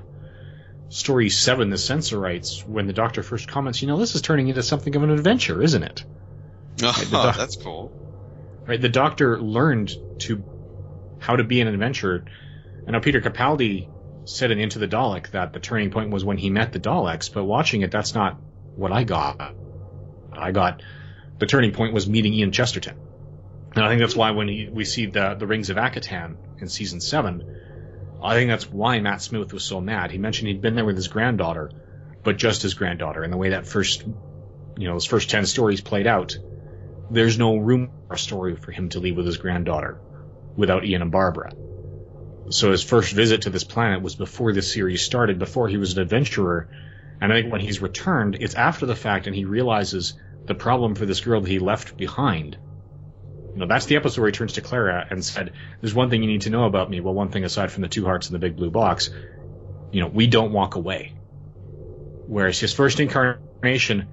story 0.89 1.29
seven, 1.29 1.69
the 1.69 1.77
Sensorites, 1.77 2.63
when 2.65 2.87
the 2.87 2.93
Doctor 2.93 3.23
first 3.23 3.47
comments, 3.47 3.81
"You 3.81 3.87
know, 3.87 3.97
this 3.97 4.15
is 4.15 4.21
turning 4.21 4.47
into 4.47 4.63
something 4.63 4.95
of 4.95 5.03
an 5.03 5.09
adventure, 5.09 5.61
isn't 5.61 5.83
it?" 5.83 6.03
Oh, 6.83 6.87
right, 6.97 7.11
doc- 7.11 7.37
that's 7.37 7.55
cool. 7.57 7.91
Right, 8.67 8.81
the 8.81 8.89
Doctor 8.89 9.39
learned 9.39 9.93
to 10.19 10.43
how 11.19 11.35
to 11.35 11.43
be 11.43 11.61
an 11.61 11.67
adventurer. 11.67 12.25
I 12.87 12.91
know 12.91 12.99
Peter 12.99 13.21
Capaldi 13.21 13.87
said 14.25 14.51
in 14.51 14.59
Into 14.59 14.79
the 14.79 14.87
Dalek 14.87 15.31
that 15.31 15.53
the 15.53 15.59
turning 15.59 15.91
point 15.91 16.11
was 16.11 16.23
when 16.25 16.37
he 16.37 16.49
met 16.49 16.73
the 16.73 16.79
Daleks, 16.79 17.31
but 17.31 17.43
watching 17.43 17.81
it, 17.81 17.91
that's 17.91 18.15
not 18.15 18.39
what 18.75 18.91
I 18.91 19.03
got. 19.03 19.55
I 20.33 20.51
got 20.51 20.81
the 21.39 21.45
turning 21.45 21.71
point 21.71 21.93
was 21.93 22.07
meeting 22.07 22.33
Ian 22.33 22.51
Chesterton. 22.51 22.95
And 23.75 23.83
I 23.83 23.89
think 23.89 23.99
that's 23.99 24.15
why 24.15 24.31
when 24.31 24.47
he, 24.47 24.69
we 24.71 24.85
see 24.85 25.05
the 25.05 25.35
the 25.35 25.47
Rings 25.47 25.69
of 25.69 25.77
Akhaten 25.77 26.37
in 26.59 26.69
season 26.69 27.01
seven, 27.01 27.43
I 28.23 28.33
think 28.33 28.49
that's 28.49 28.69
why 28.71 28.99
Matt 28.99 29.21
Smith 29.21 29.53
was 29.53 29.63
so 29.63 29.79
mad. 29.81 30.11
He 30.11 30.17
mentioned 30.17 30.47
he'd 30.47 30.61
been 30.61 30.75
there 30.75 30.85
with 30.85 30.95
his 30.95 31.07
granddaughter, 31.07 31.71
but 32.23 32.37
just 32.37 32.63
his 32.63 32.73
granddaughter. 32.73 33.23
And 33.23 33.31
the 33.31 33.37
way 33.37 33.49
that 33.49 33.67
first, 33.67 34.03
you 34.77 34.87
know, 34.87 34.93
those 34.93 35.05
first 35.05 35.29
ten 35.29 35.45
stories 35.45 35.81
played 35.81 36.07
out, 36.07 36.35
there's 37.11 37.37
no 37.37 37.57
room 37.57 37.91
for 38.07 38.15
a 38.15 38.17
story 38.17 38.55
for 38.55 38.71
him 38.71 38.89
to 38.89 38.99
leave 38.99 39.15
with 39.15 39.25
his 39.25 39.37
granddaughter 39.37 39.99
without 40.55 40.85
Ian 40.85 41.03
and 41.03 41.11
Barbara. 41.11 41.53
So 42.49 42.71
his 42.71 42.83
first 42.83 43.13
visit 43.13 43.43
to 43.43 43.49
this 43.49 43.63
planet 43.63 44.01
was 44.01 44.15
before 44.15 44.53
this 44.53 44.71
series 44.71 45.03
started, 45.03 45.39
before 45.39 45.67
he 45.67 45.77
was 45.77 45.93
an 45.93 46.01
adventurer. 46.03 46.69
And 47.21 47.31
I 47.31 47.41
think 47.41 47.51
when 47.51 47.61
he's 47.61 47.81
returned, 47.81 48.37
it's 48.39 48.55
after 48.55 48.85
the 48.85 48.95
fact 48.95 49.27
and 49.27 49.35
he 49.35 49.45
realizes 49.45 50.13
the 50.45 50.55
problem 50.55 50.95
for 50.95 51.05
this 51.05 51.21
girl 51.21 51.41
that 51.41 51.49
he 51.49 51.59
left 51.59 51.97
behind. 51.97 52.57
You 53.55 53.61
know, 53.61 53.67
that's 53.67 53.85
the 53.85 53.95
episode 53.95 54.19
where 54.19 54.27
he 54.27 54.33
turns 54.33 54.53
to 54.53 54.61
Clara 54.61 55.07
and 55.09 55.23
said, 55.23 55.53
There's 55.79 55.93
one 55.93 56.09
thing 56.09 56.21
you 56.21 56.27
need 56.29 56.41
to 56.41 56.49
know 56.49 56.65
about 56.65 56.89
me. 56.89 56.99
Well, 56.99 57.13
one 57.13 57.29
thing 57.29 57.45
aside 57.45 57.71
from 57.71 57.83
the 57.83 57.87
two 57.87 58.03
hearts 58.03 58.27
and 58.27 58.35
the 58.35 58.39
big 58.39 58.57
blue 58.57 58.69
box. 58.69 59.09
You 59.91 60.01
know, 60.01 60.07
we 60.07 60.27
don't 60.27 60.51
walk 60.51 60.75
away. 60.75 61.13
Whereas 62.27 62.59
his 62.59 62.73
first 62.73 62.99
incarnation 62.99 64.09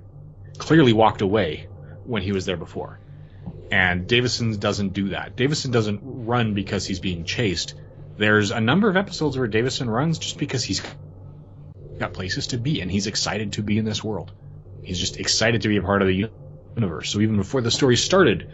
clearly 0.59 0.93
walked 0.93 1.23
away 1.23 1.67
when 2.05 2.23
he 2.23 2.31
was 2.31 2.47
there 2.47 2.57
before. 2.57 3.01
And 3.73 4.07
Davison 4.07 4.57
doesn't 4.61 4.93
do 4.93 5.09
that. 5.09 5.35
Davison 5.35 5.73
doesn't 5.73 6.01
run 6.05 6.55
because 6.55 6.87
he's 6.87 7.01
being 7.01 7.25
chased. 7.25 7.75
There's 8.17 8.53
a 8.53 8.61
number 8.61 8.89
of 8.89 8.97
episodes 8.97 9.37
where 9.37 9.49
Davison 9.49 9.91
runs 9.91 10.21
just 10.21 10.39
because 10.39 10.63
he's 10.63 10.83
got 11.99 12.13
places 12.13 12.49
to 12.49 12.59
be 12.59 12.81
and 12.81 12.89
he's 12.89 13.09
excited 13.09 13.55
to 13.55 13.63
be 13.63 13.77
in 13.77 13.85
this 13.85 14.05
world. 14.05 14.31
He's 14.85 15.01
just 15.01 15.19
excited 15.19 15.63
to 15.63 15.69
be 15.69 15.79
a 15.79 15.83
part 15.83 16.03
of 16.03 16.07
the 16.07 16.31
universe. 16.77 17.11
So 17.11 17.21
even 17.21 17.39
before 17.39 17.61
the 17.61 17.71
story 17.73 17.97
started, 17.97 18.49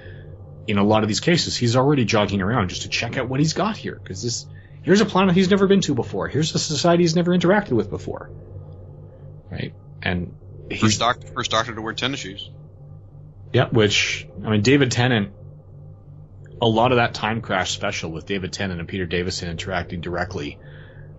in 0.68 0.76
a 0.76 0.84
lot 0.84 1.02
of 1.02 1.08
these 1.08 1.20
cases, 1.20 1.56
he's 1.56 1.76
already 1.76 2.04
jogging 2.04 2.42
around 2.42 2.68
just 2.68 2.82
to 2.82 2.88
check 2.88 3.16
out 3.16 3.28
what 3.28 3.40
he's 3.40 3.54
got 3.54 3.76
here. 3.76 3.98
Because 4.00 4.22
this, 4.22 4.46
here's 4.82 5.00
a 5.00 5.06
planet 5.06 5.34
he's 5.34 5.50
never 5.50 5.66
been 5.66 5.80
to 5.80 5.94
before. 5.94 6.28
Here's 6.28 6.54
a 6.54 6.58
society 6.58 7.02
he's 7.04 7.16
never 7.16 7.36
interacted 7.36 7.72
with 7.72 7.88
before. 7.88 8.30
Right? 9.50 9.74
And 10.02 10.36
he's 10.70 10.80
first 10.80 11.00
doctor, 11.00 11.26
first 11.28 11.50
doctor 11.50 11.74
to 11.74 11.80
wear 11.80 11.94
tennis 11.94 12.20
shoes. 12.20 12.50
Yeah, 13.52 13.68
which 13.70 14.28
I 14.44 14.50
mean, 14.50 14.62
David 14.62 14.92
Tennant. 14.92 15.32
A 16.60 16.66
lot 16.66 16.90
of 16.90 16.96
that 16.96 17.14
time 17.14 17.40
crash 17.40 17.70
special 17.70 18.10
with 18.10 18.26
David 18.26 18.52
Tennant 18.52 18.80
and 18.80 18.88
Peter 18.88 19.06
Davison 19.06 19.48
interacting 19.48 20.00
directly. 20.00 20.58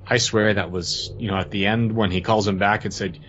I 0.06 0.18
swear 0.18 0.54
that 0.54 0.70
was, 0.70 1.14
you 1.18 1.32
know, 1.32 1.38
at 1.38 1.50
the 1.50 1.66
end 1.66 1.94
when 1.94 2.12
he 2.12 2.20
calls 2.20 2.46
him 2.46 2.58
back 2.58 2.84
and 2.84 2.94
said, 2.94 3.20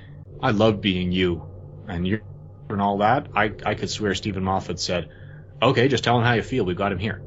"I 0.43 0.51
love 0.51 0.81
being 0.81 1.13
you," 1.13 1.49
and 1.87 2.07
you're 2.07 2.23
and 2.69 2.83
all 2.83 2.99
that. 2.99 3.29
I 3.35 3.53
I 3.65 3.75
could 3.75 3.91
swear 3.91 4.15
Steven 4.15 4.45
Moffat 4.45 4.81
said, 4.81 5.09
"Okay, 5.63 5.89
just 5.89 6.05
tell 6.05 6.19
him 6.19 6.25
how 6.25 6.35
you 6.35 6.43
feel. 6.43 6.65
We've 6.65 6.77
got 6.77 6.93
him 6.93 6.99
here." 6.99 7.21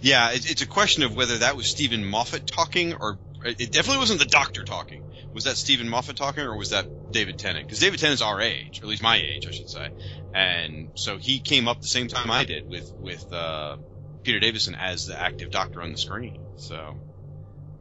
Yeah, 0.00 0.30
it, 0.30 0.50
it's 0.50 0.62
a 0.62 0.66
question 0.66 1.02
of 1.02 1.16
whether 1.16 1.38
that 1.38 1.56
was 1.56 1.66
Steven 1.66 2.04
Moffat 2.04 2.46
talking 2.46 2.94
or 2.94 3.18
it 3.44 3.72
definitely 3.72 3.98
wasn't 3.98 4.20
the 4.20 4.26
Doctor 4.26 4.62
talking. 4.62 5.02
Was 5.34 5.44
that 5.44 5.56
Steven 5.56 5.88
Moffat 5.88 6.16
talking 6.16 6.44
or 6.44 6.56
was 6.56 6.70
that 6.70 6.86
David 7.10 7.38
Tennant? 7.38 7.66
Because 7.66 7.80
David 7.80 7.98
Tennant's 7.98 8.22
our 8.22 8.40
age, 8.40 8.80
or 8.80 8.84
at 8.84 8.88
least 8.88 9.02
my 9.02 9.16
age, 9.16 9.46
I 9.46 9.50
should 9.50 9.68
say. 9.68 9.88
And 10.34 10.90
so 10.94 11.18
he 11.18 11.40
came 11.40 11.68
up 11.68 11.80
the 11.80 11.88
same 11.88 12.08
time 12.08 12.30
I 12.30 12.44
did 12.44 12.68
with 12.68 12.92
with 13.00 13.32
uh, 13.32 13.76
Peter 14.22 14.38
Davison 14.40 14.74
as 14.74 15.06
the 15.06 15.20
active 15.20 15.50
Doctor 15.50 15.82
on 15.82 15.92
the 15.92 15.98
screen. 15.98 16.40
So 16.56 16.94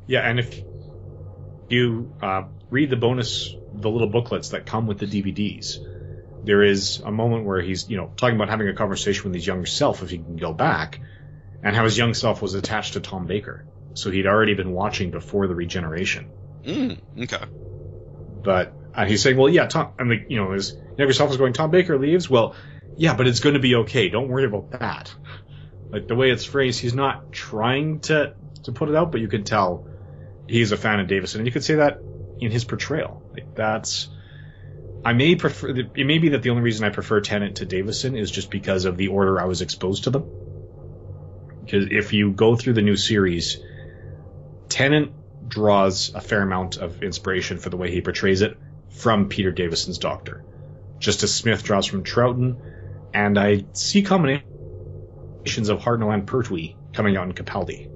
yeah, 0.07 0.21
and 0.21 0.39
if 0.39 0.63
you 1.69 2.13
uh, 2.21 2.43
read 2.69 2.89
the 2.89 2.97
bonus, 2.97 3.53
the 3.73 3.89
little 3.89 4.09
booklets 4.09 4.49
that 4.49 4.65
come 4.65 4.87
with 4.87 4.99
the 4.99 5.05
DVDs, 5.05 5.77
there 6.43 6.63
is 6.63 6.99
a 6.99 7.11
moment 7.11 7.45
where 7.45 7.61
he's 7.61 7.89
you 7.89 7.97
know 7.97 8.11
talking 8.17 8.35
about 8.35 8.49
having 8.49 8.67
a 8.67 8.73
conversation 8.73 9.25
with 9.25 9.35
his 9.35 9.45
younger 9.45 9.65
self 9.65 10.01
if 10.03 10.09
he 10.09 10.17
can 10.17 10.37
go 10.37 10.53
back, 10.53 10.99
and 11.63 11.75
how 11.75 11.83
his 11.83 11.97
young 11.97 12.13
self 12.13 12.41
was 12.41 12.53
attached 12.53 12.93
to 12.93 12.99
Tom 12.99 13.27
Baker, 13.27 13.65
so 13.93 14.11
he'd 14.11 14.27
already 14.27 14.53
been 14.53 14.71
watching 14.71 15.11
before 15.11 15.47
the 15.47 15.55
regeneration. 15.55 16.29
Mm, 16.63 16.99
okay. 17.23 17.45
But 18.43 18.73
uh, 18.93 19.05
he's 19.05 19.21
saying, 19.21 19.37
well, 19.37 19.49
yeah, 19.49 19.67
Tom, 19.67 19.93
and 19.99 20.11
the, 20.11 20.25
you 20.27 20.37
know, 20.37 20.51
his 20.51 20.75
younger 20.97 21.13
self 21.13 21.31
is 21.31 21.37
going, 21.37 21.53
Tom 21.53 21.71
Baker 21.71 21.97
leaves. 21.97 22.29
Well, 22.29 22.55
yeah, 22.97 23.15
but 23.15 23.27
it's 23.27 23.39
going 23.39 23.53
to 23.53 23.59
be 23.59 23.75
okay. 23.75 24.09
Don't 24.09 24.29
worry 24.29 24.45
about 24.45 24.71
that. 24.71 25.13
Like 25.89 26.07
the 26.07 26.15
way 26.15 26.31
it's 26.31 26.45
phrased, 26.45 26.79
he's 26.79 26.93
not 26.93 27.31
trying 27.31 27.99
to 28.01 28.35
to 28.63 28.71
put 28.71 28.89
it 28.89 28.95
out, 28.95 29.11
but 29.11 29.19
you 29.19 29.27
can 29.27 29.43
tell 29.43 29.87
he's 30.47 30.71
a 30.71 30.77
fan 30.77 30.99
of 30.99 31.07
Davison, 31.07 31.41
and 31.41 31.47
you 31.47 31.51
could 31.51 31.63
say 31.63 31.75
that 31.75 31.99
in 32.39 32.51
his 32.51 32.63
portrayal. 32.63 33.21
Like 33.33 33.55
that's. 33.55 34.09
I 35.03 35.13
may 35.13 35.35
prefer. 35.35 35.69
It 35.69 36.05
may 36.05 36.19
be 36.19 36.29
that 36.29 36.43
the 36.43 36.51
only 36.51 36.61
reason 36.61 36.85
I 36.85 36.89
prefer 36.89 37.21
Tennant 37.21 37.57
to 37.57 37.65
Davison 37.65 38.15
is 38.15 38.29
just 38.29 38.51
because 38.51 38.85
of 38.85 38.97
the 38.97 39.07
order 39.07 39.39
I 39.39 39.45
was 39.45 39.61
exposed 39.61 40.03
to 40.03 40.11
them. 40.11 40.29
Because 41.65 41.87
if 41.89 42.13
you 42.13 42.31
go 42.31 42.55
through 42.55 42.73
the 42.73 42.81
new 42.81 42.95
series, 42.95 43.57
Tennant 44.69 45.11
draws 45.47 46.13
a 46.13 46.21
fair 46.21 46.41
amount 46.41 46.77
of 46.77 47.03
inspiration 47.03 47.57
for 47.57 47.69
the 47.69 47.77
way 47.77 47.91
he 47.91 48.01
portrays 48.01 48.41
it 48.41 48.57
from 48.89 49.27
Peter 49.27 49.51
Davison's 49.51 49.97
Doctor, 49.97 50.43
just 50.99 51.23
as 51.23 51.33
Smith 51.33 51.63
draws 51.63 51.85
from 51.85 52.03
Troughton, 52.03 52.57
and 53.13 53.39
I 53.39 53.65
see 53.73 54.03
combinations 54.03 55.69
of 55.69 55.79
Hartnell 55.79 56.13
and 56.13 56.27
Pertwee 56.27 56.75
coming 56.93 57.17
out 57.17 57.25
in 57.25 57.33
Capaldi. 57.33 57.87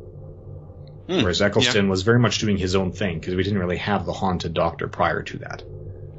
Hmm, 1.07 1.21
Whereas 1.21 1.41
Eccleston 1.41 1.85
yeah. 1.85 1.91
was 1.91 2.01
very 2.01 2.19
much 2.19 2.39
doing 2.39 2.57
his 2.57 2.75
own 2.75 2.91
thing 2.91 3.19
because 3.19 3.35
we 3.35 3.43
didn't 3.43 3.59
really 3.59 3.77
have 3.77 4.05
the 4.05 4.13
haunted 4.13 4.53
Doctor 4.53 4.87
prior 4.87 5.21
to 5.21 5.37
that. 5.39 5.63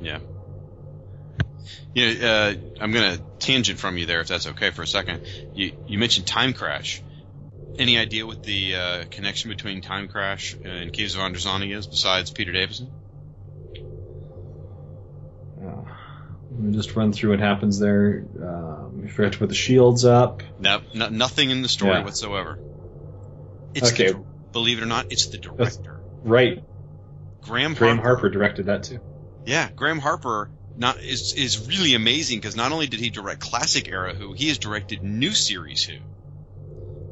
Yeah. 0.00 0.20
Yeah, 1.94 2.28
uh, 2.28 2.54
I'm 2.80 2.92
going 2.92 3.16
to 3.16 3.22
tangent 3.38 3.78
from 3.78 3.98
you 3.98 4.06
there 4.06 4.20
if 4.20 4.28
that's 4.28 4.46
okay 4.46 4.70
for 4.70 4.82
a 4.82 4.86
second. 4.86 5.26
You 5.54 5.72
you 5.86 5.98
mentioned 5.98 6.26
Time 6.26 6.52
Crash. 6.52 7.02
Any 7.78 7.98
idea 7.98 8.26
what 8.26 8.42
the 8.42 8.74
uh, 8.74 9.04
connection 9.10 9.50
between 9.50 9.82
Time 9.82 10.08
Crash 10.08 10.56
and 10.64 10.92
Caves 10.92 11.14
of 11.14 11.20
Androzani 11.20 11.76
is, 11.76 11.86
besides 11.86 12.30
Peter 12.30 12.52
Davison? 12.52 12.90
Uh, 15.62 15.82
let 16.50 16.60
me 16.60 16.72
just 16.72 16.96
run 16.96 17.12
through 17.12 17.30
what 17.30 17.40
happens 17.40 17.78
there. 17.78 18.24
Um, 18.42 19.02
we 19.02 19.08
forgot 19.08 19.32
to 19.32 19.38
put 19.38 19.48
the 19.50 19.54
shields 19.54 20.04
up. 20.04 20.42
No, 20.58 20.80
no 20.94 21.08
nothing 21.08 21.50
in 21.50 21.62
the 21.62 21.68
story 21.68 21.92
yeah. 21.92 22.04
whatsoever. 22.04 22.58
It's 23.74 23.92
okay. 23.92 24.12
The, 24.12 24.24
believe 24.52 24.78
it 24.78 24.82
or 24.82 24.86
not, 24.86 25.12
it's 25.12 25.26
the 25.26 25.38
director. 25.38 25.64
That's 25.64 25.78
right. 26.22 26.64
Graham 27.42 27.74
Graham 27.74 27.98
Harper, 27.98 28.08
Harper 28.08 28.30
directed 28.30 28.66
that 28.66 28.84
too. 28.84 29.00
Yeah, 29.44 29.70
Graham 29.70 29.98
Harper 29.98 30.50
not 30.76 31.02
is 31.02 31.32
is 31.34 31.66
really 31.68 31.94
amazing 31.94 32.38
because 32.38 32.56
not 32.56 32.72
only 32.72 32.86
did 32.86 33.00
he 33.00 33.10
direct 33.10 33.40
classic 33.40 33.88
era 33.88 34.14
Who, 34.14 34.32
he 34.32 34.48
has 34.48 34.58
directed 34.58 35.02
new 35.02 35.32
series 35.32 35.84
Who 35.84 35.96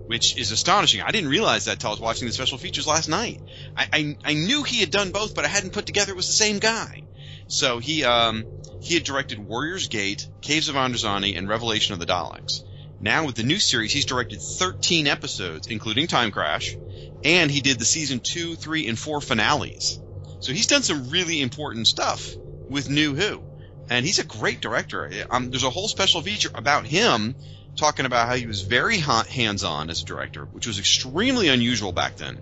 which 0.07 0.37
is 0.37 0.51
astonishing. 0.51 1.01
I 1.01 1.11
didn't 1.13 1.31
realize 1.31 1.65
that 1.65 1.73
until 1.73 1.89
I 1.89 1.93
was 1.93 2.01
watching 2.01 2.27
the 2.27 2.33
special 2.35 2.59
features 2.59 2.87
last 2.87 3.09
night. 3.09 3.41
I, 3.75 3.87
I, 3.93 4.17
I 4.25 4.35
knew 4.35 4.63
he 4.63 4.81
had 4.81 4.91
done 4.91 5.13
both, 5.13 5.35
but 5.35 5.45
I 5.45 5.49
hadn't 5.49 5.73
put 5.73 5.87
together 5.87 6.13
it 6.13 6.17
was 6.17 6.27
the 6.27 6.33
same 6.33 6.59
guy. 6.59 7.03
So 7.49 7.79
he 7.79 8.05
um, 8.05 8.45
he 8.81 8.95
had 8.95 9.05
directed 9.05 9.39
Warrior's 9.39 9.89
Gate, 9.89 10.29
Caves 10.43 10.69
of 10.69 10.77
Androzani, 10.77 11.37
and 11.37 11.49
Revelation 11.49 11.95
of 11.95 12.01
the 12.01 12.07
Daleks. 12.07 12.61
Now 13.01 13.25
with 13.25 13.35
the 13.35 13.43
new 13.43 13.59
series, 13.59 13.93
he's 13.93 14.05
directed 14.05 14.41
13 14.41 15.07
episodes, 15.07 15.69
including 15.69 16.07
Time 16.07 16.31
Crash, 16.31 16.77
and 17.23 17.51
he 17.51 17.61
did 17.61 17.79
the 17.79 17.85
season 17.85 18.21
two, 18.21 18.57
three, 18.57 18.87
and 18.89 18.99
four 18.99 19.21
finales. 19.21 19.99
So 20.41 20.53
he's 20.53 20.67
done 20.67 20.83
some 20.83 21.11
really 21.11 21.41
important 21.41 21.87
stuff 21.87 22.37
with 22.69 22.89
New 22.91 23.15
Who, 23.15 23.43
and 23.91 24.05
he's 24.05 24.19
a 24.19 24.25
great 24.25 24.61
director. 24.61 25.11
Um, 25.31 25.51
there's 25.51 25.65
a 25.65 25.71
whole 25.71 25.89
special 25.89 26.23
feature 26.23 26.51
about 26.55 26.87
him 26.87 27.35
talking 27.77 28.07
about 28.07 28.29
how 28.29 28.35
he 28.35 28.47
was 28.47 28.63
very 28.63 28.99
hands-on 28.99 29.91
as 29.91 30.03
a 30.03 30.05
director, 30.05 30.45
which 30.45 30.67
was 30.67 30.79
extremely 30.79 31.49
unusual 31.49 31.93
back 31.93 32.17
then. 32.17 32.39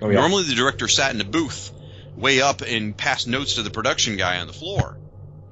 Oh, 0.00 0.08
yeah. 0.08 0.20
Normally, 0.20 0.44
the 0.44 0.54
director 0.54 0.88
sat 0.88 1.14
in 1.14 1.20
a 1.20 1.24
booth 1.24 1.72
way 2.16 2.40
up 2.40 2.62
and 2.62 2.96
passed 2.96 3.28
notes 3.28 3.54
to 3.54 3.62
the 3.62 3.70
production 3.70 4.16
guy 4.16 4.40
on 4.40 4.46
the 4.46 4.52
floor. 4.52 4.98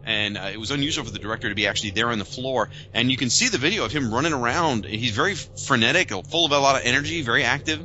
And 0.05 0.39
uh, 0.39 0.51
it 0.53 0.59
was 0.59 0.71
unusual 0.71 1.05
for 1.05 1.11
the 1.11 1.19
director 1.19 1.49
to 1.49 1.55
be 1.57 1.67
actually 1.67 1.91
there 1.91 2.11
on 2.11 2.21
the 2.21 2.25
floor. 2.25 2.71
And 2.95 3.11
you 3.11 3.17
can 3.17 3.29
see 3.29 3.49
the 3.49 3.59
video 3.59 3.85
of 3.85 3.91
him 3.91 4.15
running 4.15 4.33
around. 4.33 4.85
He's 4.85 5.11
very 5.11 5.35
frenetic, 5.35 6.11
full 6.11 6.47
of 6.47 6.53
a 6.53 6.59
lot 6.59 6.77
of 6.77 6.83
energy, 6.85 7.23
very 7.23 7.43
active. 7.43 7.81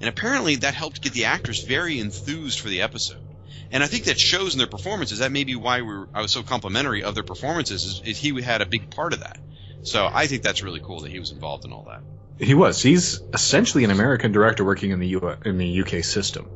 And 0.00 0.08
apparently 0.08 0.56
that 0.56 0.72
helped 0.72 1.02
get 1.02 1.12
the 1.12 1.26
actors 1.26 1.62
very 1.64 2.00
enthused 2.00 2.60
for 2.60 2.68
the 2.68 2.80
episode. 2.80 3.25
And 3.70 3.82
I 3.82 3.86
think 3.86 4.04
that 4.04 4.18
shows 4.18 4.54
in 4.54 4.58
their 4.58 4.66
performances. 4.66 5.18
That 5.18 5.32
may 5.32 5.44
be 5.44 5.56
why 5.56 5.82
we 5.82 6.04
I 6.14 6.22
was 6.22 6.32
so 6.32 6.42
complimentary 6.42 7.02
of 7.02 7.14
their 7.14 7.24
performances. 7.24 7.84
Is, 7.84 8.02
is 8.04 8.18
he 8.18 8.40
had 8.40 8.62
a 8.62 8.66
big 8.66 8.90
part 8.90 9.12
of 9.12 9.20
that. 9.20 9.38
So 9.82 10.08
I 10.12 10.26
think 10.26 10.42
that's 10.42 10.62
really 10.62 10.80
cool 10.80 11.00
that 11.00 11.10
he 11.10 11.18
was 11.18 11.30
involved 11.30 11.64
in 11.64 11.72
all 11.72 11.86
that. 11.88 12.02
He 12.44 12.54
was. 12.54 12.82
He's 12.82 13.20
essentially 13.32 13.84
an 13.84 13.90
American 13.90 14.32
director 14.32 14.64
working 14.64 14.90
in 14.90 14.98
the 14.98 15.08
U 15.08 15.36
in 15.44 15.58
the 15.58 15.80
UK 15.80 16.04
system. 16.04 16.48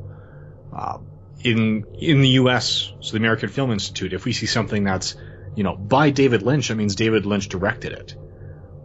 Uh, 0.73 0.99
in 1.43 1.85
in 1.99 2.21
the 2.21 2.29
U.S., 2.29 2.91
so 2.99 3.11
the 3.11 3.17
American 3.17 3.49
Film 3.49 3.71
Institute, 3.71 4.13
if 4.13 4.25
we 4.25 4.33
see 4.33 4.45
something 4.45 4.83
that's 4.83 5.15
you 5.55 5.63
know 5.63 5.75
by 5.75 6.11
David 6.11 6.43
Lynch, 6.43 6.67
that 6.67 6.75
means 6.75 6.95
David 6.95 7.25
Lynch 7.25 7.49
directed 7.49 7.93
it. 7.93 8.15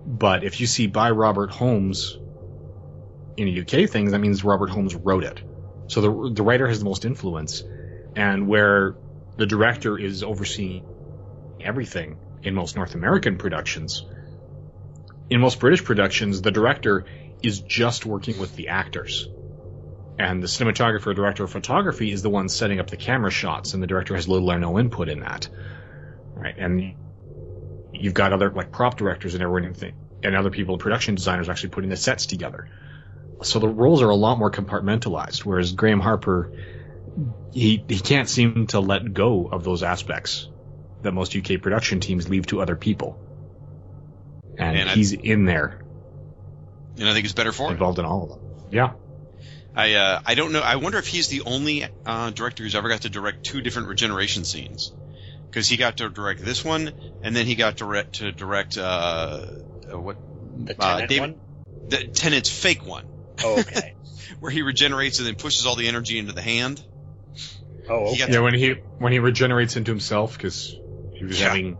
But 0.07 0.45
if 0.45 0.61
you 0.61 0.67
see 0.67 0.87
by 0.87 1.11
Robert 1.11 1.51
Holmes 1.51 2.19
in 3.37 3.49
a 3.49 3.61
UK 3.61 3.91
thing, 3.91 4.13
that 4.13 4.19
means 4.19 4.45
Robert 4.45 4.71
Holmes 4.71 4.95
wrote 4.95 5.25
it. 5.25 5.43
So 5.89 6.01
the 6.01 6.35
the 6.35 6.43
writer 6.43 6.67
has 6.67 6.79
the 6.79 6.85
most 6.87 7.05
influence, 7.05 7.63
and 8.17 8.49
where 8.49 8.97
the 9.37 9.47
director 9.47 9.99
is 9.99 10.23
overseeing 10.23 10.85
everything 11.61 12.19
in 12.43 12.55
most 12.55 12.75
North 12.75 12.95
American 12.95 13.37
productions, 13.37 14.05
in 15.29 15.41
most 15.41 15.61
British 15.61 15.85
productions, 15.85 16.41
the 16.41 16.51
director 16.51 17.05
is 17.43 17.61
just 17.61 18.07
working 18.07 18.39
with 18.39 18.57
the 18.57 18.69
actors. 18.69 19.29
And 20.19 20.43
the 20.43 20.47
cinematographer, 20.47 21.15
director 21.15 21.45
of 21.45 21.51
photography 21.51 22.11
is 22.11 22.23
the 22.23 22.31
one 22.31 22.49
setting 22.49 22.81
up 22.81 22.89
the 22.89 22.97
camera 22.97 23.31
shots, 23.31 23.75
and 23.75 23.83
the 23.83 23.87
director 23.87 24.15
has 24.15 24.29
little 24.29 24.51
or 24.51 24.59
no 24.59 24.79
input 24.79 25.11
in 25.11 25.21
that. 25.21 25.49
Right. 26.35 26.55
And 26.57 26.95
you've 27.93 28.15
got 28.15 28.33
other, 28.33 28.51
like, 28.51 28.73
prop 28.73 28.97
directors 28.97 29.35
and 29.35 29.43
everyone, 29.43 29.75
and 30.23 30.35
other 30.35 30.51
people, 30.51 30.79
production 30.79 31.17
designers 31.17 31.51
actually 31.51 31.71
putting 31.71 31.91
the 31.91 31.97
sets 31.97 32.25
together. 32.27 32.69
So 33.43 33.59
the 33.59 33.69
roles 33.69 34.01
are 34.01 34.09
a 34.09 34.17
lot 34.17 34.39
more 34.39 34.51
compartmentalized, 34.51 35.41
whereas 35.41 35.73
Graham 35.73 36.01
Harper, 36.01 36.53
he, 37.53 37.85
he 37.89 37.99
can't 38.01 38.29
seem 38.29 38.67
to 38.69 38.81
let 38.81 39.13
go 39.13 39.47
of 39.47 39.65
those 39.65 39.83
aspects 39.83 40.49
that 41.03 41.13
most 41.13 41.37
UK 41.37 41.61
production 41.61 42.01
teams 42.01 42.29
leave 42.29 42.47
to 42.47 42.61
other 42.61 42.77
people 42.77 43.19
and, 44.59 44.77
and 44.77 44.91
he's 44.91 45.15
I, 45.15 45.21
in 45.23 45.45
there. 45.45 45.81
And 46.99 47.09
I 47.09 47.13
think 47.13 47.25
it's 47.25 47.35
better 47.35 47.53
for 47.53 47.71
involved 47.71 47.99
him. 47.99 48.05
in 48.05 48.11
all 48.11 48.23
of 48.25 48.29
them. 48.31 48.41
Yeah. 48.71 48.93
I 49.75 49.95
uh, 49.95 50.21
I 50.25 50.35
don't 50.35 50.53
know. 50.53 50.63
I 50.63 50.77
wonder 50.77 50.99
if 50.99 51.07
he's 51.07 51.29
the 51.29 51.43
only 51.43 51.87
uh, 52.07 52.31
director 52.31 52.63
who's 52.63 52.75
ever 52.75 52.89
got 52.89 53.03
to 53.03 53.11
direct 53.11 53.45
two 53.45 53.61
different 53.61 53.89
regeneration 53.89 54.45
scenes, 54.45 54.93
because 55.51 55.69
he 55.69 55.77
got 55.77 55.99
to 55.99 56.09
direct 56.09 56.43
this 56.43 56.65
one, 56.65 56.93
and 57.23 57.37
then 57.37 57.45
he 57.45 57.57
got 57.57 57.77
direct 57.77 58.15
to 58.15 58.33
direct 58.33 58.79
uh, 58.79 59.47
uh 59.93 60.01
what 60.01 60.17
the 60.65 60.83
uh, 60.83 61.07
David, 61.07 61.21
one? 61.21 61.89
the 61.89 62.07
Tennant's 62.07 62.49
fake 62.49 62.87
one. 62.87 63.05
Oh, 63.45 63.61
okay. 63.61 63.95
where 64.41 64.51
he 64.51 64.63
regenerates 64.63 65.19
and 65.19 65.29
then 65.29 65.35
pushes 65.35 65.67
all 65.67 65.77
the 65.77 65.89
energy 65.89 66.19
into 66.19 66.33
the 66.33 66.43
hand. 66.43 66.83
Oh, 67.89 68.13
okay. 68.13 68.33
yeah. 68.33 68.41
When 68.41 68.55
he 68.55 68.73
when 68.99 69.13
he 69.13 69.19
regenerates 69.19 69.77
into 69.77 69.91
himself 69.91 70.37
because 70.37 70.77
he 71.15 71.25
was 71.25 71.41
yeah. 71.41 71.49
having 71.49 71.79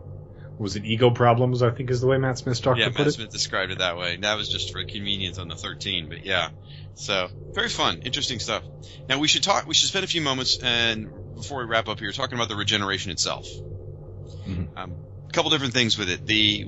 was 0.57 0.75
it 0.75 0.85
ego 0.85 1.11
problems? 1.11 1.61
I 1.61 1.69
think 1.69 1.89
is 1.89 2.01
the 2.01 2.07
way 2.07 2.17
Matt 2.17 2.39
Smith's 2.39 2.59
doctor 2.59 2.81
yeah, 2.81 2.89
put 2.89 2.99
Matt 2.99 3.07
it. 3.07 3.11
Smith 3.11 3.29
described 3.29 3.71
it 3.71 3.79
that 3.79 3.97
way. 3.97 4.17
That 4.17 4.35
was 4.35 4.49
just 4.49 4.71
for 4.71 4.83
convenience 4.83 5.37
on 5.37 5.47
the 5.47 5.55
13, 5.55 6.09
but 6.09 6.25
yeah. 6.25 6.49
So 6.95 7.29
very 7.51 7.69
fun, 7.69 8.01
interesting 8.03 8.39
stuff. 8.39 8.63
Now 9.07 9.19
we 9.19 9.27
should 9.27 9.43
talk. 9.43 9.67
We 9.67 9.73
should 9.73 9.89
spend 9.89 10.03
a 10.03 10.07
few 10.07 10.21
moments 10.21 10.57
and 10.57 11.09
before 11.35 11.59
we 11.59 11.65
wrap 11.65 11.87
up 11.87 11.99
here, 11.99 12.11
talking 12.11 12.37
about 12.37 12.49
the 12.49 12.55
regeneration 12.55 13.11
itself. 13.11 13.47
Mm-hmm. 13.47 14.77
Um, 14.77 14.93
a 15.27 15.31
couple 15.31 15.51
different 15.51 15.73
things 15.73 15.97
with 15.97 16.09
it. 16.09 16.25
The 16.25 16.65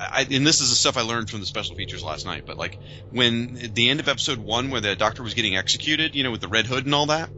I, 0.00 0.26
and 0.30 0.46
this 0.46 0.60
is 0.60 0.70
the 0.70 0.76
stuff 0.76 0.96
I 0.96 1.02
learned 1.02 1.30
from 1.30 1.40
the 1.40 1.46
special 1.46 1.76
features 1.76 2.02
last 2.02 2.24
night. 2.24 2.44
But 2.46 2.56
like 2.56 2.78
when 3.10 3.58
at 3.62 3.74
the 3.74 3.90
end 3.90 4.00
of 4.00 4.08
episode 4.08 4.38
one, 4.38 4.70
where 4.70 4.80
the 4.80 4.96
doctor 4.96 5.22
was 5.22 5.34
getting 5.34 5.56
executed, 5.56 6.14
you 6.14 6.24
know, 6.24 6.30
with 6.30 6.40
the 6.40 6.48
red 6.48 6.66
hood 6.66 6.86
and 6.86 6.94
all 6.94 7.06
that. 7.06 7.30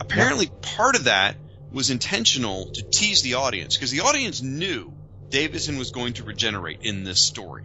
Apparently, 0.00 0.46
yeah. 0.46 0.76
part 0.76 0.96
of 0.96 1.04
that 1.04 1.36
was 1.70 1.90
intentional 1.90 2.70
to 2.72 2.82
tease 2.82 3.22
the 3.22 3.34
audience 3.34 3.76
because 3.76 3.90
the 3.90 4.00
audience 4.00 4.42
knew 4.42 4.92
Davison 5.30 5.78
was 5.78 5.90
going 5.90 6.14
to 6.14 6.24
regenerate 6.24 6.80
in 6.82 7.04
this 7.04 7.20
story. 7.20 7.64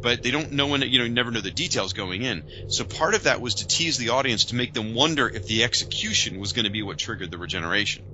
But 0.00 0.22
they 0.22 0.30
don't 0.30 0.52
know 0.52 0.68
when, 0.68 0.82
you 0.82 0.98
know, 0.98 1.08
never 1.08 1.30
know 1.30 1.40
the 1.40 1.50
details 1.50 1.92
going 1.92 2.22
in. 2.22 2.44
So 2.68 2.84
part 2.84 3.14
of 3.14 3.24
that 3.24 3.40
was 3.40 3.56
to 3.56 3.66
tease 3.66 3.98
the 3.98 4.10
audience 4.10 4.46
to 4.46 4.54
make 4.54 4.72
them 4.72 4.94
wonder 4.94 5.28
if 5.28 5.46
the 5.46 5.64
execution 5.64 6.38
was 6.38 6.52
going 6.52 6.64
to 6.64 6.70
be 6.70 6.82
what 6.82 6.98
triggered 6.98 7.30
the 7.30 7.38
regeneration. 7.38 8.04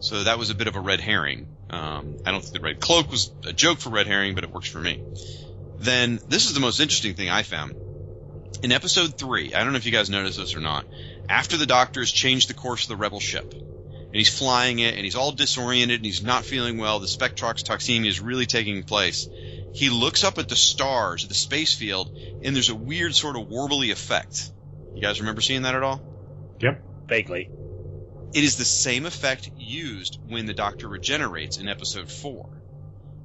So 0.00 0.24
that 0.24 0.38
was 0.38 0.50
a 0.50 0.54
bit 0.54 0.68
of 0.68 0.76
a 0.76 0.80
red 0.80 1.00
herring. 1.00 1.46
Um, 1.70 2.16
I 2.24 2.30
don't 2.30 2.40
think 2.40 2.54
the 2.54 2.60
red 2.60 2.80
cloak 2.80 3.10
was 3.10 3.30
a 3.46 3.52
joke 3.52 3.78
for 3.78 3.90
red 3.90 4.06
herring, 4.06 4.34
but 4.34 4.44
it 4.44 4.50
works 4.50 4.68
for 4.68 4.80
me. 4.80 5.02
Then 5.78 6.20
this 6.28 6.46
is 6.46 6.54
the 6.54 6.60
most 6.60 6.80
interesting 6.80 7.14
thing 7.14 7.28
I 7.28 7.42
found. 7.42 7.74
In 8.60 8.72
episode 8.72 9.14
three, 9.16 9.54
I 9.54 9.62
don't 9.62 9.72
know 9.72 9.78
if 9.78 9.86
you 9.86 9.92
guys 9.92 10.10
noticed 10.10 10.38
this 10.38 10.54
or 10.54 10.60
not. 10.60 10.84
After 11.28 11.56
the 11.56 11.66
Doctor 11.66 12.00
has 12.00 12.10
changed 12.10 12.48
the 12.48 12.54
course 12.54 12.82
of 12.82 12.88
the 12.88 12.96
rebel 12.96 13.20
ship, 13.20 13.46
and 13.52 14.18
he's 14.18 14.28
flying 14.28 14.78
it, 14.78 14.94
and 14.94 15.04
he's 15.04 15.16
all 15.16 15.32
disoriented, 15.32 15.96
and 15.96 16.04
he's 16.04 16.22
not 16.22 16.44
feeling 16.44 16.78
well. 16.78 17.00
The 17.00 17.06
spectrox 17.06 17.62
toxemia 17.62 18.08
is 18.08 18.20
really 18.20 18.46
taking 18.46 18.82
place. 18.82 19.28
He 19.72 19.88
looks 19.88 20.22
up 20.22 20.38
at 20.38 20.48
the 20.48 20.56
stars, 20.56 21.26
the 21.26 21.34
space 21.34 21.74
field, 21.74 22.10
and 22.44 22.54
there's 22.54 22.68
a 22.68 22.74
weird 22.74 23.14
sort 23.14 23.36
of 23.36 23.48
warbly 23.48 23.90
effect. 23.90 24.50
You 24.94 25.00
guys 25.00 25.20
remember 25.20 25.40
seeing 25.40 25.62
that 25.62 25.74
at 25.74 25.82
all? 25.82 26.00
Yep. 26.60 26.82
Vaguely. 27.08 27.50
It 28.34 28.44
is 28.44 28.56
the 28.56 28.64
same 28.64 29.06
effect 29.06 29.50
used 29.56 30.18
when 30.28 30.46
the 30.46 30.54
Doctor 30.54 30.88
regenerates 30.88 31.58
in 31.58 31.68
episode 31.68 32.10
four. 32.10 32.61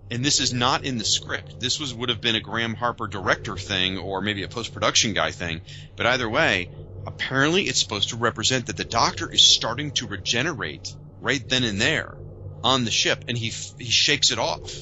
And 0.09 0.23
this 0.23 0.39
is 0.39 0.53
not 0.53 0.85
in 0.85 0.97
the 0.97 1.03
script. 1.03 1.59
This 1.59 1.79
was 1.79 1.93
would 1.93 2.09
have 2.09 2.21
been 2.21 2.35
a 2.35 2.39
Graham 2.39 2.75
Harper 2.75 3.07
director 3.07 3.57
thing 3.57 3.97
or 3.97 4.21
maybe 4.21 4.43
a 4.43 4.47
post 4.47 4.73
production 4.73 5.13
guy 5.13 5.31
thing. 5.31 5.61
But 5.97 6.05
either 6.05 6.29
way, 6.29 6.69
apparently 7.07 7.63
it's 7.63 7.79
supposed 7.79 8.09
to 8.09 8.17
represent 8.17 8.67
that 8.67 8.77
the 8.77 8.83
doctor 8.83 9.31
is 9.31 9.41
starting 9.41 9.91
to 9.91 10.07
regenerate 10.07 10.93
right 11.21 11.47
then 11.47 11.63
and 11.63 11.79
there 11.79 12.15
on 12.63 12.83
the 12.83 12.91
ship 12.91 13.23
and 13.27 13.37
he 13.37 13.47
he 13.79 13.89
shakes 13.89 14.31
it 14.31 14.39
off 14.39 14.75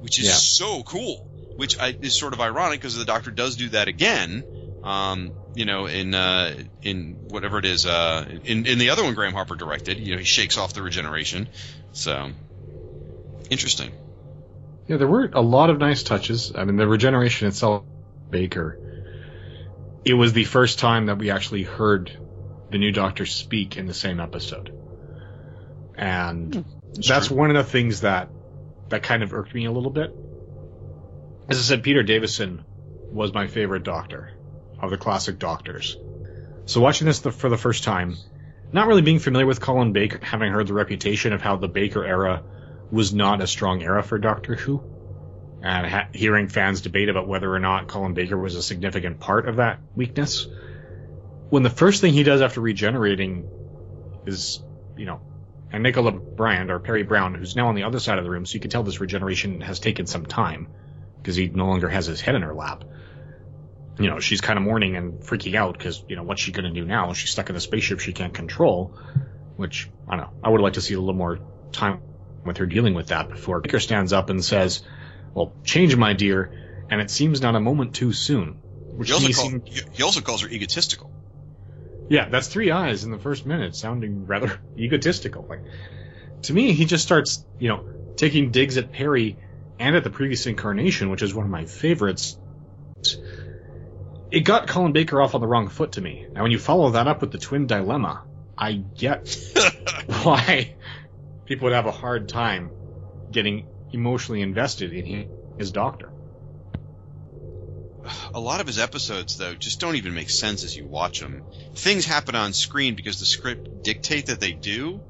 which 0.00 0.18
is 0.18 0.26
yeah. 0.26 0.32
so 0.32 0.82
cool 0.82 1.28
which 1.56 1.78
I, 1.78 1.96
is 2.00 2.14
sort 2.14 2.32
of 2.32 2.40
ironic 2.40 2.80
because 2.80 2.96
the 2.96 3.04
doctor 3.04 3.30
does 3.30 3.56
do 3.56 3.68
that 3.70 3.88
again 3.88 4.44
um, 4.82 5.32
you 5.54 5.66
know 5.66 5.86
in 5.86 6.14
uh, 6.14 6.54
in 6.82 7.16
whatever 7.28 7.58
it 7.58 7.66
is 7.66 7.84
uh, 7.84 8.24
in 8.44 8.64
in 8.64 8.78
the 8.78 8.90
other 8.90 9.04
one 9.04 9.14
Graham 9.14 9.34
Harper 9.34 9.54
directed 9.54 9.98
you 9.98 10.12
know 10.12 10.18
he 10.18 10.24
shakes 10.24 10.56
off 10.56 10.72
the 10.72 10.82
regeneration 10.82 11.48
so 11.92 12.30
interesting 13.50 13.92
yeah 14.86 14.96
there 14.96 15.08
were 15.08 15.30
a 15.32 15.40
lot 15.40 15.70
of 15.70 15.78
nice 15.78 16.02
touches 16.02 16.52
I 16.54 16.64
mean 16.64 16.76
the 16.76 16.86
regeneration 16.86 17.48
itself 17.48 17.84
Baker 18.30 18.78
it 20.06 20.14
was 20.14 20.32
the 20.32 20.44
first 20.44 20.78
time 20.78 21.06
that 21.06 21.18
we 21.18 21.30
actually 21.30 21.64
heard 21.64 22.16
the 22.70 22.78
new 22.78 22.92
Doctor 22.92 23.26
speak 23.26 23.76
in 23.76 23.86
the 23.86 23.94
same 23.94 24.20
episode, 24.20 24.72
and 25.96 26.54
hmm. 26.54 26.60
that's, 26.94 27.08
that's 27.08 27.30
one 27.30 27.50
of 27.50 27.56
the 27.56 27.70
things 27.70 28.02
that 28.02 28.30
that 28.88 29.02
kind 29.02 29.24
of 29.24 29.34
irked 29.34 29.52
me 29.52 29.64
a 29.64 29.72
little 29.72 29.90
bit. 29.90 30.14
As 31.48 31.58
I 31.58 31.62
said, 31.62 31.82
Peter 31.82 32.04
Davison 32.04 32.64
was 33.10 33.34
my 33.34 33.48
favorite 33.48 33.82
Doctor 33.82 34.30
of 34.80 34.90
the 34.90 34.96
classic 34.96 35.40
Doctors. 35.40 35.96
So 36.66 36.80
watching 36.80 37.06
this 37.06 37.18
for 37.20 37.48
the 37.48 37.56
first 37.56 37.82
time, 37.82 38.16
not 38.72 38.86
really 38.86 39.02
being 39.02 39.18
familiar 39.18 39.46
with 39.46 39.60
Colin 39.60 39.92
Baker, 39.92 40.20
having 40.22 40.52
heard 40.52 40.68
the 40.68 40.74
reputation 40.74 41.32
of 41.32 41.42
how 41.42 41.56
the 41.56 41.68
Baker 41.68 42.04
era 42.04 42.44
was 42.90 43.12
not 43.12 43.42
a 43.42 43.46
strong 43.46 43.82
era 43.82 44.02
for 44.02 44.18
Doctor 44.18 44.54
Who, 44.54 44.82
and 45.62 45.86
ha- 45.86 46.08
hearing 46.12 46.48
fans 46.48 46.80
debate 46.80 47.08
about 47.08 47.26
whether 47.26 47.52
or 47.52 47.58
not 47.58 47.88
Colin 47.88 48.14
Baker 48.14 48.36
was 48.36 48.54
a 48.54 48.62
significant 48.62 49.20
part 49.20 49.48
of 49.48 49.56
that 49.56 49.80
weakness. 49.94 50.46
When 51.50 51.62
the 51.62 51.70
first 51.70 52.00
thing 52.00 52.12
he 52.12 52.22
does 52.22 52.42
after 52.42 52.60
regenerating 52.60 53.48
is, 54.26 54.62
you 54.96 55.06
know, 55.06 55.20
and 55.72 55.82
Nicola 55.82 56.12
Bryant 56.12 56.70
or 56.70 56.78
Peri 56.78 57.02
Brown, 57.02 57.34
who's 57.34 57.56
now 57.56 57.68
on 57.68 57.74
the 57.74 57.82
other 57.82 57.98
side 57.98 58.18
of 58.18 58.24
the 58.24 58.30
room, 58.30 58.46
so 58.46 58.54
you 58.54 58.60
can 58.60 58.70
tell 58.70 58.82
this 58.82 59.00
regeneration 59.00 59.60
has 59.60 59.80
taken 59.80 60.06
some 60.06 60.26
time 60.26 60.68
because 61.18 61.36
he 61.36 61.48
no 61.48 61.66
longer 61.66 61.88
has 61.88 62.06
his 62.06 62.20
head 62.20 62.34
in 62.34 62.42
her 62.42 62.54
lap. 62.54 62.84
You 63.98 64.10
know, 64.10 64.20
she's 64.20 64.40
kind 64.40 64.58
of 64.58 64.62
mourning 64.62 64.96
and 64.96 65.20
freaking 65.20 65.54
out 65.54 65.76
because, 65.76 66.04
you 66.06 66.16
know, 66.16 66.22
what's 66.22 66.40
she 66.40 66.52
going 66.52 66.72
to 66.72 66.80
do 66.80 66.86
now? 66.86 67.12
She's 67.14 67.30
stuck 67.30 67.50
in 67.50 67.56
a 67.56 67.60
spaceship 67.60 67.98
she 67.98 68.12
can't 68.12 68.34
control, 68.34 68.96
which, 69.56 69.90
I 70.06 70.16
don't 70.16 70.26
know, 70.26 70.40
I 70.44 70.50
would 70.50 70.60
like 70.60 70.74
to 70.74 70.82
see 70.82 70.94
a 70.94 71.00
little 71.00 71.14
more 71.14 71.38
time 71.72 72.00
with 72.46 72.58
her 72.58 72.66
dealing 72.66 72.94
with 72.94 73.08
that 73.08 73.28
before 73.30 73.60
Baker 73.60 73.80
stands 73.80 74.12
up 74.12 74.30
and 74.30 74.44
says, 74.44 74.82
well, 75.34 75.54
change, 75.64 75.94
my 75.96 76.12
dear, 76.12 76.52
and 76.88 77.00
it 77.00 77.10
seems 77.10 77.40
not 77.40 77.54
a 77.56 77.60
moment 77.60 77.94
too 77.94 78.12
soon. 78.12 78.58
Which 78.94 79.08
he, 79.08 79.14
also 79.14 79.32
call, 79.32 79.50
seemed- 79.50 79.62
he- 79.66 79.80
he 79.92 80.02
also 80.02 80.20
calls 80.20 80.42
her 80.42 80.48
egotistical. 80.48 81.10
Yeah, 82.08 82.28
that's 82.28 82.48
three 82.48 82.70
eyes 82.70 83.02
in 83.04 83.10
the 83.10 83.18
first 83.18 83.44
minute, 83.46 83.74
sounding 83.74 84.26
rather 84.26 84.60
egotistical. 84.78 85.46
Like 85.48 85.62
to 86.42 86.52
me, 86.54 86.72
he 86.72 86.84
just 86.84 87.04
starts, 87.04 87.44
you 87.58 87.68
know, 87.68 87.84
taking 88.16 88.50
digs 88.52 88.76
at 88.78 88.92
Peri 88.92 89.38
and 89.78 89.96
at 89.96 90.04
the 90.04 90.10
previous 90.10 90.46
incarnation, 90.46 91.10
which 91.10 91.22
is 91.22 91.34
one 91.34 91.44
of 91.44 91.50
my 91.50 91.66
favorites. 91.66 92.38
It 94.30 94.40
got 94.40 94.68
Colin 94.68 94.92
Baker 94.92 95.20
off 95.20 95.34
on 95.34 95.40
the 95.40 95.46
wrong 95.46 95.68
foot 95.68 95.92
to 95.92 96.00
me. 96.00 96.24
Now, 96.34 96.42
when 96.42 96.50
you 96.50 96.58
follow 96.58 96.90
that 96.90 97.06
up 97.08 97.20
with 97.20 97.30
the 97.32 97.38
twin 97.38 97.66
dilemma, 97.66 98.24
I 98.58 98.72
get 98.72 99.36
why 100.06 100.74
people 101.46 101.64
would 101.66 101.74
have 101.74 101.86
a 101.86 101.92
hard 101.92 102.28
time 102.28 102.70
getting 103.30 103.66
emotionally 103.92 104.42
invested 104.42 104.92
in 104.92 105.04
him, 105.04 105.28
his 105.58 105.72
doctor. 105.72 106.10
a 108.34 108.40
lot 108.40 108.60
of 108.60 108.66
his 108.66 108.78
episodes 108.78 109.36
though 109.36 109.54
just 109.54 109.80
don't 109.80 109.96
even 109.96 110.14
make 110.14 110.30
sense 110.30 110.64
as 110.64 110.76
you 110.76 110.86
watch 110.86 111.20
them. 111.20 111.42
Things 111.74 112.04
happen 112.04 112.34
on 112.34 112.52
screen 112.52 112.94
because 112.94 113.18
the 113.18 113.26
script 113.26 113.82
dictate 113.82 114.26
that 114.26 114.40
they 114.40 114.52
do, 114.52 115.00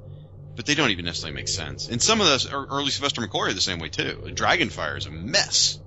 but 0.55 0.67
they 0.67 0.75
don't 0.75 0.91
even 0.91 1.05
necessarily 1.05 1.35
make 1.35 1.49
sense. 1.49 1.89
And 1.89 2.01
some 2.01 2.21
of 2.21 2.27
those 2.27 2.51
early 2.51 2.91
Sylvester 2.91 3.21
McCoy 3.23 3.49
are 3.49 3.53
the 3.53 3.61
same 3.61 3.79
way 3.79 3.89
too. 3.89 4.23
Dragonfire 4.29 4.97
is 4.97 5.07
a 5.07 5.11
mess. 5.11 5.79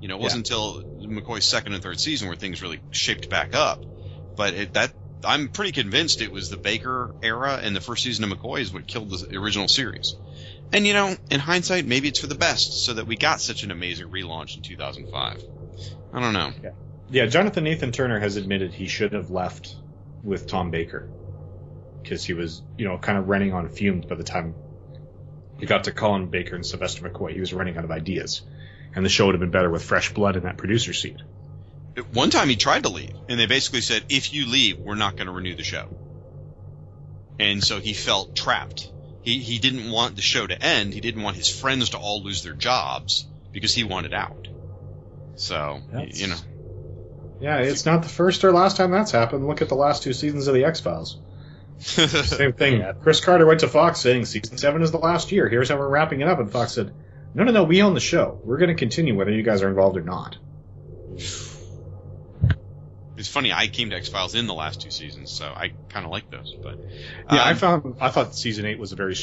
You 0.00 0.08
know, 0.08 0.16
it 0.16 0.22
wasn't 0.22 0.48
until 0.48 0.82
McCoy's 1.00 1.44
second 1.44 1.74
and 1.74 1.82
third 1.82 1.98
season 1.98 2.28
where 2.28 2.36
things 2.36 2.62
really 2.62 2.80
shaped 2.92 3.28
back 3.28 3.54
up. 3.54 3.84
But 4.36 4.54
it, 4.54 4.74
that 4.74 4.92
I'm 5.24 5.48
pretty 5.48 5.72
convinced 5.72 6.20
it 6.20 6.30
was 6.30 6.48
the 6.48 6.56
Baker 6.56 7.14
era 7.22 7.58
and 7.62 7.74
the 7.74 7.80
first 7.80 8.02
season 8.02 8.24
of 8.24 8.30
McCoy 8.30 8.60
is 8.60 8.72
what 8.72 8.86
killed 8.86 9.10
the 9.10 9.36
original 9.36 9.68
series. 9.68 10.14
And 10.72 10.86
you 10.86 10.92
know, 10.92 11.16
in 11.30 11.40
hindsight, 11.40 11.86
maybe 11.86 12.08
it's 12.08 12.20
for 12.20 12.26
the 12.26 12.34
best, 12.34 12.84
so 12.84 12.94
that 12.94 13.06
we 13.06 13.16
got 13.16 13.40
such 13.40 13.62
an 13.62 13.70
amazing 13.70 14.08
relaunch 14.08 14.56
in 14.56 14.62
2005. 14.62 15.42
I 16.12 16.20
don't 16.20 16.32
know. 16.32 16.52
Yeah, 17.10 17.26
Jonathan 17.26 17.64
Nathan 17.64 17.90
Turner 17.90 18.20
has 18.20 18.36
admitted 18.36 18.74
he 18.74 18.86
should 18.86 19.12
have 19.14 19.30
left 19.30 19.74
with 20.22 20.46
Tom 20.46 20.70
Baker 20.70 21.08
because 22.02 22.24
he 22.24 22.34
was, 22.34 22.62
you 22.76 22.86
know, 22.86 22.98
kind 22.98 23.18
of 23.18 23.28
running 23.28 23.52
on 23.54 23.68
fumes 23.68 24.04
by 24.04 24.14
the 24.14 24.24
time 24.24 24.54
he 25.58 25.66
got 25.66 25.84
to 25.84 25.92
Colin 25.92 26.26
Baker 26.26 26.54
and 26.54 26.64
Sylvester 26.64 27.08
McCoy. 27.08 27.32
He 27.32 27.40
was 27.40 27.52
running 27.52 27.76
out 27.76 27.84
of 27.84 27.90
ideas, 27.90 28.42
and 28.94 29.04
the 29.04 29.08
show 29.08 29.26
would 29.26 29.34
have 29.34 29.40
been 29.40 29.50
better 29.50 29.70
with 29.70 29.82
fresh 29.82 30.12
blood 30.12 30.36
in 30.36 30.44
that 30.44 30.58
producer 30.58 30.92
seat. 30.92 31.16
One 32.12 32.30
time 32.30 32.48
he 32.48 32.56
tried 32.56 32.84
to 32.84 32.88
leave, 32.88 33.14
and 33.28 33.38
they 33.38 33.46
basically 33.46 33.80
said, 33.80 34.04
"If 34.08 34.32
you 34.32 34.46
leave, 34.46 34.78
we're 34.78 34.94
not 34.94 35.16
going 35.16 35.26
to 35.26 35.32
renew 35.32 35.54
the 35.54 35.64
show." 35.64 35.88
And 37.38 37.62
so 37.62 37.80
he 37.80 37.92
felt 37.92 38.34
trapped. 38.34 38.90
He 39.22 39.38
he 39.38 39.58
didn't 39.58 39.90
want 39.90 40.16
the 40.16 40.22
show 40.22 40.46
to 40.46 40.60
end. 40.62 40.94
He 40.94 41.00
didn't 41.00 41.22
want 41.22 41.36
his 41.36 41.48
friends 41.48 41.90
to 41.90 41.98
all 41.98 42.22
lose 42.22 42.42
their 42.42 42.54
jobs 42.54 43.26
because 43.52 43.74
he 43.74 43.84
wanted 43.84 44.14
out. 44.14 44.48
So 45.36 45.80
That's- 45.92 46.20
you 46.20 46.28
know, 46.28 46.36
Yeah, 47.40 47.58
it's 47.58 47.86
not 47.86 48.02
the 48.02 48.08
first 48.08 48.44
or 48.44 48.52
last 48.52 48.76
time 48.76 48.90
that's 48.90 49.12
happened. 49.12 49.46
Look 49.46 49.62
at 49.62 49.68
the 49.68 49.76
last 49.76 50.02
two 50.02 50.12
seasons 50.12 50.48
of 50.48 50.54
the 50.54 50.64
X 50.64 50.80
Files. 50.80 51.18
Same 51.78 52.52
thing. 52.54 52.82
Chris 53.02 53.20
Carter 53.20 53.46
went 53.46 53.60
to 53.60 53.68
Fox 53.68 54.00
saying 54.00 54.24
season 54.24 54.58
seven 54.58 54.82
is 54.82 54.90
the 54.90 54.98
last 54.98 55.30
year. 55.30 55.48
Here's 55.48 55.68
how 55.68 55.76
we're 55.76 55.88
wrapping 55.88 56.20
it 56.20 56.28
up, 56.28 56.40
and 56.40 56.50
Fox 56.50 56.72
said, 56.72 56.92
"No, 57.34 57.44
no, 57.44 57.52
no. 57.52 57.62
We 57.62 57.82
own 57.82 57.94
the 57.94 58.00
show. 58.00 58.40
We're 58.42 58.58
going 58.58 58.70
to 58.70 58.74
continue 58.74 59.14
whether 59.14 59.30
you 59.30 59.44
guys 59.44 59.62
are 59.62 59.68
involved 59.68 59.96
or 59.96 60.02
not." 60.02 60.36
It's 63.18 63.28
funny. 63.28 63.52
I 63.52 63.66
came 63.66 63.90
to 63.90 63.96
X 63.96 64.08
Files 64.08 64.34
in 64.34 64.46
the 64.46 64.54
last 64.54 64.80
two 64.80 64.90
seasons, 64.90 65.32
so 65.32 65.44
I 65.44 65.72
kind 65.88 66.06
of 66.06 66.12
like 66.12 66.30
those. 66.30 66.56
But 66.62 66.76
Yeah, 67.30 67.42
I 67.42 67.50
um, 67.50 67.56
found 67.56 67.96
I 68.00 68.10
thought 68.10 68.34
season 68.34 68.66
eight 68.66 68.78
was 68.78 68.92
a 68.92 68.96
very 68.96 69.16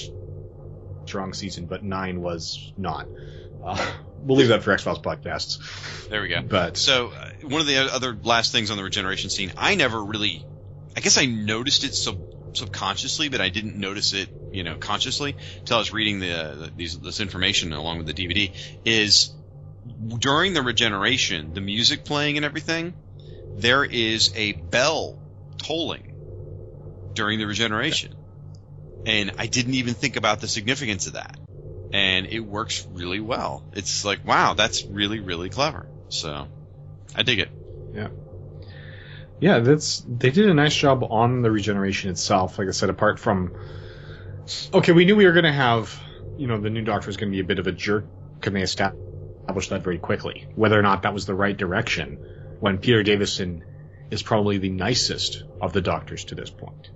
strong 1.05 1.33
season, 1.33 1.65
but 1.65 1.83
nine 1.83 2.21
was 2.21 2.73
not. 2.77 3.07
Uh, 3.63 3.93
we'll 4.19 4.37
leave 4.37 4.49
that 4.49 4.63
for 4.63 4.71
X 4.71 4.83
Files 4.83 4.99
podcasts. 4.99 6.07
There 6.09 6.21
we 6.21 6.27
go. 6.27 6.41
But 6.41 6.77
So 6.77 7.07
uh, 7.07 7.29
one 7.47 7.61
of 7.61 7.67
the 7.67 7.77
other 7.77 8.17
last 8.23 8.51
things 8.51 8.71
on 8.71 8.77
the 8.77 8.83
regeneration 8.83 9.29
scene, 9.29 9.53
I 9.57 9.75
never 9.75 10.03
really, 10.03 10.43
I 10.95 10.99
guess 10.99 11.17
I 11.17 11.25
noticed 11.25 11.83
it 11.83 11.93
sub, 11.93 12.17
subconsciously, 12.53 13.29
but 13.29 13.41
I 13.41 13.49
didn't 13.49 13.75
notice 13.75 14.13
it, 14.13 14.29
you 14.51 14.63
know, 14.63 14.75
consciously 14.79 15.35
until 15.59 15.77
I 15.77 15.79
was 15.79 15.93
reading 15.93 16.19
the, 16.19 16.27
the 16.27 16.71
these 16.75 16.99
this 16.99 17.19
information 17.19 17.73
along 17.73 17.97
with 17.99 18.07
the 18.07 18.13
DVD. 18.13 18.51
Is 18.83 19.31
during 20.17 20.53
the 20.53 20.61
regeneration, 20.61 21.53
the 21.53 21.61
music 21.61 22.05
playing 22.05 22.37
and 22.37 22.45
everything, 22.45 22.93
there 23.55 23.83
is 23.83 24.31
a 24.35 24.53
bell 24.53 25.19
tolling 25.57 26.13
during 27.13 27.39
the 27.39 27.45
regeneration, 27.45 28.13
and 29.05 29.31
I 29.37 29.47
didn't 29.47 29.75
even 29.75 29.93
think 29.93 30.15
about 30.15 30.41
the 30.41 30.47
significance 30.47 31.07
of 31.07 31.13
that 31.13 31.37
and 31.95 32.27
it 32.27 32.41
works 32.41 32.85
really 32.91 33.21
well. 33.21 33.63
It's 33.71 34.03
like, 34.03 34.25
wow, 34.27 34.53
that's 34.53 34.83
really, 34.83 35.21
really 35.21 35.49
clever. 35.49 35.87
So, 36.09 36.47
I 37.15 37.23
dig 37.23 37.39
it. 37.39 37.49
Yeah. 37.93 38.09
Yeah, 39.39 39.59
that's 39.59 40.03
they 40.05 40.29
did 40.29 40.49
a 40.49 40.53
nice 40.53 40.75
job 40.75 41.05
on 41.09 41.41
the 41.41 41.49
regeneration 41.49 42.09
itself. 42.09 42.59
Like 42.59 42.67
I 42.67 42.71
said, 42.71 42.89
apart 42.89 43.17
from 43.19 43.55
okay, 44.73 44.91
we 44.91 45.05
knew 45.05 45.15
we 45.15 45.25
were 45.25 45.31
going 45.31 45.45
to 45.45 45.53
have, 45.53 45.97
you 46.37 46.47
know, 46.47 46.59
the 46.59 46.69
new 46.69 46.81
Doctor 46.81 47.07
was 47.07 47.15
going 47.15 47.31
to 47.31 47.35
be 47.35 47.39
a 47.39 47.45
bit 47.45 47.59
of 47.59 47.67
a 47.67 47.71
jerk. 47.71 48.05
Can 48.41 48.53
they 48.53 48.61
establish 48.61 49.69
that 49.69 49.81
very 49.81 49.97
quickly? 49.97 50.47
Whether 50.55 50.77
or 50.77 50.81
not 50.81 51.03
that 51.03 51.13
was 51.13 51.25
the 51.25 51.33
right 51.33 51.55
direction, 51.55 52.19
when 52.59 52.77
Peter 52.77 53.03
Davison 53.03 53.63
is 54.11 54.23
probably 54.23 54.57
the 54.57 54.69
nicest 54.69 55.43
of 55.61 55.73
the 55.73 55.81
Doctors 55.81 56.25
to 56.25 56.35
this 56.35 56.49
point. 56.49 56.89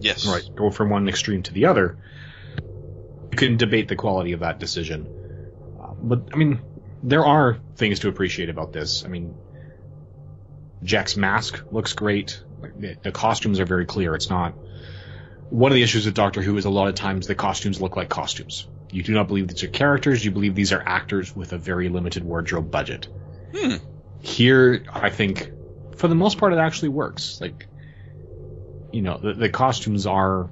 Yes. 0.00 0.26
Right, 0.26 0.44
go 0.54 0.70
from 0.70 0.90
one 0.90 1.08
extreme 1.08 1.42
to 1.44 1.52
the 1.52 1.66
other. 1.66 1.98
You 3.32 3.36
can 3.36 3.56
debate 3.56 3.88
the 3.88 3.96
quality 3.96 4.32
of 4.32 4.40
that 4.40 4.58
decision, 4.58 5.06
uh, 5.80 5.94
but 5.94 6.28
I 6.32 6.36
mean, 6.36 6.60
there 7.02 7.24
are 7.24 7.58
things 7.76 8.00
to 8.00 8.08
appreciate 8.08 8.48
about 8.48 8.72
this. 8.72 9.04
I 9.04 9.08
mean, 9.08 9.34
Jek's 10.82 11.16
mask 11.16 11.62
looks 11.70 11.92
great. 11.92 12.42
The, 12.78 12.96
the 13.02 13.12
costumes 13.12 13.60
are 13.60 13.66
very 13.66 13.86
clear. 13.86 14.14
It's 14.14 14.30
not. 14.30 14.54
One 15.50 15.70
of 15.70 15.76
the 15.76 15.82
issues 15.82 16.06
with 16.06 16.14
Doctor 16.14 16.42
Who 16.42 16.56
is 16.56 16.64
a 16.64 16.70
lot 16.70 16.88
of 16.88 16.94
times 16.94 17.26
the 17.26 17.34
costumes 17.34 17.80
look 17.80 17.96
like 17.96 18.08
costumes. 18.08 18.66
You 18.90 19.02
do 19.02 19.12
not 19.12 19.28
believe 19.28 19.48
these 19.48 19.62
are 19.62 19.68
characters. 19.68 20.24
You 20.24 20.30
believe 20.30 20.54
these 20.54 20.72
are 20.72 20.82
actors 20.84 21.34
with 21.34 21.52
a 21.52 21.58
very 21.58 21.88
limited 21.88 22.24
wardrobe 22.24 22.70
budget. 22.70 23.08
Hmm. 23.54 23.76
Here, 24.20 24.84
I 24.92 25.10
think, 25.10 25.50
for 25.96 26.08
the 26.08 26.14
most 26.14 26.38
part, 26.38 26.52
it 26.52 26.58
actually 26.58 26.90
works. 26.90 27.38
Like, 27.40 27.68
you 28.92 29.02
know, 29.02 29.18
the, 29.22 29.34
the 29.34 29.48
costumes 29.48 30.06
are 30.06 30.50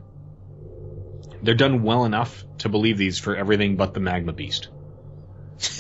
they're 1.42 1.54
done 1.54 1.82
well 1.82 2.04
enough 2.04 2.44
to 2.58 2.68
believe 2.68 2.96
these 2.98 3.18
for 3.18 3.36
everything 3.36 3.76
but 3.76 3.94
the 3.94 4.00
magma 4.00 4.32
beast. 4.32 4.68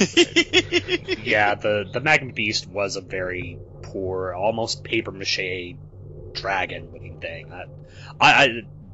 yeah, 1.24 1.56
the 1.56 1.84
the 1.92 2.00
Magma 2.00 2.32
Beast 2.32 2.66
was 2.68 2.96
a 2.96 3.00
very 3.00 3.58
poor, 3.82 4.32
almost 4.32 4.84
paper 4.84 5.10
mache 5.10 5.76
dragon 6.32 6.90
looking 6.92 7.18
thing. 7.20 7.46
I, 7.52 7.64
I, 8.20 8.44
I 8.44 8.48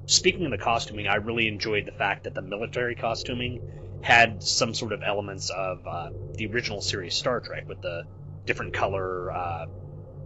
speaking 0.06 0.46
of 0.46 0.50
the 0.50 0.58
costuming, 0.58 1.06
I 1.06 1.16
really 1.16 1.48
enjoyed 1.48 1.86
the 1.86 1.92
fact 1.92 2.24
that 2.24 2.34
the 2.34 2.42
military 2.42 2.94
costuming 2.94 3.60
had 4.02 4.42
some 4.42 4.74
sort 4.74 4.92
of 4.92 5.02
elements 5.06 5.50
of 5.50 5.86
uh, 5.86 6.08
the 6.34 6.46
original 6.46 6.80
series 6.80 7.14
Star 7.14 7.40
Trek 7.40 7.68
with 7.68 7.82
the 7.82 8.04
different 8.46 8.74
color 8.74 9.30
uh, 9.32 9.66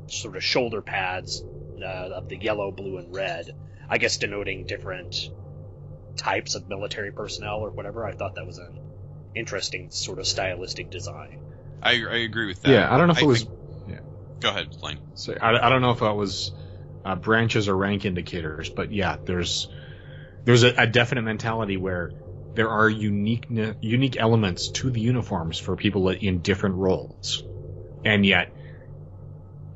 sort 0.06 0.36
of 0.36 0.42
shoulder 0.44 0.82
pads 0.82 1.44
uh, 1.82 1.86
of 1.86 2.28
the 2.28 2.36
yellow, 2.36 2.70
blue, 2.70 2.98
and 2.98 3.14
red. 3.14 3.50
I 3.88 3.98
guess 3.98 4.16
denoting 4.18 4.66
different 4.66 5.14
types 6.16 6.54
of 6.54 6.68
military 6.68 7.12
personnel 7.12 7.56
or 7.60 7.70
whatever. 7.70 8.06
I 8.06 8.12
thought 8.12 8.36
that 8.36 8.46
was 8.46 8.58
an 8.58 8.80
interesting 9.34 9.90
sort 9.90 10.18
of 10.18 10.26
stylistic 10.26 10.90
design. 10.90 11.40
I, 11.82 11.90
I 12.08 12.16
agree 12.18 12.46
with 12.46 12.62
that. 12.62 12.70
Yeah, 12.70 12.92
I 12.92 12.96
don't 12.96 13.08
know 13.08 13.12
if 13.14 13.22
it 13.22 13.26
was. 13.26 13.42
think- 13.42 13.50
Go 14.40 14.50
ahead, 14.50 14.68
Blaine. 14.78 14.98
So 15.14 15.34
I, 15.40 15.66
I 15.66 15.70
don't 15.70 15.80
know 15.80 15.92
if 15.92 16.00
that 16.00 16.14
was 16.16 16.52
uh, 17.04 17.14
branches 17.14 17.66
or 17.68 17.76
rank 17.76 18.04
indicators, 18.04 18.68
but 18.68 18.92
yeah, 18.92 19.16
there's 19.24 19.68
there's 20.44 20.64
a, 20.64 20.74
a 20.82 20.86
definite 20.86 21.22
mentality 21.22 21.78
where 21.78 22.10
there 22.54 22.68
are 22.68 22.90
unique 22.90 23.46
unique 23.80 24.16
elements 24.18 24.68
to 24.72 24.90
the 24.90 25.00
uniforms 25.00 25.58
for 25.58 25.76
people 25.76 26.10
in 26.10 26.40
different 26.40 26.74
roles, 26.74 27.42
and 28.04 28.24
yet 28.24 28.52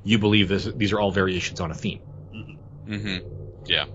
you 0.05 0.19
believe 0.19 0.49
this, 0.49 0.65
these 0.65 0.93
are 0.93 1.01
all 1.01 1.11
variations 1.11 1.61
on 1.61 1.71
a 1.71 1.75
theme. 1.75 2.01
Mm-hmm. 2.87 3.27
Yeah. 3.67 3.87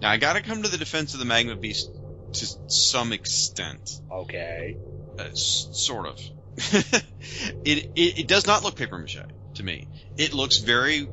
Now 0.00 0.10
I 0.10 0.16
gotta 0.16 0.42
come 0.42 0.62
to 0.62 0.68
the 0.68 0.78
defense 0.78 1.14
of 1.14 1.20
the 1.20 1.26
Magma 1.26 1.56
Beast 1.56 1.90
to 2.34 2.46
some 2.68 3.12
extent. 3.12 4.00
Okay. 4.10 4.76
Uh, 5.18 5.22
s- 5.22 5.68
sort 5.72 6.06
of. 6.06 6.20
it, 6.56 7.90
it 7.94 8.18
it 8.18 8.28
does 8.28 8.46
not 8.46 8.64
look 8.64 8.76
paper 8.76 8.98
mache 8.98 9.18
to 9.54 9.62
me. 9.62 9.88
It 10.16 10.34
looks 10.34 10.58
very 10.58 11.08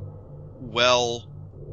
well 0.59 1.23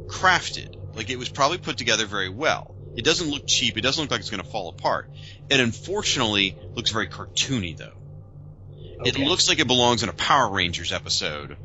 crafted. 0.07 0.77
Like 0.95 1.11
it 1.11 1.19
was 1.19 1.29
probably 1.29 1.59
put 1.59 1.79
together 1.79 2.07
very 2.07 2.29
well. 2.29 2.75
It 2.95 3.05
doesn't 3.05 3.31
look 3.31 3.45
cheap. 3.47 3.77
It 3.79 3.81
doesn't 3.81 4.03
look 4.03 4.11
like 4.11 4.21
it's 4.21 4.31
going 4.31 4.43
to 4.43 4.49
fall 4.49 4.69
apart. 4.69 5.09
It 5.49 5.59
unfortunately 5.61 6.57
looks 6.75 6.91
very 6.91 7.09
cartoony 7.09 7.77
though. 7.77 7.97
It 9.05 9.19
looks 9.19 9.49
like 9.49 9.59
it 9.59 9.67
belongs 9.67 10.03
in 10.03 10.09
a 10.09 10.13
Power 10.13 10.51
Rangers 10.51 10.93
episode. 10.93 11.57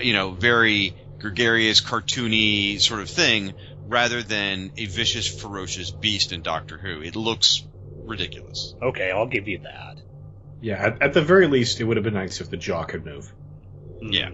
You 0.00 0.12
know, 0.12 0.32
very 0.32 0.94
gregarious, 1.18 1.80
cartoony 1.80 2.80
sort 2.80 3.00
of 3.00 3.08
thing, 3.08 3.54
rather 3.86 4.22
than 4.22 4.72
a 4.76 4.86
vicious, 4.86 5.26
ferocious 5.26 5.90
beast 5.90 6.32
in 6.32 6.42
Doctor 6.42 6.78
Who. 6.78 7.02
It 7.02 7.16
looks 7.16 7.62
ridiculous. 8.04 8.74
Okay, 8.82 9.10
I'll 9.10 9.26
give 9.26 9.48
you 9.48 9.58
that. 9.60 9.98
Yeah, 10.60 10.82
at, 10.82 11.02
at 11.02 11.12
the 11.14 11.22
very 11.22 11.46
least, 11.46 11.80
it 11.80 11.84
would 11.84 11.96
have 11.96 12.04
been 12.04 12.14
nice 12.14 12.40
if 12.40 12.50
the 12.50 12.56
jaw 12.56 12.84
could 12.84 13.04
move. 13.04 13.30
Yeah. 14.00 14.30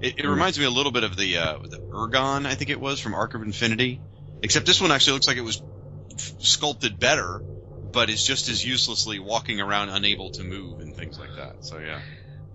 It, 0.00 0.18
it 0.18 0.28
reminds 0.28 0.58
me 0.58 0.64
a 0.64 0.70
little 0.70 0.92
bit 0.92 1.04
of 1.04 1.16
the 1.16 1.38
uh, 1.38 1.58
the 1.58 1.78
Ergon, 1.78 2.46
I 2.46 2.54
think 2.54 2.70
it 2.70 2.80
was 2.80 3.00
from 3.00 3.14
Arc 3.14 3.34
of 3.34 3.42
Infinity, 3.42 4.00
except 4.42 4.66
this 4.66 4.80
one 4.80 4.90
actually 4.92 5.14
looks 5.14 5.26
like 5.26 5.36
it 5.36 5.42
was 5.42 5.62
f- 6.12 6.34
sculpted 6.38 6.98
better, 6.98 7.42
but 7.96 8.10
is 8.10 8.22
just 8.22 8.50
as 8.50 8.62
uselessly 8.62 9.18
walking 9.18 9.58
around 9.58 9.88
unable 9.88 10.28
to 10.28 10.44
move 10.44 10.80
and 10.80 10.94
things 10.94 11.18
like 11.18 11.34
that. 11.36 11.64
So 11.64 11.78
yeah. 11.78 11.98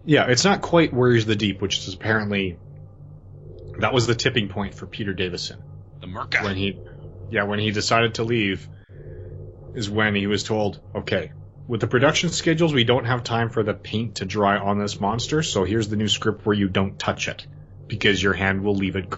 Yeah, 0.05 0.27
it's 0.27 0.45
not 0.45 0.61
quite 0.61 0.93
Warriors 0.93 1.23
of 1.23 1.29
the 1.29 1.35
Deep, 1.35 1.63
which 1.63 1.79
is 1.79 1.95
apparently 1.95 2.59
that 3.79 3.91
was 3.91 4.05
the 4.05 4.13
tipping 4.13 4.49
point 4.49 4.75
for 4.75 4.85
Peter 4.85 5.15
Davison. 5.15 5.59
The 5.99 6.05
Myrka. 6.05 6.43
When 6.43 6.55
he, 6.55 6.79
yeah, 7.31 7.45
when 7.45 7.57
he 7.57 7.71
decided 7.71 8.13
to 8.15 8.23
leave, 8.23 8.69
is 9.73 9.89
when 9.89 10.13
he 10.13 10.27
was 10.27 10.43
told, 10.43 10.79
okay, 10.95 11.31
with 11.67 11.81
the 11.81 11.87
production 11.87 12.29
schedules, 12.29 12.71
we 12.71 12.83
don't 12.83 13.05
have 13.05 13.23
time 13.23 13.49
for 13.49 13.63
the 13.63 13.73
paint 13.73 14.17
to 14.17 14.25
dry 14.25 14.59
on 14.59 14.77
this 14.77 14.99
monster, 14.99 15.41
so 15.41 15.63
here's 15.63 15.89
the 15.89 15.95
new 15.95 16.07
script 16.07 16.45
where 16.45 16.55
you 16.55 16.67
don't 16.67 16.99
touch 16.99 17.27
it 17.27 17.47
because 17.87 18.21
your 18.21 18.33
hand 18.33 18.63
will 18.63 18.75
leave 18.75 18.95
it. 18.95 19.11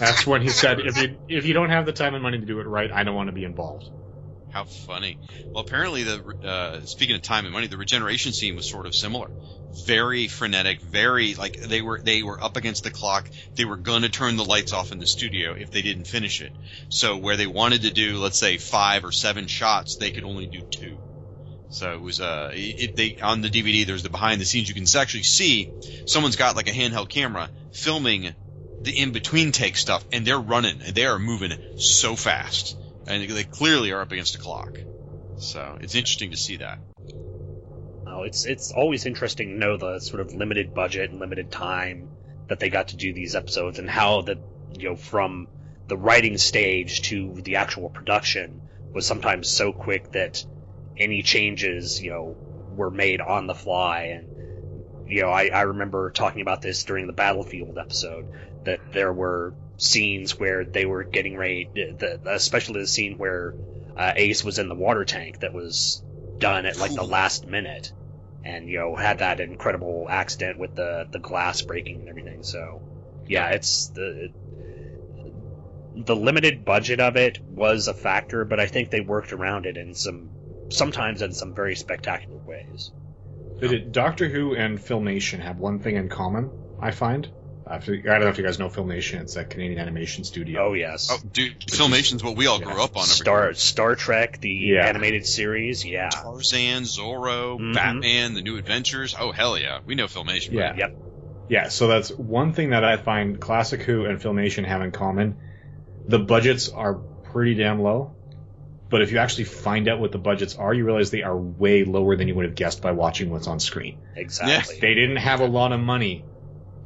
That's 0.00 0.26
when 0.26 0.42
he 0.42 0.48
said, 0.48 0.80
if 0.80 1.00
you 1.00 1.16
if 1.28 1.46
you 1.46 1.54
don't 1.54 1.70
have 1.70 1.86
the 1.86 1.92
time 1.92 2.14
and 2.14 2.24
money 2.24 2.40
to 2.40 2.46
do 2.46 2.58
it 2.58 2.66
right, 2.66 2.90
I 2.90 3.04
don't 3.04 3.14
want 3.14 3.28
to 3.28 3.32
be 3.32 3.44
involved. 3.44 3.88
How 4.50 4.64
funny. 4.64 5.18
Well, 5.52 5.60
apparently, 5.60 6.04
the 6.04 6.34
uh, 6.42 6.80
speaking 6.86 7.14
of 7.14 7.22
time 7.22 7.44
and 7.44 7.52
money, 7.52 7.66
the 7.66 7.76
regeneration 7.76 8.32
scene 8.32 8.56
was 8.56 8.66
sort 8.66 8.86
of 8.86 8.94
similar. 8.94 9.30
Very 9.84 10.26
frenetic, 10.26 10.80
very 10.80 11.34
like 11.34 11.60
they 11.60 11.82
were 11.82 12.00
they 12.02 12.22
were 12.22 12.42
up 12.42 12.56
against 12.56 12.82
the 12.82 12.90
clock. 12.90 13.30
They 13.56 13.66
were 13.66 13.76
gonna 13.76 14.08
turn 14.08 14.36
the 14.36 14.44
lights 14.46 14.72
off 14.72 14.90
in 14.90 14.98
the 14.98 15.06
studio 15.06 15.52
if 15.52 15.70
they 15.70 15.82
didn't 15.82 16.06
finish 16.06 16.40
it. 16.40 16.52
So 16.88 17.18
where 17.18 17.36
they 17.36 17.46
wanted 17.46 17.82
to 17.82 17.90
do, 17.90 18.16
let's 18.16 18.38
say, 18.38 18.56
five 18.56 19.04
or 19.04 19.12
seven 19.12 19.48
shots, 19.48 19.96
they 19.96 20.10
could 20.10 20.24
only 20.24 20.46
do 20.46 20.62
two. 20.70 20.96
So 21.68 21.92
it 21.92 22.00
was 22.00 22.18
uh, 22.18 22.50
it, 22.54 22.96
they 22.96 23.18
on 23.20 23.42
the 23.42 23.50
DVD. 23.50 23.84
There's 23.84 24.02
the 24.02 24.08
behind 24.08 24.40
the 24.40 24.46
scenes. 24.46 24.70
You 24.70 24.74
can 24.74 24.86
actually 24.98 25.24
see 25.24 25.74
someone's 26.06 26.36
got 26.36 26.56
like 26.56 26.68
a 26.68 26.72
handheld 26.72 27.10
camera 27.10 27.50
filming 27.70 28.34
the 28.80 28.98
in 28.98 29.12
between 29.12 29.52
take 29.52 29.76
stuff, 29.76 30.06
and 30.10 30.26
they're 30.26 30.40
running. 30.40 30.78
They 30.92 31.04
are 31.04 31.18
moving 31.18 31.52
so 31.76 32.16
fast 32.16 32.76
and 33.08 33.28
they 33.28 33.44
clearly 33.44 33.90
are 33.90 34.02
up 34.02 34.12
against 34.12 34.34
a 34.34 34.38
clock. 34.38 34.78
So 35.38 35.78
it's 35.80 35.94
interesting 35.94 36.30
to 36.30 36.36
see 36.36 36.56
that. 36.58 36.78
Oh, 38.06 38.22
it's 38.22 38.44
it's 38.44 38.70
always 38.72 39.06
interesting 39.06 39.48
to 39.48 39.58
know 39.58 39.76
the 39.76 39.98
sort 40.00 40.20
of 40.20 40.34
limited 40.34 40.74
budget 40.74 41.10
and 41.10 41.20
limited 41.20 41.50
time 41.50 42.08
that 42.48 42.60
they 42.60 42.70
got 42.70 42.88
to 42.88 42.96
do 42.96 43.12
these 43.12 43.34
episodes, 43.34 43.78
and 43.78 43.88
how 43.88 44.22
that 44.22 44.38
you 44.70 44.90
know 44.90 44.96
from 44.96 45.48
the 45.88 45.96
writing 45.96 46.36
stage 46.36 47.02
to 47.02 47.40
the 47.42 47.56
actual 47.56 47.88
production 47.88 48.60
was 48.94 49.06
sometimes 49.06 49.48
so 49.48 49.72
quick 49.72 50.10
that 50.12 50.42
any 50.96 51.22
changes 51.22 52.00
you 52.00 52.10
know 52.10 52.36
were 52.74 52.90
made 52.90 53.20
on 53.20 53.46
the 53.46 53.54
fly 53.54 54.02
and 54.16 54.28
you 55.06 55.22
know 55.22 55.30
I, 55.30 55.48
I 55.48 55.62
remember 55.62 56.10
talking 56.10 56.42
about 56.42 56.60
this 56.60 56.84
during 56.84 57.06
the 57.06 57.12
battlefield 57.12 57.78
episode 57.78 58.26
that 58.64 58.80
there 58.92 59.12
were 59.12 59.54
scenes 59.78 60.38
where 60.38 60.64
they 60.64 60.84
were 60.84 61.04
getting 61.04 61.36
ready, 61.36 61.70
the, 61.74 62.20
especially 62.26 62.80
the 62.80 62.86
scene 62.86 63.16
where 63.16 63.54
uh, 63.96 64.12
Ace 64.16 64.44
was 64.44 64.58
in 64.58 64.68
the 64.68 64.74
water 64.74 65.04
tank 65.04 65.40
that 65.40 65.54
was 65.54 66.02
done 66.38 66.66
at 66.66 66.78
like 66.78 66.94
the 66.94 67.04
last 67.04 67.46
minute, 67.46 67.92
and 68.44 68.68
you 68.68 68.78
know 68.78 68.94
had 68.94 69.20
that 69.20 69.40
incredible 69.40 70.06
accident 70.10 70.58
with 70.58 70.74
the 70.74 71.06
the 71.10 71.18
glass 71.18 71.62
breaking 71.62 72.00
and 72.00 72.08
everything. 72.08 72.42
So 72.42 72.82
yeah, 73.26 73.50
it's 73.50 73.88
the 73.88 74.28
the 75.94 76.16
limited 76.16 76.64
budget 76.64 77.00
of 77.00 77.16
it 77.16 77.38
was 77.48 77.88
a 77.88 77.94
factor, 77.94 78.44
but 78.44 78.60
I 78.60 78.66
think 78.66 78.90
they 78.90 79.00
worked 79.00 79.32
around 79.32 79.66
it 79.66 79.76
in 79.76 79.94
some 79.94 80.30
sometimes 80.70 81.22
in 81.22 81.32
some 81.32 81.54
very 81.54 81.74
spectacular 81.74 82.38
ways. 82.46 82.90
Did 83.60 83.92
Doctor 83.92 84.28
Who 84.28 84.54
and 84.54 84.78
Filmation 84.78 85.40
have 85.40 85.58
one 85.58 85.80
thing 85.80 85.96
in 85.96 86.08
common? 86.08 86.50
I 86.80 86.92
find 86.92 87.28
I 87.70 87.78
don't 87.78 88.20
know 88.20 88.28
if 88.28 88.38
you 88.38 88.44
guys 88.44 88.58
know 88.58 88.68
Filmation. 88.68 89.20
It's 89.20 89.34
that 89.34 89.50
Canadian 89.50 89.78
animation 89.78 90.24
studio. 90.24 90.68
Oh 90.68 90.72
yes. 90.72 91.10
Oh, 91.12 91.18
dude, 91.32 91.60
Filmation's 91.60 92.24
what 92.24 92.36
we 92.36 92.46
all 92.46 92.58
grew 92.58 92.82
up 92.82 92.96
on. 92.96 93.04
Star 93.04 93.52
Star 93.54 93.94
Trek, 93.94 94.40
the 94.40 94.50
yeah. 94.50 94.86
animated 94.86 95.26
series. 95.26 95.84
Yeah. 95.84 96.08
Tarzan, 96.08 96.84
Zorro, 96.84 97.56
mm-hmm. 97.56 97.72
Batman, 97.72 98.34
The 98.34 98.42
New 98.42 98.56
Adventures. 98.56 99.14
Oh 99.18 99.32
hell 99.32 99.58
yeah, 99.58 99.80
we 99.84 99.94
know 99.94 100.06
Filmation. 100.06 100.52
Yeah. 100.52 100.70
Right? 100.70 100.78
Yep. 100.78 100.96
Yeah. 101.50 101.68
So 101.68 101.88
that's 101.88 102.10
one 102.10 102.54
thing 102.54 102.70
that 102.70 102.84
I 102.84 102.96
find 102.96 103.38
Classic 103.38 103.82
Who 103.82 104.06
and 104.06 104.18
Filmation 104.18 104.64
have 104.64 104.80
in 104.80 104.90
common. 104.90 105.36
The 106.06 106.18
budgets 106.18 106.70
are 106.70 106.94
pretty 106.94 107.54
damn 107.54 107.82
low. 107.82 108.14
But 108.90 109.02
if 109.02 109.12
you 109.12 109.18
actually 109.18 109.44
find 109.44 109.86
out 109.86 110.00
what 110.00 110.12
the 110.12 110.18
budgets 110.18 110.56
are, 110.56 110.72
you 110.72 110.82
realize 110.82 111.10
they 111.10 111.22
are 111.22 111.36
way 111.36 111.84
lower 111.84 112.16
than 112.16 112.26
you 112.26 112.34
would 112.34 112.46
have 112.46 112.54
guessed 112.54 112.80
by 112.80 112.92
watching 112.92 113.28
what's 113.28 113.46
on 113.46 113.60
screen. 113.60 113.98
Exactly. 114.16 114.76
Yeah. 114.76 114.80
They 114.80 114.94
didn't 114.94 115.16
have 115.16 115.40
a 115.40 115.46
lot 115.46 115.72
of 115.72 115.80
money 115.80 116.24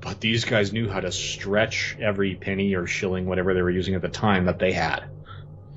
but 0.02 0.20
these 0.20 0.44
guys 0.44 0.72
knew 0.72 0.88
how 0.88 1.00
to 1.00 1.12
stretch 1.12 1.96
every 2.00 2.34
penny 2.34 2.74
or 2.74 2.86
shilling, 2.86 3.26
whatever 3.26 3.54
they 3.54 3.62
were 3.62 3.70
using 3.70 3.94
at 3.94 4.02
the 4.02 4.08
time, 4.08 4.46
that 4.46 4.58
they 4.58 4.72
had. 4.72 5.04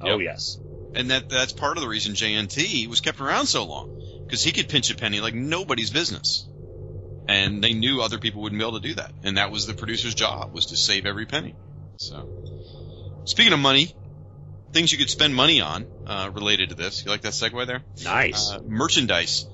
Oh 0.02 0.20
yes, 0.20 0.60
and 0.94 1.12
that 1.12 1.30
that's 1.30 1.54
part 1.54 1.78
of 1.78 1.84
the 1.84 1.90
reason 1.90 2.14
JNT 2.14 2.88
was 2.88 3.02
kept 3.02 3.22
around 3.22 3.46
so 3.46 3.66
long 3.66 3.90
because 4.26 4.44
he 4.44 4.52
could 4.52 4.68
pinch 4.68 4.90
a 4.90 4.96
penny 4.96 5.22
like 5.22 5.34
nobody's 5.34 5.90
business, 5.90 6.48
and 7.28 7.64
they 7.64 7.74
knew 7.74 8.02
other 8.02 8.18
people 8.18 8.42
wouldn't 8.42 8.60
be 8.60 8.66
able 8.66 8.80
to 8.80 8.88
do 8.88 8.96
that, 8.96 9.12
and 9.24 9.38
that 9.38 9.52
was 9.52 9.68
the 9.68 9.74
producer's 9.74 10.16
job 10.16 10.54
was 10.54 10.68
to 10.68 10.76
save 10.76 11.06
every 11.06 11.26
penny. 11.26 11.56
So, 11.98 12.28
speaking 13.26 13.54
of 13.54 13.60
money, 13.60 13.96
things 14.74 14.92
you 14.92 14.98
could 14.98 15.10
spend 15.10 15.34
money 15.34 15.62
on 15.62 15.88
uh, 16.06 16.30
related 16.34 16.70
to 16.70 16.76
this. 16.76 17.06
You 17.06 17.12
like 17.12 17.22
that 17.22 17.34
segue 17.34 17.66
there? 17.68 17.82
Nice. 18.04 18.52
Uh, 18.52 18.60
merchandise 18.66 19.46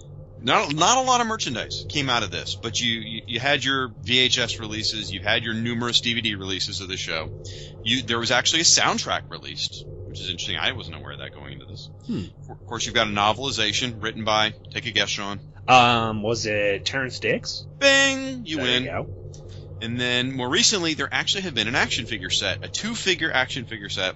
not 0.42 0.74
not 0.74 0.98
a 0.98 1.02
lot 1.02 1.22
of 1.22 1.28
merchandise 1.28 1.86
came 1.88 2.10
out 2.10 2.24
of 2.24 2.32
this, 2.32 2.56
but 2.56 2.80
you, 2.80 3.00
you, 3.00 3.22
you 3.28 3.40
had 3.40 3.64
your 3.64 3.90
VHS 3.90 4.60
releases, 4.60 5.12
you 5.12 5.22
had 5.22 5.44
your 5.44 5.54
numerous 5.54 6.02
DVD 6.02 6.38
releases 6.38 6.82
of 6.82 6.88
the 6.88 6.98
show. 6.98 7.30
You 7.84 8.02
there 8.02 8.20
was 8.20 8.32
actually 8.32 8.62
a 8.62 8.66
soundtrack 8.66 9.30
released, 9.30 9.86
which 9.86 10.20
is 10.20 10.30
interesting. 10.30 10.58
I 10.58 10.72
wasn't 10.72 10.98
aware 10.98 11.14
of 11.14 11.20
that 11.20 11.34
going 11.34 11.54
into 11.54 11.66
this. 11.66 11.90
Hmm. 12.08 12.24
Of 12.52 12.66
course, 12.66 12.86
you've 12.86 12.96
got 12.96 13.08
a 13.08 13.12
novelization 13.12 14.02
written 14.02 14.24
by. 14.24 14.54
Take 14.72 14.86
a 14.86 14.92
guess, 14.92 15.10
Shawn. 15.10 15.40
Um, 15.68 16.24
was 16.24 16.46
it 16.46 16.86
Terrance 16.86 17.20
Dicks? 17.20 17.66
Bing, 17.80 18.46
you 18.46 18.58
there 18.58 18.66
win. 18.66 18.84
You 18.86 19.22
and 19.82 20.00
then 20.00 20.32
more 20.32 20.48
recently, 20.48 20.94
there 20.94 21.10
actually 21.12 21.42
have 21.42 21.56
been 21.56 21.68
an 21.68 21.76
action 21.76 22.06
figure 22.06 22.30
set, 22.30 22.64
a 22.64 22.68
two-figure 22.68 23.32
action 23.32 23.66
figure 23.66 23.90
set 23.90 24.16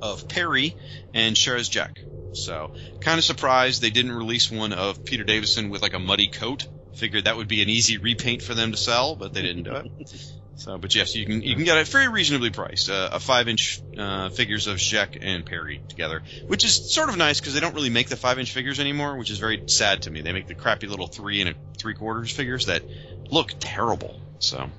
of 0.00 0.26
Peri 0.28 0.76
and 1.12 1.36
Jek. 1.36 1.90
So, 2.32 2.70
kind 3.00 3.18
of 3.18 3.24
surprised 3.24 3.80
they 3.80 3.90
didn't 3.90 4.12
release 4.12 4.50
one 4.50 4.72
of 4.72 5.04
Peter 5.04 5.24
Davison 5.24 5.70
with 5.70 5.82
like 5.82 5.94
a 5.94 5.98
muddy 5.98 6.28
coat. 6.28 6.66
Figured 6.94 7.24
that 7.24 7.36
would 7.36 7.48
be 7.48 7.62
an 7.62 7.68
easy 7.68 7.98
repaint 7.98 8.42
for 8.42 8.54
them 8.54 8.70
to 8.70 8.76
sell, 8.76 9.16
but 9.16 9.32
they 9.32 9.42
didn't 9.42 9.64
do 9.64 9.72
it. 9.72 9.90
So, 10.56 10.78
but 10.78 10.94
yes, 10.94 11.14
you 11.14 11.26
can 11.26 11.42
you 11.42 11.56
can 11.56 11.64
get 11.64 11.78
it 11.78 11.88
very 11.88 12.08
reasonably 12.08 12.50
priced. 12.50 12.88
Uh, 12.88 13.10
a 13.12 13.20
five 13.20 13.48
inch 13.48 13.82
uh, 13.98 14.30
figures 14.30 14.66
of 14.66 14.76
Jek 14.76 15.18
and 15.20 15.44
Peri 15.44 15.82
together, 15.88 16.22
which 16.46 16.64
is 16.64 16.74
sort 16.74 17.08
of 17.08 17.16
nice 17.16 17.40
because 17.40 17.54
they 17.54 17.60
don't 17.60 17.74
really 17.74 17.90
make 17.90 18.08
the 18.08 18.16
five 18.16 18.38
inch 18.38 18.52
figures 18.52 18.78
anymore, 18.78 19.16
which 19.16 19.30
is 19.30 19.38
very 19.38 19.62
sad 19.66 20.02
to 20.02 20.10
me. 20.10 20.20
They 20.20 20.32
make 20.32 20.46
the 20.46 20.54
crappy 20.54 20.86
little 20.86 21.08
three 21.08 21.40
and 21.40 21.50
a 21.50 21.54
three 21.78 21.94
quarters 21.94 22.30
figures 22.30 22.66
that 22.66 22.82
look 23.30 23.52
terrible. 23.58 24.20
So, 24.38 24.70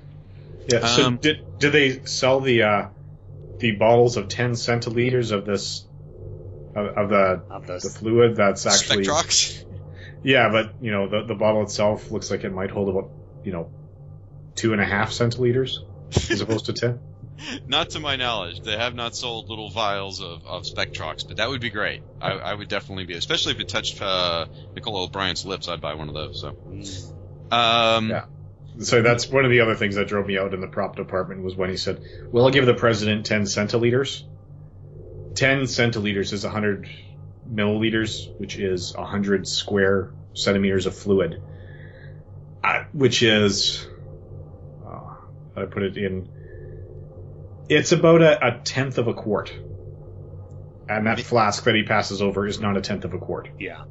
yeah. 0.67 0.85
So 0.87 1.07
um, 1.07 1.17
did 1.17 1.41
did 1.59 1.73
they 1.73 2.05
sell 2.05 2.39
the 2.39 2.63
uh, 2.63 2.87
the 3.59 3.71
bottles 3.71 4.17
of 4.17 4.27
ten 4.27 4.51
centiliters 4.51 5.31
of 5.31 5.45
this 5.45 5.85
of, 6.75 6.85
of 6.97 7.09
the 7.09 7.43
of 7.49 7.67
the 7.67 7.79
fluid 7.79 8.35
that's 8.35 8.65
actually 8.65 9.05
Spectrox. 9.05 9.65
Yeah, 10.23 10.49
but 10.49 10.75
you 10.81 10.91
know 10.91 11.07
the 11.07 11.23
the 11.25 11.35
bottle 11.35 11.63
itself 11.63 12.11
looks 12.11 12.31
like 12.31 12.43
it 12.43 12.51
might 12.51 12.71
hold 12.71 12.89
about 12.89 13.11
you 13.43 13.51
know 13.51 13.71
two 14.55 14.73
and 14.73 14.81
a 14.81 14.85
half 14.85 15.11
centiliters 15.11 15.77
as 16.29 16.41
opposed 16.41 16.65
to 16.65 16.73
ten. 16.73 16.99
Not 17.67 17.91
to 17.91 17.99
my 17.99 18.15
knowledge, 18.15 18.61
they 18.61 18.77
have 18.77 18.95
not 18.95 19.13
sold 19.13 19.49
little 19.49 19.69
vials 19.69 20.21
of, 20.21 20.45
of 20.45 20.63
Spectrox, 20.63 21.27
but 21.27 21.35
that 21.37 21.49
would 21.49 21.59
be 21.59 21.69
great. 21.69 22.01
I, 22.21 22.31
I 22.31 22.53
would 22.53 22.69
definitely 22.69 23.05
be, 23.05 23.15
especially 23.15 23.53
if 23.53 23.59
it 23.59 23.67
touched 23.67 24.01
uh, 24.01 24.45
Nicola 24.73 25.03
O'Brien's 25.03 25.45
lips. 25.45 25.67
I'd 25.67 25.81
buy 25.81 25.95
one 25.95 26.07
of 26.07 26.13
those. 26.15 26.39
So, 26.39 26.55
um, 27.51 28.09
yeah. 28.09 28.25
So 28.79 29.01
that's 29.01 29.29
one 29.29 29.45
of 29.45 29.51
the 29.51 29.61
other 29.61 29.75
things 29.75 29.95
that 29.95 30.07
drove 30.07 30.27
me 30.27 30.37
out 30.37 30.53
in 30.53 30.61
the 30.61 30.67
prop 30.67 30.95
department 30.95 31.43
was 31.43 31.55
when 31.55 31.69
he 31.69 31.77
said, 31.77 32.01
"Well, 32.31 32.45
I'll 32.45 32.51
give 32.51 32.65
the 32.65 32.73
president 32.73 33.25
ten 33.25 33.43
centiliters." 33.43 34.23
10 35.35 35.63
centiliters 35.63 36.31
is 36.33 36.43
100 36.43 36.89
milliliters, 37.51 38.37
which 38.39 38.57
is 38.57 38.95
100 38.95 39.47
square 39.47 40.11
centimeters 40.33 40.85
of 40.85 40.95
fluid, 40.95 41.41
uh, 42.63 42.83
which 42.93 43.21
is, 43.21 43.85
uh, 44.85 44.89
how 44.89 45.27
do 45.55 45.61
I 45.61 45.65
put 45.65 45.83
it 45.83 45.97
in? 45.97 46.29
It's 47.69 47.91
about 47.91 48.21
a, 48.21 48.47
a 48.47 48.59
tenth 48.63 48.97
of 48.97 49.07
a 49.07 49.13
quart. 49.13 49.53
And 50.87 51.07
that 51.07 51.19
flask 51.19 51.63
that 51.63 51.75
he 51.75 51.83
passes 51.83 52.21
over 52.21 52.45
is 52.47 52.59
not 52.59 52.77
a 52.77 52.81
tenth 52.81 53.05
of 53.05 53.13
a 53.13 53.17
quart. 53.17 53.49
Yeah. 53.59 53.85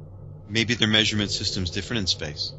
Maybe 0.47 0.75
their 0.75 0.87
measurement 0.87 1.29
system's 1.29 1.69
different 1.69 2.01
in 2.01 2.07
space. 2.07 2.53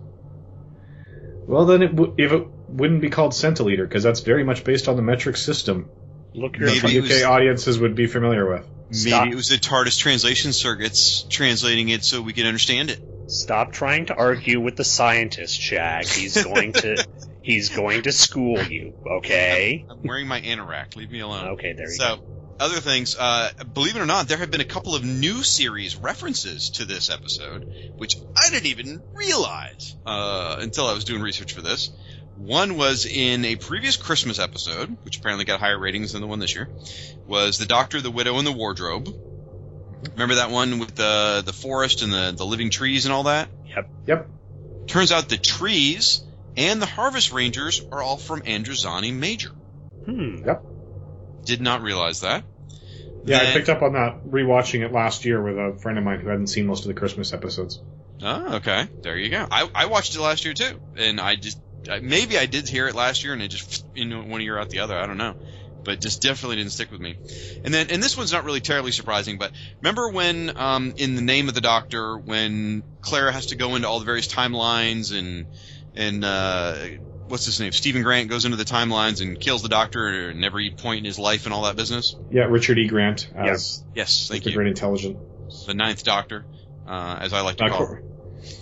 Well, 1.47 1.67
then 1.67 1.83
it 1.83 1.95
w- 1.95 2.15
if 2.19 2.33
it 2.33 2.47
wouldn't 2.69 3.01
be 3.01 3.11
called 3.11 3.33
centiliter, 3.33 3.89
because 3.89 4.03
that's 4.03 4.21
very 4.21 4.45
much 4.45 4.65
based 4.65 4.89
on 4.89 4.97
the 4.97 5.03
metric 5.03 5.37
system. 5.37 5.89
Look, 6.35 6.59
your 6.59 6.69
UK 6.69 6.83
was... 6.83 7.23
audiences 7.23 7.79
would 7.79 7.95
be 7.95 8.07
familiar 8.07 8.49
with. 8.49 8.67
Stop. 8.91 9.25
Maybe 9.25 9.33
it 9.33 9.37
was 9.37 9.49
the 9.49 9.57
TARDIS 9.57 9.99
translation 9.99 10.53
circuits 10.53 11.25
translating 11.29 11.89
it 11.89 12.05
so 12.05 12.21
we 12.21 12.33
could 12.33 12.47
understand 12.47 12.91
it. 12.91 13.01
Stop 13.29 13.73
trying 13.73 14.07
to 14.07 14.15
argue 14.15 14.61
with 14.61 14.77
the 14.77 14.85
scientist, 14.85 15.59
Shag. 15.61 16.07
He's 16.07 16.43
going 16.45 16.73
to 16.75 17.05
He's 17.47 17.69
going 17.69 18.03
to 18.03 18.13
school 18.13 18.61
you, 18.61 18.93
okay? 19.09 19.87
I'm 19.89 20.03
wearing 20.03 20.27
my 20.27 20.41
anorak. 20.41 20.97
Leave 20.97 21.13
me 21.13 21.21
alone. 21.21 21.51
Okay, 21.51 21.75
there 21.75 21.87
you 21.87 21.95
so, 21.95 22.17
go. 22.17 22.23
Other 22.59 22.81
things, 22.81 23.17
uh, 23.17 23.51
believe 23.75 23.97
it 23.97 24.01
or 24.01 24.07
not, 24.07 24.29
there 24.29 24.39
have 24.39 24.51
been 24.51 24.61
a 24.61 24.65
couple 24.65 24.95
of 24.95 25.05
new 25.05 25.43
series 25.43 25.97
references 25.97 26.71
to 26.71 26.85
this 26.85 27.11
episode, 27.11 27.93
which 27.97 28.17
I 28.37 28.51
didn't 28.51 28.67
even 28.67 29.03
realize 29.15 29.97
uh, 30.07 30.57
until 30.61 30.87
I 30.87 30.95
was 30.95 31.05
doing 31.05 31.23
research 31.23 31.53
for 31.53 31.63
this. 31.63 31.91
One 32.37 32.77
was 32.77 33.07
in 33.07 33.45
a 33.45 33.57
previous 33.57 33.97
Christmas 33.97 34.39
episode, 34.39 34.97
which 35.05 35.19
apparently 35.19 35.45
got 35.45 35.61
higher 35.61 35.79
ratings 35.79 36.13
than 36.13 36.21
the 36.21 36.27
one 36.27 36.39
this 36.39 36.55
year. 36.55 36.69
Was 37.27 37.59
the 37.59 37.67
Doctor, 37.67 38.01
the 38.01 38.11
Widow, 38.11 38.39
and 38.39 38.47
the 38.47 38.53
Wardrobe. 38.53 39.09
Remember 40.13 40.37
that 40.37 40.51
one 40.51 40.79
with 40.79 40.95
the 40.95 41.43
the 41.45 41.55
forest 41.55 42.03
and 42.03 42.13
the 42.13 42.35
the 42.37 42.45
living 42.45 42.71
trees 42.71 43.07
and 43.07 43.13
all 43.13 43.25
that? 43.25 43.49
Yep. 43.65 43.91
Yep. 44.07 44.31
Turns 44.87 45.13
out 45.13 45.29
the 45.29 45.39
trees 45.39 46.23
and 46.57 46.81
the 46.81 46.87
Harvest 46.87 47.33
Rangers 47.33 47.83
are 47.91 48.03
all 48.03 48.19
from 48.19 48.43
Androzani 48.43 49.13
Major. 49.15 49.51
Hmm. 50.05 50.45
Yep. 50.47 50.63
Did 51.47 51.61
not 51.61 51.83
realize 51.83 52.21
that. 52.21 52.45
Yeah, 53.25 53.41
I 53.41 53.53
picked 53.53 53.69
up 53.69 53.83
on 53.83 53.95
that 53.95 54.25
rewatching 54.25 54.85
it 54.85 54.93
last 54.93 55.25
year 55.25 55.43
with 55.43 55.57
a 55.57 55.79
friend 55.81 55.99
of 55.99 56.05
mine 56.05 56.21
who 56.21 56.29
hadn't 56.29 56.47
seen 56.49 56.67
most 56.67 56.85
of 56.85 56.89
the 56.89 56.95
Christmas 56.95 57.33
episodes. 57.33 57.81
Oh, 58.23 58.57
okay. 58.57 58.89
There 59.03 59.17
you 59.17 59.31
go. 59.31 59.47
I, 59.51 59.69
I 59.75 59.87
watched 59.87 60.15
it 60.15 60.21
last 60.21 60.45
year 60.45 60.55
too, 60.55 60.81
and 60.97 61.21
I 61.21 61.37
just 61.37 61.59
I- 61.91 62.01
maybe 62.01 62.39
I 62.39 62.47
did 62.47 62.69
hear 62.69 62.89
it 62.89 62.95
last 62.95 63.25
year, 63.25 63.33
and 63.33 63.43
it 63.43 63.49
just 63.49 63.85
in 63.95 64.29
one 64.29 64.41
year 64.43 64.59
out 64.59 64.71
the 64.71 64.81
other. 64.81 64.97
I 64.97 65.07
don't 65.07 65.19
know, 65.19 65.35
but 65.85 66.01
just 66.01 66.23
definitely 66.23 66.57
didn't 66.57 66.73
stick 66.73 66.91
with 66.91 67.01
me. 67.01 67.17
And 67.65 67.75
then 67.75 67.89
and 67.91 68.03
this 68.03 68.17
one's 68.17 68.33
not 68.33 68.45
really 68.45 68.61
terribly 68.61 68.93
surprising, 68.93 69.39
but 69.39 69.53
remember 69.83 70.11
when 70.11 70.53
um, 70.57 70.95
in 70.97 71.15
the 71.17 71.23
name 71.23 71.49
of 71.49 71.55
the 71.55 71.61
Doctor, 71.61 72.17
when 72.17 72.85
Clara 73.01 73.33
has 73.33 73.47
to 73.47 73.57
go 73.57 73.75
into 73.75 73.89
all 73.89 73.99
the 73.99 74.05
various 74.05 74.29
timelines 74.29 75.17
and 75.17 75.47
and 75.95 76.25
uh, 76.25 76.77
what's 77.29 77.45
his 77.45 77.61
name, 77.61 77.73
Stephen 77.73 78.03
Grant 78.03 78.29
goes 78.29 78.45
into 78.45 78.57
the 78.57 78.65
timelines 78.65 79.21
and 79.21 79.39
kills 79.39 79.63
the 79.63 79.69
Doctor 79.69 80.31
in 80.31 80.45
every 80.45 80.71
point 80.71 80.99
in 81.01 81.05
his 81.05 81.19
life 81.19 81.45
and 81.47 81.55
all 81.55 81.63
that 81.63 81.77
business. 81.77 82.17
Yeah, 82.31 82.45
Richard 82.45 82.79
E. 82.79 82.87
Grant 82.87 83.29
as 83.35 83.85
Yes, 83.95 84.29
thank 84.29 84.45
the 84.45 84.51
you. 84.51 84.57
Great 84.57 84.69
Intelligence. 84.69 85.65
The 85.67 85.75
Ninth 85.75 86.05
Doctor, 86.05 86.45
uh, 86.87 87.19
as 87.21 87.33
I 87.33 87.41
like 87.41 87.57
to 87.57 87.65
Uh, 87.65 87.69
call. 87.69 87.87
cor- 87.87 88.03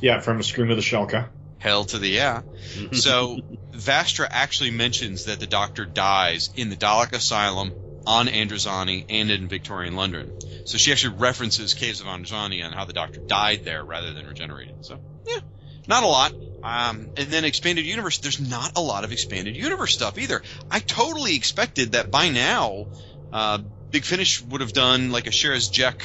yeah, 0.00 0.20
from 0.20 0.38
the 0.38 0.44
Scream 0.44 0.70
of 0.70 0.76
the 0.76 0.82
Shalka. 0.82 1.28
Hell 1.58 1.84
to 1.86 1.98
the 1.98 2.08
yeah. 2.08 2.42
So 2.92 3.38
Vastra 3.72 4.26
actually 4.30 4.70
mentions 4.70 5.24
that 5.24 5.40
the 5.40 5.46
Doctor 5.46 5.84
dies 5.86 6.50
in 6.56 6.68
the 6.70 6.76
Dalek 6.76 7.12
Asylum 7.12 7.74
on 8.06 8.26
Androzani 8.28 9.04
and 9.08 9.30
in 9.30 9.48
Victorian 9.48 9.96
London. 9.96 10.30
So 10.64 10.76
she 10.78 10.92
actually 10.92 11.16
references 11.16 11.72
Caves 11.74 12.00
of 12.00 12.06
Androzani 12.06 12.62
and 12.62 12.74
how 12.74 12.84
the 12.84 12.92
Doctor 12.92 13.20
died 13.26 13.62
there 13.64 13.82
rather 13.82 14.12
than 14.12 14.26
regenerated. 14.26 14.74
So 14.82 14.98
yeah, 15.26 15.40
not 15.86 16.02
a 16.02 16.06
lot. 16.06 16.32
Um, 16.64 17.10
and 17.18 17.28
then 17.28 17.44
expanded 17.44 17.84
universe. 17.84 18.18
There's 18.18 18.40
not 18.40 18.72
a 18.76 18.80
lot 18.80 19.04
of 19.04 19.12
expanded 19.12 19.54
universe 19.54 19.92
stuff 19.92 20.18
either. 20.18 20.42
I 20.70 20.80
totally 20.80 21.36
expected 21.36 21.92
that 21.92 22.10
by 22.10 22.30
now, 22.30 22.86
uh, 23.32 23.58
Big 23.90 24.04
Finish 24.04 24.42
would 24.42 24.62
have 24.62 24.72
done 24.72 25.12
like 25.12 25.26
a 25.26 25.30
Sharaz 25.30 25.70
Jek, 25.70 26.00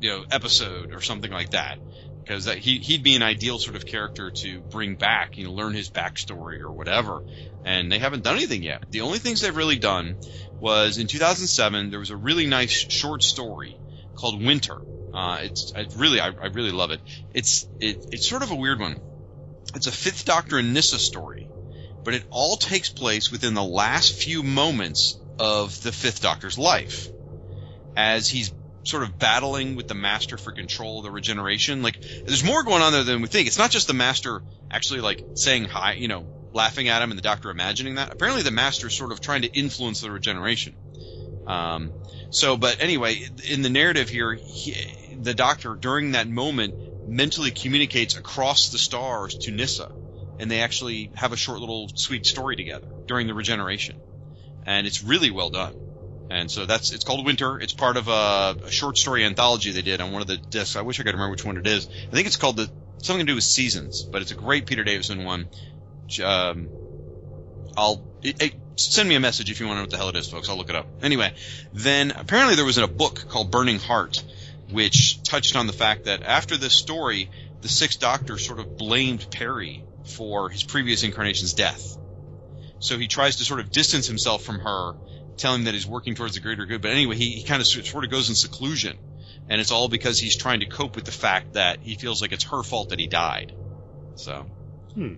you 0.00 0.10
know, 0.10 0.24
episode 0.30 0.94
or 0.94 1.00
something 1.00 1.30
like 1.30 1.50
that 1.50 1.78
because 2.24 2.46
he 2.46 2.78
he'd 2.78 3.02
be 3.02 3.16
an 3.16 3.22
ideal 3.22 3.58
sort 3.58 3.76
of 3.76 3.84
character 3.84 4.30
to 4.30 4.60
bring 4.60 4.94
back, 4.94 5.36
you 5.36 5.44
know, 5.44 5.52
learn 5.52 5.74
his 5.74 5.90
backstory 5.90 6.60
or 6.60 6.70
whatever. 6.70 7.22
And 7.64 7.90
they 7.90 7.98
haven't 7.98 8.22
done 8.22 8.36
anything 8.36 8.62
yet. 8.62 8.90
The 8.90 9.02
only 9.02 9.18
things 9.18 9.40
they've 9.40 9.56
really 9.56 9.78
done 9.78 10.16
was 10.60 10.98
in 10.98 11.06
2007 11.06 11.90
there 11.90 11.98
was 11.98 12.10
a 12.10 12.16
really 12.16 12.46
nice 12.46 12.70
short 12.70 13.22
story 13.22 13.76
called 14.14 14.42
Winter. 14.42 14.78
Uh, 15.12 15.38
it's 15.42 15.72
I 15.74 15.86
really 15.96 16.20
I, 16.20 16.28
I 16.28 16.46
really 16.46 16.72
love 16.72 16.90
it. 16.90 17.00
It's 17.32 17.66
it, 17.80 18.06
it's 18.12 18.28
sort 18.28 18.42
of 18.42 18.50
a 18.50 18.54
weird 18.54 18.80
one. 18.80 19.00
It's 19.74 19.86
a 19.86 19.92
Fifth 19.92 20.24
Doctor 20.24 20.58
and 20.58 20.72
Nyssa 20.72 20.98
story, 20.98 21.48
but 22.04 22.14
it 22.14 22.24
all 22.30 22.56
takes 22.56 22.88
place 22.88 23.30
within 23.30 23.54
the 23.54 23.64
last 23.64 24.12
few 24.12 24.42
moments 24.42 25.18
of 25.38 25.82
the 25.82 25.92
Fifth 25.92 26.22
Doctor's 26.22 26.58
life, 26.58 27.08
as 27.96 28.28
he's 28.28 28.52
sort 28.84 29.02
of 29.02 29.18
battling 29.18 29.76
with 29.76 29.88
the 29.88 29.94
Master 29.94 30.36
for 30.36 30.52
control 30.52 30.98
of 30.98 31.04
the 31.04 31.10
regeneration. 31.10 31.82
Like, 31.82 32.00
there's 32.00 32.44
more 32.44 32.62
going 32.62 32.82
on 32.82 32.92
there 32.92 33.02
than 33.02 33.22
we 33.22 33.28
think. 33.28 33.46
It's 33.46 33.58
not 33.58 33.70
just 33.70 33.86
the 33.88 33.94
Master 33.94 34.42
actually 34.70 35.00
like 35.00 35.24
saying 35.34 35.64
hi, 35.64 35.94
you 35.94 36.08
know, 36.08 36.26
laughing 36.52 36.88
at 36.88 37.02
him, 37.02 37.10
and 37.10 37.18
the 37.18 37.22
Doctor 37.22 37.50
imagining 37.50 37.96
that. 37.96 38.12
Apparently, 38.12 38.42
the 38.42 38.50
Master 38.50 38.86
is 38.88 38.94
sort 38.94 39.10
of 39.10 39.20
trying 39.20 39.42
to 39.42 39.48
influence 39.48 40.00
the 40.00 40.10
regeneration. 40.10 40.76
Um, 41.46 41.92
so, 42.30 42.56
but 42.56 42.76
anyway, 42.80 43.26
in 43.48 43.62
the 43.62 43.70
narrative 43.70 44.08
here, 44.08 44.34
he, 44.34 44.76
the 45.20 45.34
Doctor 45.34 45.74
during 45.74 46.12
that 46.12 46.28
moment 46.28 46.74
mentally 47.06 47.50
communicates 47.50 48.16
across 48.16 48.70
the 48.70 48.78
stars 48.78 49.36
to 49.38 49.50
Nyssa, 49.50 49.92
and 50.38 50.50
they 50.50 50.60
actually 50.60 51.10
have 51.14 51.32
a 51.32 51.36
short 51.36 51.60
little 51.60 51.88
sweet 51.94 52.26
story 52.26 52.56
together 52.56 52.88
during 53.06 53.26
the 53.26 53.34
regeneration, 53.34 54.00
and 54.66 54.86
it's 54.86 55.02
really 55.02 55.30
well 55.30 55.50
done. 55.50 55.74
And 56.30 56.50
so 56.50 56.64
that's 56.66 56.92
it's 56.92 57.04
called 57.04 57.24
Winter. 57.24 57.60
It's 57.60 57.74
part 57.74 57.96
of 57.96 58.08
a, 58.08 58.56
a 58.64 58.70
short 58.70 58.96
story 58.96 59.24
anthology 59.24 59.72
they 59.72 59.82
did 59.82 60.00
on 60.00 60.12
one 60.12 60.22
of 60.22 60.28
the 60.28 60.36
discs. 60.36 60.76
I 60.76 60.80
wish 60.80 60.98
I 60.98 61.02
could 61.02 61.14
remember 61.14 61.32
which 61.32 61.44
one 61.44 61.58
it 61.58 61.66
is. 61.66 61.86
I 61.86 62.14
think 62.14 62.26
it's 62.26 62.36
called 62.36 62.56
the 62.56 62.70
something 62.98 63.26
to 63.26 63.30
do 63.30 63.34
with 63.34 63.44
seasons, 63.44 64.02
but 64.02 64.22
it's 64.22 64.30
a 64.30 64.34
great 64.34 64.66
Peter 64.66 64.84
Davison 64.84 65.24
one. 65.24 65.48
Um, 66.22 66.68
I'll 67.76 68.04
it, 68.22 68.42
it, 68.42 68.54
send 68.76 69.08
me 69.08 69.14
a 69.14 69.20
message 69.20 69.50
if 69.50 69.60
you 69.60 69.66
want 69.66 69.76
to 69.76 69.78
know 69.80 69.82
what 69.84 69.90
the 69.90 69.96
hell 69.96 70.08
it 70.08 70.16
is, 70.16 70.28
folks. 70.28 70.48
I'll 70.48 70.56
look 70.56 70.70
it 70.70 70.76
up. 70.76 70.86
Anyway, 71.02 71.34
then 71.72 72.10
apparently 72.10 72.56
there 72.56 72.64
was 72.64 72.78
a 72.78 72.88
book 72.88 73.26
called 73.28 73.50
Burning 73.50 73.78
Heart, 73.78 74.22
which 74.74 75.22
touched 75.22 75.54
on 75.54 75.68
the 75.68 75.72
fact 75.72 76.04
that 76.04 76.24
after 76.24 76.56
this 76.56 76.74
story, 76.74 77.30
the 77.60 77.68
Sixth 77.68 78.00
Doctor 78.00 78.38
sort 78.38 78.58
of 78.58 78.76
blamed 78.76 79.30
Peri 79.30 79.84
for 80.16 80.48
his 80.50 80.64
previous 80.64 81.04
incarnation's 81.04 81.54
death. 81.54 81.96
So 82.80 82.98
he 82.98 83.06
tries 83.06 83.36
to 83.36 83.44
sort 83.44 83.60
of 83.60 83.70
distance 83.70 84.08
himself 84.08 84.42
from 84.42 84.58
her, 84.58 84.94
telling 85.36 85.60
him 85.60 85.64
that 85.66 85.74
he's 85.74 85.86
working 85.86 86.16
towards 86.16 86.34
the 86.34 86.40
greater 86.40 86.66
good. 86.66 86.82
But 86.82 86.90
anyway, 86.90 87.14
he, 87.14 87.30
he 87.30 87.44
kind 87.44 87.60
of 87.60 87.68
sort 87.68 88.04
of 88.04 88.10
goes 88.10 88.28
in 88.28 88.34
seclusion, 88.34 88.98
and 89.48 89.60
it's 89.60 89.70
all 89.70 89.88
because 89.88 90.18
he's 90.18 90.36
trying 90.36 90.60
to 90.60 90.66
cope 90.66 90.96
with 90.96 91.04
the 91.04 91.12
fact 91.12 91.52
that 91.52 91.78
he 91.80 91.94
feels 91.94 92.20
like 92.20 92.32
it's 92.32 92.44
her 92.44 92.64
fault 92.64 92.88
that 92.88 92.98
he 92.98 93.06
died. 93.06 93.54
So. 94.16 94.44
Hmm. 94.94 95.14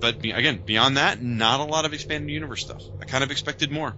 But 0.00 0.20
be, 0.20 0.32
again, 0.32 0.60
beyond 0.64 0.98
that, 0.98 1.22
not 1.22 1.60
a 1.60 1.64
lot 1.64 1.86
of 1.86 1.94
expanded 1.94 2.30
universe 2.30 2.60
stuff. 2.60 2.82
I 3.00 3.06
kind 3.06 3.24
of 3.24 3.30
expected 3.30 3.70
more, 3.70 3.96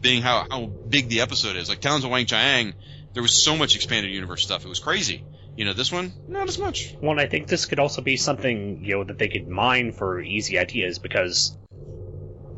being 0.00 0.22
how 0.22 0.46
how 0.50 0.66
big 0.66 1.08
the 1.08 1.22
episode 1.22 1.56
is. 1.56 1.68
Like 1.70 1.80
Talons 1.80 2.04
of 2.04 2.10
Weng-Chiang, 2.10 2.74
there 3.16 3.22
was 3.22 3.42
so 3.42 3.56
much 3.56 3.74
expanded 3.74 4.12
universe 4.12 4.42
stuff. 4.42 4.66
It 4.66 4.68
was 4.68 4.78
crazy. 4.78 5.24
You 5.56 5.64
know, 5.64 5.72
this 5.72 5.90
one, 5.90 6.12
not 6.28 6.48
as 6.50 6.58
much. 6.58 6.94
Well, 7.00 7.12
and 7.12 7.20
I 7.20 7.24
think 7.24 7.48
this 7.48 7.64
could 7.64 7.78
also 7.78 8.02
be 8.02 8.18
something 8.18 8.80
you 8.82 8.96
know 8.96 9.04
that 9.04 9.16
they 9.16 9.28
could 9.28 9.48
mine 9.48 9.92
for 9.92 10.20
easy 10.20 10.58
ideas 10.58 10.98
because 10.98 11.56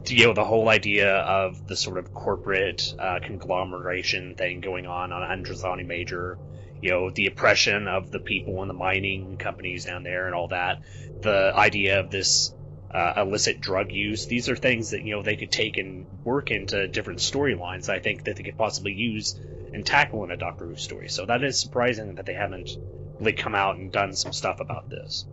you 0.09 0.27
know 0.27 0.33
the 0.33 0.45
whole 0.45 0.69
idea 0.69 1.15
of 1.15 1.65
the 1.69 1.77
sort 1.77 1.97
of 1.97 2.13
corporate 2.13 2.83
uh, 2.99 3.21
conglomeration 3.23 4.35
thing 4.35 4.61
going 4.61 4.89
on 4.89 5.13
on 5.13 5.23
Androzani 5.23 5.87
Major, 5.87 6.41
you 6.81 6.91
know 6.91 7.13
the 7.15 7.27
oppression 7.27 7.87
of 7.87 8.11
the 8.11 8.19
people 8.19 8.61
and 8.61 8.69
the 8.69 8.75
mining 8.75 9.37
companies 9.39 9.85
down 9.85 10.03
there 10.03 10.27
and 10.27 10.35
all 10.35 10.49
that, 10.49 10.79
the 11.23 11.53
idea 11.55 12.01
of 12.01 12.11
this 12.11 12.53
uh, 12.91 13.15
illicit 13.19 13.61
drug 13.61 13.93
use. 13.93 14.27
These 14.27 14.49
are 14.49 14.57
things 14.57 14.91
that 14.91 15.03
you 15.03 15.17
know 15.17 15.23
they 15.23 15.37
could 15.37 15.51
take 15.51 15.77
and 15.77 16.07
work 16.25 16.51
into 16.51 16.89
different 16.89 17.21
storylines. 17.21 17.89
I 17.89 17.99
think 17.99 18.25
that 18.25 18.37
they 18.37 18.43
could 18.43 18.57
possibly 18.57 18.93
use 18.93 19.39
and 19.73 19.85
tackle 19.85 20.25
in 20.25 20.31
a 20.31 20.37
Doctor 20.37 20.67
Who 20.67 20.77
story. 20.77 21.09
So 21.09 21.27
that 21.27 21.43
is 21.45 21.61
surprising 21.61 22.15
that 22.15 22.27
they 22.27 22.35
haven't 22.35 22.71
really 23.19 23.33
come 23.33 23.55
out 23.55 23.77
and 23.77 23.93
done 23.93 24.15
some 24.15 24.33
stuff 24.33 24.61
about 24.61 24.89
this. 24.89 25.27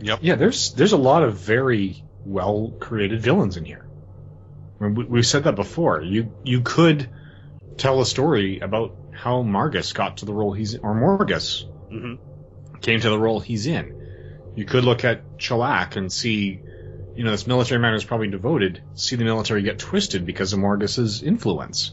Yep. 0.00 0.20
Yeah, 0.22 0.34
there's 0.36 0.72
there's 0.72 0.92
a 0.92 0.98
lot 0.98 1.22
of 1.22 1.34
very 1.34 2.02
well 2.24 2.72
created 2.80 3.20
villains 3.20 3.56
in 3.56 3.64
here. 3.64 3.86
I 4.80 4.84
mean, 4.84 4.94
we, 4.94 5.04
we've 5.04 5.26
said 5.26 5.44
that 5.44 5.54
before. 5.54 6.02
You 6.02 6.32
you 6.42 6.62
could 6.62 7.08
tell 7.76 8.00
a 8.00 8.06
story 8.06 8.60
about 8.60 8.96
how 9.12 9.42
Morgus 9.42 9.94
got 9.94 10.18
to 10.18 10.24
the 10.24 10.32
role 10.32 10.52
he's 10.52 10.76
or 10.76 10.94
Morgus 10.94 11.64
mm-hmm. 11.90 12.78
came 12.80 13.00
to 13.00 13.10
the 13.10 13.18
role 13.18 13.40
he's 13.40 13.66
in. 13.66 13.96
You 14.56 14.64
could 14.64 14.84
look 14.84 15.04
at 15.04 15.38
Chellak 15.38 15.96
and 15.96 16.12
see, 16.12 16.60
you 17.20 17.24
know, 17.24 17.32
this 17.32 17.46
military 17.46 17.78
man 17.78 17.92
was 17.92 18.02
probably 18.02 18.28
devoted. 18.28 18.82
See 18.94 19.16
the 19.16 19.24
military 19.24 19.60
get 19.60 19.78
twisted 19.78 20.24
because 20.24 20.54
of 20.54 20.58
Morgus's 20.58 21.22
influence. 21.22 21.92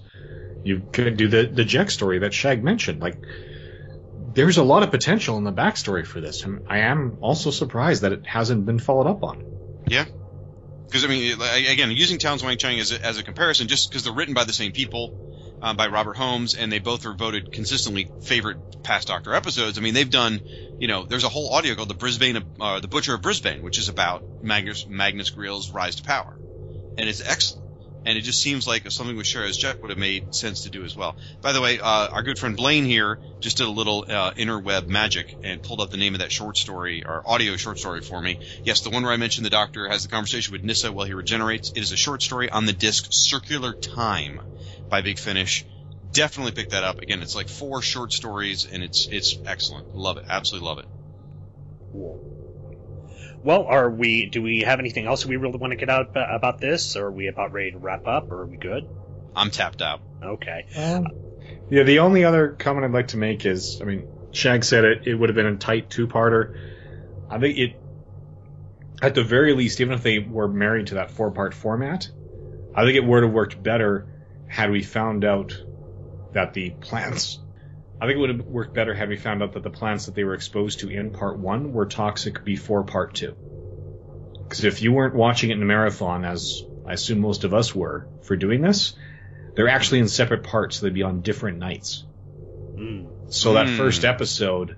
You 0.63 0.87
could 0.93 1.17
do 1.17 1.27
the 1.27 1.45
the 1.47 1.63
Jek 1.63 1.91
story 1.91 2.19
that 2.19 2.33
Shag 2.33 2.63
mentioned. 2.63 3.01
Like, 3.01 3.21
there's 4.33 4.55
a 4.55 4.63
lot 4.63 4.83
of 4.83 4.91
potential 4.91 5.37
in 5.37 5.43
the 5.43 5.51
backstory 5.51 6.05
for 6.05 6.21
this. 6.21 6.45
I 6.69 6.77
am 6.77 7.17
also 7.19 7.51
surprised 7.51 8.03
that 8.03 8.13
it 8.13 8.25
hasn't 8.25 8.65
been 8.65 8.79
followed 8.79 9.05
up 9.05 9.21
on. 9.21 9.43
Yeah. 9.85 10.05
Because 10.85 11.03
I 11.03 11.07
mean, 11.09 11.37
again, 11.41 11.91
using 11.91 12.19
Talons 12.19 12.41
Weng-Chiang 12.41 12.79
as 12.79 12.93
a, 12.93 13.05
as 13.05 13.17
a 13.17 13.23
comparison, 13.23 13.67
just 13.67 13.89
because 13.89 14.05
they're 14.05 14.13
written 14.13 14.33
by 14.33 14.45
the 14.45 14.53
same 14.53 14.71
people, 14.71 15.26
uh, 15.61 15.73
by 15.73 15.87
Robert 15.87 16.15
Holmes, 16.17 16.53
and 16.53 16.71
they 16.71 16.79
both 16.79 17.05
are 17.05 17.13
voted 17.13 17.51
consistently 17.51 18.11
favorite 18.19 18.57
past 18.83 19.07
Doctor 19.07 19.33
episodes. 19.33 19.77
I 19.77 19.81
mean, 19.81 19.93
they've 19.93 20.09
done, 20.09 20.41
you 20.77 20.87
know, 20.87 21.05
there's 21.07 21.23
a 21.23 21.29
whole 21.29 21.53
audio 21.53 21.75
called 21.75 21.89
the 21.89 21.93
Brisbane, 21.95 22.43
uh, 22.59 22.79
the 22.79 22.87
Butcher 22.87 23.13
of 23.15 23.21
Brisbane, 23.21 23.61
which 23.61 23.77
is 23.77 23.89
about 23.89 24.23
Magnus 24.41 24.85
Magnus 24.87 25.29
Greel's 25.31 25.71
rise 25.71 25.95
to 25.97 26.03
power, 26.03 26.39
and 26.97 27.09
it's 27.09 27.21
excellent. 27.25 27.63
and 28.05 28.17
it 28.17 28.21
just 28.21 28.41
seems 28.41 28.65
like 28.65 28.89
something 28.91 29.17
with 29.17 29.25
Sharaz 29.25 29.57
Jek 29.59 29.81
would 29.81 29.89
have 29.89 29.99
made 29.99 30.33
sense 30.33 30.61
to 30.63 30.69
do 30.69 30.85
as 30.85 30.95
well. 30.95 31.17
By 31.41 31.51
the 31.51 31.61
way, 31.61 31.79
uh, 31.79 32.07
our 32.09 32.23
good 32.23 32.39
friend 32.39 32.55
Blaine 32.55 32.85
here 32.85 33.19
just 33.41 33.57
did 33.57 33.67
a 33.67 33.69
little 33.71 34.05
uh, 34.07 34.31
interweb 34.37 34.87
magic 34.87 35.37
and 35.43 35.61
pulled 35.61 35.81
up 35.81 35.89
the 35.89 35.97
name 35.97 36.13
of 36.15 36.19
that 36.21 36.31
short 36.31 36.55
story 36.57 37.03
or 37.05 37.21
audio 37.27 37.57
short 37.57 37.77
story 37.79 38.01
for 38.01 38.21
me. 38.21 38.39
Yes, 38.63 38.81
the 38.81 38.89
one 38.91 39.03
where 39.03 39.11
I 39.11 39.17
mentioned 39.17 39.45
the 39.45 39.49
Doctor 39.49 39.89
has 39.89 40.03
the 40.03 40.09
conversation 40.09 40.53
with 40.53 40.63
Nyssa 40.63 40.91
while 40.93 41.05
he 41.05 41.13
regenerates. 41.13 41.71
It 41.75 41.81
is 41.81 41.91
a 41.91 41.97
short 41.97 42.21
story 42.21 42.49
on 42.49 42.65
the 42.65 42.73
disc 42.73 43.07
Circular 43.11 43.73
Time 43.81 44.39
by 44.89 45.01
Big 45.01 45.19
Finish. 45.19 45.65
Definitely 46.11 46.53
pick 46.53 46.69
that 46.69 46.83
up. 46.83 46.99
Again, 46.99 47.21
it's 47.21 47.35
like 47.35 47.49
four 47.49 47.81
short 47.81 48.13
stories, 48.13 48.65
and 48.65 48.83
it's 48.83 49.07
it's 49.07 49.37
excellent. 49.45 49.95
Love 49.95 50.17
it. 50.17 50.25
Absolutely 50.27 50.67
love 50.67 50.79
it. 50.79 50.85
Cool. 51.91 52.33
Well, 53.43 53.65
are 53.65 53.89
we? 53.89 54.25
Do 54.25 54.41
we 54.41 54.61
have 54.61 54.79
anything 54.79 55.05
else 55.05 55.25
we 55.25 55.35
really 55.35 55.57
want 55.57 55.71
to 55.71 55.77
get 55.77 55.89
out 55.89 56.11
about 56.15 56.59
this? 56.59 56.95
Or 56.95 57.07
are 57.07 57.11
we 57.11 57.27
about 57.27 57.51
ready 57.51 57.71
to 57.71 57.77
wrap 57.77 58.07
up? 58.07 58.31
Or 58.31 58.41
are 58.41 58.45
we 58.45 58.57
good? 58.57 58.87
I'm 59.35 59.51
tapped 59.51 59.81
out. 59.81 60.01
Okay. 60.23 60.65
Um, 60.75 61.07
yeah, 61.69 61.83
the 61.83 61.99
only 61.99 62.23
other 62.23 62.49
comment 62.49 62.85
I'd 62.85 62.91
like 62.91 63.09
to 63.09 63.17
make 63.17 63.45
is, 63.45 63.79
I 63.81 63.85
mean, 63.85 64.07
Shag 64.31 64.63
said 64.63 64.83
it. 64.83 65.07
It 65.07 65.13
would 65.13 65.29
have 65.29 65.35
been 65.35 65.45
a 65.45 65.57
tight 65.57 65.89
two-parter. 65.89 66.57
I 67.29 67.37
think 67.37 67.57
it, 67.57 67.81
at 69.01 69.13
the 69.13 69.23
very 69.23 69.53
least, 69.53 69.81
even 69.81 69.93
if 69.93 70.01
they 70.01 70.19
were 70.19 70.47
married 70.47 70.87
to 70.87 70.95
that 70.95 71.11
four-part 71.11 71.53
format, 71.53 72.09
I 72.73 72.83
think 72.83 72.95
it 72.95 73.03
would 73.03 73.23
have 73.23 73.31
worked 73.31 73.61
better 73.61 74.07
had 74.47 74.71
we 74.71 74.81
found 74.83 75.23
out 75.25 75.53
that 76.33 76.53
the 76.53 76.71
plants. 76.71 77.39
I 77.99 78.05
think 78.05 78.17
it 78.17 78.19
would 78.19 78.29
have 78.29 78.45
worked 78.45 78.73
better 78.73 78.93
had 78.93 79.09
we 79.09 79.17
found 79.17 79.41
out 79.41 79.53
that 79.53 79.63
the 79.63 79.69
plants 79.71 80.05
that 80.05 80.15
they 80.15 80.23
were 80.23 80.35
exposed 80.35 80.81
to 80.81 80.89
in 80.89 81.11
part 81.11 81.39
one 81.39 81.73
were 81.73 81.85
toxic 81.87 82.43
before 82.45 82.83
part 82.83 83.15
two. 83.15 83.35
Because 84.43 84.63
if 84.63 84.81
you 84.81 84.91
weren't 84.93 85.15
watching 85.15 85.49
it 85.49 85.53
in 85.57 85.63
a 85.63 85.65
marathon, 85.65 86.23
as 86.23 86.61
I 86.85 86.93
assume 86.93 87.19
most 87.19 87.43
of 87.43 87.53
us 87.53 87.73
were 87.75 88.07
for 88.23 88.35
doing 88.35 88.61
this, 88.61 88.93
they're 89.55 89.67
actually 89.67 89.99
in 89.99 90.07
separate 90.07 90.43
parts, 90.43 90.77
so 90.77 90.85
they'd 90.85 90.93
be 90.93 91.03
on 91.03 91.21
different 91.21 91.57
nights. 91.57 92.05
Mm. 92.75 93.33
So 93.33 93.53
that 93.55 93.67
Mm. 93.67 93.77
first 93.77 94.05
episode, 94.05 94.77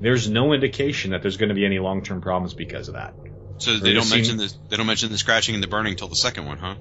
there's 0.00 0.30
no 0.30 0.52
indication 0.52 1.10
that 1.10 1.20
there's 1.22 1.36
going 1.36 1.48
to 1.50 1.54
be 1.54 1.66
any 1.66 1.78
long-term 1.80 2.20
problems 2.20 2.54
because 2.54 2.88
of 2.88 2.94
that. 2.94 3.14
So 3.58 3.72
Or 3.72 3.76
they 3.78 3.92
don't 3.92 4.04
seen- 4.04 4.18
mention 4.18 4.36
the 4.38 4.52
they 4.70 4.76
don't 4.76 4.86
mention 4.86 5.10
the 5.10 5.18
scratching 5.18 5.54
and 5.56 5.62
the 5.62 5.68
burning 5.68 5.96
till 5.96 6.08
the 6.08 6.16
second 6.16 6.46
one, 6.46 6.58
huh? 6.58 6.76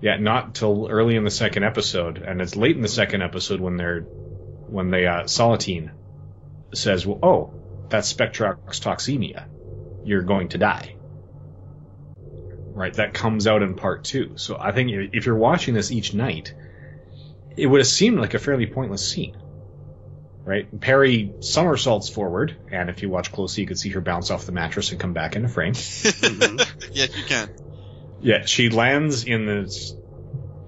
Yeah, 0.00 0.16
not 0.16 0.54
till 0.54 0.88
early 0.88 1.16
in 1.16 1.24
the 1.24 1.30
second 1.30 1.64
episode, 1.64 2.18
and 2.18 2.40
it's 2.40 2.56
late 2.56 2.76
in 2.76 2.82
the 2.82 2.88
second 2.88 3.22
episode 3.22 3.60
when 3.60 3.76
they're 3.76 4.00
when 4.00 4.90
they 4.90 5.06
uh, 5.06 5.26
says, 5.26 7.06
"Well, 7.06 7.18
oh, 7.22 7.52
that's 7.88 8.12
Spectrox 8.12 8.80
toxemia. 8.80 9.44
You're 10.04 10.22
going 10.22 10.48
to 10.48 10.58
die." 10.58 10.96
Right, 12.72 12.94
that 12.94 13.12
comes 13.12 13.46
out 13.46 13.62
in 13.62 13.74
part 13.74 14.04
two. 14.04 14.38
So 14.38 14.56
I 14.58 14.72
think 14.72 14.90
if 15.12 15.26
you're 15.26 15.36
watching 15.36 15.74
this 15.74 15.90
each 15.90 16.14
night, 16.14 16.54
it 17.56 17.66
would 17.66 17.80
have 17.80 17.86
seemed 17.86 18.18
like 18.18 18.32
a 18.32 18.38
fairly 18.38 18.66
pointless 18.66 19.10
scene. 19.10 19.36
Right, 20.46 20.80
Peri 20.80 21.34
somersaults 21.40 22.08
forward, 22.08 22.56
and 22.72 22.88
if 22.88 23.02
you 23.02 23.10
watch 23.10 23.30
closely, 23.30 23.62
you 23.62 23.66
could 23.66 23.78
see 23.78 23.90
her 23.90 24.00
bounce 24.00 24.30
off 24.30 24.46
the 24.46 24.52
mattress 24.52 24.90
and 24.90 24.98
come 24.98 25.12
back 25.12 25.36
into 25.36 25.48
frame. 25.48 25.74
yes, 26.92 27.14
you 27.14 27.24
can. 27.24 27.50
Yeah, 28.20 28.44
she 28.44 28.68
lands 28.68 29.24
in 29.24 29.46
this, 29.46 29.94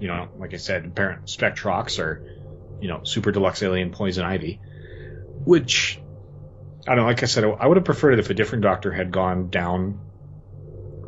you 0.01 0.09
know, 0.09 0.29
like 0.39 0.55
I 0.55 0.57
said, 0.57 0.87
apparent 0.87 1.27
Spectrox 1.27 1.99
or, 1.99 2.25
you 2.81 2.89
know, 2.89 3.05
super 3.05 3.31
deluxe 3.31 3.63
alien 3.63 3.91
poison 3.91 4.25
ivy, 4.25 4.61
which, 5.45 6.01
I 6.87 6.95
don't 6.95 6.99
know, 6.99 7.05
like 7.05 7.23
I 7.23 7.27
said, 7.27 7.45
I 7.45 7.67
would 7.67 7.77
have 7.77 7.85
preferred 7.85 8.15
it 8.15 8.19
if 8.21 8.31
a 8.31 8.35
different 8.35 8.63
doctor 8.63 8.91
had 8.91 9.13
gone 9.13 9.51
down 9.51 10.01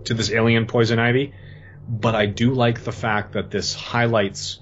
to 0.04 0.14
this 0.14 0.30
alien 0.30 0.66
poison 0.66 0.98
ivy, 0.98 1.32
but 1.88 2.14
I 2.14 2.26
do 2.26 2.52
like 2.52 2.84
the 2.84 2.92
fact 2.92 3.32
that 3.32 3.50
this 3.50 3.74
highlights 3.74 4.60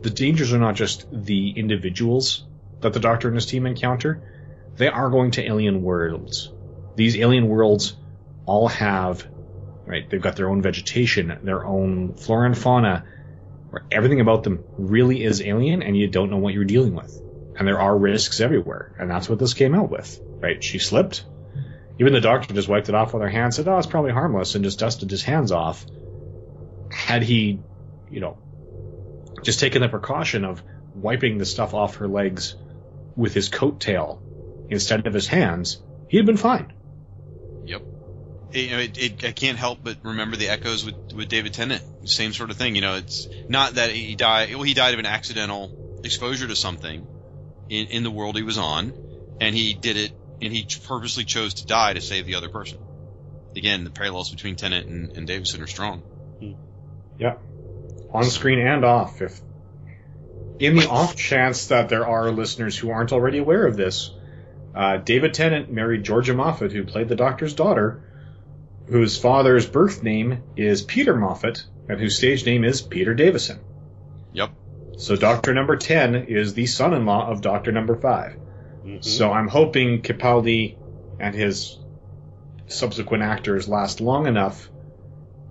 the 0.00 0.10
dangers 0.10 0.52
are 0.52 0.58
not 0.58 0.76
just 0.76 1.06
the 1.12 1.50
individuals 1.50 2.46
that 2.80 2.92
the 2.92 3.00
doctor 3.00 3.28
and 3.28 3.36
his 3.36 3.46
team 3.46 3.66
encounter, 3.66 4.22
they 4.76 4.88
are 4.88 5.10
going 5.10 5.32
to 5.32 5.44
alien 5.44 5.82
worlds. 5.82 6.52
These 6.94 7.16
alien 7.16 7.48
worlds 7.48 7.96
all 8.46 8.68
have 8.68 9.26
right? 9.88 10.08
They've 10.08 10.20
got 10.20 10.36
their 10.36 10.50
own 10.50 10.60
vegetation, 10.60 11.38
their 11.42 11.64
own 11.64 12.14
flora 12.14 12.46
and 12.46 12.56
fauna, 12.56 13.04
where 13.70 13.84
everything 13.90 14.20
about 14.20 14.44
them 14.44 14.62
really 14.76 15.24
is 15.24 15.40
alien 15.40 15.82
and 15.82 15.96
you 15.96 16.08
don't 16.08 16.30
know 16.30 16.36
what 16.36 16.52
you're 16.54 16.64
dealing 16.64 16.94
with. 16.94 17.20
And 17.56 17.66
there 17.66 17.80
are 17.80 17.96
risks 17.96 18.40
everywhere. 18.40 18.94
And 18.98 19.10
that's 19.10 19.28
what 19.28 19.38
this 19.38 19.54
came 19.54 19.74
out 19.74 19.90
with, 19.90 20.20
right? 20.40 20.62
She 20.62 20.78
slipped. 20.78 21.24
Even 21.98 22.12
the 22.12 22.20
doctor 22.20 22.54
just 22.54 22.68
wiped 22.68 22.88
it 22.88 22.94
off 22.94 23.12
with 23.12 23.22
her 23.22 23.28
hand, 23.28 23.54
said, 23.54 23.66
oh, 23.66 23.78
it's 23.78 23.86
probably 23.86 24.12
harmless, 24.12 24.54
and 24.54 24.62
just 24.62 24.78
dusted 24.78 25.10
his 25.10 25.24
hands 25.24 25.50
off. 25.50 25.84
Had 26.92 27.22
he, 27.22 27.58
you 28.10 28.20
know, 28.20 28.38
just 29.42 29.58
taken 29.58 29.82
the 29.82 29.88
precaution 29.88 30.44
of 30.44 30.62
wiping 30.94 31.38
the 31.38 31.46
stuff 31.46 31.74
off 31.74 31.96
her 31.96 32.06
legs 32.06 32.54
with 33.16 33.34
his 33.34 33.48
coat 33.48 33.80
tail 33.80 34.22
instead 34.68 35.06
of 35.06 35.14
his 35.14 35.26
hands, 35.26 35.82
he'd 36.08 36.26
been 36.26 36.36
fine. 36.36 36.72
It, 38.52 38.58
you 38.58 38.70
know, 38.70 38.78
it, 38.78 38.98
it, 38.98 39.24
I 39.24 39.32
can't 39.32 39.58
help 39.58 39.80
but 39.82 39.98
remember 40.02 40.36
the 40.36 40.48
echoes 40.48 40.84
with, 40.84 41.12
with 41.12 41.28
David 41.28 41.54
Tennant. 41.54 41.82
Same 42.08 42.32
sort 42.32 42.50
of 42.50 42.56
thing. 42.56 42.74
You 42.74 42.80
know, 42.80 42.96
it's 42.96 43.28
not 43.48 43.74
that 43.74 43.90
he 43.90 44.14
died. 44.14 44.54
Well, 44.54 44.62
he 44.62 44.74
died 44.74 44.94
of 44.94 45.00
an 45.00 45.06
accidental 45.06 46.00
exposure 46.04 46.46
to 46.46 46.56
something 46.56 47.06
in, 47.68 47.86
in 47.88 48.02
the 48.02 48.10
world 48.10 48.36
he 48.36 48.42
was 48.42 48.58
on, 48.58 48.92
and 49.40 49.54
he 49.54 49.74
did 49.74 49.96
it, 49.96 50.12
and 50.40 50.52
he 50.52 50.66
purposely 50.86 51.24
chose 51.24 51.54
to 51.54 51.66
die 51.66 51.92
to 51.92 52.00
save 52.00 52.26
the 52.26 52.36
other 52.36 52.48
person. 52.48 52.78
Again, 53.56 53.84
the 53.84 53.90
parallels 53.90 54.30
between 54.30 54.56
Tennant 54.56 54.86
and, 54.88 55.16
and 55.16 55.26
Davison 55.26 55.62
are 55.62 55.66
strong. 55.66 56.02
Yeah. 57.18 57.36
On 58.12 58.24
screen 58.24 58.60
and 58.60 58.84
off. 58.84 59.20
If 59.20 59.40
in 60.58 60.76
the 60.76 60.88
off 60.88 61.16
chance 61.16 61.66
that 61.66 61.88
there 61.88 62.06
are 62.06 62.30
listeners 62.30 62.76
who 62.76 62.90
aren't 62.90 63.12
already 63.12 63.38
aware 63.38 63.66
of 63.66 63.76
this, 63.76 64.10
uh, 64.74 64.98
David 64.98 65.34
Tennant 65.34 65.70
married 65.70 66.04
Georgia 66.04 66.34
Moffett, 66.34 66.72
who 66.72 66.84
played 66.84 67.08
the 67.08 67.16
Doctor's 67.16 67.54
daughter, 67.54 68.02
whose 68.90 69.16
father's 69.18 69.66
birth 69.66 70.02
name 70.02 70.42
is 70.56 70.82
Peter 70.82 71.14
Moffett, 71.14 71.64
and 71.88 72.00
whose 72.00 72.16
stage 72.16 72.44
name 72.46 72.64
is 72.64 72.80
Peter 72.82 73.14
Davison. 73.14 73.60
Yep. 74.32 74.50
So 74.96 75.16
Doctor 75.16 75.54
Number 75.54 75.76
Ten 75.76 76.14
is 76.14 76.54
the 76.54 76.66
son-in-law 76.66 77.30
of 77.30 77.40
Doctor 77.40 77.70
Number 77.72 77.96
5 77.96 78.34
Mhm. 78.84 79.04
So 79.04 79.30
I'm 79.32 79.48
hoping 79.48 80.02
Capaldi 80.02 80.76
and 81.20 81.34
his 81.34 81.78
subsequent 82.68 83.22
actors 83.22 83.68
last 83.68 84.00
long 84.00 84.26
enough 84.26 84.68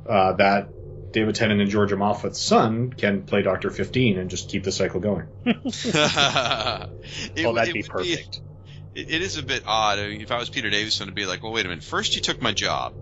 uh, 0.08 0.34
that 0.34 0.70
David 1.12 1.36
Tennant 1.36 1.62
and 1.62 1.70
Georgia 1.70 1.96
Moffett's 1.96 2.40
son 2.40 2.92
can 2.92 3.24
play 3.24 3.42
Doctor 3.42 3.70
15 3.70 4.18
and 4.18 4.30
just 4.30 4.50
keep 4.50 4.64
the 4.64 4.72
cycle 4.72 5.00
going. 5.00 5.28
It 5.46 7.44
well, 7.44 7.54
would- 7.54 7.58
that'd 7.58 7.70
it 7.70 7.74
be 7.74 7.84
perfect. 7.84 8.42
it, 8.96 9.10
it 9.12 9.22
is 9.22 9.38
a 9.38 9.44
bit 9.44 9.64
odd. 9.66 10.00
I 10.00 10.08
mean, 10.10 10.22
if 10.22 10.32
I 10.32 10.38
was 10.38 10.50
Peter 10.50 10.70
Davison, 10.70 11.08
to 11.08 11.14
be 11.14 11.26
like, 11.26 11.44
well, 11.44 11.52
wait 11.54 11.66
a 11.66 11.70
minute. 11.70 11.84
First, 11.84 12.16
you 12.16 12.22
took 12.22 12.42
my 12.42 12.52
job. 12.52 12.94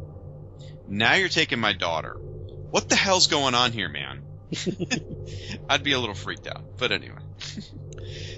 Now 0.88 1.16
you're 1.16 1.30
taking 1.30 1.60
my 1.60 1.74
daughter. 1.74 2.14
What 2.14 2.90
the 2.90 2.96
hell's 2.96 3.28
going 3.28 3.56
on 3.56 3.72
here, 3.72 3.90
man? 3.90 4.22
I'd 5.70 5.84
be 5.84 5.94
a 5.94 6.00
little 6.00 6.16
freaked 6.16 6.48
out. 6.48 6.78
But 6.78 6.92
anyway. 6.92 7.18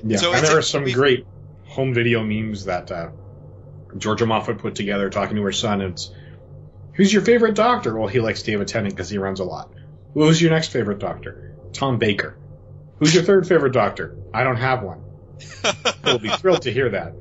Yeah, 0.03 0.18
So 0.18 0.34
and 0.34 0.45
there 0.45 0.57
are 0.57 0.61
some 0.61 0.84
we- 0.84 0.94
great 0.94 1.26
home 1.65 1.94
video 1.94 2.24
memes 2.24 2.65
that 2.65 2.91
uh, 2.91 3.10
Georgia 3.98 4.26
Moffett 4.26 4.60
put 4.60 4.76
together 4.76 5.10
talking 5.10 5.36
to 5.36 5.44
her 5.44 5.52
son. 5.52 5.82
It's 5.82 6.11
who's 6.94 7.11
your 7.11 7.22
favorite 7.22 7.56
doctor? 7.56 7.98
Well, 7.98 8.07
he 8.07 8.19
likes 8.19 8.44
David 8.44 8.68
Tennant 8.68 8.94
because 8.95 9.10
he 9.10 9.18
runs 9.18 9.40
a 9.40 9.44
lot. 9.44 9.72
Well, 10.14 10.28
who's 10.28 10.41
your 10.41 10.52
next 10.52 10.69
favorite 10.69 10.99
doctor? 10.99 11.56
Tom 11.74 11.98
Baker. 11.99 12.38
Who's 12.99 13.14
your 13.14 13.24
third 13.24 13.48
favorite 13.48 13.74
doctor? 13.74 14.15
I 14.34 14.44
don't 14.44 14.56
have 14.57 14.82
one. 14.82 15.03
He'll 16.03 16.18
be 16.19 16.30
thrilled 16.30 16.64
to 16.64 16.72
hear 16.72 16.90
that. 16.91 17.14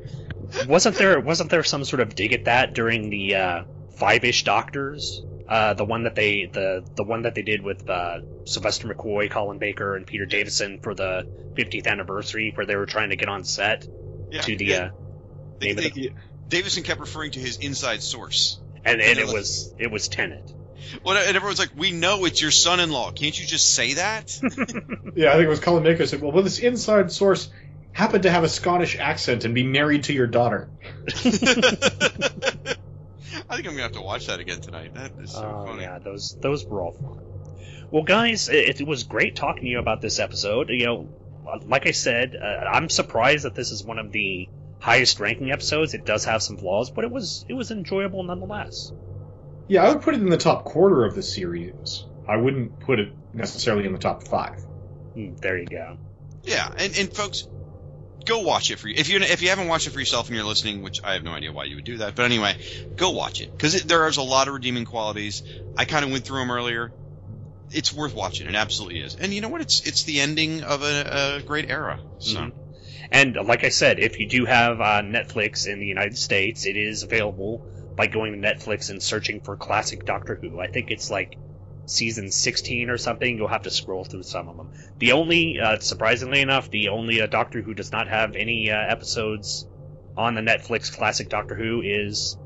wasn't 0.69 0.97
there 0.97 1.21
wasn't 1.21 1.51
there 1.51 1.63
some 1.65 1.85
sort 1.85 2.01
of 2.01 2.15
dig 2.15 2.33
at 2.33 2.45
that 2.45 2.73
during 2.73 3.11
the 3.11 3.35
uh, 3.35 3.65
Five-ish 3.97 4.45
Doctors? 4.45 5.23
Uh, 5.49 5.75
the 5.75 5.85
one 5.85 6.03
that 6.05 6.15
they 6.17 6.47
the 6.53 6.85
the 6.97 7.05
one 7.05 7.23
that 7.23 7.35
they 7.37 7.43
did 7.43 7.63
with 7.63 7.89
uh, 7.89 8.19
Sylvester 8.45 8.89
McCoy, 8.89 9.31
Colin 9.31 9.59
Baker, 9.59 9.95
and 9.97 10.05
Peter 10.07 10.27
Davison 10.27 10.81
for 10.81 10.95
the 10.95 11.27
50th 11.55 11.87
anniversary, 11.87 12.51
where 12.55 12.67
they 12.67 12.75
were 12.77 12.87
trying 12.87 13.11
to 13.11 13.17
get 13.17 13.29
on 13.29 13.45
set 13.45 13.87
Yeah, 14.31 14.41
to 14.41 14.57
the 14.57 14.65
yeah. 14.65 14.77
uh, 14.77 14.91
They- 15.61 15.67
name 15.69 15.79
of 15.79 15.85
they- 15.85 15.91
the 15.91 16.13
Davison 16.49 16.83
kept 16.83 17.01
referring 17.01 17.31
to 17.33 17.41
his 17.41 17.59
inside 17.59 18.03
source. 18.03 18.61
and, 18.85 19.01
and 19.01 19.19
it 19.19 19.27
like- 19.27 19.35
was 19.35 19.73
it 19.79 19.91
was 19.91 20.09
Tennant. 20.09 20.53
Well, 21.05 21.17
and 21.17 21.37
everyone's 21.37 21.59
like, 21.59 21.71
we 21.77 21.91
know 21.91 22.25
it's 22.27 22.41
your 22.41 22.51
son-in-law. 22.53 23.11
Can't 23.13 23.37
you 23.41 23.45
just 23.47 23.75
say 23.75 23.95
that? 23.95 24.39
Yeah, 25.17 25.31
I 25.31 25.33
think 25.33 25.47
it 25.47 25.49
was 25.49 25.61
Colin 25.61 25.83
Baker 25.83 26.07
said, 26.07 26.21
well, 26.21 26.31
well, 26.33 26.43
this 26.43 26.59
inside 26.59 27.11
source 27.11 27.49
happened 27.93 28.25
to 28.25 28.31
have 28.31 28.45
a 28.45 28.49
Scottish 28.51 28.97
accent 28.99 29.45
and 29.47 29.55
be 29.55 29.63
married 29.63 30.05
to 30.05 30.13
your 30.13 30.27
daughter. 30.27 30.69
I 33.49 33.57
think 33.57 33.67
I'm 33.69 33.73
gonna 33.75 33.83
have 33.85 33.93
to 33.93 34.03
watch 34.03 34.27
that 34.27 34.41
again 34.41 34.61
tonight. 34.61 34.95
That 34.95 35.13
is 35.23 35.33
so 35.33 35.45
Oh 35.63 35.67
funny. 35.67 35.83
yeah, 35.83 35.99
those 35.99 36.37
those 36.41 36.65
were 36.67 36.83
all 36.83 36.93
fun. 36.93 37.19
Well, 37.91 38.03
guys, 38.03 38.49
it, 38.49 38.81
it 38.81 38.87
was 38.87 39.05
great 39.05 39.37
talking 39.37 39.63
to 39.63 39.69
you 39.69 39.79
about 39.79 40.01
this 40.01 40.19
episode. 40.19 40.71
You 40.71 40.85
know, 40.87 41.09
like 41.67 41.87
I 41.87 41.93
said, 41.93 42.35
uh, 42.41 42.45
I'm 42.45 42.89
surprised 42.89 43.45
that 43.45 43.55
this 43.55 43.71
is 43.71 43.85
one 43.85 43.99
of 43.99 44.11
the 44.11 44.49
highest 44.81 45.21
ranking 45.21 45.53
episodes. 45.53 45.95
It 45.95 46.05
does 46.05 46.25
have 46.25 46.43
some 46.43 46.57
flaws, 46.57 46.91
but 46.91 47.05
it 47.05 47.11
was 47.11 47.45
it 47.49 47.55
was 47.55 47.71
enjoyable 47.71 48.25
nonetheless. 48.25 48.93
Yeah, 49.69 49.85
I 49.85 49.89
would 49.93 50.03
put 50.03 50.15
it 50.15 50.21
in 50.21 50.29
the 50.31 50.37
top 50.37 50.65
quarter 50.65 51.05
of 51.05 51.15
the 51.15 51.23
series. 51.23 52.05
I 52.29 52.37
wouldn't 52.37 52.81
put 52.81 52.99
it 52.99 53.09
necessarily 53.33 53.85
in 53.87 53.93
the 53.93 53.99
top 53.99 54.27
five. 54.27 54.57
Mm, 55.17 55.39
there 55.41 55.59
you 55.59 55.67
go. 55.67 55.97
Yeah, 56.43 56.69
and, 56.77 56.97
and 56.99 57.13
folks, 57.13 57.47
go 58.27 58.41
watch 58.41 58.71
it 58.71 58.79
for 58.79 58.89
you. 58.89 58.95
If 58.97 59.09
you 59.09 59.19
if 59.21 59.41
you 59.43 59.49
haven't 59.49 59.69
watched 59.69 59.87
it 59.87 59.91
for 59.91 60.01
yourself 60.01 60.29
and 60.29 60.37
you're 60.37 60.45
listening, 60.45 60.83
which 60.83 61.01
I 61.03 61.15
have 61.15 61.25
no 61.25 61.33
idea 61.33 61.53
why 61.53 61.65
you 61.65 61.77
would 61.77 61.85
do 61.85 61.99
that, 61.99 62.15
but 62.15 62.25
anyway, 62.25 62.55
go 62.97 63.11
watch 63.11 63.41
it 63.41 63.51
because 63.57 63.83
there 63.85 64.07
is 64.09 64.19
a 64.19 64.23
lot 64.23 64.49
of 64.49 64.55
redeeming 64.55 64.85
qualities. 64.85 65.43
I 65.77 65.85
kind 65.85 66.05
of 66.05 66.11
went 66.11 66.25
through 66.27 66.41
them 66.41 66.51
earlier. 66.51 66.93
It's 67.71 67.93
worth 67.93 68.15
watching. 68.15 68.47
It 68.47 68.55
absolutely 68.55 69.01
is. 69.01 69.17
And 69.17 69.33
you 69.33 69.41
know 69.41 69.49
what? 69.49 69.61
It's 69.61 69.87
it's 69.87 70.05
the 70.05 70.21
ending 70.21 70.63
of 70.63 70.83
a, 70.83 71.39
a 71.39 71.43
great 71.43 71.71
era. 71.71 72.01
So. 72.19 72.39
Mhm. 72.41 72.53
And 73.11 73.37
like 73.45 73.65
I 73.65 73.69
said, 73.69 73.99
if 74.01 74.19
you 74.19 74.29
do 74.29 74.45
have 74.47 74.81
uh, 74.81 75.03
Netflix 75.03 75.67
in 75.67 75.79
the 75.79 75.87
United 75.87 76.19
States, 76.19 76.67
it 76.67 76.77
is 76.77 77.03
available 77.03 77.63
by 77.97 78.07
going 78.09 78.33
to 78.33 78.39
Netflix 78.49 78.91
and 78.91 79.03
searching 79.03 79.41
for 79.41 79.57
classic 79.57 80.05
Doctor 80.05 80.37
Who. 80.41 80.61
I 80.61 80.67
think 80.67 80.91
it's 80.91 81.11
like 81.11 81.37
season 81.87 82.31
16 82.31 82.91
or 82.91 82.99
something. 82.99 83.37
You'll 83.37 83.49
have 83.49 83.63
to 83.63 83.71
scroll 83.71 84.05
through 84.05 84.25
some 84.25 84.49
of 84.49 84.57
them. 84.57 84.73
The 84.99 85.13
only, 85.13 85.59
uh, 85.61 85.79
surprisingly 85.79 86.41
enough, 86.41 86.71
the 86.71 86.89
only 86.89 87.21
uh, 87.21 87.27
Doctor 87.27 87.63
Who 87.63 87.75
does 87.75 87.93
not 87.93 88.09
have 88.09 88.37
any 88.37 88.71
uh, 88.71 88.77
episodes 88.77 89.67
on 90.17 90.35
the 90.35 90.41
Netflix 90.41 90.95
classic 90.95 91.29
Doctor 91.29 91.55
Who 91.55 91.83
is 91.83 92.37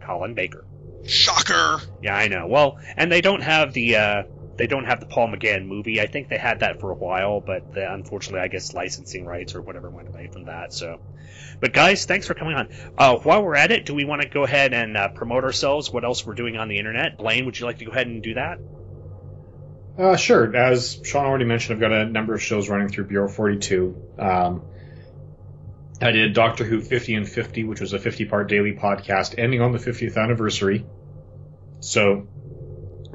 Colin 0.00 0.34
Baker. 0.34 0.64
Shocker! 1.06 1.80
Yeah, 2.02 2.16
I 2.16 2.28
know. 2.28 2.46
Well, 2.46 2.78
and 2.96 3.12
they 3.12 3.20
don't 3.20 3.42
have 3.42 3.74
the 3.74 3.96
uh, 3.96 4.22
they 4.56 4.66
don't 4.66 4.84
have 4.84 5.00
the 5.00 5.06
Paul 5.06 5.28
McGann 5.28 5.66
movie. 5.66 6.00
I 6.00 6.06
think 6.06 6.28
they 6.28 6.38
had 6.38 6.60
that 6.60 6.80
for 6.80 6.90
a 6.90 6.94
while, 6.94 7.40
but 7.40 7.74
the, 7.74 7.92
unfortunately, 7.92 8.40
I 8.40 8.48
guess 8.48 8.72
licensing 8.72 9.26
rights 9.26 9.54
or 9.54 9.62
whatever 9.62 9.90
went 9.90 10.08
away 10.08 10.28
from 10.32 10.44
that. 10.44 10.72
So, 10.72 11.00
but 11.60 11.72
guys, 11.72 12.04
thanks 12.04 12.26
for 12.26 12.34
coming 12.34 12.54
on. 12.54 12.68
Uh, 12.96 13.16
while 13.16 13.42
we're 13.42 13.56
at 13.56 13.70
it, 13.70 13.86
do 13.86 13.94
we 13.94 14.04
want 14.04 14.22
to 14.22 14.28
go 14.28 14.44
ahead 14.44 14.72
and 14.72 14.96
uh, 14.96 15.08
promote 15.08 15.44
ourselves? 15.44 15.90
What 15.90 16.04
else 16.04 16.24
we're 16.26 16.34
doing 16.34 16.56
on 16.56 16.68
the 16.68 16.78
internet? 16.78 17.18
Blaine, 17.18 17.46
would 17.46 17.58
you 17.58 17.66
like 17.66 17.78
to 17.78 17.84
go 17.84 17.92
ahead 17.92 18.06
and 18.06 18.22
do 18.22 18.34
that? 18.34 18.58
Uh, 19.98 20.16
sure. 20.16 20.54
As 20.56 21.00
Shawn 21.04 21.24
already 21.24 21.44
mentioned, 21.44 21.76
I've 21.76 21.80
got 21.80 21.92
a 21.92 22.04
number 22.06 22.34
of 22.34 22.42
shows 22.42 22.68
running 22.68 22.88
through 22.88 23.04
Bureau 23.04 23.28
42. 23.28 24.14
Um, 24.18 24.62
I 26.00 26.10
did 26.10 26.34
Doctor 26.34 26.64
Who 26.64 26.80
50 26.80 27.14
and 27.14 27.28
50, 27.28 27.64
which 27.64 27.80
was 27.80 27.92
a 27.92 27.98
50 27.98 28.24
part 28.24 28.48
daily 28.48 28.72
podcast 28.72 29.38
ending 29.38 29.60
on 29.60 29.72
the 29.72 29.78
50th 29.78 30.16
anniversary. 30.16 30.84
So 31.80 32.26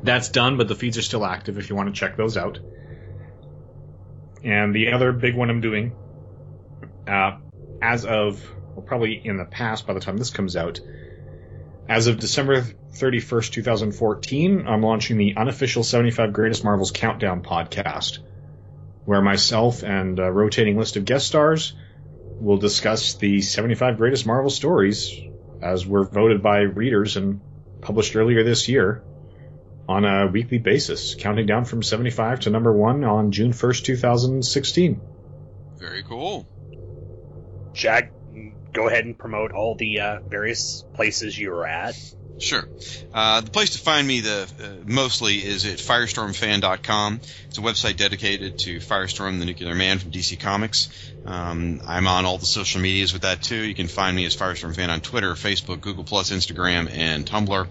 that's 0.01 0.29
done, 0.29 0.57
but 0.57 0.67
the 0.67 0.75
feeds 0.75 0.97
are 0.97 1.01
still 1.01 1.25
active 1.25 1.57
if 1.57 1.69
you 1.69 1.75
want 1.75 1.93
to 1.93 1.99
check 1.99 2.15
those 2.15 2.37
out. 2.37 2.59
And 4.43 4.73
the 4.73 4.93
other 4.93 5.11
big 5.11 5.35
one 5.35 5.49
I'm 5.49 5.59
doing, 5.59 5.93
uh, 7.05 7.37
as 7.81 8.05
of, 8.05 8.43
well, 8.75 8.85
probably 8.85 9.21
in 9.23 9.37
the 9.37 9.45
past 9.45 9.87
by 9.87 9.93
the 9.93 9.99
time 9.99 10.17
this 10.17 10.29
comes 10.29 10.55
out, 10.55 10.79
as 11.87 12.07
of 12.07 12.19
December 12.19 12.61
31st, 12.61 13.51
2014, 13.51 14.67
I'm 14.67 14.81
launching 14.81 15.17
the 15.17 15.35
unofficial 15.37 15.83
75 15.83 16.33
Greatest 16.33 16.63
Marvels 16.63 16.91
Countdown 16.91 17.41
podcast, 17.41 18.19
where 19.05 19.21
myself 19.21 19.83
and 19.83 20.19
a 20.19 20.31
rotating 20.31 20.77
list 20.77 20.97
of 20.97 21.05
guest 21.05 21.25
stars 21.25 21.73
will 22.39 22.57
discuss 22.57 23.15
the 23.15 23.41
75 23.41 23.97
greatest 23.97 24.25
Marvel 24.25 24.49
stories 24.51 25.11
as 25.61 25.85
were 25.85 26.05
voted 26.05 26.41
by 26.41 26.59
readers 26.59 27.17
and 27.17 27.41
published 27.81 28.15
earlier 28.15 28.43
this 28.43 28.69
year 28.69 29.03
on 29.87 30.05
a 30.05 30.27
weekly 30.27 30.59
basis, 30.59 31.15
counting 31.15 31.47
down 31.47 31.65
from 31.65 31.81
75 31.81 32.41
to 32.41 32.49
number 32.51 32.71
one 32.71 33.03
on 33.03 33.31
June 33.31 33.51
1st, 33.51 33.83
2016. 33.83 35.01
Very 35.77 36.03
cool. 36.03 36.47
Shag, 37.79 38.11
go 38.73 38.87
ahead 38.87 39.05
and 39.05 39.17
promote 39.17 39.53
all 39.53 39.75
the 39.75 40.01
uh, 40.01 40.19
various 40.19 40.83
places 40.93 41.39
you're 41.39 41.65
at. 41.65 41.95
Sure. 42.39 42.67
Uh, 43.13 43.41
the 43.41 43.51
place 43.51 43.71
to 43.71 43.79
find 43.79 44.07
me 44.07 44.21
the 44.21 44.49
uh, 44.61 44.67
mostly 44.85 45.35
is 45.35 45.65
at 45.65 45.77
firestormfan.com. 45.77 47.21
It's 47.47 47.57
a 47.57 47.61
website 47.61 47.97
dedicated 47.97 48.59
to 48.59 48.79
Firestorm, 48.79 49.39
the 49.39 49.45
Nuclear 49.45 49.75
Man 49.75 49.99
from 49.99 50.11
DC 50.11 50.39
Comics. 50.39 50.89
Um, 51.25 51.81
I'm 51.85 52.07
on 52.07 52.25
all 52.25 52.37
the 52.37 52.45
social 52.45 52.81
medias 52.81 53.11
with 53.13 53.23
that 53.23 53.41
too. 53.41 53.57
You 53.57 53.75
can 53.75 53.87
find 53.87 54.15
me 54.15 54.25
as 54.25 54.35
Firestorm 54.35 54.75
Fan 54.75 54.89
on 54.89 55.01
Twitter, 55.01 55.33
Facebook, 55.33 55.81
Google 55.81 56.03
Plus, 56.03 56.31
Instagram, 56.31 56.89
and 56.89 57.25
Tumblr. 57.25 57.67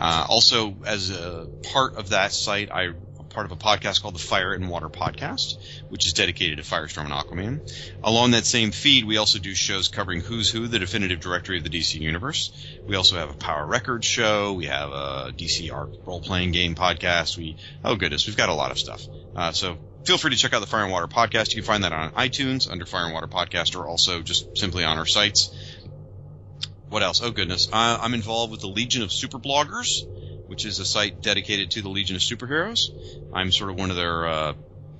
Uh, 0.00 0.26
also, 0.28 0.76
as 0.84 1.10
a 1.10 1.48
part 1.72 1.96
of 1.96 2.10
that 2.10 2.32
site, 2.32 2.70
I 2.70 2.92
part 3.36 3.44
of 3.44 3.52
a 3.52 3.56
podcast 3.56 4.00
called 4.00 4.14
the 4.14 4.18
Fire 4.18 4.54
and 4.54 4.70
Water 4.70 4.88
Podcast, 4.88 5.58
which 5.90 6.06
is 6.06 6.14
dedicated 6.14 6.56
to 6.56 6.64
Firestorm 6.64 7.04
and 7.04 7.12
Aquaman. 7.12 7.70
Along 8.02 8.30
that 8.30 8.46
same 8.46 8.70
feed, 8.70 9.04
we 9.04 9.18
also 9.18 9.38
do 9.38 9.54
shows 9.54 9.88
covering 9.88 10.22
Who's 10.22 10.50
Who, 10.50 10.68
the 10.68 10.78
definitive 10.78 11.20
directory 11.20 11.58
of 11.58 11.62
the 11.62 11.68
DC 11.68 12.00
Universe. 12.00 12.50
We 12.86 12.96
also 12.96 13.16
have 13.16 13.28
a 13.28 13.34
Power 13.34 13.66
Records 13.66 14.06
show. 14.06 14.54
We 14.54 14.64
have 14.66 14.88
a 14.88 15.34
DC 15.36 15.70
Arc 15.70 15.90
role-playing 16.06 16.52
game 16.52 16.74
podcast. 16.74 17.36
We, 17.36 17.58
oh 17.84 17.94
goodness, 17.96 18.26
we've 18.26 18.38
got 18.38 18.48
a 18.48 18.54
lot 18.54 18.70
of 18.70 18.78
stuff. 18.78 19.06
Uh, 19.36 19.52
so 19.52 19.76
feel 20.06 20.16
free 20.16 20.30
to 20.30 20.36
check 20.38 20.54
out 20.54 20.60
the 20.60 20.66
Fire 20.66 20.84
and 20.84 20.90
Water 20.90 21.06
Podcast. 21.06 21.50
You 21.50 21.56
can 21.56 21.66
find 21.66 21.84
that 21.84 21.92
on 21.92 22.12
iTunes 22.12 22.70
under 22.70 22.86
Fire 22.86 23.04
and 23.04 23.12
Water 23.12 23.28
Podcast 23.28 23.78
or 23.78 23.86
also 23.86 24.22
just 24.22 24.56
simply 24.56 24.82
on 24.82 24.96
our 24.96 25.04
sites. 25.04 25.54
What 26.88 27.02
else? 27.02 27.20
Oh 27.20 27.32
goodness. 27.32 27.68
Uh, 27.70 27.98
I'm 28.00 28.14
involved 28.14 28.50
with 28.50 28.62
the 28.62 28.68
Legion 28.68 29.02
of 29.02 29.12
Super 29.12 29.38
Bloggers, 29.38 30.06
which 30.46 30.64
is 30.64 30.78
a 30.78 30.84
site 30.84 31.20
dedicated 31.20 31.72
to 31.72 31.82
the 31.82 31.88
Legion 31.88 32.16
of 32.16 32.22
Superheroes. 32.22 32.90
I'm 33.32 33.52
sort 33.52 33.70
of 33.70 33.78
one 33.78 33.90
of 33.90 33.96
their 33.96 34.26
uh, 34.26 34.52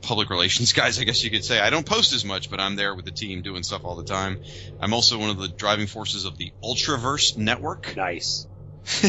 public 0.02 0.30
relations 0.30 0.72
guys, 0.80 0.98
I 0.98 1.04
guess 1.04 1.22
you 1.22 1.30
could 1.30 1.44
say. 1.44 1.60
I 1.60 1.70
don't 1.70 1.86
post 1.86 2.12
as 2.12 2.24
much, 2.24 2.50
but 2.50 2.60
I'm 2.60 2.76
there 2.76 2.94
with 2.94 3.04
the 3.04 3.10
team 3.10 3.42
doing 3.42 3.62
stuff 3.62 3.84
all 3.84 3.96
the 3.96 4.04
time. 4.04 4.40
I'm 4.80 4.94
also 4.94 5.18
one 5.18 5.30
of 5.30 5.38
the 5.38 5.48
driving 5.48 5.86
forces 5.86 6.24
of 6.24 6.36
the 6.38 6.52
Ultraverse 6.62 7.36
Network. 7.36 7.96
Nice. 7.96 8.46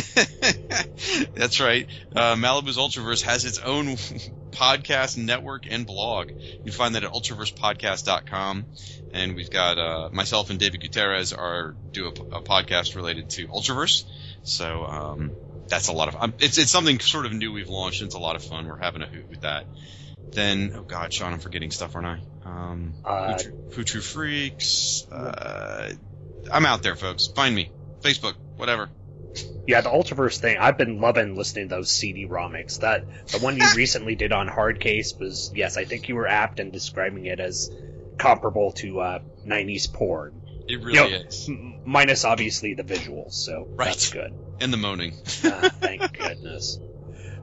That's 1.36 1.60
right. 1.60 1.88
Uh, 2.16 2.34
Malibu's 2.36 2.78
Ultraverse 2.78 3.22
has 3.22 3.46
its 3.46 3.60
own 3.60 3.86
podcast 4.52 5.18
network 5.18 5.66
and 5.70 5.86
blog. 5.86 6.32
You 6.32 6.60
can 6.64 6.72
find 6.72 6.96
that 6.96 7.04
at 7.04 7.12
ultraversepodcast.com. 7.12 8.66
And 9.14 9.36
we've 9.36 9.52
got 9.52 9.78
uh, 9.78 10.10
myself 10.12 10.50
and 10.50 10.60
David 10.60 10.82
Gutierrez 10.82 11.32
are 11.32 11.76
do 11.92 12.08
a, 12.08 12.10
a 12.10 12.42
podcast 12.42 12.96
related 12.96 13.30
to 13.32 13.48
Ultraverse. 13.48 14.06
So 14.44 14.84
um, 14.84 15.32
that's 15.68 15.88
a 15.88 15.94
lot 15.94 16.08
of 16.08 16.16
um, 16.20 16.34
it's 16.40 16.58
it's 16.58 16.72
something 16.72 17.00
sort 17.00 17.26
of 17.26 17.34
new 17.34 17.52
we've 17.52 17.70
launched. 17.70 18.02
And 18.02 18.08
it's 18.08 18.16
a 18.16 18.20
lot 18.20 18.36
of 18.36 18.44
fun. 18.44 18.68
We're 18.68 18.78
having 18.78 19.02
a 19.02 19.08
hoot 19.08 19.30
with 19.30 19.42
that. 19.42 19.66
Then 20.32 20.74
oh 20.76 20.82
god, 20.84 21.14
Shawn, 21.14 21.34
I'm 21.34 21.40
forgetting 21.40 21.72
stuff, 21.72 21.96
aren't 21.96 22.08
I? 22.08 22.20
Um, 22.46 22.94
Uh, 23.06 23.38
True- 23.78 24.02
Freaks. 24.02 25.06
Uh, 25.12 25.94
I'm 26.52 26.66
out 26.66 26.84
there, 26.84 26.96
folks. 26.96 27.28
Find 27.28 27.54
me. 27.56 27.72
Facebook, 28.02 28.34
whatever. 28.56 28.90
Yeah, 29.68 29.82
the 29.82 29.90
Ultraverse 29.90 30.38
thing. 30.40 30.58
I've 30.58 30.78
been 30.78 31.02
loving 31.02 31.36
listening 31.36 31.68
to 31.70 31.76
those 31.76 31.92
CD-ROMics. 31.92 32.80
That 32.80 33.06
the 33.28 33.40
one 33.40 33.58
you 33.58 33.66
recently 33.76 34.16
did 34.16 34.32
on 34.32 34.48
Hardcase 34.48 35.20
was 35.20 35.52
yes, 35.54 35.78
I 35.78 35.84
think 35.86 36.08
you 36.10 36.16
were 36.16 36.28
apt 36.28 36.60
in 36.60 36.72
describing 36.72 37.26
it 37.26 37.40
as 37.40 37.70
comparable 38.18 38.72
to 38.74 39.00
uh, 39.02 39.20
'90s 39.46 39.92
porn. 39.92 40.42
It 40.68 40.82
really 40.82 40.94
You 40.94 41.20
know, 41.20 41.26
is. 41.28 41.48
m- 41.50 41.82
minus 41.86 42.24
obviously 42.26 42.74
the 42.74 42.84
visuals, 42.84 43.34
so 43.34 43.68
Right. 43.70 43.86
that's 43.88 44.12
good. 44.12 44.34
And 44.60 44.74
the 44.74 44.78
moaning. 44.78 45.14
Uh, 45.44 45.70
thank 45.70 46.18
goodness. 46.18 46.80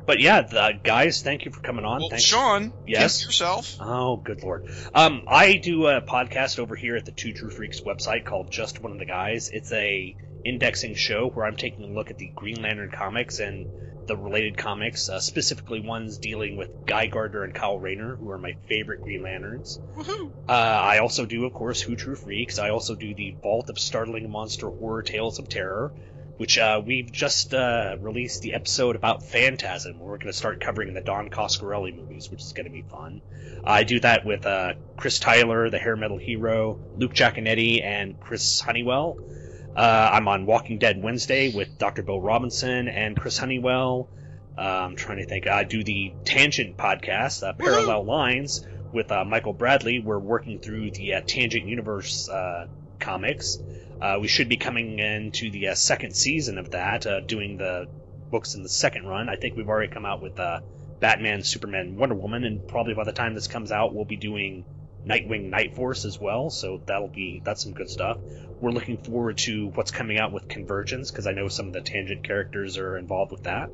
But 0.06 0.20
yeah, 0.20 0.42
the, 0.42 0.78
guys, 0.82 1.22
thank 1.22 1.44
you 1.46 1.50
for 1.50 1.60
coming 1.60 1.84
on. 1.84 2.00
Well, 2.00 2.10
Thanks. 2.10 2.24
Shawn, 2.24 2.72
Yes? 2.86 3.24
yourself. 3.24 3.76
Oh, 3.80 4.16
good 4.16 4.42
lord. 4.42 4.68
Um, 4.94 5.22
I 5.26 5.56
do 5.56 5.86
a 5.86 6.02
podcast 6.02 6.58
over 6.58 6.76
here 6.76 6.96
at 6.96 7.06
the 7.06 7.12
Two 7.12 7.32
True 7.32 7.48
Freaks 7.50 7.80
website 7.80 8.24
called 8.26 8.50
Just 8.50 8.82
One 8.82 8.92
of 8.92 8.98
the 8.98 9.06
Guys. 9.06 9.48
It's 9.48 9.72
a 9.72 10.14
indexing 10.44 10.94
show 10.94 11.30
where 11.30 11.46
I'm 11.46 11.56
taking 11.56 11.84
a 11.84 11.94
look 11.94 12.10
at 12.10 12.18
the 12.18 12.30
Green 12.34 12.60
Lantern 12.60 12.90
comics 12.90 13.38
and 13.38 13.66
the 14.06 14.14
related 14.14 14.58
comics, 14.58 15.08
uh, 15.08 15.18
specifically 15.20 15.80
ones 15.80 16.18
dealing 16.18 16.58
with 16.58 16.84
Guy 16.84 17.06
Gardner 17.06 17.42
and 17.42 17.54
Kyle 17.54 17.78
Rayner, 17.78 18.16
who 18.16 18.28
are 18.30 18.36
my 18.36 18.54
favorite 18.68 19.00
Green 19.00 19.22
Lanterns. 19.22 19.80
Uh, 19.96 20.52
I 20.52 20.98
also 20.98 21.24
do, 21.24 21.46
of 21.46 21.54
course, 21.54 21.80
Who 21.80 21.96
True 21.96 22.14
Freaks. 22.14 22.58
I 22.58 22.68
also 22.68 22.94
do 22.94 23.14
the 23.14 23.34
Vault 23.42 23.70
of 23.70 23.78
Startling 23.78 24.28
Monster 24.30 24.68
Horror 24.68 25.02
Tales 25.02 25.38
of 25.38 25.48
Terror, 25.48 25.94
which 26.36 26.58
uh, 26.58 26.80
we've 26.84 27.10
just 27.10 27.54
uh, 27.54 27.96
released 28.00 28.42
the 28.42 28.54
episode 28.54 28.96
about 28.96 29.22
Phantasm. 29.22 29.98
Where 29.98 30.10
we're 30.10 30.18
going 30.18 30.32
to 30.32 30.32
start 30.32 30.60
covering 30.60 30.94
the 30.94 31.00
Don 31.00 31.30
Coscarelli 31.30 31.96
movies, 31.96 32.30
which 32.30 32.42
is 32.42 32.52
going 32.52 32.66
to 32.66 32.72
be 32.72 32.82
fun. 32.82 33.22
I 33.64 33.84
do 33.84 34.00
that 34.00 34.24
with 34.24 34.44
uh, 34.46 34.74
Chris 34.96 35.18
Tyler, 35.18 35.70
the 35.70 35.78
hair 35.78 35.96
metal 35.96 36.18
hero, 36.18 36.78
Luke 36.96 37.14
Giaconetti, 37.14 37.82
and 37.82 38.18
Chris 38.20 38.60
Honeywell. 38.60 39.18
Uh, 39.76 40.10
I'm 40.12 40.28
on 40.28 40.46
Walking 40.46 40.78
Dead 40.78 41.02
Wednesday 41.02 41.52
with 41.52 41.78
Dr. 41.78 42.02
Bill 42.02 42.20
Robinson 42.20 42.88
and 42.88 43.16
Chris 43.16 43.38
Honeywell. 43.38 44.08
Uh, 44.56 44.60
I'm 44.60 44.96
trying 44.96 45.18
to 45.18 45.26
think. 45.26 45.48
I 45.48 45.64
do 45.64 45.82
the 45.82 46.12
Tangent 46.24 46.76
podcast, 46.76 47.42
uh, 47.42 47.54
Parallel 47.54 48.04
Lines, 48.04 48.64
with 48.92 49.10
uh, 49.10 49.24
Michael 49.24 49.52
Bradley. 49.52 49.98
We're 49.98 50.18
working 50.18 50.60
through 50.60 50.92
the 50.92 51.14
uh, 51.14 51.20
Tangent 51.26 51.66
Universe 51.66 52.28
uh, 52.28 52.68
comics. 53.00 53.58
Uh, 54.00 54.18
we 54.20 54.28
should 54.28 54.48
be 54.48 54.56
coming 54.56 54.98
into 54.98 55.50
the 55.50 55.68
uh, 55.68 55.74
second 55.74 56.14
season 56.14 56.58
of 56.58 56.70
that, 56.72 57.06
uh, 57.06 57.20
doing 57.20 57.56
the 57.56 57.86
books 58.30 58.54
in 58.54 58.62
the 58.62 58.68
second 58.68 59.06
run. 59.06 59.28
I 59.28 59.36
think 59.36 59.56
we've 59.56 59.68
already 59.68 59.92
come 59.92 60.04
out 60.04 60.20
with 60.20 60.38
uh, 60.38 60.60
Batman, 61.00 61.42
Superman, 61.42 61.96
Wonder 61.96 62.14
Woman, 62.14 62.44
and 62.44 62.66
probably 62.66 62.94
by 62.94 63.04
the 63.04 63.12
time 63.12 63.34
this 63.34 63.46
comes 63.46 63.70
out, 63.70 63.94
we'll 63.94 64.04
be 64.04 64.16
doing 64.16 64.64
Nightwing, 65.06 65.50
Night 65.50 65.74
Force 65.76 66.04
as 66.04 66.18
well. 66.18 66.50
So 66.50 66.80
that'll 66.86 67.08
be 67.08 67.42
that's 67.44 67.62
some 67.62 67.72
good 67.72 67.90
stuff. 67.90 68.18
We're 68.60 68.70
looking 68.70 68.96
forward 68.96 69.38
to 69.38 69.68
what's 69.68 69.90
coming 69.90 70.18
out 70.18 70.32
with 70.32 70.48
Convergence 70.48 71.10
because 71.10 71.26
I 71.26 71.32
know 71.32 71.48
some 71.48 71.66
of 71.66 71.72
the 71.72 71.82
Tangent 71.82 72.24
characters 72.24 72.78
are 72.78 72.96
involved 72.96 73.32
with 73.32 73.44
that. 73.44 73.70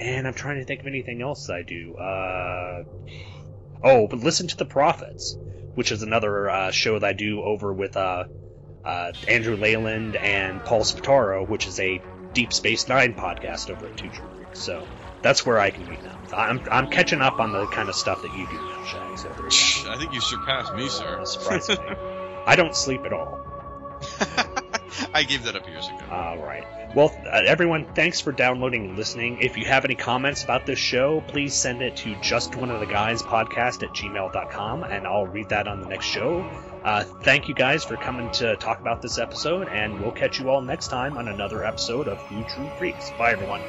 And 0.00 0.26
I'm 0.26 0.34
trying 0.34 0.58
to 0.58 0.64
think 0.64 0.80
of 0.80 0.86
anything 0.86 1.20
else 1.20 1.50
I 1.50 1.62
do. 1.62 1.94
Uh, 1.94 2.84
oh, 3.84 4.06
but 4.08 4.20
listen 4.20 4.48
to 4.48 4.56
the 4.56 4.64
Prophets, 4.64 5.36
which 5.74 5.92
is 5.92 6.02
another 6.02 6.48
uh, 6.48 6.70
show 6.70 6.98
that 6.98 7.06
I 7.06 7.12
do 7.12 7.42
over 7.42 7.72
with 7.72 7.96
uh, 8.84 9.12
Andrew 9.28 9.56
Leyland 9.56 10.16
and 10.16 10.62
Paul 10.64 10.80
Spataro, 10.80 11.46
which 11.46 11.66
is 11.66 11.78
a 11.80 12.02
Deep 12.32 12.52
Space 12.52 12.88
Nine 12.88 13.14
podcast 13.14 13.70
over 13.70 13.86
at 13.86 13.96
Two 13.96 14.08
True 14.08 14.28
Freaks. 14.36 14.60
So 14.60 14.86
that's 15.22 15.44
where 15.46 15.58
I 15.58 15.70
can 15.70 15.84
be 15.84 15.96
now. 16.02 16.18
I'm 16.34 16.62
I'm 16.70 16.88
catching 16.88 17.20
up 17.20 17.40
on 17.40 17.52
the 17.52 17.66
kind 17.66 17.88
of 17.88 17.94
stuff 17.94 18.22
that 18.22 18.32
you 18.36 18.46
do 18.46 18.54
now. 18.54 19.16
So 19.16 19.88
I 19.90 19.98
think 19.98 20.12
you 20.12 20.20
surpassed 20.20 20.74
me, 20.74 20.88
sir. 20.88 21.20
Surprisingly. 21.24 21.96
I 22.46 22.56
don't 22.56 22.74
sleep 22.74 23.04
at 23.04 23.12
all. 23.12 23.46
I 25.14 25.22
gave 25.22 25.44
that 25.44 25.56
up 25.56 25.68
years 25.68 25.86
ago. 25.88 26.04
All 26.10 26.38
right. 26.38 26.64
Well, 26.94 27.14
uh, 27.24 27.42
everyone, 27.46 27.86
thanks 27.94 28.20
for 28.20 28.32
downloading 28.32 28.90
and 28.90 28.96
listening. 28.96 29.38
If 29.40 29.56
you 29.56 29.64
have 29.64 29.84
any 29.84 29.94
comments 29.94 30.44
about 30.44 30.66
this 30.66 30.78
show, 30.78 31.22
please 31.28 31.54
send 31.54 31.80
it 31.80 31.96
to 31.98 32.14
just 32.20 32.54
one 32.56 32.70
of 32.70 32.80
the 32.80 32.86
guys 32.86 33.22
podcast 33.22 33.82
at 33.82 33.94
gmail.com 33.94 34.84
and 34.84 35.06
I'll 35.06 35.26
read 35.26 35.48
that 35.50 35.68
on 35.68 35.80
the 35.80 35.88
next 35.88 36.06
show. 36.06 36.42
Uh, 36.84 37.04
thank 37.04 37.48
you 37.48 37.54
guys 37.54 37.84
for 37.84 37.96
coming 37.96 38.30
to 38.32 38.56
talk 38.56 38.80
about 38.80 39.00
this 39.02 39.18
episode, 39.18 39.68
and 39.68 40.00
we'll 40.00 40.10
catch 40.10 40.40
you 40.40 40.50
all 40.50 40.60
next 40.60 40.88
time 40.88 41.16
on 41.16 41.28
another 41.28 41.64
episode 41.64 42.08
of 42.08 42.18
Who 42.22 42.42
True 42.44 42.70
Freaks. 42.78 43.10
Bye, 43.18 43.32
everyone. 43.32 43.62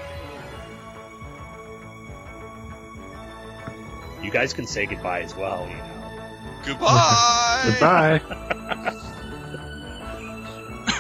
You 4.23 4.31
guys 4.31 4.53
can 4.53 4.65
say 4.65 4.85
goodbye 4.88 5.22
as 5.22 5.35
well, 5.35 5.68
you 5.69 5.76
know. 5.76 5.94
Goodbye. 6.65 7.61
Goodbye. 7.65 8.22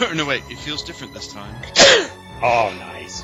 no, 0.13 0.25
wait. 0.25 0.43
It 0.49 0.57
feels 0.59 0.83
different 0.83 1.13
this 1.13 1.31
time. 1.31 1.55
oh, 2.43 2.73
nice. 2.79 3.23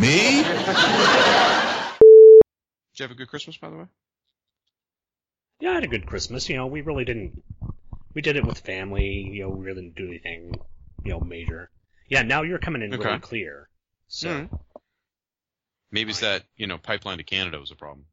me. 0.00 0.42
Did 0.42 0.44
you 2.98 3.04
have 3.04 3.10
a 3.10 3.14
good 3.14 3.28
Christmas, 3.28 3.56
by 3.56 3.70
the 3.70 3.76
way? 3.76 3.84
Yeah, 5.60 5.70
I 5.70 5.74
had 5.74 5.84
a 5.84 5.88
good 5.88 6.06
Christmas. 6.06 6.48
You 6.48 6.56
know, 6.56 6.66
we 6.66 6.80
really 6.80 7.04
didn't. 7.04 7.42
We 8.14 8.22
did 8.22 8.36
it 8.36 8.46
with 8.46 8.58
family. 8.58 9.30
You 9.32 9.42
know, 9.42 9.50
we 9.50 9.66
really 9.66 9.82
didn't 9.82 9.96
do 9.96 10.08
anything, 10.08 10.54
you 11.04 11.12
know, 11.12 11.20
major. 11.20 11.70
Yeah, 12.08 12.22
now 12.22 12.42
you're 12.42 12.58
coming 12.58 12.82
in 12.82 12.92
Okay. 12.92 13.08
really 13.08 13.20
clear. 13.20 13.68
So 14.08 14.28
Mm. 14.28 14.60
Maybe 15.92 16.10
it's 16.10 16.20
that 16.20 16.44
you 16.56 16.66
know 16.66 16.78
pipeline 16.78 17.18
to 17.18 17.24
Canada 17.24 17.58
was 17.58 17.70
a 17.70 17.76
problem. 17.76 18.06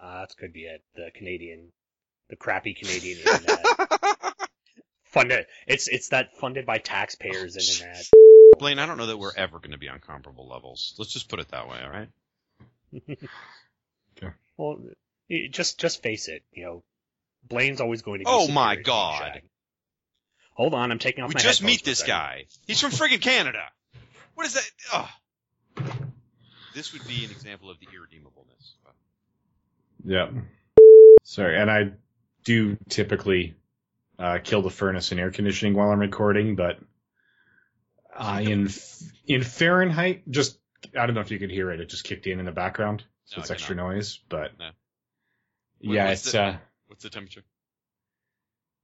uh, 0.00 0.20
that 0.20 0.36
could 0.38 0.52
be 0.52 0.64
it. 0.64 0.82
The 0.94 1.10
Canadian, 1.14 1.72
the 2.28 2.36
crappy 2.36 2.74
Canadian 2.74 3.18
internet. 3.18 4.13
Funded. 5.14 5.46
It's 5.66 5.88
it's 5.88 6.08
that 6.08 6.36
funded 6.36 6.66
by 6.66 6.78
taxpayers 6.78 7.56
oh, 7.56 7.60
internet. 7.60 8.06
Blaine, 8.58 8.78
I 8.78 8.86
don't 8.86 8.98
know 8.98 9.06
that 9.06 9.16
we're 9.16 9.34
ever 9.34 9.58
going 9.58 9.72
to 9.72 9.78
be 9.78 9.88
on 9.88 10.00
comparable 10.00 10.48
levels. 10.48 10.94
Let's 10.98 11.12
just 11.12 11.28
put 11.28 11.40
it 11.40 11.48
that 11.48 11.68
way, 11.68 11.78
all 11.82 11.90
right? 11.90 12.08
okay. 14.18 14.34
Well, 14.56 14.78
just 15.50 15.78
just 15.80 16.02
face 16.02 16.28
it. 16.28 16.42
You 16.52 16.64
know, 16.64 16.82
Blaine's 17.48 17.80
always 17.80 18.02
going 18.02 18.18
to. 18.20 18.24
Be 18.24 18.30
Oh 18.30 18.48
my 18.48 18.74
superior 18.74 18.74
to 18.74 18.78
you, 18.78 18.84
God. 18.84 19.42
Hold 20.54 20.74
on, 20.74 20.92
I'm 20.92 20.98
taking 20.98 21.24
off 21.24 21.32
my. 21.32 21.38
We 21.38 21.42
just 21.42 21.62
meet 21.62 21.84
this 21.84 22.00
second. 22.00 22.12
guy. 22.12 22.44
He's 22.66 22.80
from 22.80 22.90
friggin' 22.90 23.20
Canada. 23.20 23.64
What 24.34 24.46
is 24.46 24.54
that? 24.54 24.70
Ugh. 24.92 25.08
This 26.74 26.92
would 26.92 27.06
be 27.06 27.24
an 27.24 27.30
example 27.30 27.70
of 27.70 27.78
the 27.78 27.86
irredeemableness. 27.86 28.74
Yeah. 30.04 30.30
Sorry, 31.22 31.58
and 31.58 31.70
I 31.70 31.92
do 32.44 32.76
typically 32.88 33.54
uh, 34.18 34.38
kill 34.42 34.62
the 34.62 34.70
furnace 34.70 35.10
and 35.10 35.20
air 35.20 35.30
conditioning 35.30 35.74
while 35.74 35.90
I'm 35.90 35.98
recording, 36.00 36.56
but 36.56 36.78
uh, 38.16 38.40
in 38.42 38.70
in 39.26 39.42
Fahrenheit, 39.42 40.22
just 40.30 40.58
I 40.98 41.06
don't 41.06 41.14
know 41.14 41.20
if 41.20 41.30
you 41.30 41.38
could 41.38 41.50
hear 41.50 41.70
it. 41.70 41.80
It 41.80 41.88
just 41.88 42.04
kicked 42.04 42.26
in 42.26 42.38
in 42.38 42.44
the 42.44 42.52
background, 42.52 43.04
so 43.24 43.36
No, 43.38 43.40
it's 43.42 43.50
extra 43.50 43.74
noise. 43.74 44.20
But 44.28 44.52
No. 44.58 44.70
yeah, 45.80 46.10
it's 46.10 46.30
the- 46.32 46.40
uh, 46.42 46.56
What's 46.86 47.02
the 47.02 47.10
temperature? 47.10 47.42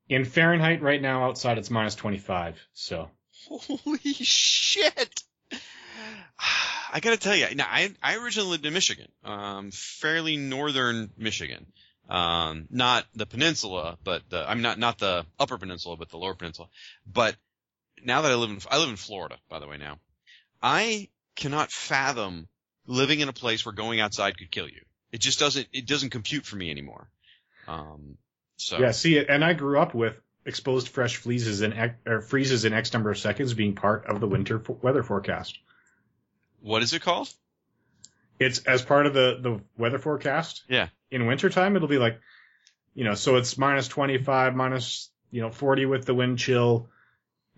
in 0.09 0.25
Fahrenheit 0.25 0.83
right 0.83 1.01
now. 1.01 1.25
Outside, 1.29 1.59
it's 1.59 1.71
minus 1.71 1.95
25. 1.95 2.59
So 2.73 3.11
Holy 3.49 3.99
shit! 4.15 5.23
I 6.93 6.99
gotta 7.01 7.17
tell 7.19 7.37
you, 7.37 7.55
now 7.55 7.67
I 7.71 7.95
I 8.03 8.17
originally 8.17 8.51
lived 8.51 8.67
in 8.67 8.73
Michigan, 8.73 9.09
um, 9.25 9.71
fairly 9.71 10.37
northern 10.37 11.11
Michigan, 11.17 11.67
um, 12.11 12.67
not 12.71 13.07
the 13.15 13.27
peninsula, 13.27 13.97
but 14.03 14.23
the 14.29 14.45
I'm 14.49 14.63
not 14.63 14.79
not 14.79 14.99
the 14.99 15.25
upper 15.39 15.59
peninsula, 15.59 15.97
but 15.97 16.11
the 16.11 16.19
lower 16.19 16.35
peninsula. 16.35 16.69
But 17.07 17.37
now 18.05 18.23
that 18.23 18.33
I 18.33 18.35
live 18.35 18.51
in 18.51 18.59
I 18.69 18.79
live 18.79 18.89
in 18.89 18.97
Florida, 18.97 19.39
by 19.49 19.61
the 19.61 19.69
way. 19.69 19.77
Now, 19.77 19.99
I 20.61 21.09
cannot 21.37 21.71
fathom 21.71 22.49
living 22.87 23.21
in 23.21 23.29
a 23.29 23.33
place 23.33 23.65
where 23.65 23.73
going 23.73 24.01
outside 24.01 24.37
could 24.37 24.51
kill 24.51 24.69
you. 24.69 24.83
It 25.13 25.21
just 25.21 25.39
doesn't 25.39 25.69
it 25.73 25.87
doesn't 25.87 26.11
compute 26.11 26.45
for 26.45 26.57
me 26.57 26.71
anymore. 26.71 27.09
Um, 27.69 28.19
so 28.57 28.79
yeah, 28.79 28.91
see 28.91 29.17
it, 29.17 29.29
and 29.29 29.45
I 29.45 29.53
grew 29.53 29.79
up 29.79 29.95
with 29.95 30.21
exposed 30.45 30.89
fresh 30.89 31.17
freezes 31.17 31.63
in 31.63 31.95
or 32.07 32.21
freezes 32.21 32.65
in 32.65 32.73
X 32.73 32.93
number 32.93 33.11
of 33.11 33.19
seconds 33.19 33.55
being 33.55 33.75
part 33.75 34.07
of 34.07 34.19
the 34.19 34.27
winter 34.27 34.59
fo- 34.59 34.79
weather 34.83 35.05
forecast. 35.05 35.59
what 36.61 36.83
is 36.83 36.93
it 36.93 37.03
called? 37.03 37.33
It's 38.41 38.61
as 38.61 38.83
part 38.83 39.07
of 39.07 39.15
the 39.15 39.39
the 39.41 39.61
weather 39.77 39.99
forecast. 39.99 40.65
Yeah. 40.69 40.89
In 41.11 41.27
wintertime, 41.27 41.77
it'll 41.77 41.89
be 41.89 41.99
like, 41.99 42.21
you 42.95 43.05
know, 43.05 43.15
so 43.15 43.37
it's 43.37 43.59
minus 43.59 43.89
25, 43.89 44.55
minus, 44.55 45.11
you 45.31 45.41
know, 45.41 45.51
40 45.51 45.87
with 45.87 46.05
the 46.05 46.15
wind 46.15 46.39
chill, 46.39 46.89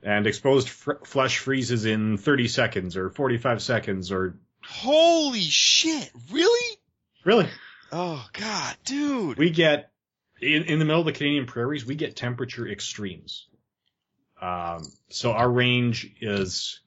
and 0.03 0.27
exposed 0.27 0.69
fr- 0.69 1.05
flesh 1.05 1.39
freezes 1.39 1.85
in 1.85 2.17
30 2.17 2.49
seconds 2.49 2.97
or 2.97 3.11
45 3.11 3.63
seconds 3.63 4.13
or. 4.13 4.39
Holy 4.65 5.41
shit! 5.41 6.11
Really? 6.31 6.79
Really? 7.25 7.49
Oh 7.91 8.25
god, 8.33 8.77
dude. 8.85 9.37
We 9.37 9.51
get, 9.51 9.91
in, 10.41 10.65
in 10.65 10.79
the 10.79 10.85
middle 10.85 11.01
of 11.01 11.07
the 11.07 11.13
Canadian 11.13 11.47
prairies, 11.47 11.85
we 11.85 11.95
get 11.95 12.17
temperature 12.17 12.67
extremes. 12.67 13.49
Um, 14.41 14.83
so 15.09 15.33
our 15.33 15.49
range 15.49 16.11
is 16.21 16.81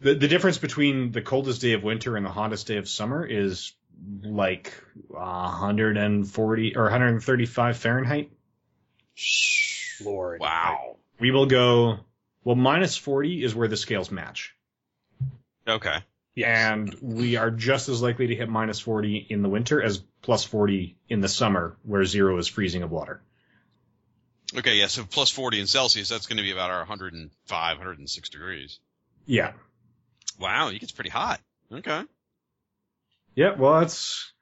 the 0.00 0.14
the 0.14 0.28
difference 0.28 0.58
between 0.58 1.10
the 1.12 1.22
coldest 1.22 1.62
day 1.62 1.72
of 1.72 1.82
winter 1.82 2.16
and 2.16 2.26
the 2.26 2.30
hottest 2.30 2.66
day 2.66 2.76
of 2.76 2.88
summer 2.88 3.24
is 3.24 3.72
like 4.22 4.72
uh, 5.14 5.48
140 5.48 6.76
or 6.76 6.82
135 6.84 7.76
Fahrenheit. 7.76 8.30
Lord. 10.02 10.40
Wow. 10.40 10.96
We 11.18 11.30
will 11.30 11.46
go 11.46 12.00
well 12.44 12.56
minus 12.56 12.96
40 12.96 13.44
is 13.44 13.54
where 13.54 13.68
the 13.68 13.76
scales 13.76 14.10
match. 14.10 14.54
Okay. 15.66 15.98
And 16.36 16.94
we 17.02 17.36
are 17.36 17.50
just 17.50 17.88
as 17.88 18.00
likely 18.00 18.28
to 18.28 18.34
hit 18.34 18.48
minus 18.48 18.80
40 18.80 19.26
in 19.28 19.42
the 19.42 19.48
winter 19.48 19.82
as 19.82 20.02
plus 20.22 20.44
40 20.44 20.96
in 21.08 21.20
the 21.20 21.28
summer, 21.28 21.76
where 21.82 22.04
zero 22.04 22.38
is 22.38 22.48
freezing 22.48 22.82
of 22.82 22.90
water. 22.90 23.20
Okay, 24.56 24.76
yeah, 24.76 24.86
so 24.86 25.04
plus 25.04 25.30
40 25.30 25.60
in 25.60 25.66
Celsius, 25.66 26.08
that's 26.08 26.26
going 26.26 26.38
to 26.38 26.42
be 26.42 26.50
about 26.50 26.70
our 26.70 26.78
105, 26.78 27.76
106 27.78 28.28
degrees. 28.30 28.80
Yeah. 29.26 29.52
Wow, 30.40 30.68
it 30.68 30.80
gets 30.80 30.92
pretty 30.92 31.10
hot. 31.10 31.40
Okay. 31.70 32.02
Yeah, 33.34 33.54
well, 33.56 33.80
it's, 33.80 34.32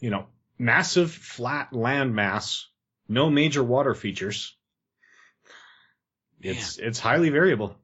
you 0.00 0.10
know, 0.10 0.26
massive 0.58 1.12
flat 1.12 1.72
land 1.72 2.14
mass, 2.14 2.66
no 3.08 3.30
major 3.30 3.62
water 3.62 3.94
features. 3.94 4.56
It's, 6.40 6.78
it's 6.78 6.98
highly 6.98 7.30
variable. 7.30 7.76